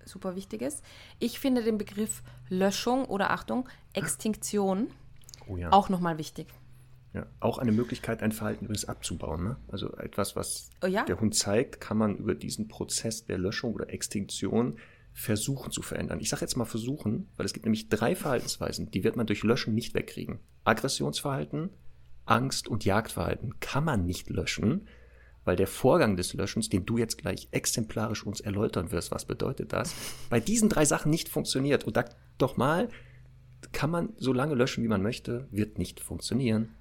Super 0.04 0.34
wichtiges. 0.36 0.82
Ich 1.18 1.38
finde 1.38 1.62
den 1.62 1.78
Begriff 1.78 2.22
Löschung 2.48 3.04
oder 3.04 3.30
Achtung, 3.30 3.68
Extinktion 3.92 4.88
Oh 5.46 5.56
ja. 5.56 5.72
auch 5.72 5.88
nochmal 5.88 6.18
wichtig. 6.18 6.46
ja. 7.12 7.26
Auch 7.38 7.58
eine 7.58 7.72
Möglichkeit, 7.72 8.22
ein 8.22 8.32
Verhalten 8.32 8.64
übrigens 8.64 8.86
abzubauen. 8.86 9.44
Ne? 9.44 9.56
Also 9.68 9.92
etwas, 9.96 10.36
was 10.36 10.70
Oh 10.82 10.86
ja. 10.86 11.04
der 11.04 11.20
Hund 11.20 11.34
zeigt, 11.34 11.80
kann 11.80 11.96
man 11.98 12.16
über 12.16 12.34
diesen 12.34 12.68
Prozess 12.68 13.24
der 13.26 13.38
Löschung 13.38 13.74
oder 13.74 13.90
Extinktion 13.90 14.76
versuchen 15.12 15.70
zu 15.72 15.82
verändern. 15.82 16.20
Ich 16.20 16.30
sage 16.30 16.42
jetzt 16.42 16.56
mal 16.56 16.64
versuchen, 16.64 17.28
weil 17.36 17.44
es 17.46 17.52
gibt 17.52 17.66
nämlich 17.66 17.88
drei 17.88 18.14
Verhaltensweisen, 18.14 18.90
die 18.90 19.02
wird 19.04 19.16
man 19.16 19.26
durch 19.26 19.42
Löschen 19.42 19.74
nicht 19.74 19.92
wegkriegen. 19.94 20.38
Aggressionsverhalten, 20.64 21.70
Angst 22.26 22.68
und 22.68 22.84
Jagdverhalten 22.84 23.58
kann 23.60 23.84
man 23.84 24.06
nicht 24.06 24.30
löschen, 24.30 24.86
weil 25.44 25.56
der 25.56 25.66
Vorgang 25.66 26.16
des 26.16 26.34
Löschens, 26.34 26.68
den 26.68 26.86
du 26.86 26.98
jetzt 26.98 27.18
gleich 27.18 27.48
exemplarisch 27.50 28.24
uns 28.26 28.40
erläutern 28.40 28.92
wirst, 28.92 29.10
was 29.10 29.24
bedeutet 29.24 29.72
das, 29.72 29.94
bei 30.28 30.40
diesen 30.40 30.68
drei 30.68 30.84
Sachen 30.84 31.10
nicht 31.10 31.28
funktioniert. 31.28 31.84
Und 31.84 31.96
da 31.96 32.04
doch 32.38 32.56
mal, 32.56 32.88
kann 33.72 33.90
man 33.90 34.12
so 34.16 34.32
lange 34.32 34.54
löschen, 34.54 34.82
wie 34.84 34.88
man 34.88 35.02
möchte, 35.02 35.48
wird 35.50 35.78
nicht 35.78 36.00
funktionieren. 36.00 36.74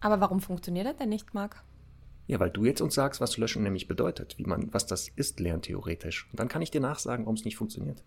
Aber 0.00 0.20
warum 0.20 0.40
funktioniert 0.40 0.86
das 0.86 0.96
denn 0.96 1.08
nicht, 1.08 1.34
Marc? 1.34 1.62
Ja, 2.26 2.38
weil 2.38 2.50
du 2.50 2.64
jetzt 2.64 2.80
uns 2.80 2.94
sagst, 2.94 3.20
was 3.20 3.38
Löschen 3.38 3.64
nämlich 3.64 3.88
bedeutet, 3.88 4.38
wie 4.38 4.44
man, 4.44 4.72
was 4.72 4.86
das 4.86 5.08
ist, 5.08 5.40
lerntheoretisch. 5.40 6.28
Und 6.30 6.38
dann 6.38 6.48
kann 6.48 6.62
ich 6.62 6.70
dir 6.70 6.80
nachsagen, 6.80 7.26
warum 7.26 7.34
es 7.34 7.44
nicht 7.44 7.56
funktioniert. 7.56 8.04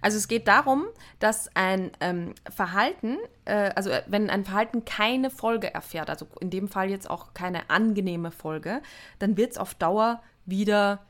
Also 0.00 0.16
es 0.16 0.28
geht 0.28 0.48
darum, 0.48 0.86
dass 1.18 1.54
ein 1.54 1.90
ähm, 2.00 2.34
Verhalten, 2.50 3.18
äh, 3.44 3.70
also 3.74 3.90
äh, 3.90 4.02
wenn 4.06 4.30
ein 4.30 4.44
Verhalten 4.44 4.84
keine 4.84 5.30
Folge 5.30 5.72
erfährt, 5.72 6.10
also 6.10 6.26
in 6.40 6.50
dem 6.50 6.68
Fall 6.68 6.90
jetzt 6.90 7.08
auch 7.08 7.34
keine 7.34 7.70
angenehme 7.70 8.30
Folge, 8.30 8.82
dann 9.18 9.36
wird 9.36 9.52
es 9.52 9.58
auf 9.58 9.74
Dauer 9.74 10.22
wieder 10.46 11.00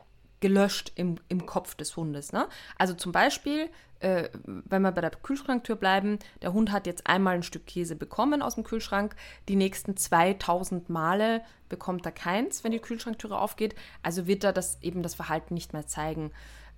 gelöscht 0.40 0.92
im, 0.96 1.16
im 1.28 1.46
Kopf 1.46 1.74
des 1.74 1.96
Hundes. 1.96 2.32
Ne? 2.32 2.48
Also 2.78 2.94
zum 2.94 3.12
Beispiel, 3.12 3.68
äh, 4.00 4.28
wenn 4.44 4.82
wir 4.82 4.92
bei 4.92 5.02
der 5.02 5.10
Kühlschranktür 5.10 5.76
bleiben, 5.76 6.18
der 6.42 6.52
Hund 6.52 6.72
hat 6.72 6.86
jetzt 6.86 7.06
einmal 7.06 7.34
ein 7.34 7.42
Stück 7.42 7.66
Käse 7.66 7.94
bekommen 7.94 8.42
aus 8.42 8.54
dem 8.54 8.64
Kühlschrank, 8.64 9.14
die 9.48 9.56
nächsten 9.56 9.96
2000 9.96 10.88
Male 10.88 11.42
bekommt 11.68 12.06
er 12.06 12.12
keins, 12.12 12.64
wenn 12.64 12.72
die 12.72 12.78
Kühlschranktüre 12.78 13.38
aufgeht. 13.38 13.74
Also 14.02 14.26
wird 14.26 14.44
er 14.44 14.52
das 14.52 14.78
eben 14.82 15.02
das 15.02 15.14
Verhalten 15.14 15.54
nicht 15.54 15.72
mehr 15.72 15.86
zeigen. 15.86 16.32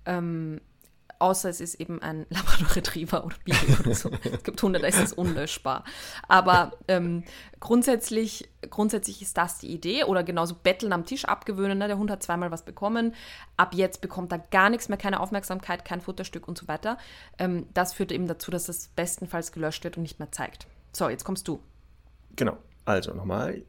Ähm, 0.05 0.59
Außer 1.19 1.49
es 1.49 1.61
ist 1.61 1.75
eben 1.75 2.01
ein 2.01 2.25
Labrador 2.29 2.75
Retriever 2.75 3.25
oder 3.25 3.35
Beagle 3.45 3.77
oder 3.79 3.95
so. 3.95 4.11
Es 4.31 4.43
gibt 4.43 4.61
Hunde, 4.61 4.79
da 4.79 4.87
ist 4.87 4.99
es 4.99 5.13
unlöschbar. 5.13 5.83
Aber 6.27 6.73
ähm, 6.87 7.23
grundsätzlich, 7.59 8.49
grundsätzlich 8.69 9.21
ist 9.21 9.37
das 9.37 9.59
die 9.59 9.67
Idee. 9.67 10.03
Oder 10.03 10.23
genauso 10.23 10.55
Betteln 10.55 10.93
am 10.93 11.05
Tisch 11.05 11.25
abgewöhnen. 11.25 11.77
Ne? 11.77 11.87
Der 11.87 11.97
Hund 11.97 12.11
hat 12.11 12.23
zweimal 12.23 12.51
was 12.51 12.65
bekommen. 12.65 13.13
Ab 13.57 13.73
jetzt 13.73 14.01
bekommt 14.01 14.31
er 14.31 14.39
gar 14.39 14.69
nichts 14.69 14.89
mehr, 14.89 14.97
keine 14.97 15.19
Aufmerksamkeit, 15.19 15.85
kein 15.85 16.01
Futterstück 16.01 16.47
und 16.47 16.57
so 16.57 16.67
weiter. 16.67 16.97
Ähm, 17.37 17.67
das 17.73 17.93
führt 17.93 18.11
eben 18.11 18.27
dazu, 18.27 18.51
dass 18.51 18.69
es 18.69 18.89
bestenfalls 18.89 19.51
gelöscht 19.51 19.83
wird 19.83 19.97
und 19.97 20.03
nicht 20.03 20.19
mehr 20.19 20.31
zeigt. 20.31 20.67
So, 20.91 21.09
jetzt 21.09 21.23
kommst 21.23 21.47
du. 21.47 21.61
Genau. 22.35 22.57
Also 22.85 23.13
nochmal. 23.13 23.63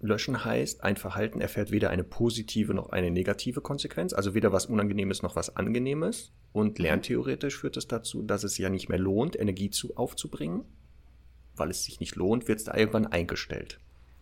Löschen 0.00 0.44
heißt, 0.44 0.84
ein 0.84 0.96
Verhalten 0.96 1.40
erfährt 1.40 1.70
weder 1.70 1.90
eine 1.90 2.04
positive 2.04 2.74
noch 2.74 2.90
eine 2.90 3.10
negative 3.10 3.60
Konsequenz, 3.60 4.12
also 4.12 4.34
weder 4.34 4.52
was 4.52 4.66
Unangenehmes 4.66 5.22
noch 5.22 5.34
was 5.34 5.56
Angenehmes. 5.56 6.32
Und 6.52 6.78
lerntheoretisch 6.78 7.58
führt 7.58 7.76
es 7.76 7.86
dazu, 7.88 8.22
dass 8.22 8.42
es 8.44 8.58
ja 8.58 8.68
nicht 8.70 8.88
mehr 8.88 8.98
lohnt, 8.98 9.38
Energie 9.38 9.70
zu, 9.70 9.96
aufzubringen. 9.96 10.64
Weil 11.56 11.70
es 11.70 11.84
sich 11.84 12.00
nicht 12.00 12.16
lohnt, 12.16 12.48
wird 12.48 12.58
es 12.60 12.64
da 12.64 12.74
irgendwann 12.74 13.06
eingestellt. 13.06 13.78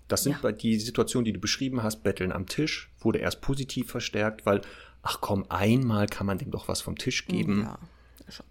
Das 0.08 0.22
sind 0.22 0.32
Ja. 0.32 0.38
bei 0.42 0.52
die 0.52 0.78
Situationen, 0.78 1.24
die 1.24 1.32
du 1.32 1.40
beschrieben 1.40 1.82
hast, 1.82 2.02
Betteln 2.02 2.32
am 2.32 2.46
Tisch, 2.46 2.90
wurde 3.00 3.18
erst 3.18 3.40
positiv 3.40 3.90
verstärkt, 3.90 4.46
weil, 4.46 4.60
ach 5.02 5.20
komm, 5.20 5.46
einmal 5.48 6.06
kann 6.06 6.26
man 6.26 6.38
dem 6.38 6.50
doch 6.50 6.68
was 6.68 6.80
vom 6.80 6.96
Tisch 6.96 7.26
geben. 7.26 7.62
Ja, 7.62 7.78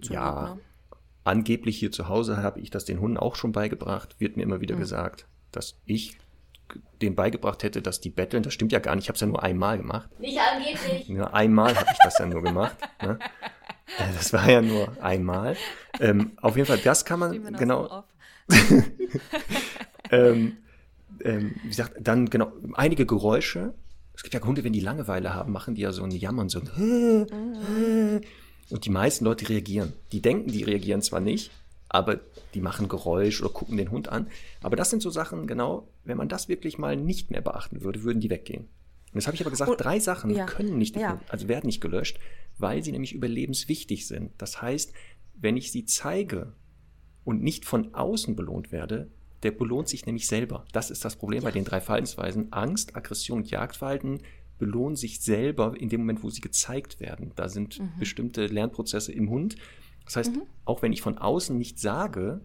Ja, 0.01 0.47
Not, 0.49 0.55
ne? 0.57 0.61
angeblich 1.23 1.77
hier 1.77 1.91
zu 1.91 2.07
Hause 2.07 2.37
habe 2.37 2.59
ich 2.61 2.69
das 2.69 2.85
den 2.85 2.99
Hunden 2.99 3.17
auch 3.17 3.35
schon 3.35 3.51
beigebracht, 3.51 4.19
wird 4.19 4.37
mir 4.37 4.43
immer 4.43 4.61
wieder 4.61 4.75
gesagt, 4.75 5.27
dass 5.51 5.75
ich 5.85 6.17
denen 7.01 7.15
beigebracht 7.15 7.63
hätte, 7.63 7.81
dass 7.81 8.01
die 8.01 8.09
betteln. 8.09 8.43
Das 8.43 8.53
stimmt 8.53 8.71
ja 8.71 8.79
gar 8.79 8.95
nicht. 8.95 9.05
Ich 9.05 9.09
habe 9.09 9.15
es 9.15 9.21
ja 9.21 9.27
nur 9.27 9.43
einmal 9.43 9.77
gemacht. 9.77 10.09
Nicht 10.19 10.37
angeblich. 10.39 11.07
Nur 11.09 11.33
einmal 11.33 11.75
habe 11.75 11.89
ich 11.91 11.97
das 12.03 12.17
ja 12.17 12.25
nur 12.25 12.41
gemacht. 12.41 12.75
Ne? 13.01 13.19
Äh, 13.97 14.13
Das 14.15 14.33
war 14.33 14.49
ja 14.49 14.61
nur 14.61 15.01
einmal. 15.01 15.55
Ähm, 15.99 16.31
auf 16.41 16.55
jeden 16.55 16.67
Fall, 16.67 16.79
das 16.79 17.05
kann 17.05 17.19
man 17.19 17.55
genau. 17.55 18.03
ähm, 20.11 20.57
ähm, 21.23 21.55
wie 21.63 21.67
gesagt, 21.69 21.93
dann 21.99 22.29
genau 22.29 22.51
einige 22.73 23.05
Geräusche. 23.05 23.73
Es 24.15 24.23
gibt 24.23 24.33
ja 24.33 24.41
Hunde, 24.41 24.63
wenn 24.63 24.73
die 24.73 24.79
Langeweile 24.79 25.33
haben, 25.33 25.51
machen 25.51 25.75
die 25.75 25.81
ja 25.81 25.91
so 25.91 26.03
ein 26.03 26.11
Jammern, 26.11 26.49
so 26.49 26.59
ein 26.59 28.21
und 28.69 28.85
die 28.85 28.89
meisten 28.89 29.25
Leute 29.25 29.49
reagieren. 29.49 29.93
Die 30.11 30.21
denken, 30.21 30.51
die 30.51 30.63
reagieren 30.63 31.01
zwar 31.01 31.19
nicht, 31.19 31.51
aber 31.89 32.19
die 32.53 32.61
machen 32.61 32.87
Geräusch 32.87 33.41
oder 33.41 33.51
gucken 33.51 33.77
den 33.77 33.91
Hund 33.91 34.09
an. 34.09 34.27
Aber 34.61 34.75
das 34.75 34.89
sind 34.89 35.01
so 35.01 35.09
Sachen, 35.09 35.47
genau, 35.47 35.87
wenn 36.03 36.17
man 36.17 36.29
das 36.29 36.49
wirklich 36.49 36.77
mal 36.77 36.95
nicht 36.95 37.31
mehr 37.31 37.41
beachten 37.41 37.83
würde, 37.83 38.03
würden 38.03 38.21
die 38.21 38.29
weggehen. 38.29 38.67
Und 39.15 39.21
jetzt 39.21 39.27
habe 39.27 39.35
ich 39.35 39.41
aber 39.41 39.49
gesagt, 39.49 39.71
Und- 39.71 39.79
drei 39.79 39.97
Sachen 39.97 40.29
ja, 40.29 40.45
können 40.45 40.77
nicht, 40.77 40.97
ja. 40.97 41.21
also 41.29 41.47
werden 41.47 41.67
nicht 41.67 41.79
gelöscht, 41.79 42.19
weil 42.57 42.83
sie 42.83 42.91
nämlich 42.91 43.13
überlebenswichtig 43.13 44.07
sind. 44.07 44.31
Das 44.37 44.61
heißt, 44.61 44.91
wenn 45.35 45.55
ich 45.55 45.71
sie 45.71 45.85
zeige 45.85 46.51
und 47.23 47.41
nicht 47.41 47.63
von 47.63 47.93
außen 47.95 48.35
belohnt 48.35 48.73
werde, 48.73 49.09
Der 49.43 49.51
belohnt 49.51 49.87
sich 49.87 50.05
nämlich 50.07 50.25
selber. 50.27 50.65
Das 50.71 50.89
ist 50.89 51.05
das 51.05 51.15
Problem 51.17 51.43
ja. 51.43 51.49
bei 51.49 51.51
den 51.51 51.65
drei 51.65 51.79
Verhaltensweisen. 51.79 52.51
Angst, 52.51 52.95
Aggression 52.95 53.39
und 53.39 53.51
Jagdverhalten 53.51 54.21
belohnen 54.57 54.95
sich 54.95 55.19
selber 55.21 55.75
in 55.79 55.87
dem 55.89 56.01
Moment, 56.01 56.23
wo 56.23 56.31
sie 56.31 56.41
gezeigt 56.41 56.99
werden. 56.99 57.31
Da 57.35 57.47
sind 57.47 57.79
mhm. 57.79 57.91
bestimmte 57.99 58.47
Lernprozesse 58.47 59.11
im 59.11 59.29
Hund. 59.29 59.55
Das 60.05 60.15
heißt, 60.15 60.35
mhm. 60.35 60.43
auch 60.63 60.81
wenn 60.81 60.93
ich 60.93 61.01
von 61.01 61.19
außen 61.19 61.55
nicht 61.55 61.79
sage, 61.79 62.41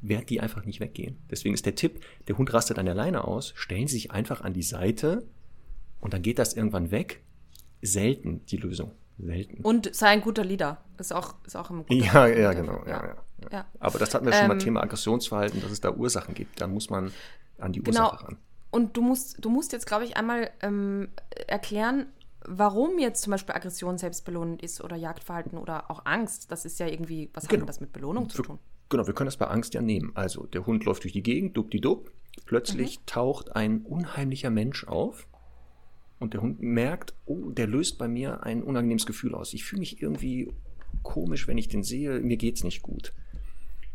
werden 0.00 0.26
die 0.26 0.40
einfach 0.40 0.64
nicht 0.64 0.80
weggehen. 0.80 1.18
Deswegen 1.30 1.54
ist 1.54 1.64
der 1.64 1.76
Tipp, 1.76 2.00
der 2.26 2.36
Hund 2.38 2.52
rastet 2.52 2.78
an 2.78 2.86
der 2.86 2.94
Leine 2.96 3.24
aus, 3.24 3.52
stellen 3.54 3.86
Sie 3.86 3.94
sich 3.94 4.10
einfach 4.10 4.40
an 4.40 4.52
die 4.52 4.64
Seite 4.64 5.24
und 6.02 6.12
dann 6.12 6.20
geht 6.20 6.38
das 6.38 6.52
irgendwann 6.52 6.90
weg. 6.90 7.22
Selten 7.80 8.44
die 8.46 8.58
Lösung. 8.58 8.92
Selten. 9.18 9.62
Und 9.62 9.94
sei 9.94 10.08
ein 10.08 10.20
guter 10.20 10.44
Leader. 10.44 10.82
Ist 10.98 11.12
auch, 11.12 11.34
ist 11.46 11.56
auch 11.56 11.70
ein 11.70 11.78
guter 11.78 11.94
Ja, 11.94 12.26
ja, 12.26 12.52
genau. 12.52 12.82
Ja. 12.86 12.90
Ja, 12.90 13.06
ja. 13.06 13.16
ja. 13.50 13.66
Aber 13.78 13.98
das 13.98 14.14
hatten 14.14 14.26
wir 14.26 14.32
schon 14.32 14.42
ähm, 14.42 14.48
mal 14.48 14.58
Thema 14.58 14.82
Aggressionsverhalten, 14.82 15.62
dass 15.62 15.70
es 15.70 15.80
da 15.80 15.92
Ursachen 15.92 16.34
gibt. 16.34 16.60
Da 16.60 16.66
muss 16.66 16.90
man 16.90 17.12
an 17.58 17.72
die 17.72 17.82
genau. 17.82 18.04
Ursache 18.04 18.26
ran. 18.26 18.36
Und 18.70 18.96
du 18.96 19.02
musst, 19.02 19.44
du 19.44 19.50
musst 19.50 19.72
jetzt, 19.72 19.86
glaube 19.86 20.04
ich, 20.04 20.16
einmal 20.16 20.50
ähm, 20.60 21.08
erklären, 21.46 22.06
warum 22.44 22.98
jetzt 22.98 23.22
zum 23.22 23.30
Beispiel 23.30 23.54
Aggression 23.54 23.98
selbstbelohnend 23.98 24.62
ist 24.62 24.82
oder 24.82 24.96
Jagdverhalten 24.96 25.58
oder 25.58 25.90
auch 25.90 26.04
Angst. 26.04 26.50
Das 26.50 26.64
ist 26.64 26.80
ja 26.80 26.86
irgendwie, 26.86 27.30
was 27.34 27.46
genau. 27.46 27.62
hat 27.62 27.68
das 27.68 27.80
mit 27.80 27.92
Belohnung 27.92 28.28
zu 28.28 28.42
tun? 28.42 28.58
Genau, 28.88 29.06
wir 29.06 29.14
können 29.14 29.28
das 29.28 29.36
bei 29.36 29.46
Angst 29.46 29.74
ja 29.74 29.82
nehmen. 29.82 30.12
Also 30.14 30.46
der 30.46 30.66
Hund 30.66 30.84
läuft 30.84 31.04
durch 31.04 31.12
die 31.12 31.22
Gegend, 31.22 31.56
dupp 31.56 31.70
die 31.70 31.80
dupp. 31.80 32.10
Plötzlich 32.46 32.98
mhm. 32.98 33.06
taucht 33.06 33.54
ein 33.54 33.82
unheimlicher 33.82 34.50
Mensch 34.50 34.84
auf 34.86 35.28
und 36.22 36.34
der 36.34 36.42
Hund 36.42 36.62
merkt, 36.62 37.14
oh, 37.26 37.50
der 37.50 37.66
löst 37.66 37.98
bei 37.98 38.08
mir 38.08 38.42
ein 38.44 38.62
unangenehmes 38.62 39.06
Gefühl 39.06 39.34
aus. 39.34 39.52
Ich 39.52 39.64
fühle 39.64 39.80
mich 39.80 40.00
irgendwie 40.00 40.52
komisch, 41.02 41.48
wenn 41.48 41.58
ich 41.58 41.68
den 41.68 41.82
sehe, 41.82 42.20
mir 42.20 42.36
geht 42.36 42.56
es 42.56 42.64
nicht 42.64 42.82
gut. 42.82 43.12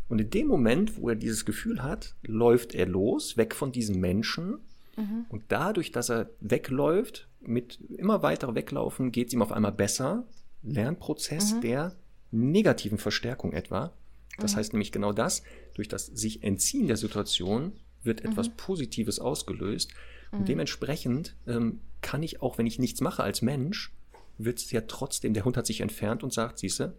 Und 0.08 0.20
in 0.20 0.30
dem 0.30 0.46
Moment, 0.46 0.98
wo 0.98 1.08
er 1.08 1.16
dieses 1.16 1.44
Gefühl 1.44 1.82
hat, 1.82 2.14
läuft 2.22 2.74
er 2.74 2.86
los, 2.86 3.36
weg 3.36 3.54
von 3.54 3.72
diesem 3.72 4.00
Menschen. 4.00 4.58
Mhm. 4.96 5.26
Und 5.28 5.44
dadurch, 5.48 5.92
dass 5.92 6.10
er 6.10 6.30
wegläuft, 6.40 7.28
mit 7.40 7.78
immer 7.96 8.22
weiter 8.22 8.54
weglaufen, 8.54 9.12
geht 9.12 9.28
es 9.28 9.32
ihm 9.32 9.42
auf 9.42 9.52
einmal 9.52 9.72
besser. 9.72 10.26
Lernprozess 10.62 11.54
mhm. 11.54 11.60
der 11.60 11.96
negativen 12.30 12.98
Verstärkung 12.98 13.52
etwa. 13.52 13.92
Das 14.38 14.52
mhm. 14.52 14.56
heißt 14.56 14.72
nämlich 14.72 14.92
genau 14.92 15.12
das, 15.12 15.42
durch 15.74 15.88
das 15.88 16.06
sich 16.06 16.42
entziehen 16.42 16.88
der 16.88 16.96
Situation 16.96 17.72
wird 18.02 18.24
etwas 18.24 18.48
mhm. 18.48 18.56
Positives 18.56 19.18
ausgelöst. 19.18 19.92
Und 20.30 20.40
mhm. 20.40 20.46
dementsprechend 20.46 21.36
ähm, 21.46 21.80
kann 22.00 22.22
ich 22.22 22.42
auch, 22.42 22.58
wenn 22.58 22.66
ich 22.66 22.78
nichts 22.78 23.00
mache 23.00 23.22
als 23.22 23.42
Mensch, 23.42 23.92
wird 24.38 24.58
es 24.58 24.70
ja 24.70 24.82
trotzdem, 24.82 25.34
der 25.34 25.44
Hund 25.44 25.56
hat 25.56 25.66
sich 25.66 25.80
entfernt 25.80 26.22
und 26.22 26.32
sagt, 26.32 26.58
siehste, 26.58 26.96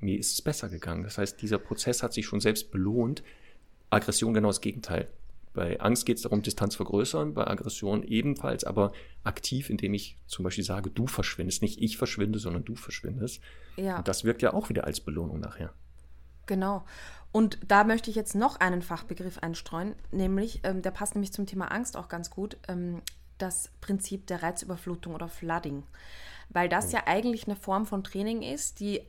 mir 0.00 0.18
ist 0.18 0.32
es 0.32 0.42
besser 0.42 0.68
gegangen. 0.68 1.04
Das 1.04 1.18
heißt, 1.18 1.40
dieser 1.40 1.58
Prozess 1.58 2.02
hat 2.02 2.12
sich 2.12 2.26
schon 2.26 2.40
selbst 2.40 2.70
belohnt. 2.70 3.22
Aggression 3.90 4.34
genau 4.34 4.48
das 4.48 4.60
Gegenteil. 4.60 5.08
Bei 5.52 5.80
Angst 5.80 6.06
geht 6.06 6.16
es 6.16 6.22
darum, 6.22 6.42
Distanz 6.42 6.76
vergrößern, 6.76 7.34
bei 7.34 7.46
Aggression 7.46 8.04
ebenfalls, 8.04 8.62
aber 8.62 8.92
aktiv, 9.24 9.68
indem 9.68 9.94
ich 9.94 10.16
zum 10.26 10.44
Beispiel 10.44 10.62
sage, 10.62 10.90
du 10.90 11.08
verschwindest, 11.08 11.62
nicht 11.62 11.82
ich 11.82 11.96
verschwinde, 11.96 12.38
sondern 12.38 12.64
du 12.64 12.76
verschwindest. 12.76 13.40
Ja. 13.76 13.98
Und 13.98 14.06
das 14.06 14.22
wirkt 14.24 14.42
ja 14.42 14.52
auch 14.52 14.68
wieder 14.68 14.84
als 14.84 15.00
Belohnung 15.00 15.40
nachher. 15.40 15.72
Genau. 16.46 16.84
Und 17.32 17.58
da 17.66 17.84
möchte 17.84 18.10
ich 18.10 18.16
jetzt 18.16 18.34
noch 18.34 18.58
einen 18.58 18.82
Fachbegriff 18.82 19.38
einstreuen, 19.38 19.94
nämlich, 20.10 20.60
ähm, 20.64 20.82
der 20.82 20.90
passt 20.90 21.14
nämlich 21.14 21.32
zum 21.32 21.46
Thema 21.46 21.70
Angst 21.70 21.96
auch 21.96 22.08
ganz 22.08 22.30
gut, 22.30 22.56
ähm, 22.66 23.02
das 23.38 23.70
Prinzip 23.80 24.26
der 24.26 24.42
Reizüberflutung 24.42 25.14
oder 25.14 25.28
Flooding. 25.28 25.84
Weil 26.48 26.68
das 26.68 26.88
oh. 26.88 26.96
ja 26.96 27.02
eigentlich 27.06 27.46
eine 27.46 27.56
Form 27.56 27.86
von 27.86 28.02
Training 28.02 28.42
ist, 28.42 28.80
die 28.80 29.02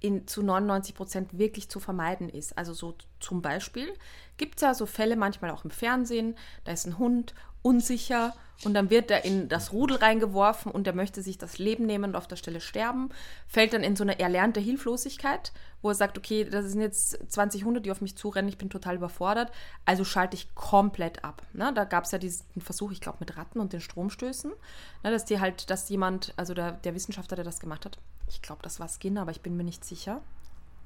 in, 0.00 0.26
zu 0.28 0.42
99 0.42 0.94
Prozent 0.94 1.38
wirklich 1.38 1.68
zu 1.68 1.80
vermeiden 1.80 2.28
ist. 2.28 2.56
Also 2.56 2.72
so 2.72 2.94
zum 3.20 3.42
Beispiel 3.42 3.88
gibt 4.36 4.56
es 4.56 4.62
ja 4.62 4.74
so 4.74 4.86
Fälle 4.86 5.16
manchmal 5.16 5.50
auch 5.50 5.64
im 5.64 5.70
Fernsehen, 5.70 6.36
da 6.64 6.72
ist 6.72 6.86
ein 6.86 6.98
Hund 6.98 7.34
unsicher 7.62 8.34
und 8.64 8.74
dann 8.74 8.90
wird 8.90 9.10
er 9.10 9.24
in 9.24 9.48
das 9.48 9.72
Rudel 9.72 9.96
reingeworfen 9.96 10.70
und 10.70 10.86
er 10.86 10.92
möchte 10.94 11.22
sich 11.22 11.38
das 11.38 11.58
Leben 11.58 11.86
nehmen 11.86 12.10
und 12.10 12.16
auf 12.16 12.28
der 12.28 12.36
Stelle 12.36 12.60
sterben, 12.60 13.10
fällt 13.46 13.72
dann 13.72 13.82
in 13.82 13.96
so 13.96 14.04
eine 14.04 14.18
erlernte 14.20 14.60
Hilflosigkeit, 14.60 15.52
wo 15.82 15.88
er 15.90 15.94
sagt, 15.94 16.18
okay, 16.18 16.44
das 16.44 16.66
sind 16.66 16.80
jetzt 16.80 17.18
20 17.30 17.64
Hunde, 17.64 17.80
die 17.80 17.90
auf 17.90 18.00
mich 18.00 18.16
zurennen, 18.16 18.48
ich 18.48 18.58
bin 18.58 18.70
total 18.70 18.96
überfordert, 18.96 19.52
also 19.84 20.04
schalte 20.04 20.36
ich 20.36 20.54
komplett 20.54 21.24
ab. 21.24 21.42
Ne? 21.52 21.72
Da 21.74 21.84
gab 21.84 22.04
es 22.04 22.10
ja 22.10 22.18
diesen 22.18 22.44
Versuch, 22.60 22.90
ich 22.90 23.00
glaube, 23.00 23.18
mit 23.20 23.36
Ratten 23.36 23.60
und 23.60 23.72
den 23.72 23.80
Stromstößen, 23.80 24.50
ne? 25.04 25.10
dass 25.10 25.24
die 25.24 25.40
halt, 25.40 25.70
dass 25.70 25.88
jemand, 25.88 26.34
also 26.36 26.54
der, 26.54 26.72
der 26.72 26.94
Wissenschaftler, 26.94 27.36
der 27.36 27.44
das 27.44 27.60
gemacht 27.60 27.84
hat, 27.84 27.98
ich 28.28 28.42
glaube, 28.42 28.62
das 28.62 28.80
war 28.80 28.88
Skinner, 28.88 29.22
aber 29.22 29.30
ich 29.30 29.40
bin 29.40 29.56
mir 29.56 29.64
nicht 29.64 29.84
sicher, 29.84 30.20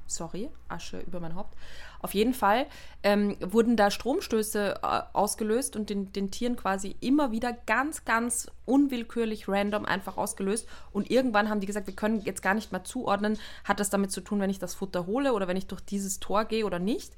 sorry, 0.07 0.51
Asche 0.69 1.01
über 1.01 1.21
mein 1.21 1.35
Haupt. 1.35 1.55
Auf 2.01 2.15
jeden 2.15 2.35
Fall 2.35 2.67
ähm, 3.03 3.37
wurden 3.41 3.77
da 3.77 3.91
Stromstöße 3.91 4.81
äh, 4.83 5.01
ausgelöst 5.13 5.77
und 5.77 5.89
den, 5.89 6.13
den 6.13 6.31
Tieren 6.31 6.57
quasi 6.57 6.97
immer 7.01 7.31
wieder 7.31 7.53
ganz, 7.53 8.05
ganz 8.05 8.51
unwillkürlich 8.67 9.49
random 9.49 9.85
einfach 9.85 10.17
ausgelöst. 10.17 10.69
Und 10.93 11.11
irgendwann 11.11 11.49
haben 11.49 11.61
die 11.61 11.67
gesagt, 11.67 11.87
wir 11.87 11.95
können 11.95 12.21
jetzt 12.21 12.43
gar 12.43 12.55
nicht 12.55 12.73
mehr 12.73 12.83
zuordnen, 12.83 13.39
hat 13.65 13.79
das 13.79 13.91
damit 13.91 14.11
zu 14.11 14.21
tun, 14.21 14.41
wenn 14.41 14.51
ich 14.51 14.59
das 14.59 14.75
Futter 14.75 15.07
hole 15.07 15.33
oder 15.33 15.47
wenn 15.47 15.57
ich 15.57 15.69
durch 15.69 15.81
dieses 15.81 16.19
Tor 16.19 16.45
gehe 16.45 16.67
oder 16.67 16.81
nicht. 16.81 17.15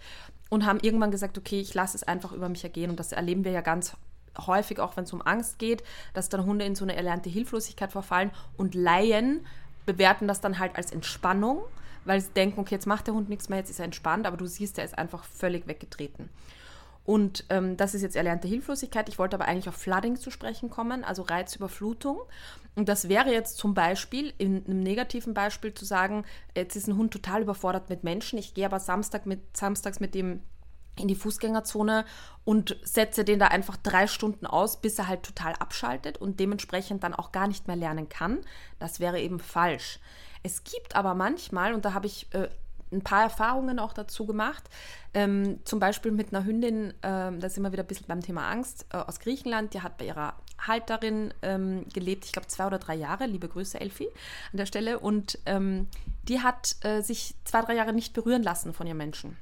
Und 0.51 0.67
haben 0.67 0.79
irgendwann 0.81 1.11
gesagt, 1.11 1.39
okay, 1.39 1.61
ich 1.61 1.73
lasse 1.73 1.97
es 1.97 2.03
einfach 2.03 2.33
über 2.33 2.49
mich 2.49 2.63
ergehen. 2.63 2.91
Und 2.91 3.01
das 3.01 3.13
erleben 3.13 3.45
wir 3.45 3.53
ja 3.53 3.63
ganz 3.63 3.97
häufig, 4.47 4.81
auch 4.81 4.97
wenn 4.97 5.05
es 5.05 5.13
um 5.13 5.23
Angst 5.23 5.59
geht, 5.59 5.83
dass 6.13 6.29
dann 6.29 6.45
Hunde 6.45 6.65
in 6.65 6.75
so 6.75 6.85
eine 6.85 6.97
erlernte 6.97 7.31
Hilflosigkeit 7.31 7.93
verfallen 7.93 8.31
und 8.57 8.75
Laien 8.75 9.47
bewerten 9.87 10.29
das 10.29 10.41
dann 10.41 10.59
halt 10.59 10.77
als 10.77 10.91
Entspannung 10.93 11.63
weil 12.05 12.21
sie 12.21 12.31
denken, 12.31 12.61
okay, 12.61 12.75
jetzt 12.75 12.87
macht 12.87 13.07
der 13.07 13.15
Hund 13.15 13.29
nichts 13.29 13.49
mehr, 13.49 13.59
jetzt 13.59 13.71
ist 13.71 13.79
er 13.79 13.85
entspannt, 13.85 14.27
aber 14.27 14.37
du 14.37 14.47
siehst, 14.47 14.79
er 14.79 14.85
ist 14.85 14.99
einfach 14.99 15.25
völlig 15.25 15.67
weggetreten. 15.67 16.31
Und 17.05 17.45
ähm, 17.51 17.77
das 17.77 17.95
ist 17.95 18.01
jetzt 18.01 18.17
erlernte 18.17 18.49
Hilflosigkeit. 18.49 19.11
Ich 19.11 19.19
wollte 19.19 19.37
aber 19.37 19.45
eigentlich 19.45 19.69
auf 19.69 19.77
Flooding 19.77 20.17
zu 20.17 20.31
sprechen 20.31 20.71
kommen, 20.71 21.05
also 21.05 21.23
Reizüberflutung. 21.23 22.23
Und 22.77 22.89
das 22.89 23.09
wäre 23.11 23.31
jetzt 23.31 23.59
zum 23.59 23.75
Beispiel, 23.75 24.33
in 24.39 24.65
einem 24.65 24.81
negativen 24.81 25.35
Beispiel 25.35 25.75
zu 25.75 25.85
sagen, 25.85 26.25
jetzt 26.57 26.77
ist 26.77 26.89
ein 26.89 26.97
Hund 26.97 27.13
total 27.13 27.43
überfordert 27.43 27.91
mit 27.91 28.05
Menschen, 28.05 28.39
ich 28.39 28.55
gehe 28.55 28.65
aber 28.65 28.81
Samstag 28.81 29.27
mit, 29.27 29.57
samstags 29.57 30.01
mit 30.01 30.15
dem 30.15 30.41
in 30.97 31.09
die 31.09 31.17
Fußgängerzone 31.17 32.05
und 32.45 32.77
setze 32.85 33.25
den 33.25 33.41
da 33.41 33.49
einfach 33.49 33.77
drei 33.77 34.07
Stunden 34.07 34.47
aus, 34.47 34.81
bis 34.81 34.99
er 34.99 35.09
halt 35.09 35.25
total 35.25 35.55
abschaltet 35.55 36.19
und 36.19 36.39
dementsprechend 36.39 37.03
dann 37.03 37.15
auch 37.15 37.33
gar 37.33 37.49
nicht 37.49 37.67
mehr 37.67 37.77
lernen 37.77 38.09
kann. 38.09 38.41
Das 38.79 39.01
wäre 39.01 39.21
eben 39.21 39.41
falsch. 39.41 39.99
Es 40.45 40.63
gibt 40.63 40.95
aber 40.95 41.15
manchmal, 41.15 41.75
und 41.75 41.85
da 41.85 41.95
habe 41.95 42.07
ich 42.07 42.33
äh, 42.35 42.49
ein 42.93 43.03
paar 43.03 43.23
Erfahrungen 43.23 43.79
auch 43.79 43.95
dazu 43.95 44.27
gemacht, 44.27 44.63
ähm, 45.15 45.59
zum 45.65 45.81
Beispiel 45.81 46.13
mit 46.13 46.33
einer 46.33 46.45
Hündin, 46.45 46.91
äh, 47.01 47.33
da 47.33 47.49
sind 47.49 47.63
wir 47.63 47.73
wieder 47.73 47.83
ein 47.83 47.89
bisschen 47.89 48.07
beim 48.07 48.21
Thema 48.21 48.49
Angst, 48.49 48.87
äh, 48.93 48.99
aus 48.99 49.21
Griechenland, 49.21 49.75
die 49.75 49.81
hat 49.81 49.97
bei 49.97 50.05
ihrer 50.05 50.35
Halterin 50.59 51.33
ähm, 51.43 51.87
gelebt, 51.93 52.27
ich 52.27 52.33
glaube 52.33 52.49
zwei 52.49 52.67
oder 52.67 52.79
drei 52.79 52.95
Jahre, 52.95 53.27
liebe 53.27 53.49
Grüße 53.49 53.81
Elfi 53.81 54.07
an 54.53 54.59
der 54.59 54.67
Stelle, 54.67 54.99
und 54.99 55.39
ähm, 55.47 55.89
die 56.29 56.41
hat 56.41 56.77
äh, 56.83 57.01
sich 57.01 57.35
zwei, 57.45 57.63
drei 57.63 57.75
Jahre 57.75 57.95
nicht 57.95 58.13
berühren 58.13 58.43
lassen 58.43 58.75
von 58.75 58.87
ihrem 58.87 58.99
Menschen. 58.99 59.39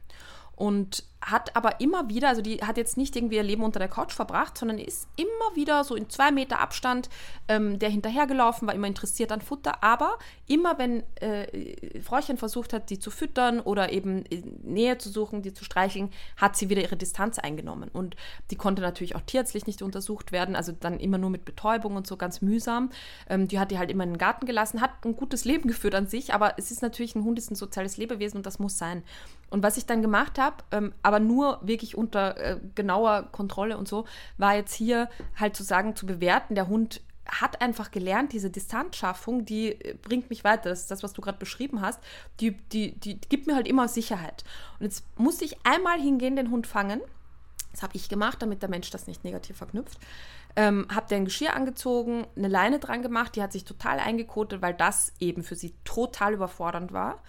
Und 0.54 1.04
hat 1.22 1.54
aber 1.56 1.80
immer 1.80 2.08
wieder, 2.08 2.28
also 2.28 2.42
die 2.42 2.58
hat 2.58 2.76
jetzt 2.76 2.96
nicht 2.96 3.14
irgendwie 3.16 3.36
ihr 3.36 3.42
Leben 3.42 3.62
unter 3.62 3.78
der 3.78 3.88
Couch 3.88 4.12
verbracht, 4.12 4.58
sondern 4.58 4.78
ist 4.78 5.08
immer 5.16 5.54
wieder 5.54 5.84
so 5.84 5.94
in 5.94 6.10
zwei 6.10 6.30
Meter 6.30 6.60
Abstand 6.60 7.08
ähm, 7.48 7.78
der 7.78 7.90
hinterhergelaufen, 7.90 8.66
war 8.66 8.74
immer 8.74 8.86
interessiert 8.86 9.32
an 9.32 9.40
Futter, 9.40 9.82
aber 9.82 10.18
immer 10.46 10.78
wenn 10.78 11.04
äh, 11.20 12.00
Fräuchen 12.00 12.36
versucht 12.36 12.72
hat, 12.72 12.90
die 12.90 12.98
zu 12.98 13.10
füttern 13.10 13.60
oder 13.60 13.92
eben 13.92 14.24
Nähe 14.62 14.98
zu 14.98 15.10
suchen, 15.10 15.42
die 15.42 15.54
zu 15.54 15.64
streicheln, 15.64 16.10
hat 16.36 16.56
sie 16.56 16.68
wieder 16.68 16.82
ihre 16.82 16.96
Distanz 16.96 17.38
eingenommen 17.38 17.88
und 17.92 18.16
die 18.50 18.56
konnte 18.56 18.82
natürlich 18.82 19.14
auch 19.16 19.22
tierärztlich 19.22 19.66
nicht 19.66 19.82
untersucht 19.82 20.32
werden, 20.32 20.56
also 20.56 20.72
dann 20.72 20.98
immer 20.98 21.18
nur 21.18 21.30
mit 21.30 21.44
Betäubung 21.44 21.96
und 21.96 22.06
so 22.06 22.16
ganz 22.16 22.40
mühsam. 22.42 22.90
Ähm, 23.28 23.48
die 23.48 23.58
hat 23.58 23.70
die 23.70 23.78
halt 23.78 23.90
immer 23.90 24.04
in 24.04 24.10
den 24.10 24.18
Garten 24.18 24.46
gelassen, 24.46 24.80
hat 24.80 24.90
ein 25.04 25.16
gutes 25.16 25.44
Leben 25.44 25.68
geführt 25.68 25.94
an 25.94 26.06
sich, 26.06 26.34
aber 26.34 26.54
es 26.58 26.70
ist 26.70 26.82
natürlich, 26.82 27.14
ein 27.14 27.24
Hund 27.24 27.38
ist 27.38 27.50
ein 27.50 27.54
soziales 27.54 27.96
Lebewesen 27.96 28.38
und 28.38 28.46
das 28.46 28.58
muss 28.58 28.76
sein. 28.78 29.02
Und 29.50 29.62
was 29.62 29.76
ich 29.76 29.84
dann 29.84 30.00
gemacht 30.00 30.38
habe, 30.38 30.56
ähm, 30.70 30.94
aber 31.12 31.20
nur 31.20 31.60
wirklich 31.62 31.94
unter 31.94 32.38
äh, 32.38 32.58
genauer 32.74 33.28
Kontrolle 33.32 33.76
und 33.76 33.86
so, 33.86 34.06
war 34.38 34.54
jetzt 34.54 34.72
hier 34.72 35.10
halt 35.38 35.54
zu 35.54 35.62
sagen, 35.62 35.94
zu 35.94 36.06
bewerten, 36.06 36.54
der 36.54 36.68
Hund 36.68 37.02
hat 37.26 37.60
einfach 37.60 37.90
gelernt, 37.90 38.32
diese 38.32 38.50
Distanzschaffung, 38.50 39.44
die 39.44 39.72
äh, 39.72 39.94
bringt 40.00 40.30
mich 40.30 40.42
weiter. 40.42 40.70
Das 40.70 40.80
ist 40.80 40.90
das, 40.90 41.02
was 41.02 41.12
du 41.12 41.20
gerade 41.20 41.38
beschrieben 41.38 41.82
hast. 41.82 42.00
Die, 42.40 42.52
die, 42.52 42.98
die 42.98 43.20
gibt 43.20 43.46
mir 43.46 43.54
halt 43.54 43.68
immer 43.68 43.88
Sicherheit. 43.88 44.42
Und 44.78 44.86
jetzt 44.86 45.04
musste 45.18 45.44
ich 45.44 45.58
einmal 45.64 46.00
hingehen, 46.00 46.34
den 46.34 46.50
Hund 46.50 46.66
fangen. 46.66 47.02
Das 47.72 47.82
habe 47.82 47.94
ich 47.96 48.08
gemacht, 48.08 48.40
damit 48.40 48.62
der 48.62 48.70
Mensch 48.70 48.90
das 48.90 49.06
nicht 49.06 49.22
negativ 49.22 49.58
verknüpft. 49.58 49.98
Ähm, 50.56 50.86
habe 50.94 51.08
den 51.08 51.26
Geschirr 51.26 51.54
angezogen, 51.54 52.26
eine 52.36 52.48
Leine 52.48 52.78
dran 52.78 53.02
gemacht, 53.02 53.36
die 53.36 53.42
hat 53.42 53.52
sich 53.52 53.64
total 53.64 53.98
eingekotet, 53.98 54.62
weil 54.62 54.74
das 54.74 55.12
eben 55.20 55.42
für 55.42 55.56
sie 55.56 55.74
total 55.84 56.34
überfordernd 56.34 56.92
war. 56.92 57.22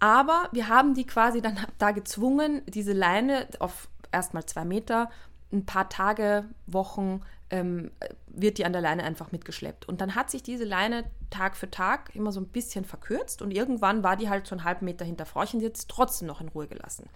Aber 0.00 0.48
wir 0.52 0.68
haben 0.68 0.94
die 0.94 1.06
quasi 1.06 1.40
dann 1.40 1.58
da 1.78 1.92
gezwungen, 1.92 2.62
diese 2.66 2.92
Leine 2.92 3.46
auf 3.58 3.88
erstmal 4.10 4.44
zwei 4.46 4.64
Meter 4.64 5.10
ein 5.52 5.66
paar 5.66 5.88
Tage, 5.88 6.44
Wochen 6.66 7.22
ähm, 7.50 7.90
wird 8.28 8.58
die 8.58 8.64
an 8.64 8.72
der 8.72 8.80
Leine 8.80 9.02
einfach 9.02 9.32
mitgeschleppt. 9.32 9.88
Und 9.88 10.00
dann 10.00 10.14
hat 10.14 10.30
sich 10.30 10.42
diese 10.42 10.64
Leine 10.64 11.04
Tag 11.30 11.56
für 11.56 11.70
Tag 11.70 12.14
immer 12.14 12.32
so 12.32 12.40
ein 12.40 12.46
bisschen 12.46 12.84
verkürzt 12.84 13.42
und 13.42 13.50
irgendwann 13.50 14.02
war 14.02 14.16
die 14.16 14.28
halt 14.28 14.46
so 14.46 14.54
einen 14.54 14.64
halben 14.64 14.84
Meter 14.84 15.04
hinter 15.04 15.26
Fräuchen, 15.26 15.60
jetzt 15.60 15.88
trotzdem 15.88 16.28
noch 16.28 16.40
in 16.40 16.48
Ruhe 16.48 16.68
gelassen. 16.68 17.08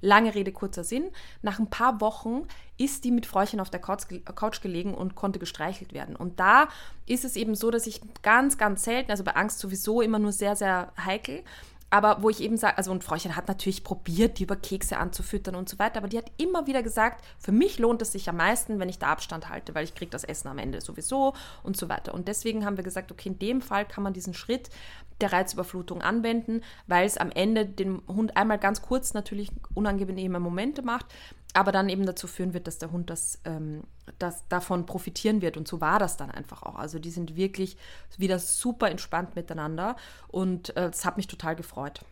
Lange 0.00 0.34
Rede, 0.34 0.52
kurzer 0.52 0.84
Sinn. 0.84 1.10
Nach 1.42 1.58
ein 1.58 1.70
paar 1.70 2.00
Wochen 2.00 2.46
ist 2.76 3.04
die 3.04 3.10
mit 3.10 3.26
Fräuchen 3.26 3.60
auf 3.60 3.70
der 3.70 3.80
Couch 3.80 4.60
gelegen 4.60 4.94
und 4.94 5.14
konnte 5.14 5.38
gestreichelt 5.38 5.92
werden. 5.92 6.16
Und 6.16 6.38
da 6.38 6.68
ist 7.06 7.24
es 7.24 7.36
eben 7.36 7.54
so, 7.54 7.70
dass 7.70 7.86
ich 7.86 8.00
ganz, 8.22 8.58
ganz 8.58 8.84
selten, 8.84 9.10
also 9.10 9.24
bei 9.24 9.36
Angst 9.36 9.58
sowieso 9.58 10.02
immer 10.02 10.18
nur 10.18 10.32
sehr, 10.32 10.54
sehr 10.56 10.92
heikel, 11.02 11.42
aber 11.90 12.22
wo 12.22 12.28
ich 12.28 12.40
eben 12.40 12.56
sage, 12.56 12.76
also 12.76 12.90
und 12.90 13.02
Fräuchen 13.02 13.34
hat 13.34 13.48
natürlich 13.48 13.82
probiert, 13.82 14.38
die 14.38 14.42
über 14.42 14.56
Kekse 14.56 14.98
anzufüttern 14.98 15.54
und 15.54 15.68
so 15.68 15.78
weiter, 15.78 15.98
aber 15.98 16.08
die 16.08 16.18
hat 16.18 16.30
immer 16.36 16.66
wieder 16.66 16.82
gesagt, 16.82 17.24
für 17.38 17.52
mich 17.52 17.78
lohnt 17.78 18.02
es 18.02 18.12
sich 18.12 18.28
am 18.28 18.36
meisten, 18.36 18.78
wenn 18.78 18.88
ich 18.88 18.98
da 18.98 19.08
Abstand 19.08 19.48
halte, 19.48 19.74
weil 19.74 19.84
ich 19.84 19.94
kriege 19.94 20.10
das 20.10 20.24
Essen 20.24 20.48
am 20.48 20.58
Ende 20.58 20.80
sowieso 20.80 21.34
und 21.62 21.76
so 21.76 21.88
weiter. 21.88 22.12
Und 22.12 22.28
deswegen 22.28 22.64
haben 22.64 22.76
wir 22.76 22.84
gesagt, 22.84 23.10
okay, 23.10 23.30
in 23.30 23.38
dem 23.38 23.62
Fall 23.62 23.86
kann 23.86 24.04
man 24.04 24.12
diesen 24.12 24.34
Schritt 24.34 24.68
der 25.20 25.32
Reizüberflutung 25.32 26.02
anwenden, 26.02 26.62
weil 26.86 27.06
es 27.06 27.16
am 27.16 27.30
Ende 27.30 27.66
dem 27.66 28.02
Hund 28.06 28.36
einmal 28.36 28.58
ganz 28.58 28.82
kurz 28.82 29.14
natürlich 29.14 29.50
unangenehme 29.74 30.40
Momente 30.40 30.82
macht, 30.82 31.06
aber 31.54 31.72
dann 31.72 31.88
eben 31.88 32.06
dazu 32.06 32.26
führen 32.26 32.54
wird, 32.54 32.66
dass 32.66 32.78
der 32.78 32.92
Hund 32.92 33.10
das, 33.10 33.40
ähm, 33.44 33.84
das 34.18 34.46
davon 34.48 34.86
profitieren 34.86 35.42
wird. 35.42 35.56
Und 35.56 35.66
so 35.66 35.80
war 35.80 35.98
das 35.98 36.16
dann 36.16 36.30
einfach 36.30 36.62
auch. 36.62 36.76
Also 36.76 36.98
die 36.98 37.10
sind 37.10 37.36
wirklich 37.36 37.76
wieder 38.16 38.38
super 38.38 38.90
entspannt 38.90 39.34
miteinander 39.34 39.96
und 40.28 40.70
äh, 40.70 40.90
das 40.90 41.04
hat 41.04 41.16
mich 41.16 41.26
total 41.26 41.56
gefreut. 41.56 42.04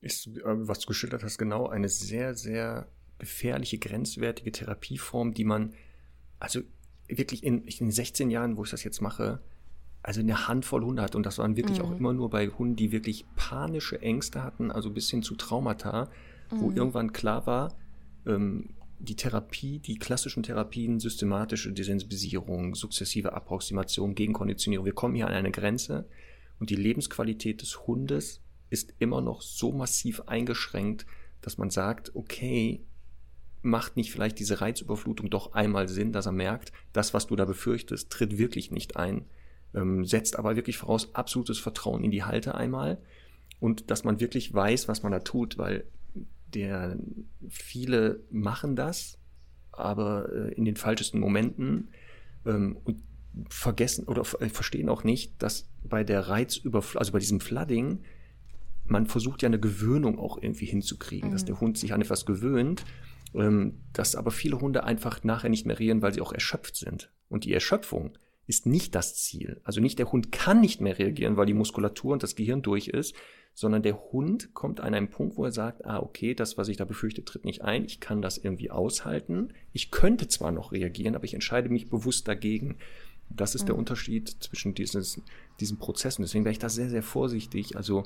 Ist, 0.00 0.26
äh, 0.26 0.42
was 0.44 0.80
du 0.80 0.88
geschildert 0.88 1.24
hast, 1.24 1.38
genau 1.38 1.68
eine 1.68 1.88
sehr, 1.88 2.34
sehr 2.34 2.86
gefährliche, 3.18 3.78
grenzwertige 3.78 4.52
Therapieform, 4.52 5.32
die 5.32 5.44
man, 5.44 5.72
also 6.38 6.60
wirklich 7.08 7.44
in, 7.44 7.64
in 7.64 7.90
16 7.90 8.30
Jahren, 8.30 8.56
wo 8.56 8.64
ich 8.64 8.70
das 8.70 8.84
jetzt 8.84 9.00
mache, 9.00 9.40
also 10.02 10.20
eine 10.20 10.46
Handvoll 10.46 10.84
Hunde 10.84 11.02
hat. 11.02 11.14
Und 11.14 11.24
das 11.24 11.38
waren 11.38 11.56
wirklich 11.56 11.78
mhm. 11.78 11.84
auch 11.86 11.96
immer 11.96 12.12
nur 12.12 12.30
bei 12.30 12.48
Hunden, 12.48 12.76
die 12.76 12.92
wirklich 12.92 13.24
panische 13.36 14.00
Ängste 14.02 14.42
hatten, 14.42 14.70
also 14.70 14.90
bis 14.90 15.10
hin 15.10 15.22
zu 15.22 15.34
Traumata, 15.34 16.10
mhm. 16.50 16.60
wo 16.60 16.70
irgendwann 16.70 17.12
klar 17.12 17.46
war, 17.46 17.74
ähm, 18.26 18.70
die 18.98 19.16
Therapie, 19.16 19.78
die 19.78 19.98
klassischen 19.98 20.42
Therapien, 20.42 21.00
systematische 21.00 21.72
Desensibilisierung, 21.72 22.74
sukzessive 22.74 23.32
Approximation, 23.32 24.14
Gegenkonditionierung, 24.14 24.86
wir 24.86 24.94
kommen 24.94 25.14
hier 25.14 25.26
an 25.26 25.34
eine 25.34 25.50
Grenze 25.50 26.08
und 26.58 26.70
die 26.70 26.76
Lebensqualität 26.76 27.60
des 27.62 27.86
Hundes 27.86 28.40
ist 28.70 28.94
immer 28.98 29.20
noch 29.20 29.42
so 29.42 29.72
massiv 29.72 30.22
eingeschränkt, 30.22 31.06
dass 31.40 31.58
man 31.58 31.70
sagt, 31.70 32.14
okay, 32.16 32.84
macht 33.62 33.96
nicht 33.96 34.10
vielleicht 34.10 34.38
diese 34.38 34.60
Reizüberflutung 34.60 35.28
doch 35.28 35.52
einmal 35.52 35.88
Sinn, 35.88 36.12
dass 36.12 36.26
er 36.26 36.32
merkt, 36.32 36.72
das, 36.92 37.14
was 37.14 37.26
du 37.26 37.36
da 37.36 37.44
befürchtest, 37.44 38.10
tritt 38.10 38.38
wirklich 38.38 38.70
nicht 38.70 38.96
ein, 38.96 39.26
ähm, 39.74 40.04
setzt 40.04 40.38
aber 40.38 40.56
wirklich 40.56 40.78
voraus 40.78 41.14
absolutes 41.14 41.58
Vertrauen 41.58 42.04
in 42.04 42.10
die 42.10 42.24
Halter 42.24 42.54
einmal 42.54 42.98
und 43.60 43.90
dass 43.90 44.04
man 44.04 44.20
wirklich 44.20 44.54
weiß, 44.54 44.88
was 44.88 45.02
man 45.02 45.12
da 45.12 45.20
tut, 45.20 45.58
weil 45.58 45.84
der 46.54 46.96
viele 47.48 48.24
machen 48.30 48.76
das, 48.76 49.18
aber 49.72 50.32
äh, 50.32 50.54
in 50.54 50.64
den 50.64 50.76
falschesten 50.76 51.20
Momenten 51.20 51.90
ähm, 52.44 52.78
und 52.84 53.02
vergessen 53.48 54.06
oder 54.06 54.22
äh, 54.40 54.48
verstehen 54.48 54.88
auch 54.88 55.04
nicht, 55.04 55.40
dass 55.42 55.68
bei 55.82 56.04
der 56.04 56.28
Reizüberflutung, 56.28 57.00
also 57.00 57.12
bei 57.12 57.18
diesem 57.18 57.40
Flooding, 57.40 58.00
man 58.84 59.06
versucht 59.06 59.42
ja 59.42 59.48
eine 59.48 59.60
Gewöhnung 59.60 60.18
auch 60.18 60.40
irgendwie 60.40 60.66
hinzukriegen, 60.66 61.28
mhm. 61.28 61.32
dass 61.32 61.44
der 61.44 61.60
Hund 61.60 61.76
sich 61.78 61.92
an 61.92 62.00
etwas 62.00 62.24
gewöhnt, 62.24 62.84
ähm, 63.34 63.80
dass 63.92 64.16
aber 64.16 64.30
viele 64.30 64.60
Hunde 64.60 64.84
einfach 64.84 65.24
nachher 65.24 65.50
nicht 65.50 65.66
mehr 65.66 65.78
reagieren, 65.78 66.02
weil 66.02 66.14
sie 66.14 66.20
auch 66.20 66.32
erschöpft 66.32 66.76
sind. 66.76 67.12
Und 67.28 67.44
die 67.44 67.52
Erschöpfung 67.52 68.16
ist 68.46 68.66
nicht 68.66 68.94
das 68.94 69.16
Ziel. 69.16 69.60
Also 69.64 69.80
nicht 69.80 69.98
der 69.98 70.12
Hund 70.12 70.32
kann 70.32 70.60
nicht 70.60 70.80
mehr 70.80 70.98
reagieren, 70.98 71.36
weil 71.36 71.46
die 71.46 71.54
Muskulatur 71.54 72.12
und 72.12 72.22
das 72.22 72.36
Gehirn 72.36 72.62
durch 72.62 72.88
ist, 72.88 73.14
sondern 73.54 73.82
der 73.82 73.98
Hund 74.12 74.52
kommt 74.54 74.80
an 74.80 74.94
einen 74.94 75.08
Punkt, 75.08 75.36
wo 75.36 75.44
er 75.44 75.52
sagt, 75.52 75.84
ah, 75.86 75.98
okay, 75.98 76.34
das, 76.34 76.58
was 76.58 76.68
ich 76.68 76.76
da 76.76 76.84
befürchte, 76.84 77.24
tritt 77.24 77.44
nicht 77.44 77.62
ein, 77.62 77.84
ich 77.86 78.00
kann 78.00 78.20
das 78.20 78.36
irgendwie 78.38 78.70
aushalten. 78.70 79.52
Ich 79.72 79.90
könnte 79.90 80.28
zwar 80.28 80.52
noch 80.52 80.72
reagieren, 80.72 81.14
aber 81.14 81.24
ich 81.24 81.34
entscheide 81.34 81.70
mich 81.70 81.88
bewusst 81.88 82.28
dagegen. 82.28 82.76
Das 83.30 83.54
ist 83.54 83.62
mhm. 83.62 83.66
der 83.66 83.78
Unterschied 83.78 84.28
zwischen 84.40 84.74
dieses, 84.74 85.20
diesen 85.58 85.78
Prozessen. 85.78 86.22
Deswegen 86.22 86.44
wäre 86.44 86.52
ich 86.52 86.58
da 86.58 86.68
sehr, 86.68 86.90
sehr 86.90 87.02
vorsichtig. 87.02 87.76
Also 87.76 88.04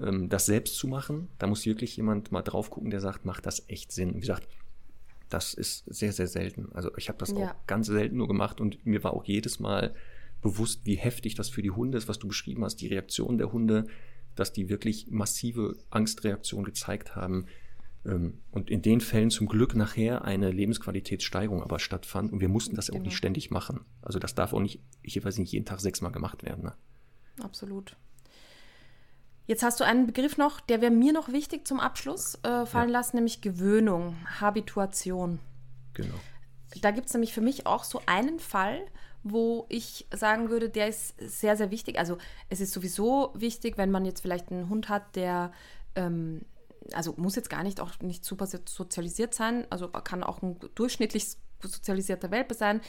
ähm, 0.00 0.28
das 0.28 0.46
selbst 0.46 0.76
zu 0.76 0.88
machen, 0.88 1.28
da 1.38 1.46
muss 1.46 1.66
wirklich 1.66 1.96
jemand 1.96 2.30
mal 2.30 2.42
drauf 2.42 2.70
gucken, 2.70 2.90
der 2.90 3.00
sagt, 3.00 3.24
macht 3.24 3.46
das 3.46 3.68
echt 3.68 3.92
Sinn. 3.92 4.14
Wie 4.14 4.20
gesagt, 4.20 4.46
das 5.28 5.54
ist 5.54 5.84
sehr, 5.86 6.12
sehr 6.12 6.26
selten. 6.26 6.68
Also 6.72 6.90
ich 6.96 7.08
habe 7.08 7.18
das 7.18 7.30
ja. 7.30 7.36
auch 7.36 7.66
ganz 7.66 7.86
selten 7.86 8.16
nur 8.16 8.28
gemacht 8.28 8.60
und 8.60 8.84
mir 8.86 9.02
war 9.04 9.12
auch 9.12 9.24
jedes 9.24 9.60
Mal 9.60 9.94
bewusst, 10.40 10.82
wie 10.84 10.94
heftig 10.94 11.34
das 11.34 11.48
für 11.48 11.62
die 11.62 11.70
Hunde 11.70 11.98
ist, 11.98 12.08
was 12.08 12.18
du 12.18 12.28
beschrieben 12.28 12.64
hast, 12.64 12.76
die 12.76 12.88
Reaktion 12.88 13.38
der 13.38 13.52
Hunde, 13.52 13.86
dass 14.34 14.52
die 14.52 14.68
wirklich 14.68 15.08
massive 15.10 15.76
Angstreaktionen 15.90 16.64
gezeigt 16.64 17.16
haben. 17.16 17.46
Ähm, 18.04 18.38
und 18.50 18.70
in 18.70 18.82
den 18.82 19.00
Fällen 19.00 19.30
zum 19.30 19.48
Glück 19.48 19.74
nachher 19.74 20.24
eine 20.24 20.50
Lebensqualitätssteigerung 20.50 21.62
aber 21.62 21.78
stattfand. 21.78 22.32
Und 22.32 22.40
wir 22.40 22.48
mussten 22.48 22.76
das 22.76 22.86
genau. 22.86 22.98
auch 22.98 23.02
nicht 23.02 23.12
genau. 23.12 23.18
ständig 23.18 23.50
machen. 23.50 23.80
Also 24.02 24.18
das 24.18 24.34
darf 24.34 24.52
auch 24.52 24.60
nicht, 24.60 24.80
ich 25.02 25.22
weiß 25.22 25.38
nicht, 25.38 25.52
jeden 25.52 25.66
Tag 25.66 25.80
sechsmal 25.80 26.12
gemacht 26.12 26.44
werden. 26.44 26.64
Ne? 26.64 26.74
Absolut. 27.42 27.96
Jetzt 29.46 29.62
hast 29.62 29.78
du 29.78 29.84
einen 29.84 30.06
Begriff 30.06 30.36
noch, 30.38 30.60
der 30.60 30.80
wäre 30.80 30.90
mir 30.90 31.12
noch 31.12 31.28
wichtig 31.28 31.66
zum 31.66 31.78
Abschluss 31.78 32.34
äh, 32.42 32.66
fallen 32.66 32.88
ja. 32.88 32.98
lassen, 32.98 33.16
nämlich 33.16 33.40
Gewöhnung, 33.40 34.16
Habituation. 34.40 35.38
Genau. 35.94 36.16
Da 36.82 36.90
gibt 36.90 37.06
es 37.06 37.14
nämlich 37.14 37.32
für 37.32 37.40
mich 37.40 37.66
auch 37.66 37.84
so 37.84 38.02
einen 38.06 38.40
Fall, 38.40 38.86
wo 39.22 39.66
ich 39.68 40.06
sagen 40.12 40.50
würde, 40.50 40.68
der 40.68 40.88
ist 40.88 41.14
sehr, 41.18 41.56
sehr 41.56 41.70
wichtig. 41.70 41.98
Also 41.98 42.18
es 42.48 42.60
ist 42.60 42.72
sowieso 42.72 43.32
wichtig, 43.34 43.78
wenn 43.78 43.90
man 43.90 44.04
jetzt 44.04 44.20
vielleicht 44.20 44.50
einen 44.50 44.68
Hund 44.68 44.88
hat, 44.88 45.16
der, 45.16 45.52
ähm, 45.94 46.42
also 46.92 47.14
muss 47.16 47.36
jetzt 47.36 47.50
gar 47.50 47.62
nicht 47.62 47.80
auch 47.80 47.98
nicht 48.00 48.24
super 48.24 48.46
sozialisiert 48.46 49.34
sein, 49.34 49.66
also 49.70 49.88
kann 49.88 50.22
auch 50.22 50.42
ein 50.42 50.58
durchschnittlich 50.74 51.36
sozialisierter 51.62 52.30
Welpe 52.30 52.54
sein, 52.54 52.80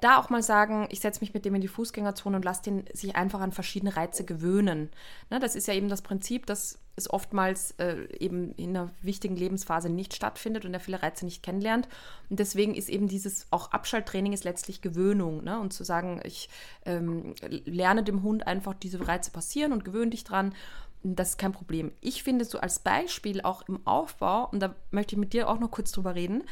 da 0.00 0.18
auch 0.18 0.28
mal 0.28 0.42
sagen, 0.42 0.86
ich 0.90 1.00
setze 1.00 1.20
mich 1.20 1.32
mit 1.32 1.44
dem 1.44 1.54
in 1.54 1.62
die 1.62 1.68
Fußgängerzone 1.68 2.36
und 2.36 2.44
lasse 2.44 2.62
den 2.64 2.84
sich 2.92 3.16
einfach 3.16 3.40
an 3.40 3.52
verschiedene 3.52 3.96
Reize 3.96 4.24
gewöhnen. 4.24 4.90
Ne, 5.30 5.40
das 5.40 5.56
ist 5.56 5.68
ja 5.68 5.74
eben 5.74 5.88
das 5.88 6.02
Prinzip, 6.02 6.44
dass 6.46 6.78
es 6.96 7.10
oftmals 7.10 7.72
äh, 7.72 8.06
eben 8.18 8.52
in 8.56 8.70
einer 8.70 8.90
wichtigen 9.02 9.36
Lebensphase 9.36 9.88
nicht 9.88 10.14
stattfindet 10.14 10.64
und 10.64 10.74
er 10.74 10.80
viele 10.80 11.02
Reize 11.02 11.24
nicht 11.24 11.42
kennenlernt. 11.42 11.88
Und 12.28 12.40
deswegen 12.40 12.74
ist 12.74 12.88
eben 12.88 13.08
dieses 13.08 13.46
auch 13.50 13.70
Abschalttraining 13.72 14.32
ist 14.32 14.44
letztlich 14.44 14.82
Gewöhnung. 14.82 15.44
Ne? 15.44 15.58
Und 15.58 15.72
zu 15.72 15.84
sagen, 15.84 16.20
ich 16.24 16.48
ähm, 16.84 17.34
lerne 17.64 18.02
dem 18.02 18.22
Hund 18.22 18.46
einfach 18.46 18.74
diese 18.74 19.06
Reize 19.06 19.30
passieren 19.30 19.72
und 19.72 19.84
gewöhne 19.84 20.10
dich 20.10 20.24
dran. 20.24 20.54
Das 21.02 21.30
ist 21.30 21.38
kein 21.38 21.52
Problem. 21.52 21.92
Ich 22.00 22.22
finde 22.22 22.44
so 22.44 22.58
als 22.58 22.80
Beispiel 22.80 23.40
auch 23.42 23.62
im 23.68 23.86
Aufbau, 23.86 24.48
und 24.50 24.60
da 24.60 24.74
möchte 24.90 25.14
ich 25.14 25.20
mit 25.20 25.32
dir 25.32 25.48
auch 25.48 25.60
noch 25.60 25.70
kurz 25.70 25.92
drüber 25.92 26.14
reden, 26.14 26.42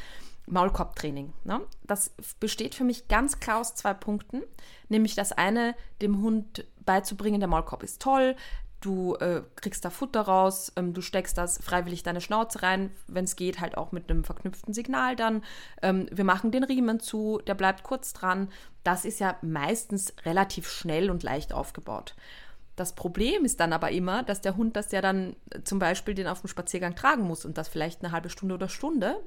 Maulkorbtraining. 0.47 1.33
Ne? 1.43 1.61
Das 1.83 2.11
besteht 2.39 2.75
für 2.75 2.83
mich 2.83 3.07
ganz 3.07 3.39
klar 3.39 3.59
aus 3.59 3.75
zwei 3.75 3.93
Punkten. 3.93 4.43
Nämlich 4.89 5.15
das 5.15 5.31
eine, 5.31 5.75
dem 6.01 6.21
Hund 6.21 6.65
beizubringen, 6.85 7.39
der 7.39 7.49
Maulkorb 7.49 7.83
ist 7.83 8.01
toll, 8.01 8.35
du 8.85 9.15
äh, 9.15 9.41
kriegst 9.55 9.83
da 9.83 9.89
Futter 9.89 10.21
raus, 10.21 10.71
ähm, 10.75 10.93
du 10.93 11.01
steckst 11.01 11.37
das 11.37 11.57
freiwillig 11.57 12.03
deine 12.03 12.21
Schnauze 12.21 12.61
rein, 12.61 12.91
wenn 13.07 13.25
es 13.25 13.35
geht, 13.35 13.59
halt 13.59 13.77
auch 13.77 13.91
mit 13.91 14.09
einem 14.09 14.23
verknüpften 14.23 14.73
Signal 14.73 15.15
dann. 15.15 15.43
Ähm, 15.81 16.07
wir 16.11 16.23
machen 16.23 16.51
den 16.51 16.63
Riemen 16.63 16.99
zu, 16.99 17.41
der 17.47 17.55
bleibt 17.55 17.83
kurz 17.83 18.13
dran. 18.13 18.49
Das 18.83 19.05
ist 19.05 19.19
ja 19.19 19.37
meistens 19.41 20.13
relativ 20.25 20.69
schnell 20.69 21.09
und 21.09 21.23
leicht 21.23 21.53
aufgebaut. 21.53 22.15
Das 22.75 22.93
Problem 22.93 23.45
ist 23.45 23.59
dann 23.59 23.73
aber 23.73 23.91
immer, 23.91 24.23
dass 24.23 24.41
der 24.41 24.57
Hund 24.57 24.75
das 24.75 24.91
ja 24.91 25.01
dann 25.01 25.35
zum 25.63 25.79
Beispiel 25.79 26.13
den 26.13 26.27
auf 26.27 26.41
dem 26.41 26.49
Spaziergang 26.49 26.95
tragen 26.95 27.23
muss 27.23 27.45
und 27.45 27.57
das 27.57 27.69
vielleicht 27.69 28.03
eine 28.03 28.11
halbe 28.11 28.29
Stunde 28.29 28.55
oder 28.55 28.69
Stunde. 28.69 29.17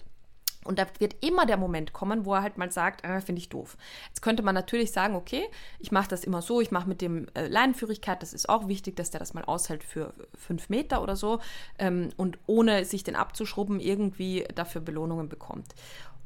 Und 0.65 0.79
da 0.79 0.87
wird 0.99 1.25
immer 1.25 1.47
der 1.47 1.57
Moment 1.57 1.93
kommen, 1.93 2.25
wo 2.25 2.35
er 2.35 2.43
halt 2.43 2.59
mal 2.59 2.71
sagt, 2.71 3.05
äh, 3.05 3.21
finde 3.21 3.41
ich 3.41 3.49
doof. 3.49 3.77
Jetzt 4.09 4.23
könnte 4.23 4.43
man 4.43 4.55
natürlich 4.55 4.93
sagen, 4.93 5.15
okay, 5.15 5.45
ich 5.79 5.93
mache 5.93 6.09
das 6.09 6.25
immer 6.25 6.43
so, 6.43 6.61
ich 6.61 6.71
mache 6.71 6.89
mit 6.89 7.01
dem 7.01 7.27
äh, 7.35 7.47
Leinenführigkeit, 7.47 8.23
das 8.23 8.33
ist 8.33 8.49
auch 8.49 8.69
wichtig, 8.69 8.97
dass 8.97 9.11
der 9.11 9.21
das 9.21 9.35
mal 9.35 9.45
aushält 9.45 9.85
für 9.85 10.13
fünf 10.35 10.69
Meter 10.69 11.03
oder 11.03 11.17
so 11.17 11.41
ähm, 11.79 12.11
und 12.17 12.39
ohne 12.47 12.85
sich 12.85 13.05
den 13.05 13.17
abzuschrubben 13.17 13.81
irgendwie 13.81 14.45
dafür 14.55 14.81
Belohnungen 14.81 15.29
bekommt. 15.29 15.75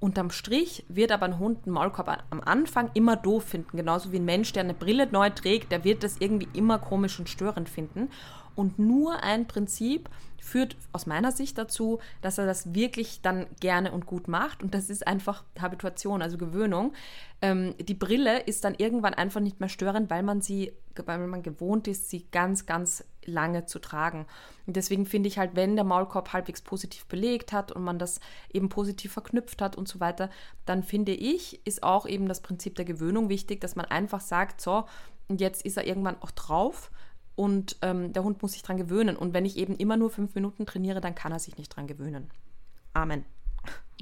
Unterm 0.03 0.33
Strich 0.33 0.85
wird 0.89 1.13
aber 1.13 1.27
ein 1.27 1.39
Hund 1.39 1.61
einen 1.65 1.75
Maulkorb 1.75 2.25
am 2.31 2.41
Anfang 2.41 2.91
immer 2.95 3.15
doof 3.15 3.45
finden. 3.45 3.77
Genauso 3.77 4.11
wie 4.11 4.17
ein 4.17 4.25
Mensch, 4.25 4.53
der 4.53 4.65
eine 4.65 4.75
Brille 4.75 5.07
neu 5.07 5.31
trägt, 5.31 5.71
der 5.71 5.85
wird 5.85 6.03
das 6.03 6.17
irgendwie 6.19 6.49
immer 6.59 6.81
komisch 6.81 7.21
und 7.21 7.29
störend 7.29 7.69
finden. 7.69 8.11
Und 8.55 8.79
nur 8.79 9.23
ein 9.23 9.47
Prinzip 9.47 10.09
führt 10.43 10.77
aus 10.93 11.07
meiner 11.07 11.31
Sicht 11.31 11.57
dazu, 11.57 12.01
dass 12.21 12.37
er 12.37 12.47
das 12.47 12.75
wirklich 12.75 13.21
dann 13.23 13.47
gerne 13.61 13.93
und 13.93 14.07
gut 14.07 14.27
macht. 14.27 14.63
Und 14.63 14.75
das 14.75 14.91
ist 14.91 15.07
einfach 15.07 15.45
Habituation, 15.59 16.21
also 16.21 16.37
Gewöhnung. 16.37 16.93
Ähm, 17.41 17.75
die 17.79 17.95
Brille 17.95 18.41
ist 18.41 18.65
dann 18.65 18.75
irgendwann 18.75 19.15
einfach 19.15 19.41
nicht 19.41 19.61
mehr 19.61 19.69
störend, 19.69 20.11
weil 20.11 20.25
man 20.25 20.43
sie, 20.43 20.73
weil 21.07 21.27
man 21.27 21.43
gewohnt 21.43 21.87
ist, 21.87 22.11
sie 22.11 22.27
ganz, 22.33 22.67
ganz 22.67 23.05
lange 23.25 23.67
zu 23.67 23.79
tragen. 23.79 24.27
Und 24.67 24.75
deswegen 24.75 25.07
finde 25.07 25.29
ich 25.29 25.39
halt, 25.39 25.55
wenn 25.55 25.77
der 25.77 25.85
Maulkorb 25.85 26.33
halbwegs 26.33 26.61
positiv 26.61 27.07
belegt 27.07 27.53
hat 27.53 27.71
und 27.71 27.85
man 27.85 28.01
das 28.01 28.21
eben 28.53 28.69
positiv 28.69 29.13
verknüpft 29.13 29.63
hat 29.63 29.77
und 29.77 29.87
so 29.87 30.01
weiter, 30.01 30.29
dann 30.67 30.83
finde 30.83 31.13
ich, 31.13 31.65
ist 31.65 31.85
auch 31.85 32.05
eben 32.05 32.27
das 32.27 32.41
Prinzip 32.41 32.75
der 32.75 32.85
Gewöhnung 32.85 33.29
wichtig, 33.29 33.61
dass 33.61 33.77
man 33.77 33.87
einfach 33.87 34.21
sagt, 34.21 34.61
so, 34.61 34.87
und 35.29 35.41
jetzt 35.41 35.65
ist 35.65 35.77
er 35.77 35.87
irgendwann 35.87 36.21
auch 36.21 36.33
drauf 36.33 36.91
und 37.35 37.77
ähm, 37.83 38.13
der 38.13 38.25
Hund 38.25 38.43
muss 38.43 38.53
sich 38.53 38.63
dran 38.63 38.77
gewöhnen. 38.77 39.17
Und 39.17 39.35
wenn 39.35 39.45
ich 39.45 39.57
eben 39.57 39.77
immer 39.77 39.97
nur 39.97 40.11
fünf 40.11 40.35
Minuten 40.35 40.67
trainiere, 40.67 41.01
dann 41.01 41.15
kann 41.15 41.33
er 41.33 41.39
sich 41.39 41.57
nicht 41.57 41.75
dran 41.75 41.87
gewöhnen. 41.87 42.31
Amen. 42.93 43.25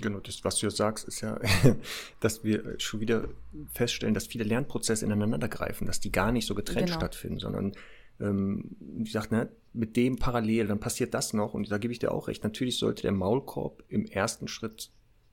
Genau, 0.00 0.20
das, 0.20 0.44
was 0.44 0.56
du 0.56 0.66
jetzt 0.66 0.76
sagst, 0.76 1.06
ist 1.06 1.20
ja, 1.20 1.38
dass 2.20 2.42
wir 2.42 2.78
schon 2.78 3.00
wieder 3.00 3.28
feststellen, 3.72 4.14
dass 4.14 4.26
viele 4.26 4.44
Lernprozesse 4.44 5.04
ineinander 5.04 5.48
greifen, 5.48 5.86
dass 5.86 6.00
die 6.00 6.10
gar 6.12 6.32
nicht 6.32 6.46
so 6.46 6.54
getrennt 6.54 6.86
genau. 6.86 6.98
stattfinden, 6.98 7.38
sondern 7.38 7.72
ähm, 8.18 8.76
wie 8.80 9.04
gesagt, 9.04 9.32
ne, 9.32 9.48
mit 9.72 9.96
dem 9.96 10.16
parallel, 10.16 10.66
dann 10.66 10.80
passiert 10.80 11.14
das 11.14 11.32
noch 11.32 11.54
und 11.54 11.70
da 11.70 11.78
gebe 11.78 11.92
ich 11.92 11.98
dir 11.98 12.12
auch 12.12 12.28
recht. 12.28 12.44
Natürlich 12.44 12.78
sollte 12.78 13.02
der 13.02 13.12
Maulkorb 13.12 13.84
im 13.88 14.06
ersten 14.06 14.48
Schritt 14.48 14.90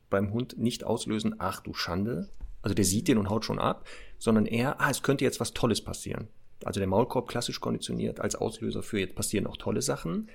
beim 0.10 0.32
Hund 0.32 0.58
nicht 0.58 0.84
auslösen, 0.84 1.36
ach 1.40 1.62
du 1.62 1.74
Schande, 1.74 2.30
also 2.62 2.74
der 2.74 2.86
sieht 2.86 3.08
den 3.08 3.18
und 3.18 3.30
haut 3.30 3.46
schon 3.46 3.60
ab, 3.60 3.88
sondern 4.18 4.46
eher, 4.46 4.80
ah, 4.82 4.90
es 4.90 5.04
könnte 5.04 5.26
jetzt 5.26 5.40
was 5.40 5.54
Tolles 5.54 5.82
passieren. 5.82 6.28
Also 6.64 6.80
der 6.80 6.88
Maulkorb 6.88 7.28
klassisch 7.28 7.60
konditioniert 7.60 8.20
als 8.20 8.36
Auslöser 8.36 8.84
für 8.84 9.00
jetzt 9.00 9.16
passieren 9.16 9.48
auch 9.48 9.58
tolle 9.58 9.82
Sachen. 9.82 10.30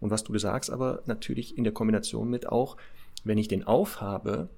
Und 0.00 0.10
was 0.10 0.24
du 0.24 0.36
sagst, 0.38 0.70
aber 0.70 1.02
natürlich 1.06 1.56
in 1.56 1.64
der 1.64 1.72
Kombination 1.72 2.30
mit 2.30 2.48
auch, 2.48 2.76
wenn 3.24 3.38
ich 3.38 3.48
den 3.48 3.64
aufhabe, 3.64 4.48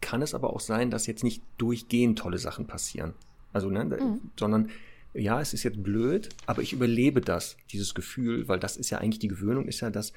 kann 0.00 0.22
es 0.22 0.34
aber 0.34 0.52
auch 0.52 0.60
sein, 0.60 0.90
dass 0.90 1.06
jetzt 1.06 1.24
nicht 1.24 1.42
durchgehend 1.58 2.18
tolle 2.18 2.38
Sachen 2.38 2.66
passieren. 2.66 3.14
Also, 3.52 3.70
ne, 3.70 3.84
mhm. 3.84 4.20
sondern 4.38 4.70
ja, 5.14 5.40
es 5.40 5.54
ist 5.54 5.62
jetzt 5.62 5.82
blöd, 5.82 6.28
aber 6.46 6.62
ich 6.62 6.72
überlebe 6.72 7.20
das, 7.20 7.56
dieses 7.72 7.94
Gefühl, 7.94 8.46
weil 8.46 8.60
das 8.60 8.76
ist 8.76 8.90
ja 8.90 8.98
eigentlich 8.98 9.18
die 9.18 9.28
Gewöhnung, 9.28 9.66
ist 9.66 9.80
ja 9.80 9.90
das, 9.90 10.12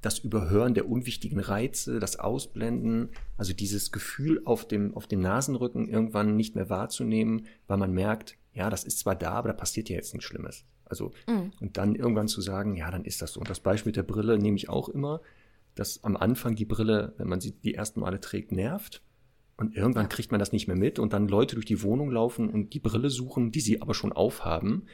das 0.00 0.18
Überhören 0.18 0.74
der 0.74 0.88
unwichtigen 0.88 1.40
Reize, 1.40 1.98
das 1.98 2.18
Ausblenden, 2.18 3.08
also 3.36 3.52
dieses 3.52 3.90
Gefühl 3.90 4.42
auf 4.44 4.68
dem, 4.68 4.94
auf 4.94 5.06
dem 5.06 5.20
Nasenrücken 5.20 5.88
irgendwann 5.88 6.36
nicht 6.36 6.54
mehr 6.54 6.68
wahrzunehmen, 6.68 7.46
weil 7.66 7.78
man 7.78 7.92
merkt, 7.92 8.36
ja, 8.54 8.70
das 8.70 8.84
ist 8.84 9.00
zwar 9.00 9.16
da, 9.16 9.32
aber 9.32 9.48
da 9.48 9.54
passiert 9.54 9.88
ja 9.88 9.96
jetzt 9.96 10.14
nichts 10.14 10.26
Schlimmes. 10.26 10.64
Also, 10.84 11.12
mhm. 11.26 11.52
und 11.60 11.76
dann 11.76 11.94
irgendwann 11.94 12.28
zu 12.28 12.40
sagen, 12.40 12.76
ja, 12.76 12.90
dann 12.90 13.04
ist 13.04 13.20
das 13.20 13.32
so. 13.32 13.40
Und 13.40 13.50
das 13.50 13.60
Beispiel 13.60 13.90
mit 13.90 13.96
der 13.96 14.04
Brille 14.04 14.38
nehme 14.38 14.56
ich 14.56 14.68
auch 14.68 14.88
immer, 14.88 15.20
dass 15.74 16.02
am 16.04 16.16
Anfang 16.16 16.54
die 16.54 16.64
Brille, 16.64 17.14
wenn 17.18 17.28
man 17.28 17.40
sie 17.40 17.52
die 17.52 17.74
ersten 17.74 18.00
Male 18.00 18.20
trägt, 18.20 18.52
nervt. 18.52 19.02
Und 19.56 19.76
irgendwann 19.76 20.04
ja. 20.04 20.08
kriegt 20.08 20.30
man 20.30 20.40
das 20.40 20.52
nicht 20.52 20.66
mehr 20.66 20.76
mit 20.76 20.98
und 20.98 21.12
dann 21.12 21.28
Leute 21.28 21.54
durch 21.54 21.66
die 21.66 21.82
Wohnung 21.82 22.10
laufen 22.10 22.50
und 22.50 22.74
die 22.74 22.80
Brille 22.80 23.08
suchen, 23.08 23.52
die 23.52 23.60
sie 23.60 23.82
aber 23.82 23.94
schon 23.94 24.12
aufhaben, 24.12 24.86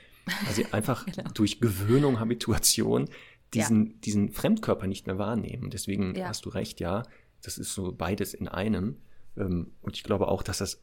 weil 0.45 0.55
sie 0.55 0.66
einfach 0.73 1.07
genau. 1.07 1.31
durch 1.32 1.61
Gewöhnung, 1.61 2.20
Habituation 2.20 3.09
diesen, 3.55 3.87
ja. 3.87 3.93
diesen 4.05 4.32
Fremdkörper 4.32 4.87
nicht 4.87 5.07
mehr 5.07 5.19
wahrnehmen. 5.19 5.70
Deswegen 5.70 6.15
ja. 6.15 6.28
hast 6.28 6.45
du 6.45 6.51
recht, 6.51 6.78
ja, 6.81 7.05
das 7.43 7.59
ist 7.59 7.73
so 7.73 7.93
beides 7.93 8.35
in 8.35 8.49
einem. 8.49 8.99
Ähm, 9.37 9.73
und 9.81 9.97
ich 9.97 10.03
glaube 10.03 10.28
auch, 10.28 10.43
dass 10.43 10.59
das 10.59 10.82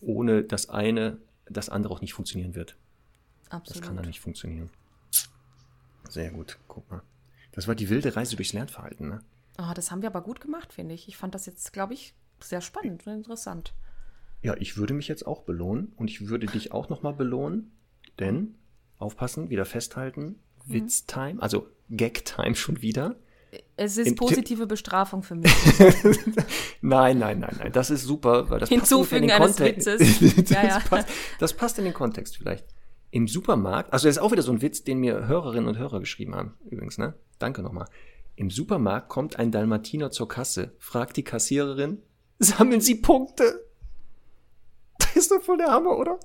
ohne 0.00 0.44
das 0.44 0.68
eine 0.68 1.18
das 1.46 1.68
andere 1.68 1.92
auch 1.92 2.00
nicht 2.00 2.14
funktionieren 2.14 2.54
wird. 2.54 2.76
Absolut. 3.50 3.82
Das 3.82 3.86
kann 3.86 3.96
dann 3.96 4.06
nicht 4.06 4.20
funktionieren. 4.20 4.70
Sehr 6.08 6.30
gut, 6.30 6.58
guck 6.68 6.90
mal. 6.90 7.02
Das 7.52 7.68
war 7.68 7.74
die 7.74 7.88
wilde 7.88 8.16
Reise 8.16 8.36
durchs 8.36 8.52
Lernverhalten, 8.52 9.08
ne? 9.08 9.22
Oh, 9.58 9.72
das 9.74 9.90
haben 9.90 10.02
wir 10.02 10.08
aber 10.08 10.22
gut 10.22 10.40
gemacht, 10.40 10.72
finde 10.72 10.94
ich. 10.94 11.08
Ich 11.08 11.16
fand 11.16 11.34
das 11.34 11.46
jetzt, 11.46 11.72
glaube 11.72 11.94
ich, 11.94 12.14
sehr 12.40 12.60
spannend 12.60 13.06
und 13.06 13.14
interessant. 13.14 13.74
Ja, 14.42 14.54
ich 14.58 14.76
würde 14.76 14.94
mich 14.94 15.08
jetzt 15.08 15.26
auch 15.26 15.42
belohnen 15.42 15.92
und 15.96 16.10
ich 16.10 16.26
würde 16.28 16.46
dich 16.46 16.72
auch 16.72 16.88
nochmal 16.88 17.14
belohnen, 17.14 17.72
denn, 18.18 18.56
aufpassen, 18.98 19.50
wieder 19.50 19.64
festhalten, 19.64 20.40
mhm. 20.66 20.72
Witztime, 20.72 21.40
also 21.40 21.68
Gag-Time 21.90 22.54
schon 22.54 22.82
wieder. 22.82 23.16
Es 23.76 23.98
ist 23.98 24.16
positive 24.16 24.66
Bestrafung 24.66 25.22
für 25.22 25.34
mich. 25.34 25.52
nein, 26.80 27.18
nein, 27.18 27.40
nein, 27.40 27.56
nein. 27.58 27.72
Das 27.72 27.90
ist 27.90 28.02
super, 28.02 28.48
weil 28.50 28.60
das 28.60 28.68
Hinzufügen 28.68 29.28
passt 29.28 29.60
in 29.60 29.66
den 29.66 29.76
eines 29.76 29.86
Kontext. 29.86 30.20
Witzes. 30.20 30.48
das, 30.48 30.50
ja, 30.50 30.80
Passt, 30.80 31.08
das 31.38 31.52
passt 31.54 31.78
in 31.78 31.84
den 31.84 31.94
Kontext 31.94 32.36
vielleicht. 32.36 32.66
Im 33.10 33.28
Supermarkt, 33.28 33.92
also 33.92 34.08
das 34.08 34.16
ist 34.16 34.22
auch 34.22 34.32
wieder 34.32 34.42
so 34.42 34.52
ein 34.52 34.60
Witz, 34.60 34.82
den 34.82 34.98
mir 34.98 35.28
Hörerinnen 35.28 35.68
und 35.68 35.78
Hörer 35.78 36.00
geschrieben 36.00 36.34
haben, 36.34 36.54
übrigens, 36.68 36.98
ne? 36.98 37.14
Danke 37.38 37.62
nochmal. 37.62 37.86
Im 38.36 38.50
Supermarkt 38.50 39.08
kommt 39.08 39.38
ein 39.38 39.52
Dalmatiner 39.52 40.10
zur 40.10 40.26
Kasse, 40.26 40.74
fragt 40.78 41.16
die 41.16 41.22
Kassiererin, 41.22 42.02
sammeln 42.40 42.80
Sie 42.80 42.96
Punkte? 42.96 43.64
Das 44.98 45.14
ist 45.14 45.30
doch 45.30 45.40
voll 45.40 45.58
der 45.58 45.68
Hammer, 45.68 45.96
oder? 45.96 46.18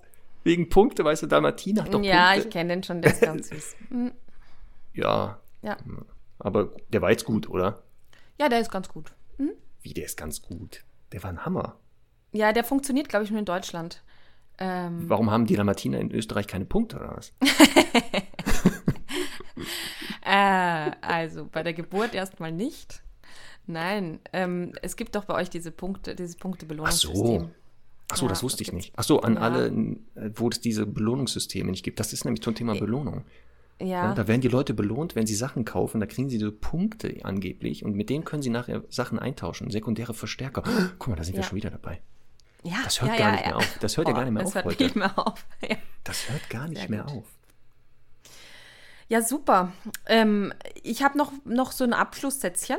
Wegen 0.43 0.69
Punkte, 0.69 1.03
weißt 1.03 1.23
du, 1.23 1.27
Dalmatiner 1.27 1.83
hat 1.83 1.93
doch 1.93 2.01
ja, 2.01 2.31
Punkte. 2.31 2.39
Ja, 2.39 2.43
ich 2.43 2.49
kenne 2.49 2.73
den 2.73 2.83
schon, 2.83 3.01
der 3.01 3.11
ist 3.11 3.21
ganz 3.21 3.49
süß. 3.49 3.75
ja. 4.93 5.39
Ja. 5.61 5.77
Aber 6.39 6.71
der 6.89 7.01
war 7.01 7.11
jetzt 7.11 7.25
gut, 7.25 7.49
oder? 7.49 7.83
Ja, 8.39 8.49
der 8.49 8.59
ist 8.59 8.71
ganz 8.71 8.89
gut. 8.89 9.13
Mhm. 9.37 9.51
Wie, 9.81 9.93
der 9.93 10.05
ist 10.05 10.17
ganz 10.17 10.41
gut? 10.41 10.83
Der 11.11 11.21
war 11.23 11.29
ein 11.29 11.45
Hammer. 11.45 11.77
Ja, 12.31 12.53
der 12.53 12.63
funktioniert, 12.63 13.09
glaube 13.09 13.25
ich, 13.25 13.31
nur 13.31 13.39
in 13.39 13.45
Deutschland. 13.45 14.03
Ähm. 14.57 15.09
Warum 15.09 15.31
haben 15.31 15.45
die 15.45 15.55
Lamartiner 15.55 15.99
in 15.99 16.11
Österreich 16.11 16.47
keine 16.47 16.65
Punkte 16.65 16.97
oder 16.97 17.15
was? 17.15 17.33
äh, 20.25 20.91
also 21.01 21.45
bei 21.45 21.63
der 21.63 21.73
Geburt 21.73 22.13
erstmal 22.13 22.51
nicht. 22.51 23.01
Nein, 23.67 24.19
ähm, 24.33 24.73
es 24.81 24.95
gibt 24.95 25.15
doch 25.15 25.25
bei 25.25 25.35
euch 25.35 25.49
diese 25.49 25.71
Punkte, 25.71 26.15
dieses 26.15 26.35
Punktebelohnungssystem. 26.35 27.41
Ach 27.43 27.47
so. 27.47 27.49
Ach 28.11 28.17
so, 28.17 28.25
ja, 28.25 28.29
das 28.29 28.41
wusste 28.41 28.63
ich 28.63 28.73
nicht. 28.73 28.93
Ach 28.95 29.03
so, 29.03 29.21
an 29.21 29.35
ja. 29.35 29.41
alle, 29.41 29.71
wo 30.35 30.49
es 30.49 30.59
diese 30.59 30.87
Belohnungssysteme 30.87 31.69
nicht 31.69 31.83
gibt. 31.83 31.99
Das 31.99 32.11
ist 32.11 32.25
nämlich 32.25 32.41
zum 32.41 32.55
Thema 32.55 32.73
Belohnung. 32.73 33.23
Ja. 33.81 34.13
Da 34.13 34.27
werden 34.27 34.41
die 34.41 34.49
Leute 34.49 34.73
belohnt, 34.73 35.15
wenn 35.15 35.25
sie 35.25 35.35
Sachen 35.35 35.63
kaufen, 35.63 35.99
da 35.99 36.05
kriegen 36.05 36.29
sie 36.29 36.37
so 36.37 36.51
Punkte 36.51 37.15
angeblich 37.23 37.85
und 37.85 37.95
mit 37.95 38.09
denen 38.09 38.25
können 38.25 38.41
sie 38.41 38.49
nachher 38.49 38.83
Sachen 38.89 39.19
eintauschen. 39.19 39.71
Sekundäre 39.71 40.13
Verstärker. 40.13 40.63
Guck 40.99 41.07
mal, 41.07 41.15
da 41.15 41.23
sind 41.23 41.35
ja. 41.35 41.41
wir 41.41 41.45
schon 41.45 41.55
wieder 41.55 41.69
dabei. 41.69 42.01
Ja, 42.63 42.77
das 42.83 43.01
hört 43.01 43.11
ja, 43.11 43.17
gar 43.17 43.31
nicht 43.31 43.45
mehr 43.45 43.57
auf. 43.57 43.77
Das 43.79 43.95
hört 43.95 44.07
oh, 44.07 44.09
ja 44.09 44.15
gar 44.17 44.25
nicht 44.25 44.33
mehr 44.33 44.43
das 44.43 44.49
auf 44.49 44.55
hört 44.55 44.65
heute. 44.65 44.83
Nicht 44.83 44.95
mehr 44.95 45.17
auf. 45.17 45.45
Das 46.05 46.29
hört 46.29 46.49
gar 46.49 46.67
nicht 46.67 46.79
Sehr 46.79 46.89
mehr 46.89 47.03
gut. 47.03 47.17
auf. 47.17 47.25
Ja, 49.09 49.21
super. 49.21 49.71
Ähm, 50.07 50.53
ich 50.81 51.03
habe 51.03 51.17
noch, 51.17 51.31
noch 51.45 51.71
so 51.71 51.83
ein 51.83 51.93
Abschlusssätzchen. 51.93 52.77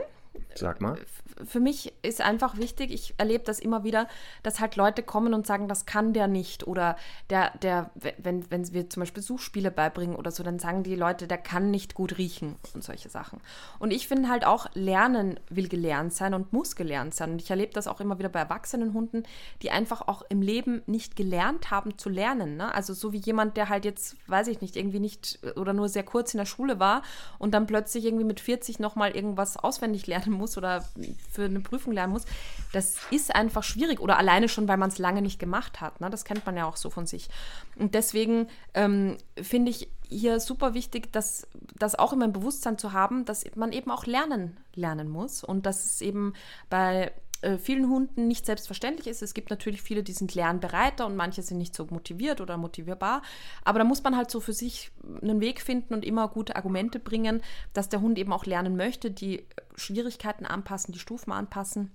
Sag 0.54 0.80
mal 0.80 0.98
für 1.46 1.60
mich 1.60 1.92
ist 2.02 2.20
einfach 2.20 2.56
wichtig, 2.56 2.92
ich 2.92 3.14
erlebe 3.18 3.44
das 3.44 3.60
immer 3.60 3.84
wieder, 3.84 4.08
dass 4.42 4.60
halt 4.60 4.76
Leute 4.76 5.02
kommen 5.02 5.34
und 5.34 5.46
sagen, 5.46 5.68
das 5.68 5.86
kann 5.86 6.12
der 6.12 6.28
nicht. 6.28 6.66
Oder 6.66 6.96
der, 7.30 7.56
der, 7.58 7.90
wenn, 7.94 8.50
wenn 8.50 8.72
wir 8.72 8.88
zum 8.90 9.00
Beispiel 9.00 9.22
Suchspiele 9.22 9.70
beibringen 9.70 10.16
oder 10.16 10.30
so, 10.30 10.42
dann 10.42 10.58
sagen 10.58 10.82
die 10.82 10.96
Leute, 10.96 11.26
der 11.26 11.38
kann 11.38 11.70
nicht 11.70 11.94
gut 11.94 12.18
riechen 12.18 12.56
und 12.74 12.84
solche 12.84 13.08
Sachen. 13.08 13.40
Und 13.78 13.92
ich 13.92 14.08
finde 14.08 14.28
halt 14.28 14.44
auch, 14.44 14.66
Lernen 14.74 15.38
will 15.48 15.68
gelernt 15.68 16.12
sein 16.12 16.34
und 16.34 16.52
muss 16.52 16.76
gelernt 16.76 17.14
sein. 17.14 17.32
Und 17.32 17.42
ich 17.42 17.50
erlebe 17.50 17.72
das 17.72 17.86
auch 17.86 18.00
immer 18.00 18.18
wieder 18.18 18.28
bei 18.28 18.40
erwachsenen 18.40 18.94
Hunden, 18.94 19.24
die 19.62 19.70
einfach 19.70 20.06
auch 20.08 20.22
im 20.28 20.42
Leben 20.42 20.82
nicht 20.86 21.16
gelernt 21.16 21.70
haben 21.70 21.98
zu 21.98 22.08
lernen. 22.08 22.56
Ne? 22.56 22.74
Also 22.74 22.94
so 22.94 23.12
wie 23.12 23.18
jemand, 23.18 23.56
der 23.56 23.68
halt 23.68 23.84
jetzt, 23.84 24.16
weiß 24.28 24.48
ich 24.48 24.60
nicht, 24.60 24.76
irgendwie 24.76 25.00
nicht 25.00 25.40
oder 25.56 25.72
nur 25.72 25.88
sehr 25.88 26.02
kurz 26.02 26.34
in 26.34 26.38
der 26.38 26.46
Schule 26.46 26.78
war 26.78 27.02
und 27.38 27.52
dann 27.52 27.66
plötzlich 27.66 28.04
irgendwie 28.04 28.24
mit 28.24 28.40
40 28.40 28.78
nochmal 28.78 29.12
irgendwas 29.12 29.56
auswendig 29.56 30.06
lernen 30.06 30.32
muss 30.32 30.56
oder 30.56 30.84
für 31.30 31.44
eine 31.44 31.60
Prüfung 31.60 31.92
lernen 31.92 32.12
muss, 32.12 32.24
das 32.72 32.96
ist 33.10 33.34
einfach 33.34 33.62
schwierig 33.62 34.00
oder 34.00 34.18
alleine 34.18 34.48
schon, 34.48 34.68
weil 34.68 34.76
man 34.76 34.90
es 34.90 34.98
lange 34.98 35.22
nicht 35.22 35.38
gemacht 35.38 35.80
hat. 35.80 36.00
Ne? 36.00 36.10
Das 36.10 36.24
kennt 36.24 36.44
man 36.46 36.56
ja 36.56 36.66
auch 36.66 36.76
so 36.76 36.90
von 36.90 37.06
sich. 37.06 37.28
Und 37.76 37.94
deswegen 37.94 38.48
ähm, 38.74 39.16
finde 39.40 39.70
ich 39.70 39.88
hier 40.08 40.40
super 40.40 40.74
wichtig, 40.74 41.12
dass 41.12 41.46
das 41.78 41.94
auch 41.94 42.12
immer 42.12 42.24
im 42.24 42.32
Bewusstsein 42.32 42.78
zu 42.78 42.92
haben, 42.92 43.24
dass 43.24 43.44
man 43.54 43.72
eben 43.72 43.90
auch 43.90 44.06
lernen 44.06 44.58
lernen 44.74 45.08
muss 45.08 45.44
und 45.44 45.66
dass 45.66 45.84
es 45.84 46.00
eben 46.00 46.34
bei 46.68 47.12
äh, 47.42 47.58
vielen 47.58 47.88
Hunden 47.88 48.28
nicht 48.28 48.46
selbstverständlich 48.46 49.06
ist. 49.06 49.22
Es 49.22 49.34
gibt 49.34 49.50
natürlich 49.50 49.82
viele, 49.82 50.02
die 50.02 50.12
sind 50.12 50.34
lernbereiter 50.34 51.06
und 51.06 51.16
manche 51.16 51.42
sind 51.42 51.58
nicht 51.58 51.74
so 51.74 51.86
motiviert 51.86 52.40
oder 52.40 52.56
motivierbar. 52.56 53.22
Aber 53.64 53.78
da 53.78 53.84
muss 53.84 54.02
man 54.02 54.16
halt 54.16 54.30
so 54.30 54.40
für 54.40 54.52
sich 54.52 54.90
einen 55.22 55.40
Weg 55.40 55.60
finden 55.60 55.94
und 55.94 56.04
immer 56.04 56.28
gute 56.28 56.56
Argumente 56.56 56.98
bringen, 56.98 57.42
dass 57.72 57.88
der 57.88 58.00
Hund 58.00 58.18
eben 58.18 58.32
auch 58.32 58.44
lernen 58.44 58.76
möchte, 58.76 59.10
die 59.10 59.46
Schwierigkeiten 59.74 60.44
anpassen, 60.44 60.92
die 60.92 60.98
Stufen 60.98 61.32
anpassen 61.32 61.90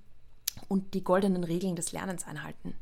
und 0.68 0.94
die 0.94 1.04
goldenen 1.04 1.44
Regeln 1.44 1.76
des 1.76 1.92
Lernens 1.92 2.26
einhalten. 2.26 2.76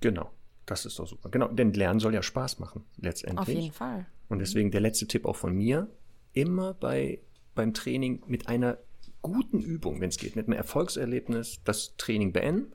Genau, 0.00 0.30
das 0.66 0.86
ist 0.86 0.98
doch 0.98 1.06
super. 1.06 1.28
Genau, 1.28 1.48
denn 1.48 1.72
Lernen 1.72 2.00
soll 2.00 2.14
ja 2.14 2.22
Spaß 2.22 2.58
machen, 2.58 2.84
letztendlich. 2.98 3.40
Auf 3.40 3.48
jeden 3.48 3.72
Fall. 3.72 4.06
Und 4.28 4.38
deswegen 4.38 4.70
der 4.70 4.80
letzte 4.80 5.06
Tipp 5.08 5.26
auch 5.26 5.36
von 5.36 5.54
mir, 5.54 5.88
immer 6.32 6.74
bei, 6.74 7.20
beim 7.54 7.74
Training 7.74 8.22
mit 8.26 8.48
einer 8.48 8.78
guten 9.22 9.60
Übung, 9.60 10.00
wenn 10.00 10.08
es 10.08 10.16
geht, 10.18 10.36
mit 10.36 10.46
einem 10.46 10.56
Erfolgserlebnis 10.56 11.60
das 11.64 11.96
Training 11.96 12.32
beenden 12.32 12.72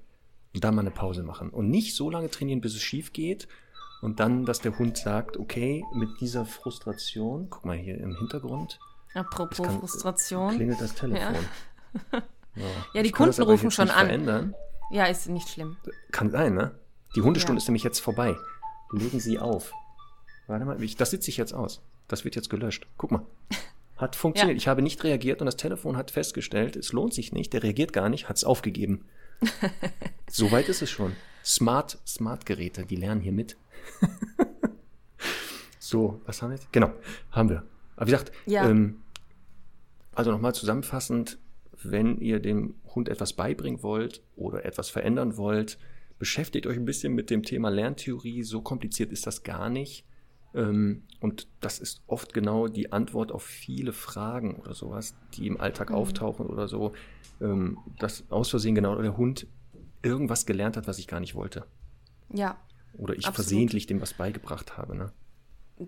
und 0.53 0.63
dann 0.63 0.75
mal 0.75 0.81
eine 0.81 0.91
Pause 0.91 1.23
machen. 1.23 1.49
Und 1.49 1.69
nicht 1.69 1.95
so 1.95 2.09
lange 2.09 2.29
trainieren, 2.29 2.61
bis 2.61 2.75
es 2.75 2.81
schief 2.81 3.13
geht 3.13 3.47
Und 4.01 4.19
dann, 4.19 4.45
dass 4.45 4.59
der 4.59 4.77
Hund 4.77 4.97
sagt, 4.97 5.37
okay, 5.37 5.83
mit 5.93 6.09
dieser 6.21 6.45
Frustration, 6.45 7.47
guck 7.49 7.65
mal 7.65 7.77
hier 7.77 7.97
im 7.99 8.15
Hintergrund, 8.15 8.79
Apropos 9.13 9.65
kann- 9.65 9.79
Frustration. 9.79 10.55
klingelt 10.55 10.81
das 10.81 10.93
Telefon. 10.93 11.35
Ja, 12.11 12.21
Ja, 12.93 13.03
die 13.03 13.11
kann 13.11 13.27
das 13.27 13.37
Kunden 13.37 13.51
rufen 13.51 13.71
schon 13.71 13.89
an. 13.89 14.05
Verändern. 14.07 14.55
Ja, 14.91 15.05
ist 15.05 15.27
nicht 15.29 15.49
schlimm. 15.49 15.77
Kann 16.11 16.29
sein, 16.31 16.53
ne? 16.53 16.77
Die 17.15 17.21
Hundestunde 17.21 17.59
Ja. 17.59 17.63
ist 17.63 17.67
nämlich 17.67 17.83
jetzt 17.83 17.99
vorbei. 17.99 18.35
Legen 18.91 19.19
Sie 19.19 19.39
auf. 19.39 19.73
Warte 20.47 20.63
mal, 20.65 20.81
ich, 20.83 20.95
das 20.95 21.09
sitze 21.11 21.29
ich 21.31 21.37
jetzt 21.37 21.53
aus. 21.53 21.81
Das 22.07 22.23
wird 22.23 22.35
jetzt 22.35 22.49
gelöscht. 22.49 22.87
Guck 22.97 23.11
mal. 23.11 23.25
Hat 23.97 24.15
funktioniert. 24.15 24.57
Ja. 24.57 24.61
Ich 24.61 24.67
habe 24.67 24.81
nicht 24.81 25.03
reagiert 25.03 25.41
und 25.41 25.45
das 25.45 25.55
Telefon 25.55 25.95
hat 25.95 26.11
festgestellt, 26.11 26.75
es 26.75 26.91
lohnt 26.91 27.13
sich 27.13 27.31
nicht, 27.31 27.53
der 27.53 27.63
reagiert 27.63 27.93
gar 27.93 28.09
nicht, 28.09 28.27
hat 28.27 28.37
es 28.37 28.43
aufgegeben. 28.43 29.05
Soweit 30.29 30.67
ist 30.69 30.81
es 30.81 30.89
schon. 30.89 31.13
Smart, 31.43 31.99
Smart 32.05 32.45
Geräte, 32.45 32.85
die 32.85 32.95
lernen 32.95 33.21
hier 33.21 33.31
mit. 33.31 33.57
so, 35.79 36.21
was 36.25 36.41
haben 36.41 36.49
wir 36.49 36.55
jetzt? 36.57 36.71
Genau, 36.73 36.91
haben 37.31 37.49
wir. 37.49 37.63
Aber 37.95 38.07
wie 38.07 38.11
gesagt, 38.11 38.31
Ja. 38.45 38.67
ähm, 38.69 39.01
also 40.13 40.31
nochmal 40.31 40.55
zusammenfassend, 40.55 41.37
wenn 41.83 42.17
ihr 42.19 42.39
dem 42.39 42.75
Hund 42.95 43.09
etwas 43.09 43.33
beibringen 43.33 43.83
wollt 43.83 44.21
oder 44.35 44.65
etwas 44.65 44.89
verändern 44.89 45.37
wollt, 45.37 45.77
beschäftigt 46.17 46.67
euch 46.67 46.77
ein 46.77 46.85
bisschen 46.85 47.13
mit 47.13 47.29
dem 47.29 47.43
Thema 47.43 47.69
Lerntheorie. 47.69 48.43
So 48.43 48.61
kompliziert 48.61 49.11
ist 49.11 49.27
das 49.27 49.43
gar 49.43 49.69
nicht. 49.69 50.05
Ähm, 50.55 51.03
Und 51.19 51.47
das 51.59 51.79
ist 51.79 52.01
oft 52.07 52.33
genau 52.33 52.67
die 52.67 52.91
Antwort 52.91 53.31
auf 53.31 53.43
viele 53.43 53.93
Fragen 53.93 54.55
oder 54.55 54.73
sowas, 54.73 55.15
die 55.33 55.47
im 55.47 55.59
Alltag 55.59 55.91
auftauchen 55.91 56.45
oder 56.45 56.67
so, 56.67 56.93
ähm, 57.41 57.77
dass 57.99 58.23
aus 58.31 58.49
Versehen 58.49 58.75
genau 58.75 59.01
der 59.01 59.17
Hund 59.17 59.47
irgendwas 60.01 60.45
gelernt 60.45 60.77
hat, 60.77 60.87
was 60.87 60.97
ich 60.99 61.07
gar 61.07 61.19
nicht 61.19 61.35
wollte. 61.35 61.65
Ja. 62.31 62.57
Oder 62.97 63.13
ich 63.15 63.25
Absolut. 63.27 63.35
versehentlich 63.35 63.87
dem 63.87 64.01
was 64.01 64.13
beigebracht 64.13 64.77
habe. 64.77 64.95
Ne? 64.95 65.11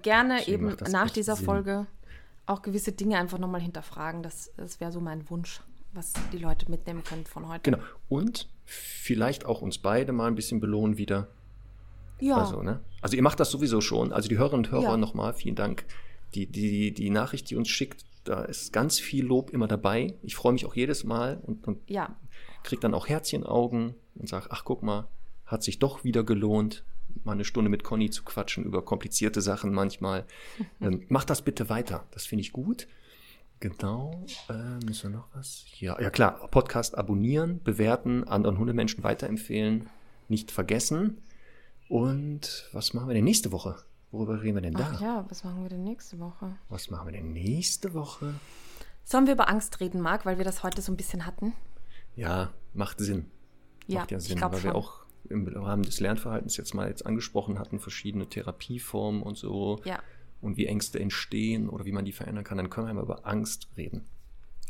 Gerne 0.01 0.37
Deswegen 0.39 0.69
eben 0.71 0.91
nach 0.91 1.11
dieser 1.11 1.35
Sinn. 1.35 1.45
Folge 1.45 1.87
auch 2.45 2.61
gewisse 2.61 2.91
Dinge 2.91 3.17
einfach 3.17 3.37
nochmal 3.37 3.61
hinterfragen. 3.61 4.23
Das, 4.23 4.51
das 4.57 4.79
wäre 4.79 4.91
so 4.91 4.99
mein 4.99 5.29
Wunsch, 5.29 5.61
was 5.93 6.13
die 6.33 6.37
Leute 6.37 6.69
mitnehmen 6.69 7.03
können 7.03 7.25
von 7.25 7.47
heute. 7.47 7.71
Genau. 7.71 7.83
Und 8.09 8.49
vielleicht 8.65 9.45
auch 9.45 9.61
uns 9.61 9.77
beide 9.77 10.11
mal 10.11 10.27
ein 10.27 10.35
bisschen 10.35 10.59
belohnen 10.59 10.97
wieder. 10.97 11.27
Ja. 12.19 12.37
Also, 12.37 12.61
ne? 12.61 12.81
also 13.01 13.15
ihr 13.15 13.23
macht 13.23 13.39
das 13.39 13.51
sowieso 13.51 13.81
schon. 13.81 14.11
Also 14.11 14.29
die 14.29 14.37
Hörerinnen 14.37 14.65
und 14.65 14.71
Hörer 14.71 14.83
Ja. 14.83 14.97
nochmal, 14.97 15.33
vielen 15.33 15.55
Dank. 15.55 15.85
Die, 16.35 16.45
die, 16.45 16.93
die 16.93 17.09
Nachricht, 17.09 17.49
die 17.49 17.55
uns 17.55 17.69
schickt, 17.69 18.05
da 18.23 18.43
ist 18.43 18.73
ganz 18.73 18.99
viel 18.99 19.25
Lob 19.25 19.51
immer 19.51 19.67
dabei. 19.67 20.15
Ich 20.23 20.35
freue 20.35 20.53
mich 20.53 20.65
auch 20.65 20.75
jedes 20.75 21.03
Mal 21.03 21.39
und, 21.43 21.67
und 21.67 21.89
ja. 21.89 22.15
kriege 22.63 22.81
dann 22.81 22.93
auch 22.93 23.07
Herzchenaugen 23.07 23.95
und 24.15 24.27
sage, 24.27 24.47
ach 24.49 24.63
guck 24.65 24.83
mal, 24.83 25.07
hat 25.45 25.63
sich 25.63 25.79
doch 25.79 26.03
wieder 26.03 26.23
gelohnt, 26.23 26.83
mal 27.23 27.31
eine 27.33 27.45
Stunde 27.45 27.69
mit 27.69 27.83
Conny 27.83 28.09
zu 28.09 28.23
quatschen 28.23 28.65
über 28.65 28.83
komplizierte 28.83 29.41
Sachen 29.41 29.73
manchmal. 29.73 30.25
ähm, 30.81 31.05
macht 31.07 31.29
das 31.29 31.41
bitte 31.41 31.69
weiter, 31.69 32.05
das 32.11 32.25
finde 32.25 32.41
ich 32.41 32.51
gut. 32.51 32.87
Genau, 33.59 34.23
äh, 34.49 34.85
müssen 34.85 35.11
wir 35.11 35.19
noch 35.19 35.27
was? 35.33 35.65
Ja, 35.79 35.99
ja 35.99 36.11
klar, 36.11 36.47
Podcast 36.51 36.95
abonnieren, 36.95 37.61
bewerten, 37.63 38.23
anderen 38.25 38.59
Hundemenschen 38.59 39.03
weiterempfehlen, 39.03 39.89
nicht 40.27 40.51
vergessen. 40.51 41.17
Und 41.89 42.67
was 42.73 42.93
machen 42.93 43.07
wir 43.07 43.13
denn 43.15 43.23
nächste 43.23 43.51
Woche? 43.51 43.75
Worüber 44.11 44.41
reden 44.41 44.55
wir 44.55 44.61
denn 44.61 44.73
da? 44.73 44.91
Ach 44.93 45.01
ja, 45.01 45.25
was 45.29 45.43
machen 45.43 45.63
wir 45.63 45.69
denn 45.69 45.83
nächste 45.83 46.19
Woche? 46.19 46.55
Was 46.69 46.89
machen 46.89 47.07
wir 47.07 47.11
denn 47.13 47.33
nächste 47.33 47.93
Woche? 47.93 48.33
Sollen 49.03 49.25
wir 49.25 49.33
über 49.33 49.49
Angst 49.49 49.79
reden, 49.79 50.01
Marc, 50.01 50.25
weil 50.25 50.37
wir 50.37 50.45
das 50.45 50.63
heute 50.63 50.81
so 50.81 50.91
ein 50.91 50.97
bisschen 50.97 51.25
hatten? 51.25 51.53
Ja, 52.15 52.53
macht 52.73 52.99
Sinn. 52.99 53.25
Ja, 53.85 53.99
macht 53.99 54.11
ja 54.11 54.17
ich 54.17 54.25
Sinn, 54.25 54.37
glaub 54.37 54.51
weil 54.53 54.63
wir 54.63 54.71
schon. 54.71 54.75
auch 54.79 55.05
im 55.29 55.47
Rahmen 55.47 55.83
des 55.83 55.99
Lernverhaltens 55.99 56.57
jetzt 56.57 56.73
mal 56.73 56.87
jetzt 56.87 57.05
angesprochen 57.05 57.59
hatten, 57.59 57.79
verschiedene 57.79 58.27
Therapieformen 58.27 59.21
und 59.21 59.37
so 59.37 59.79
Ja. 59.83 59.99
und 60.41 60.55
wie 60.57 60.65
Ängste 60.67 60.99
entstehen 60.99 61.69
oder 61.69 61.85
wie 61.85 61.91
man 61.91 62.05
die 62.05 62.13
verändern 62.13 62.43
kann, 62.45 62.57
dann 62.57 62.69
können 62.69 62.87
wir 62.87 62.93
mal 62.93 63.03
über 63.03 63.25
Angst 63.25 63.69
reden. 63.77 64.05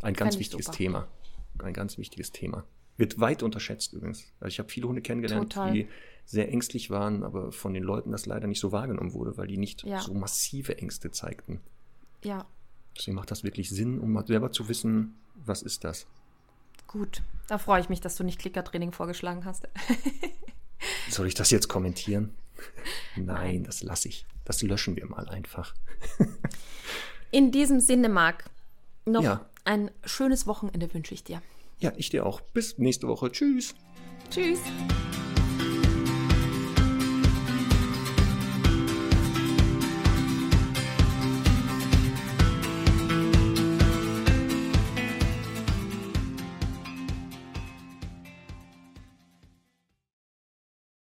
Ein 0.01 0.13
ganz 0.13 0.33
Fänd 0.33 0.33
ich 0.35 0.39
wichtiges 0.39 0.65
super. 0.67 0.77
Thema. 0.77 1.07
Ein 1.59 1.73
ganz 1.73 1.97
wichtiges 1.97 2.31
Thema. 2.31 2.63
Wird 2.97 3.19
weit 3.19 3.43
unterschätzt 3.43 3.93
übrigens. 3.93 4.25
Also 4.39 4.47
ich 4.49 4.59
habe 4.59 4.69
viele 4.69 4.87
Hunde 4.87 5.01
kennengelernt, 5.01 5.53
Total. 5.53 5.73
die 5.73 5.87
sehr 6.29 6.51
ängstlich 6.51 6.89
waren, 6.91 7.23
aber 7.23 7.51
von 7.51 7.73
den 7.73 7.81
Leuten 7.83 8.11
das 8.11 8.25
leider 8.27 8.47
nicht 8.47 8.59
so 8.59 8.71
wahrgenommen 8.71 9.13
wurde, 9.13 9.37
weil 9.37 9.47
die 9.47 9.57
nicht 9.57 9.83
Ja. 9.83 10.01
so 10.01 10.13
massive 10.13 10.77
Ängste 10.77 11.09
zeigten. 11.09 11.61
Ja, 12.23 12.45
Deswegen 12.97 13.15
macht 13.15 13.29
das 13.31 13.43
wirklich 13.43 13.69
Sinn, 13.69 13.99
um 13.99 14.23
selber 14.25 14.51
zu 14.51 14.67
wissen, 14.69 15.15
was 15.35 15.61
ist 15.61 15.83
das. 15.83 16.05
gut. 16.87 17.21
Da 17.47 17.57
freue 17.59 17.79
ich 17.79 17.89
mich, 17.89 18.01
dass 18.01 18.15
du 18.17 18.23
nicht 18.23 18.39
Klickertraining 18.39 18.91
vorgeschlagen 18.91 19.45
hast. 19.45 19.67
Soll 21.09 21.27
ich 21.27 21.33
das 21.35 21.49
jetzt 21.51 21.67
kommentieren? 21.69 22.33
Nein, 23.15 23.63
das 23.63 23.83
lasse 23.83 24.07
ich. 24.09 24.25
Das 24.45 24.61
löschen 24.63 24.95
wir 24.95 25.05
mal 25.05 25.29
einfach. 25.29 25.73
In 27.31 27.51
diesem 27.51 27.79
Sinne, 27.79 28.09
Marc, 28.09 28.45
noch 29.05 29.23
Ja. 29.23 29.45
ein 29.63 29.91
schönes 30.03 30.47
Wochenende 30.47 30.93
wünsche 30.93 31.13
ich 31.13 31.23
dir. 31.23 31.41
Ja, 31.79 31.93
ich 31.97 32.09
dir 32.09 32.25
auch. 32.25 32.41
Bis 32.41 32.77
nächste 32.79 33.07
Woche. 33.07 33.31
Tschüss. 33.31 33.75
Tschüss. 34.31 34.59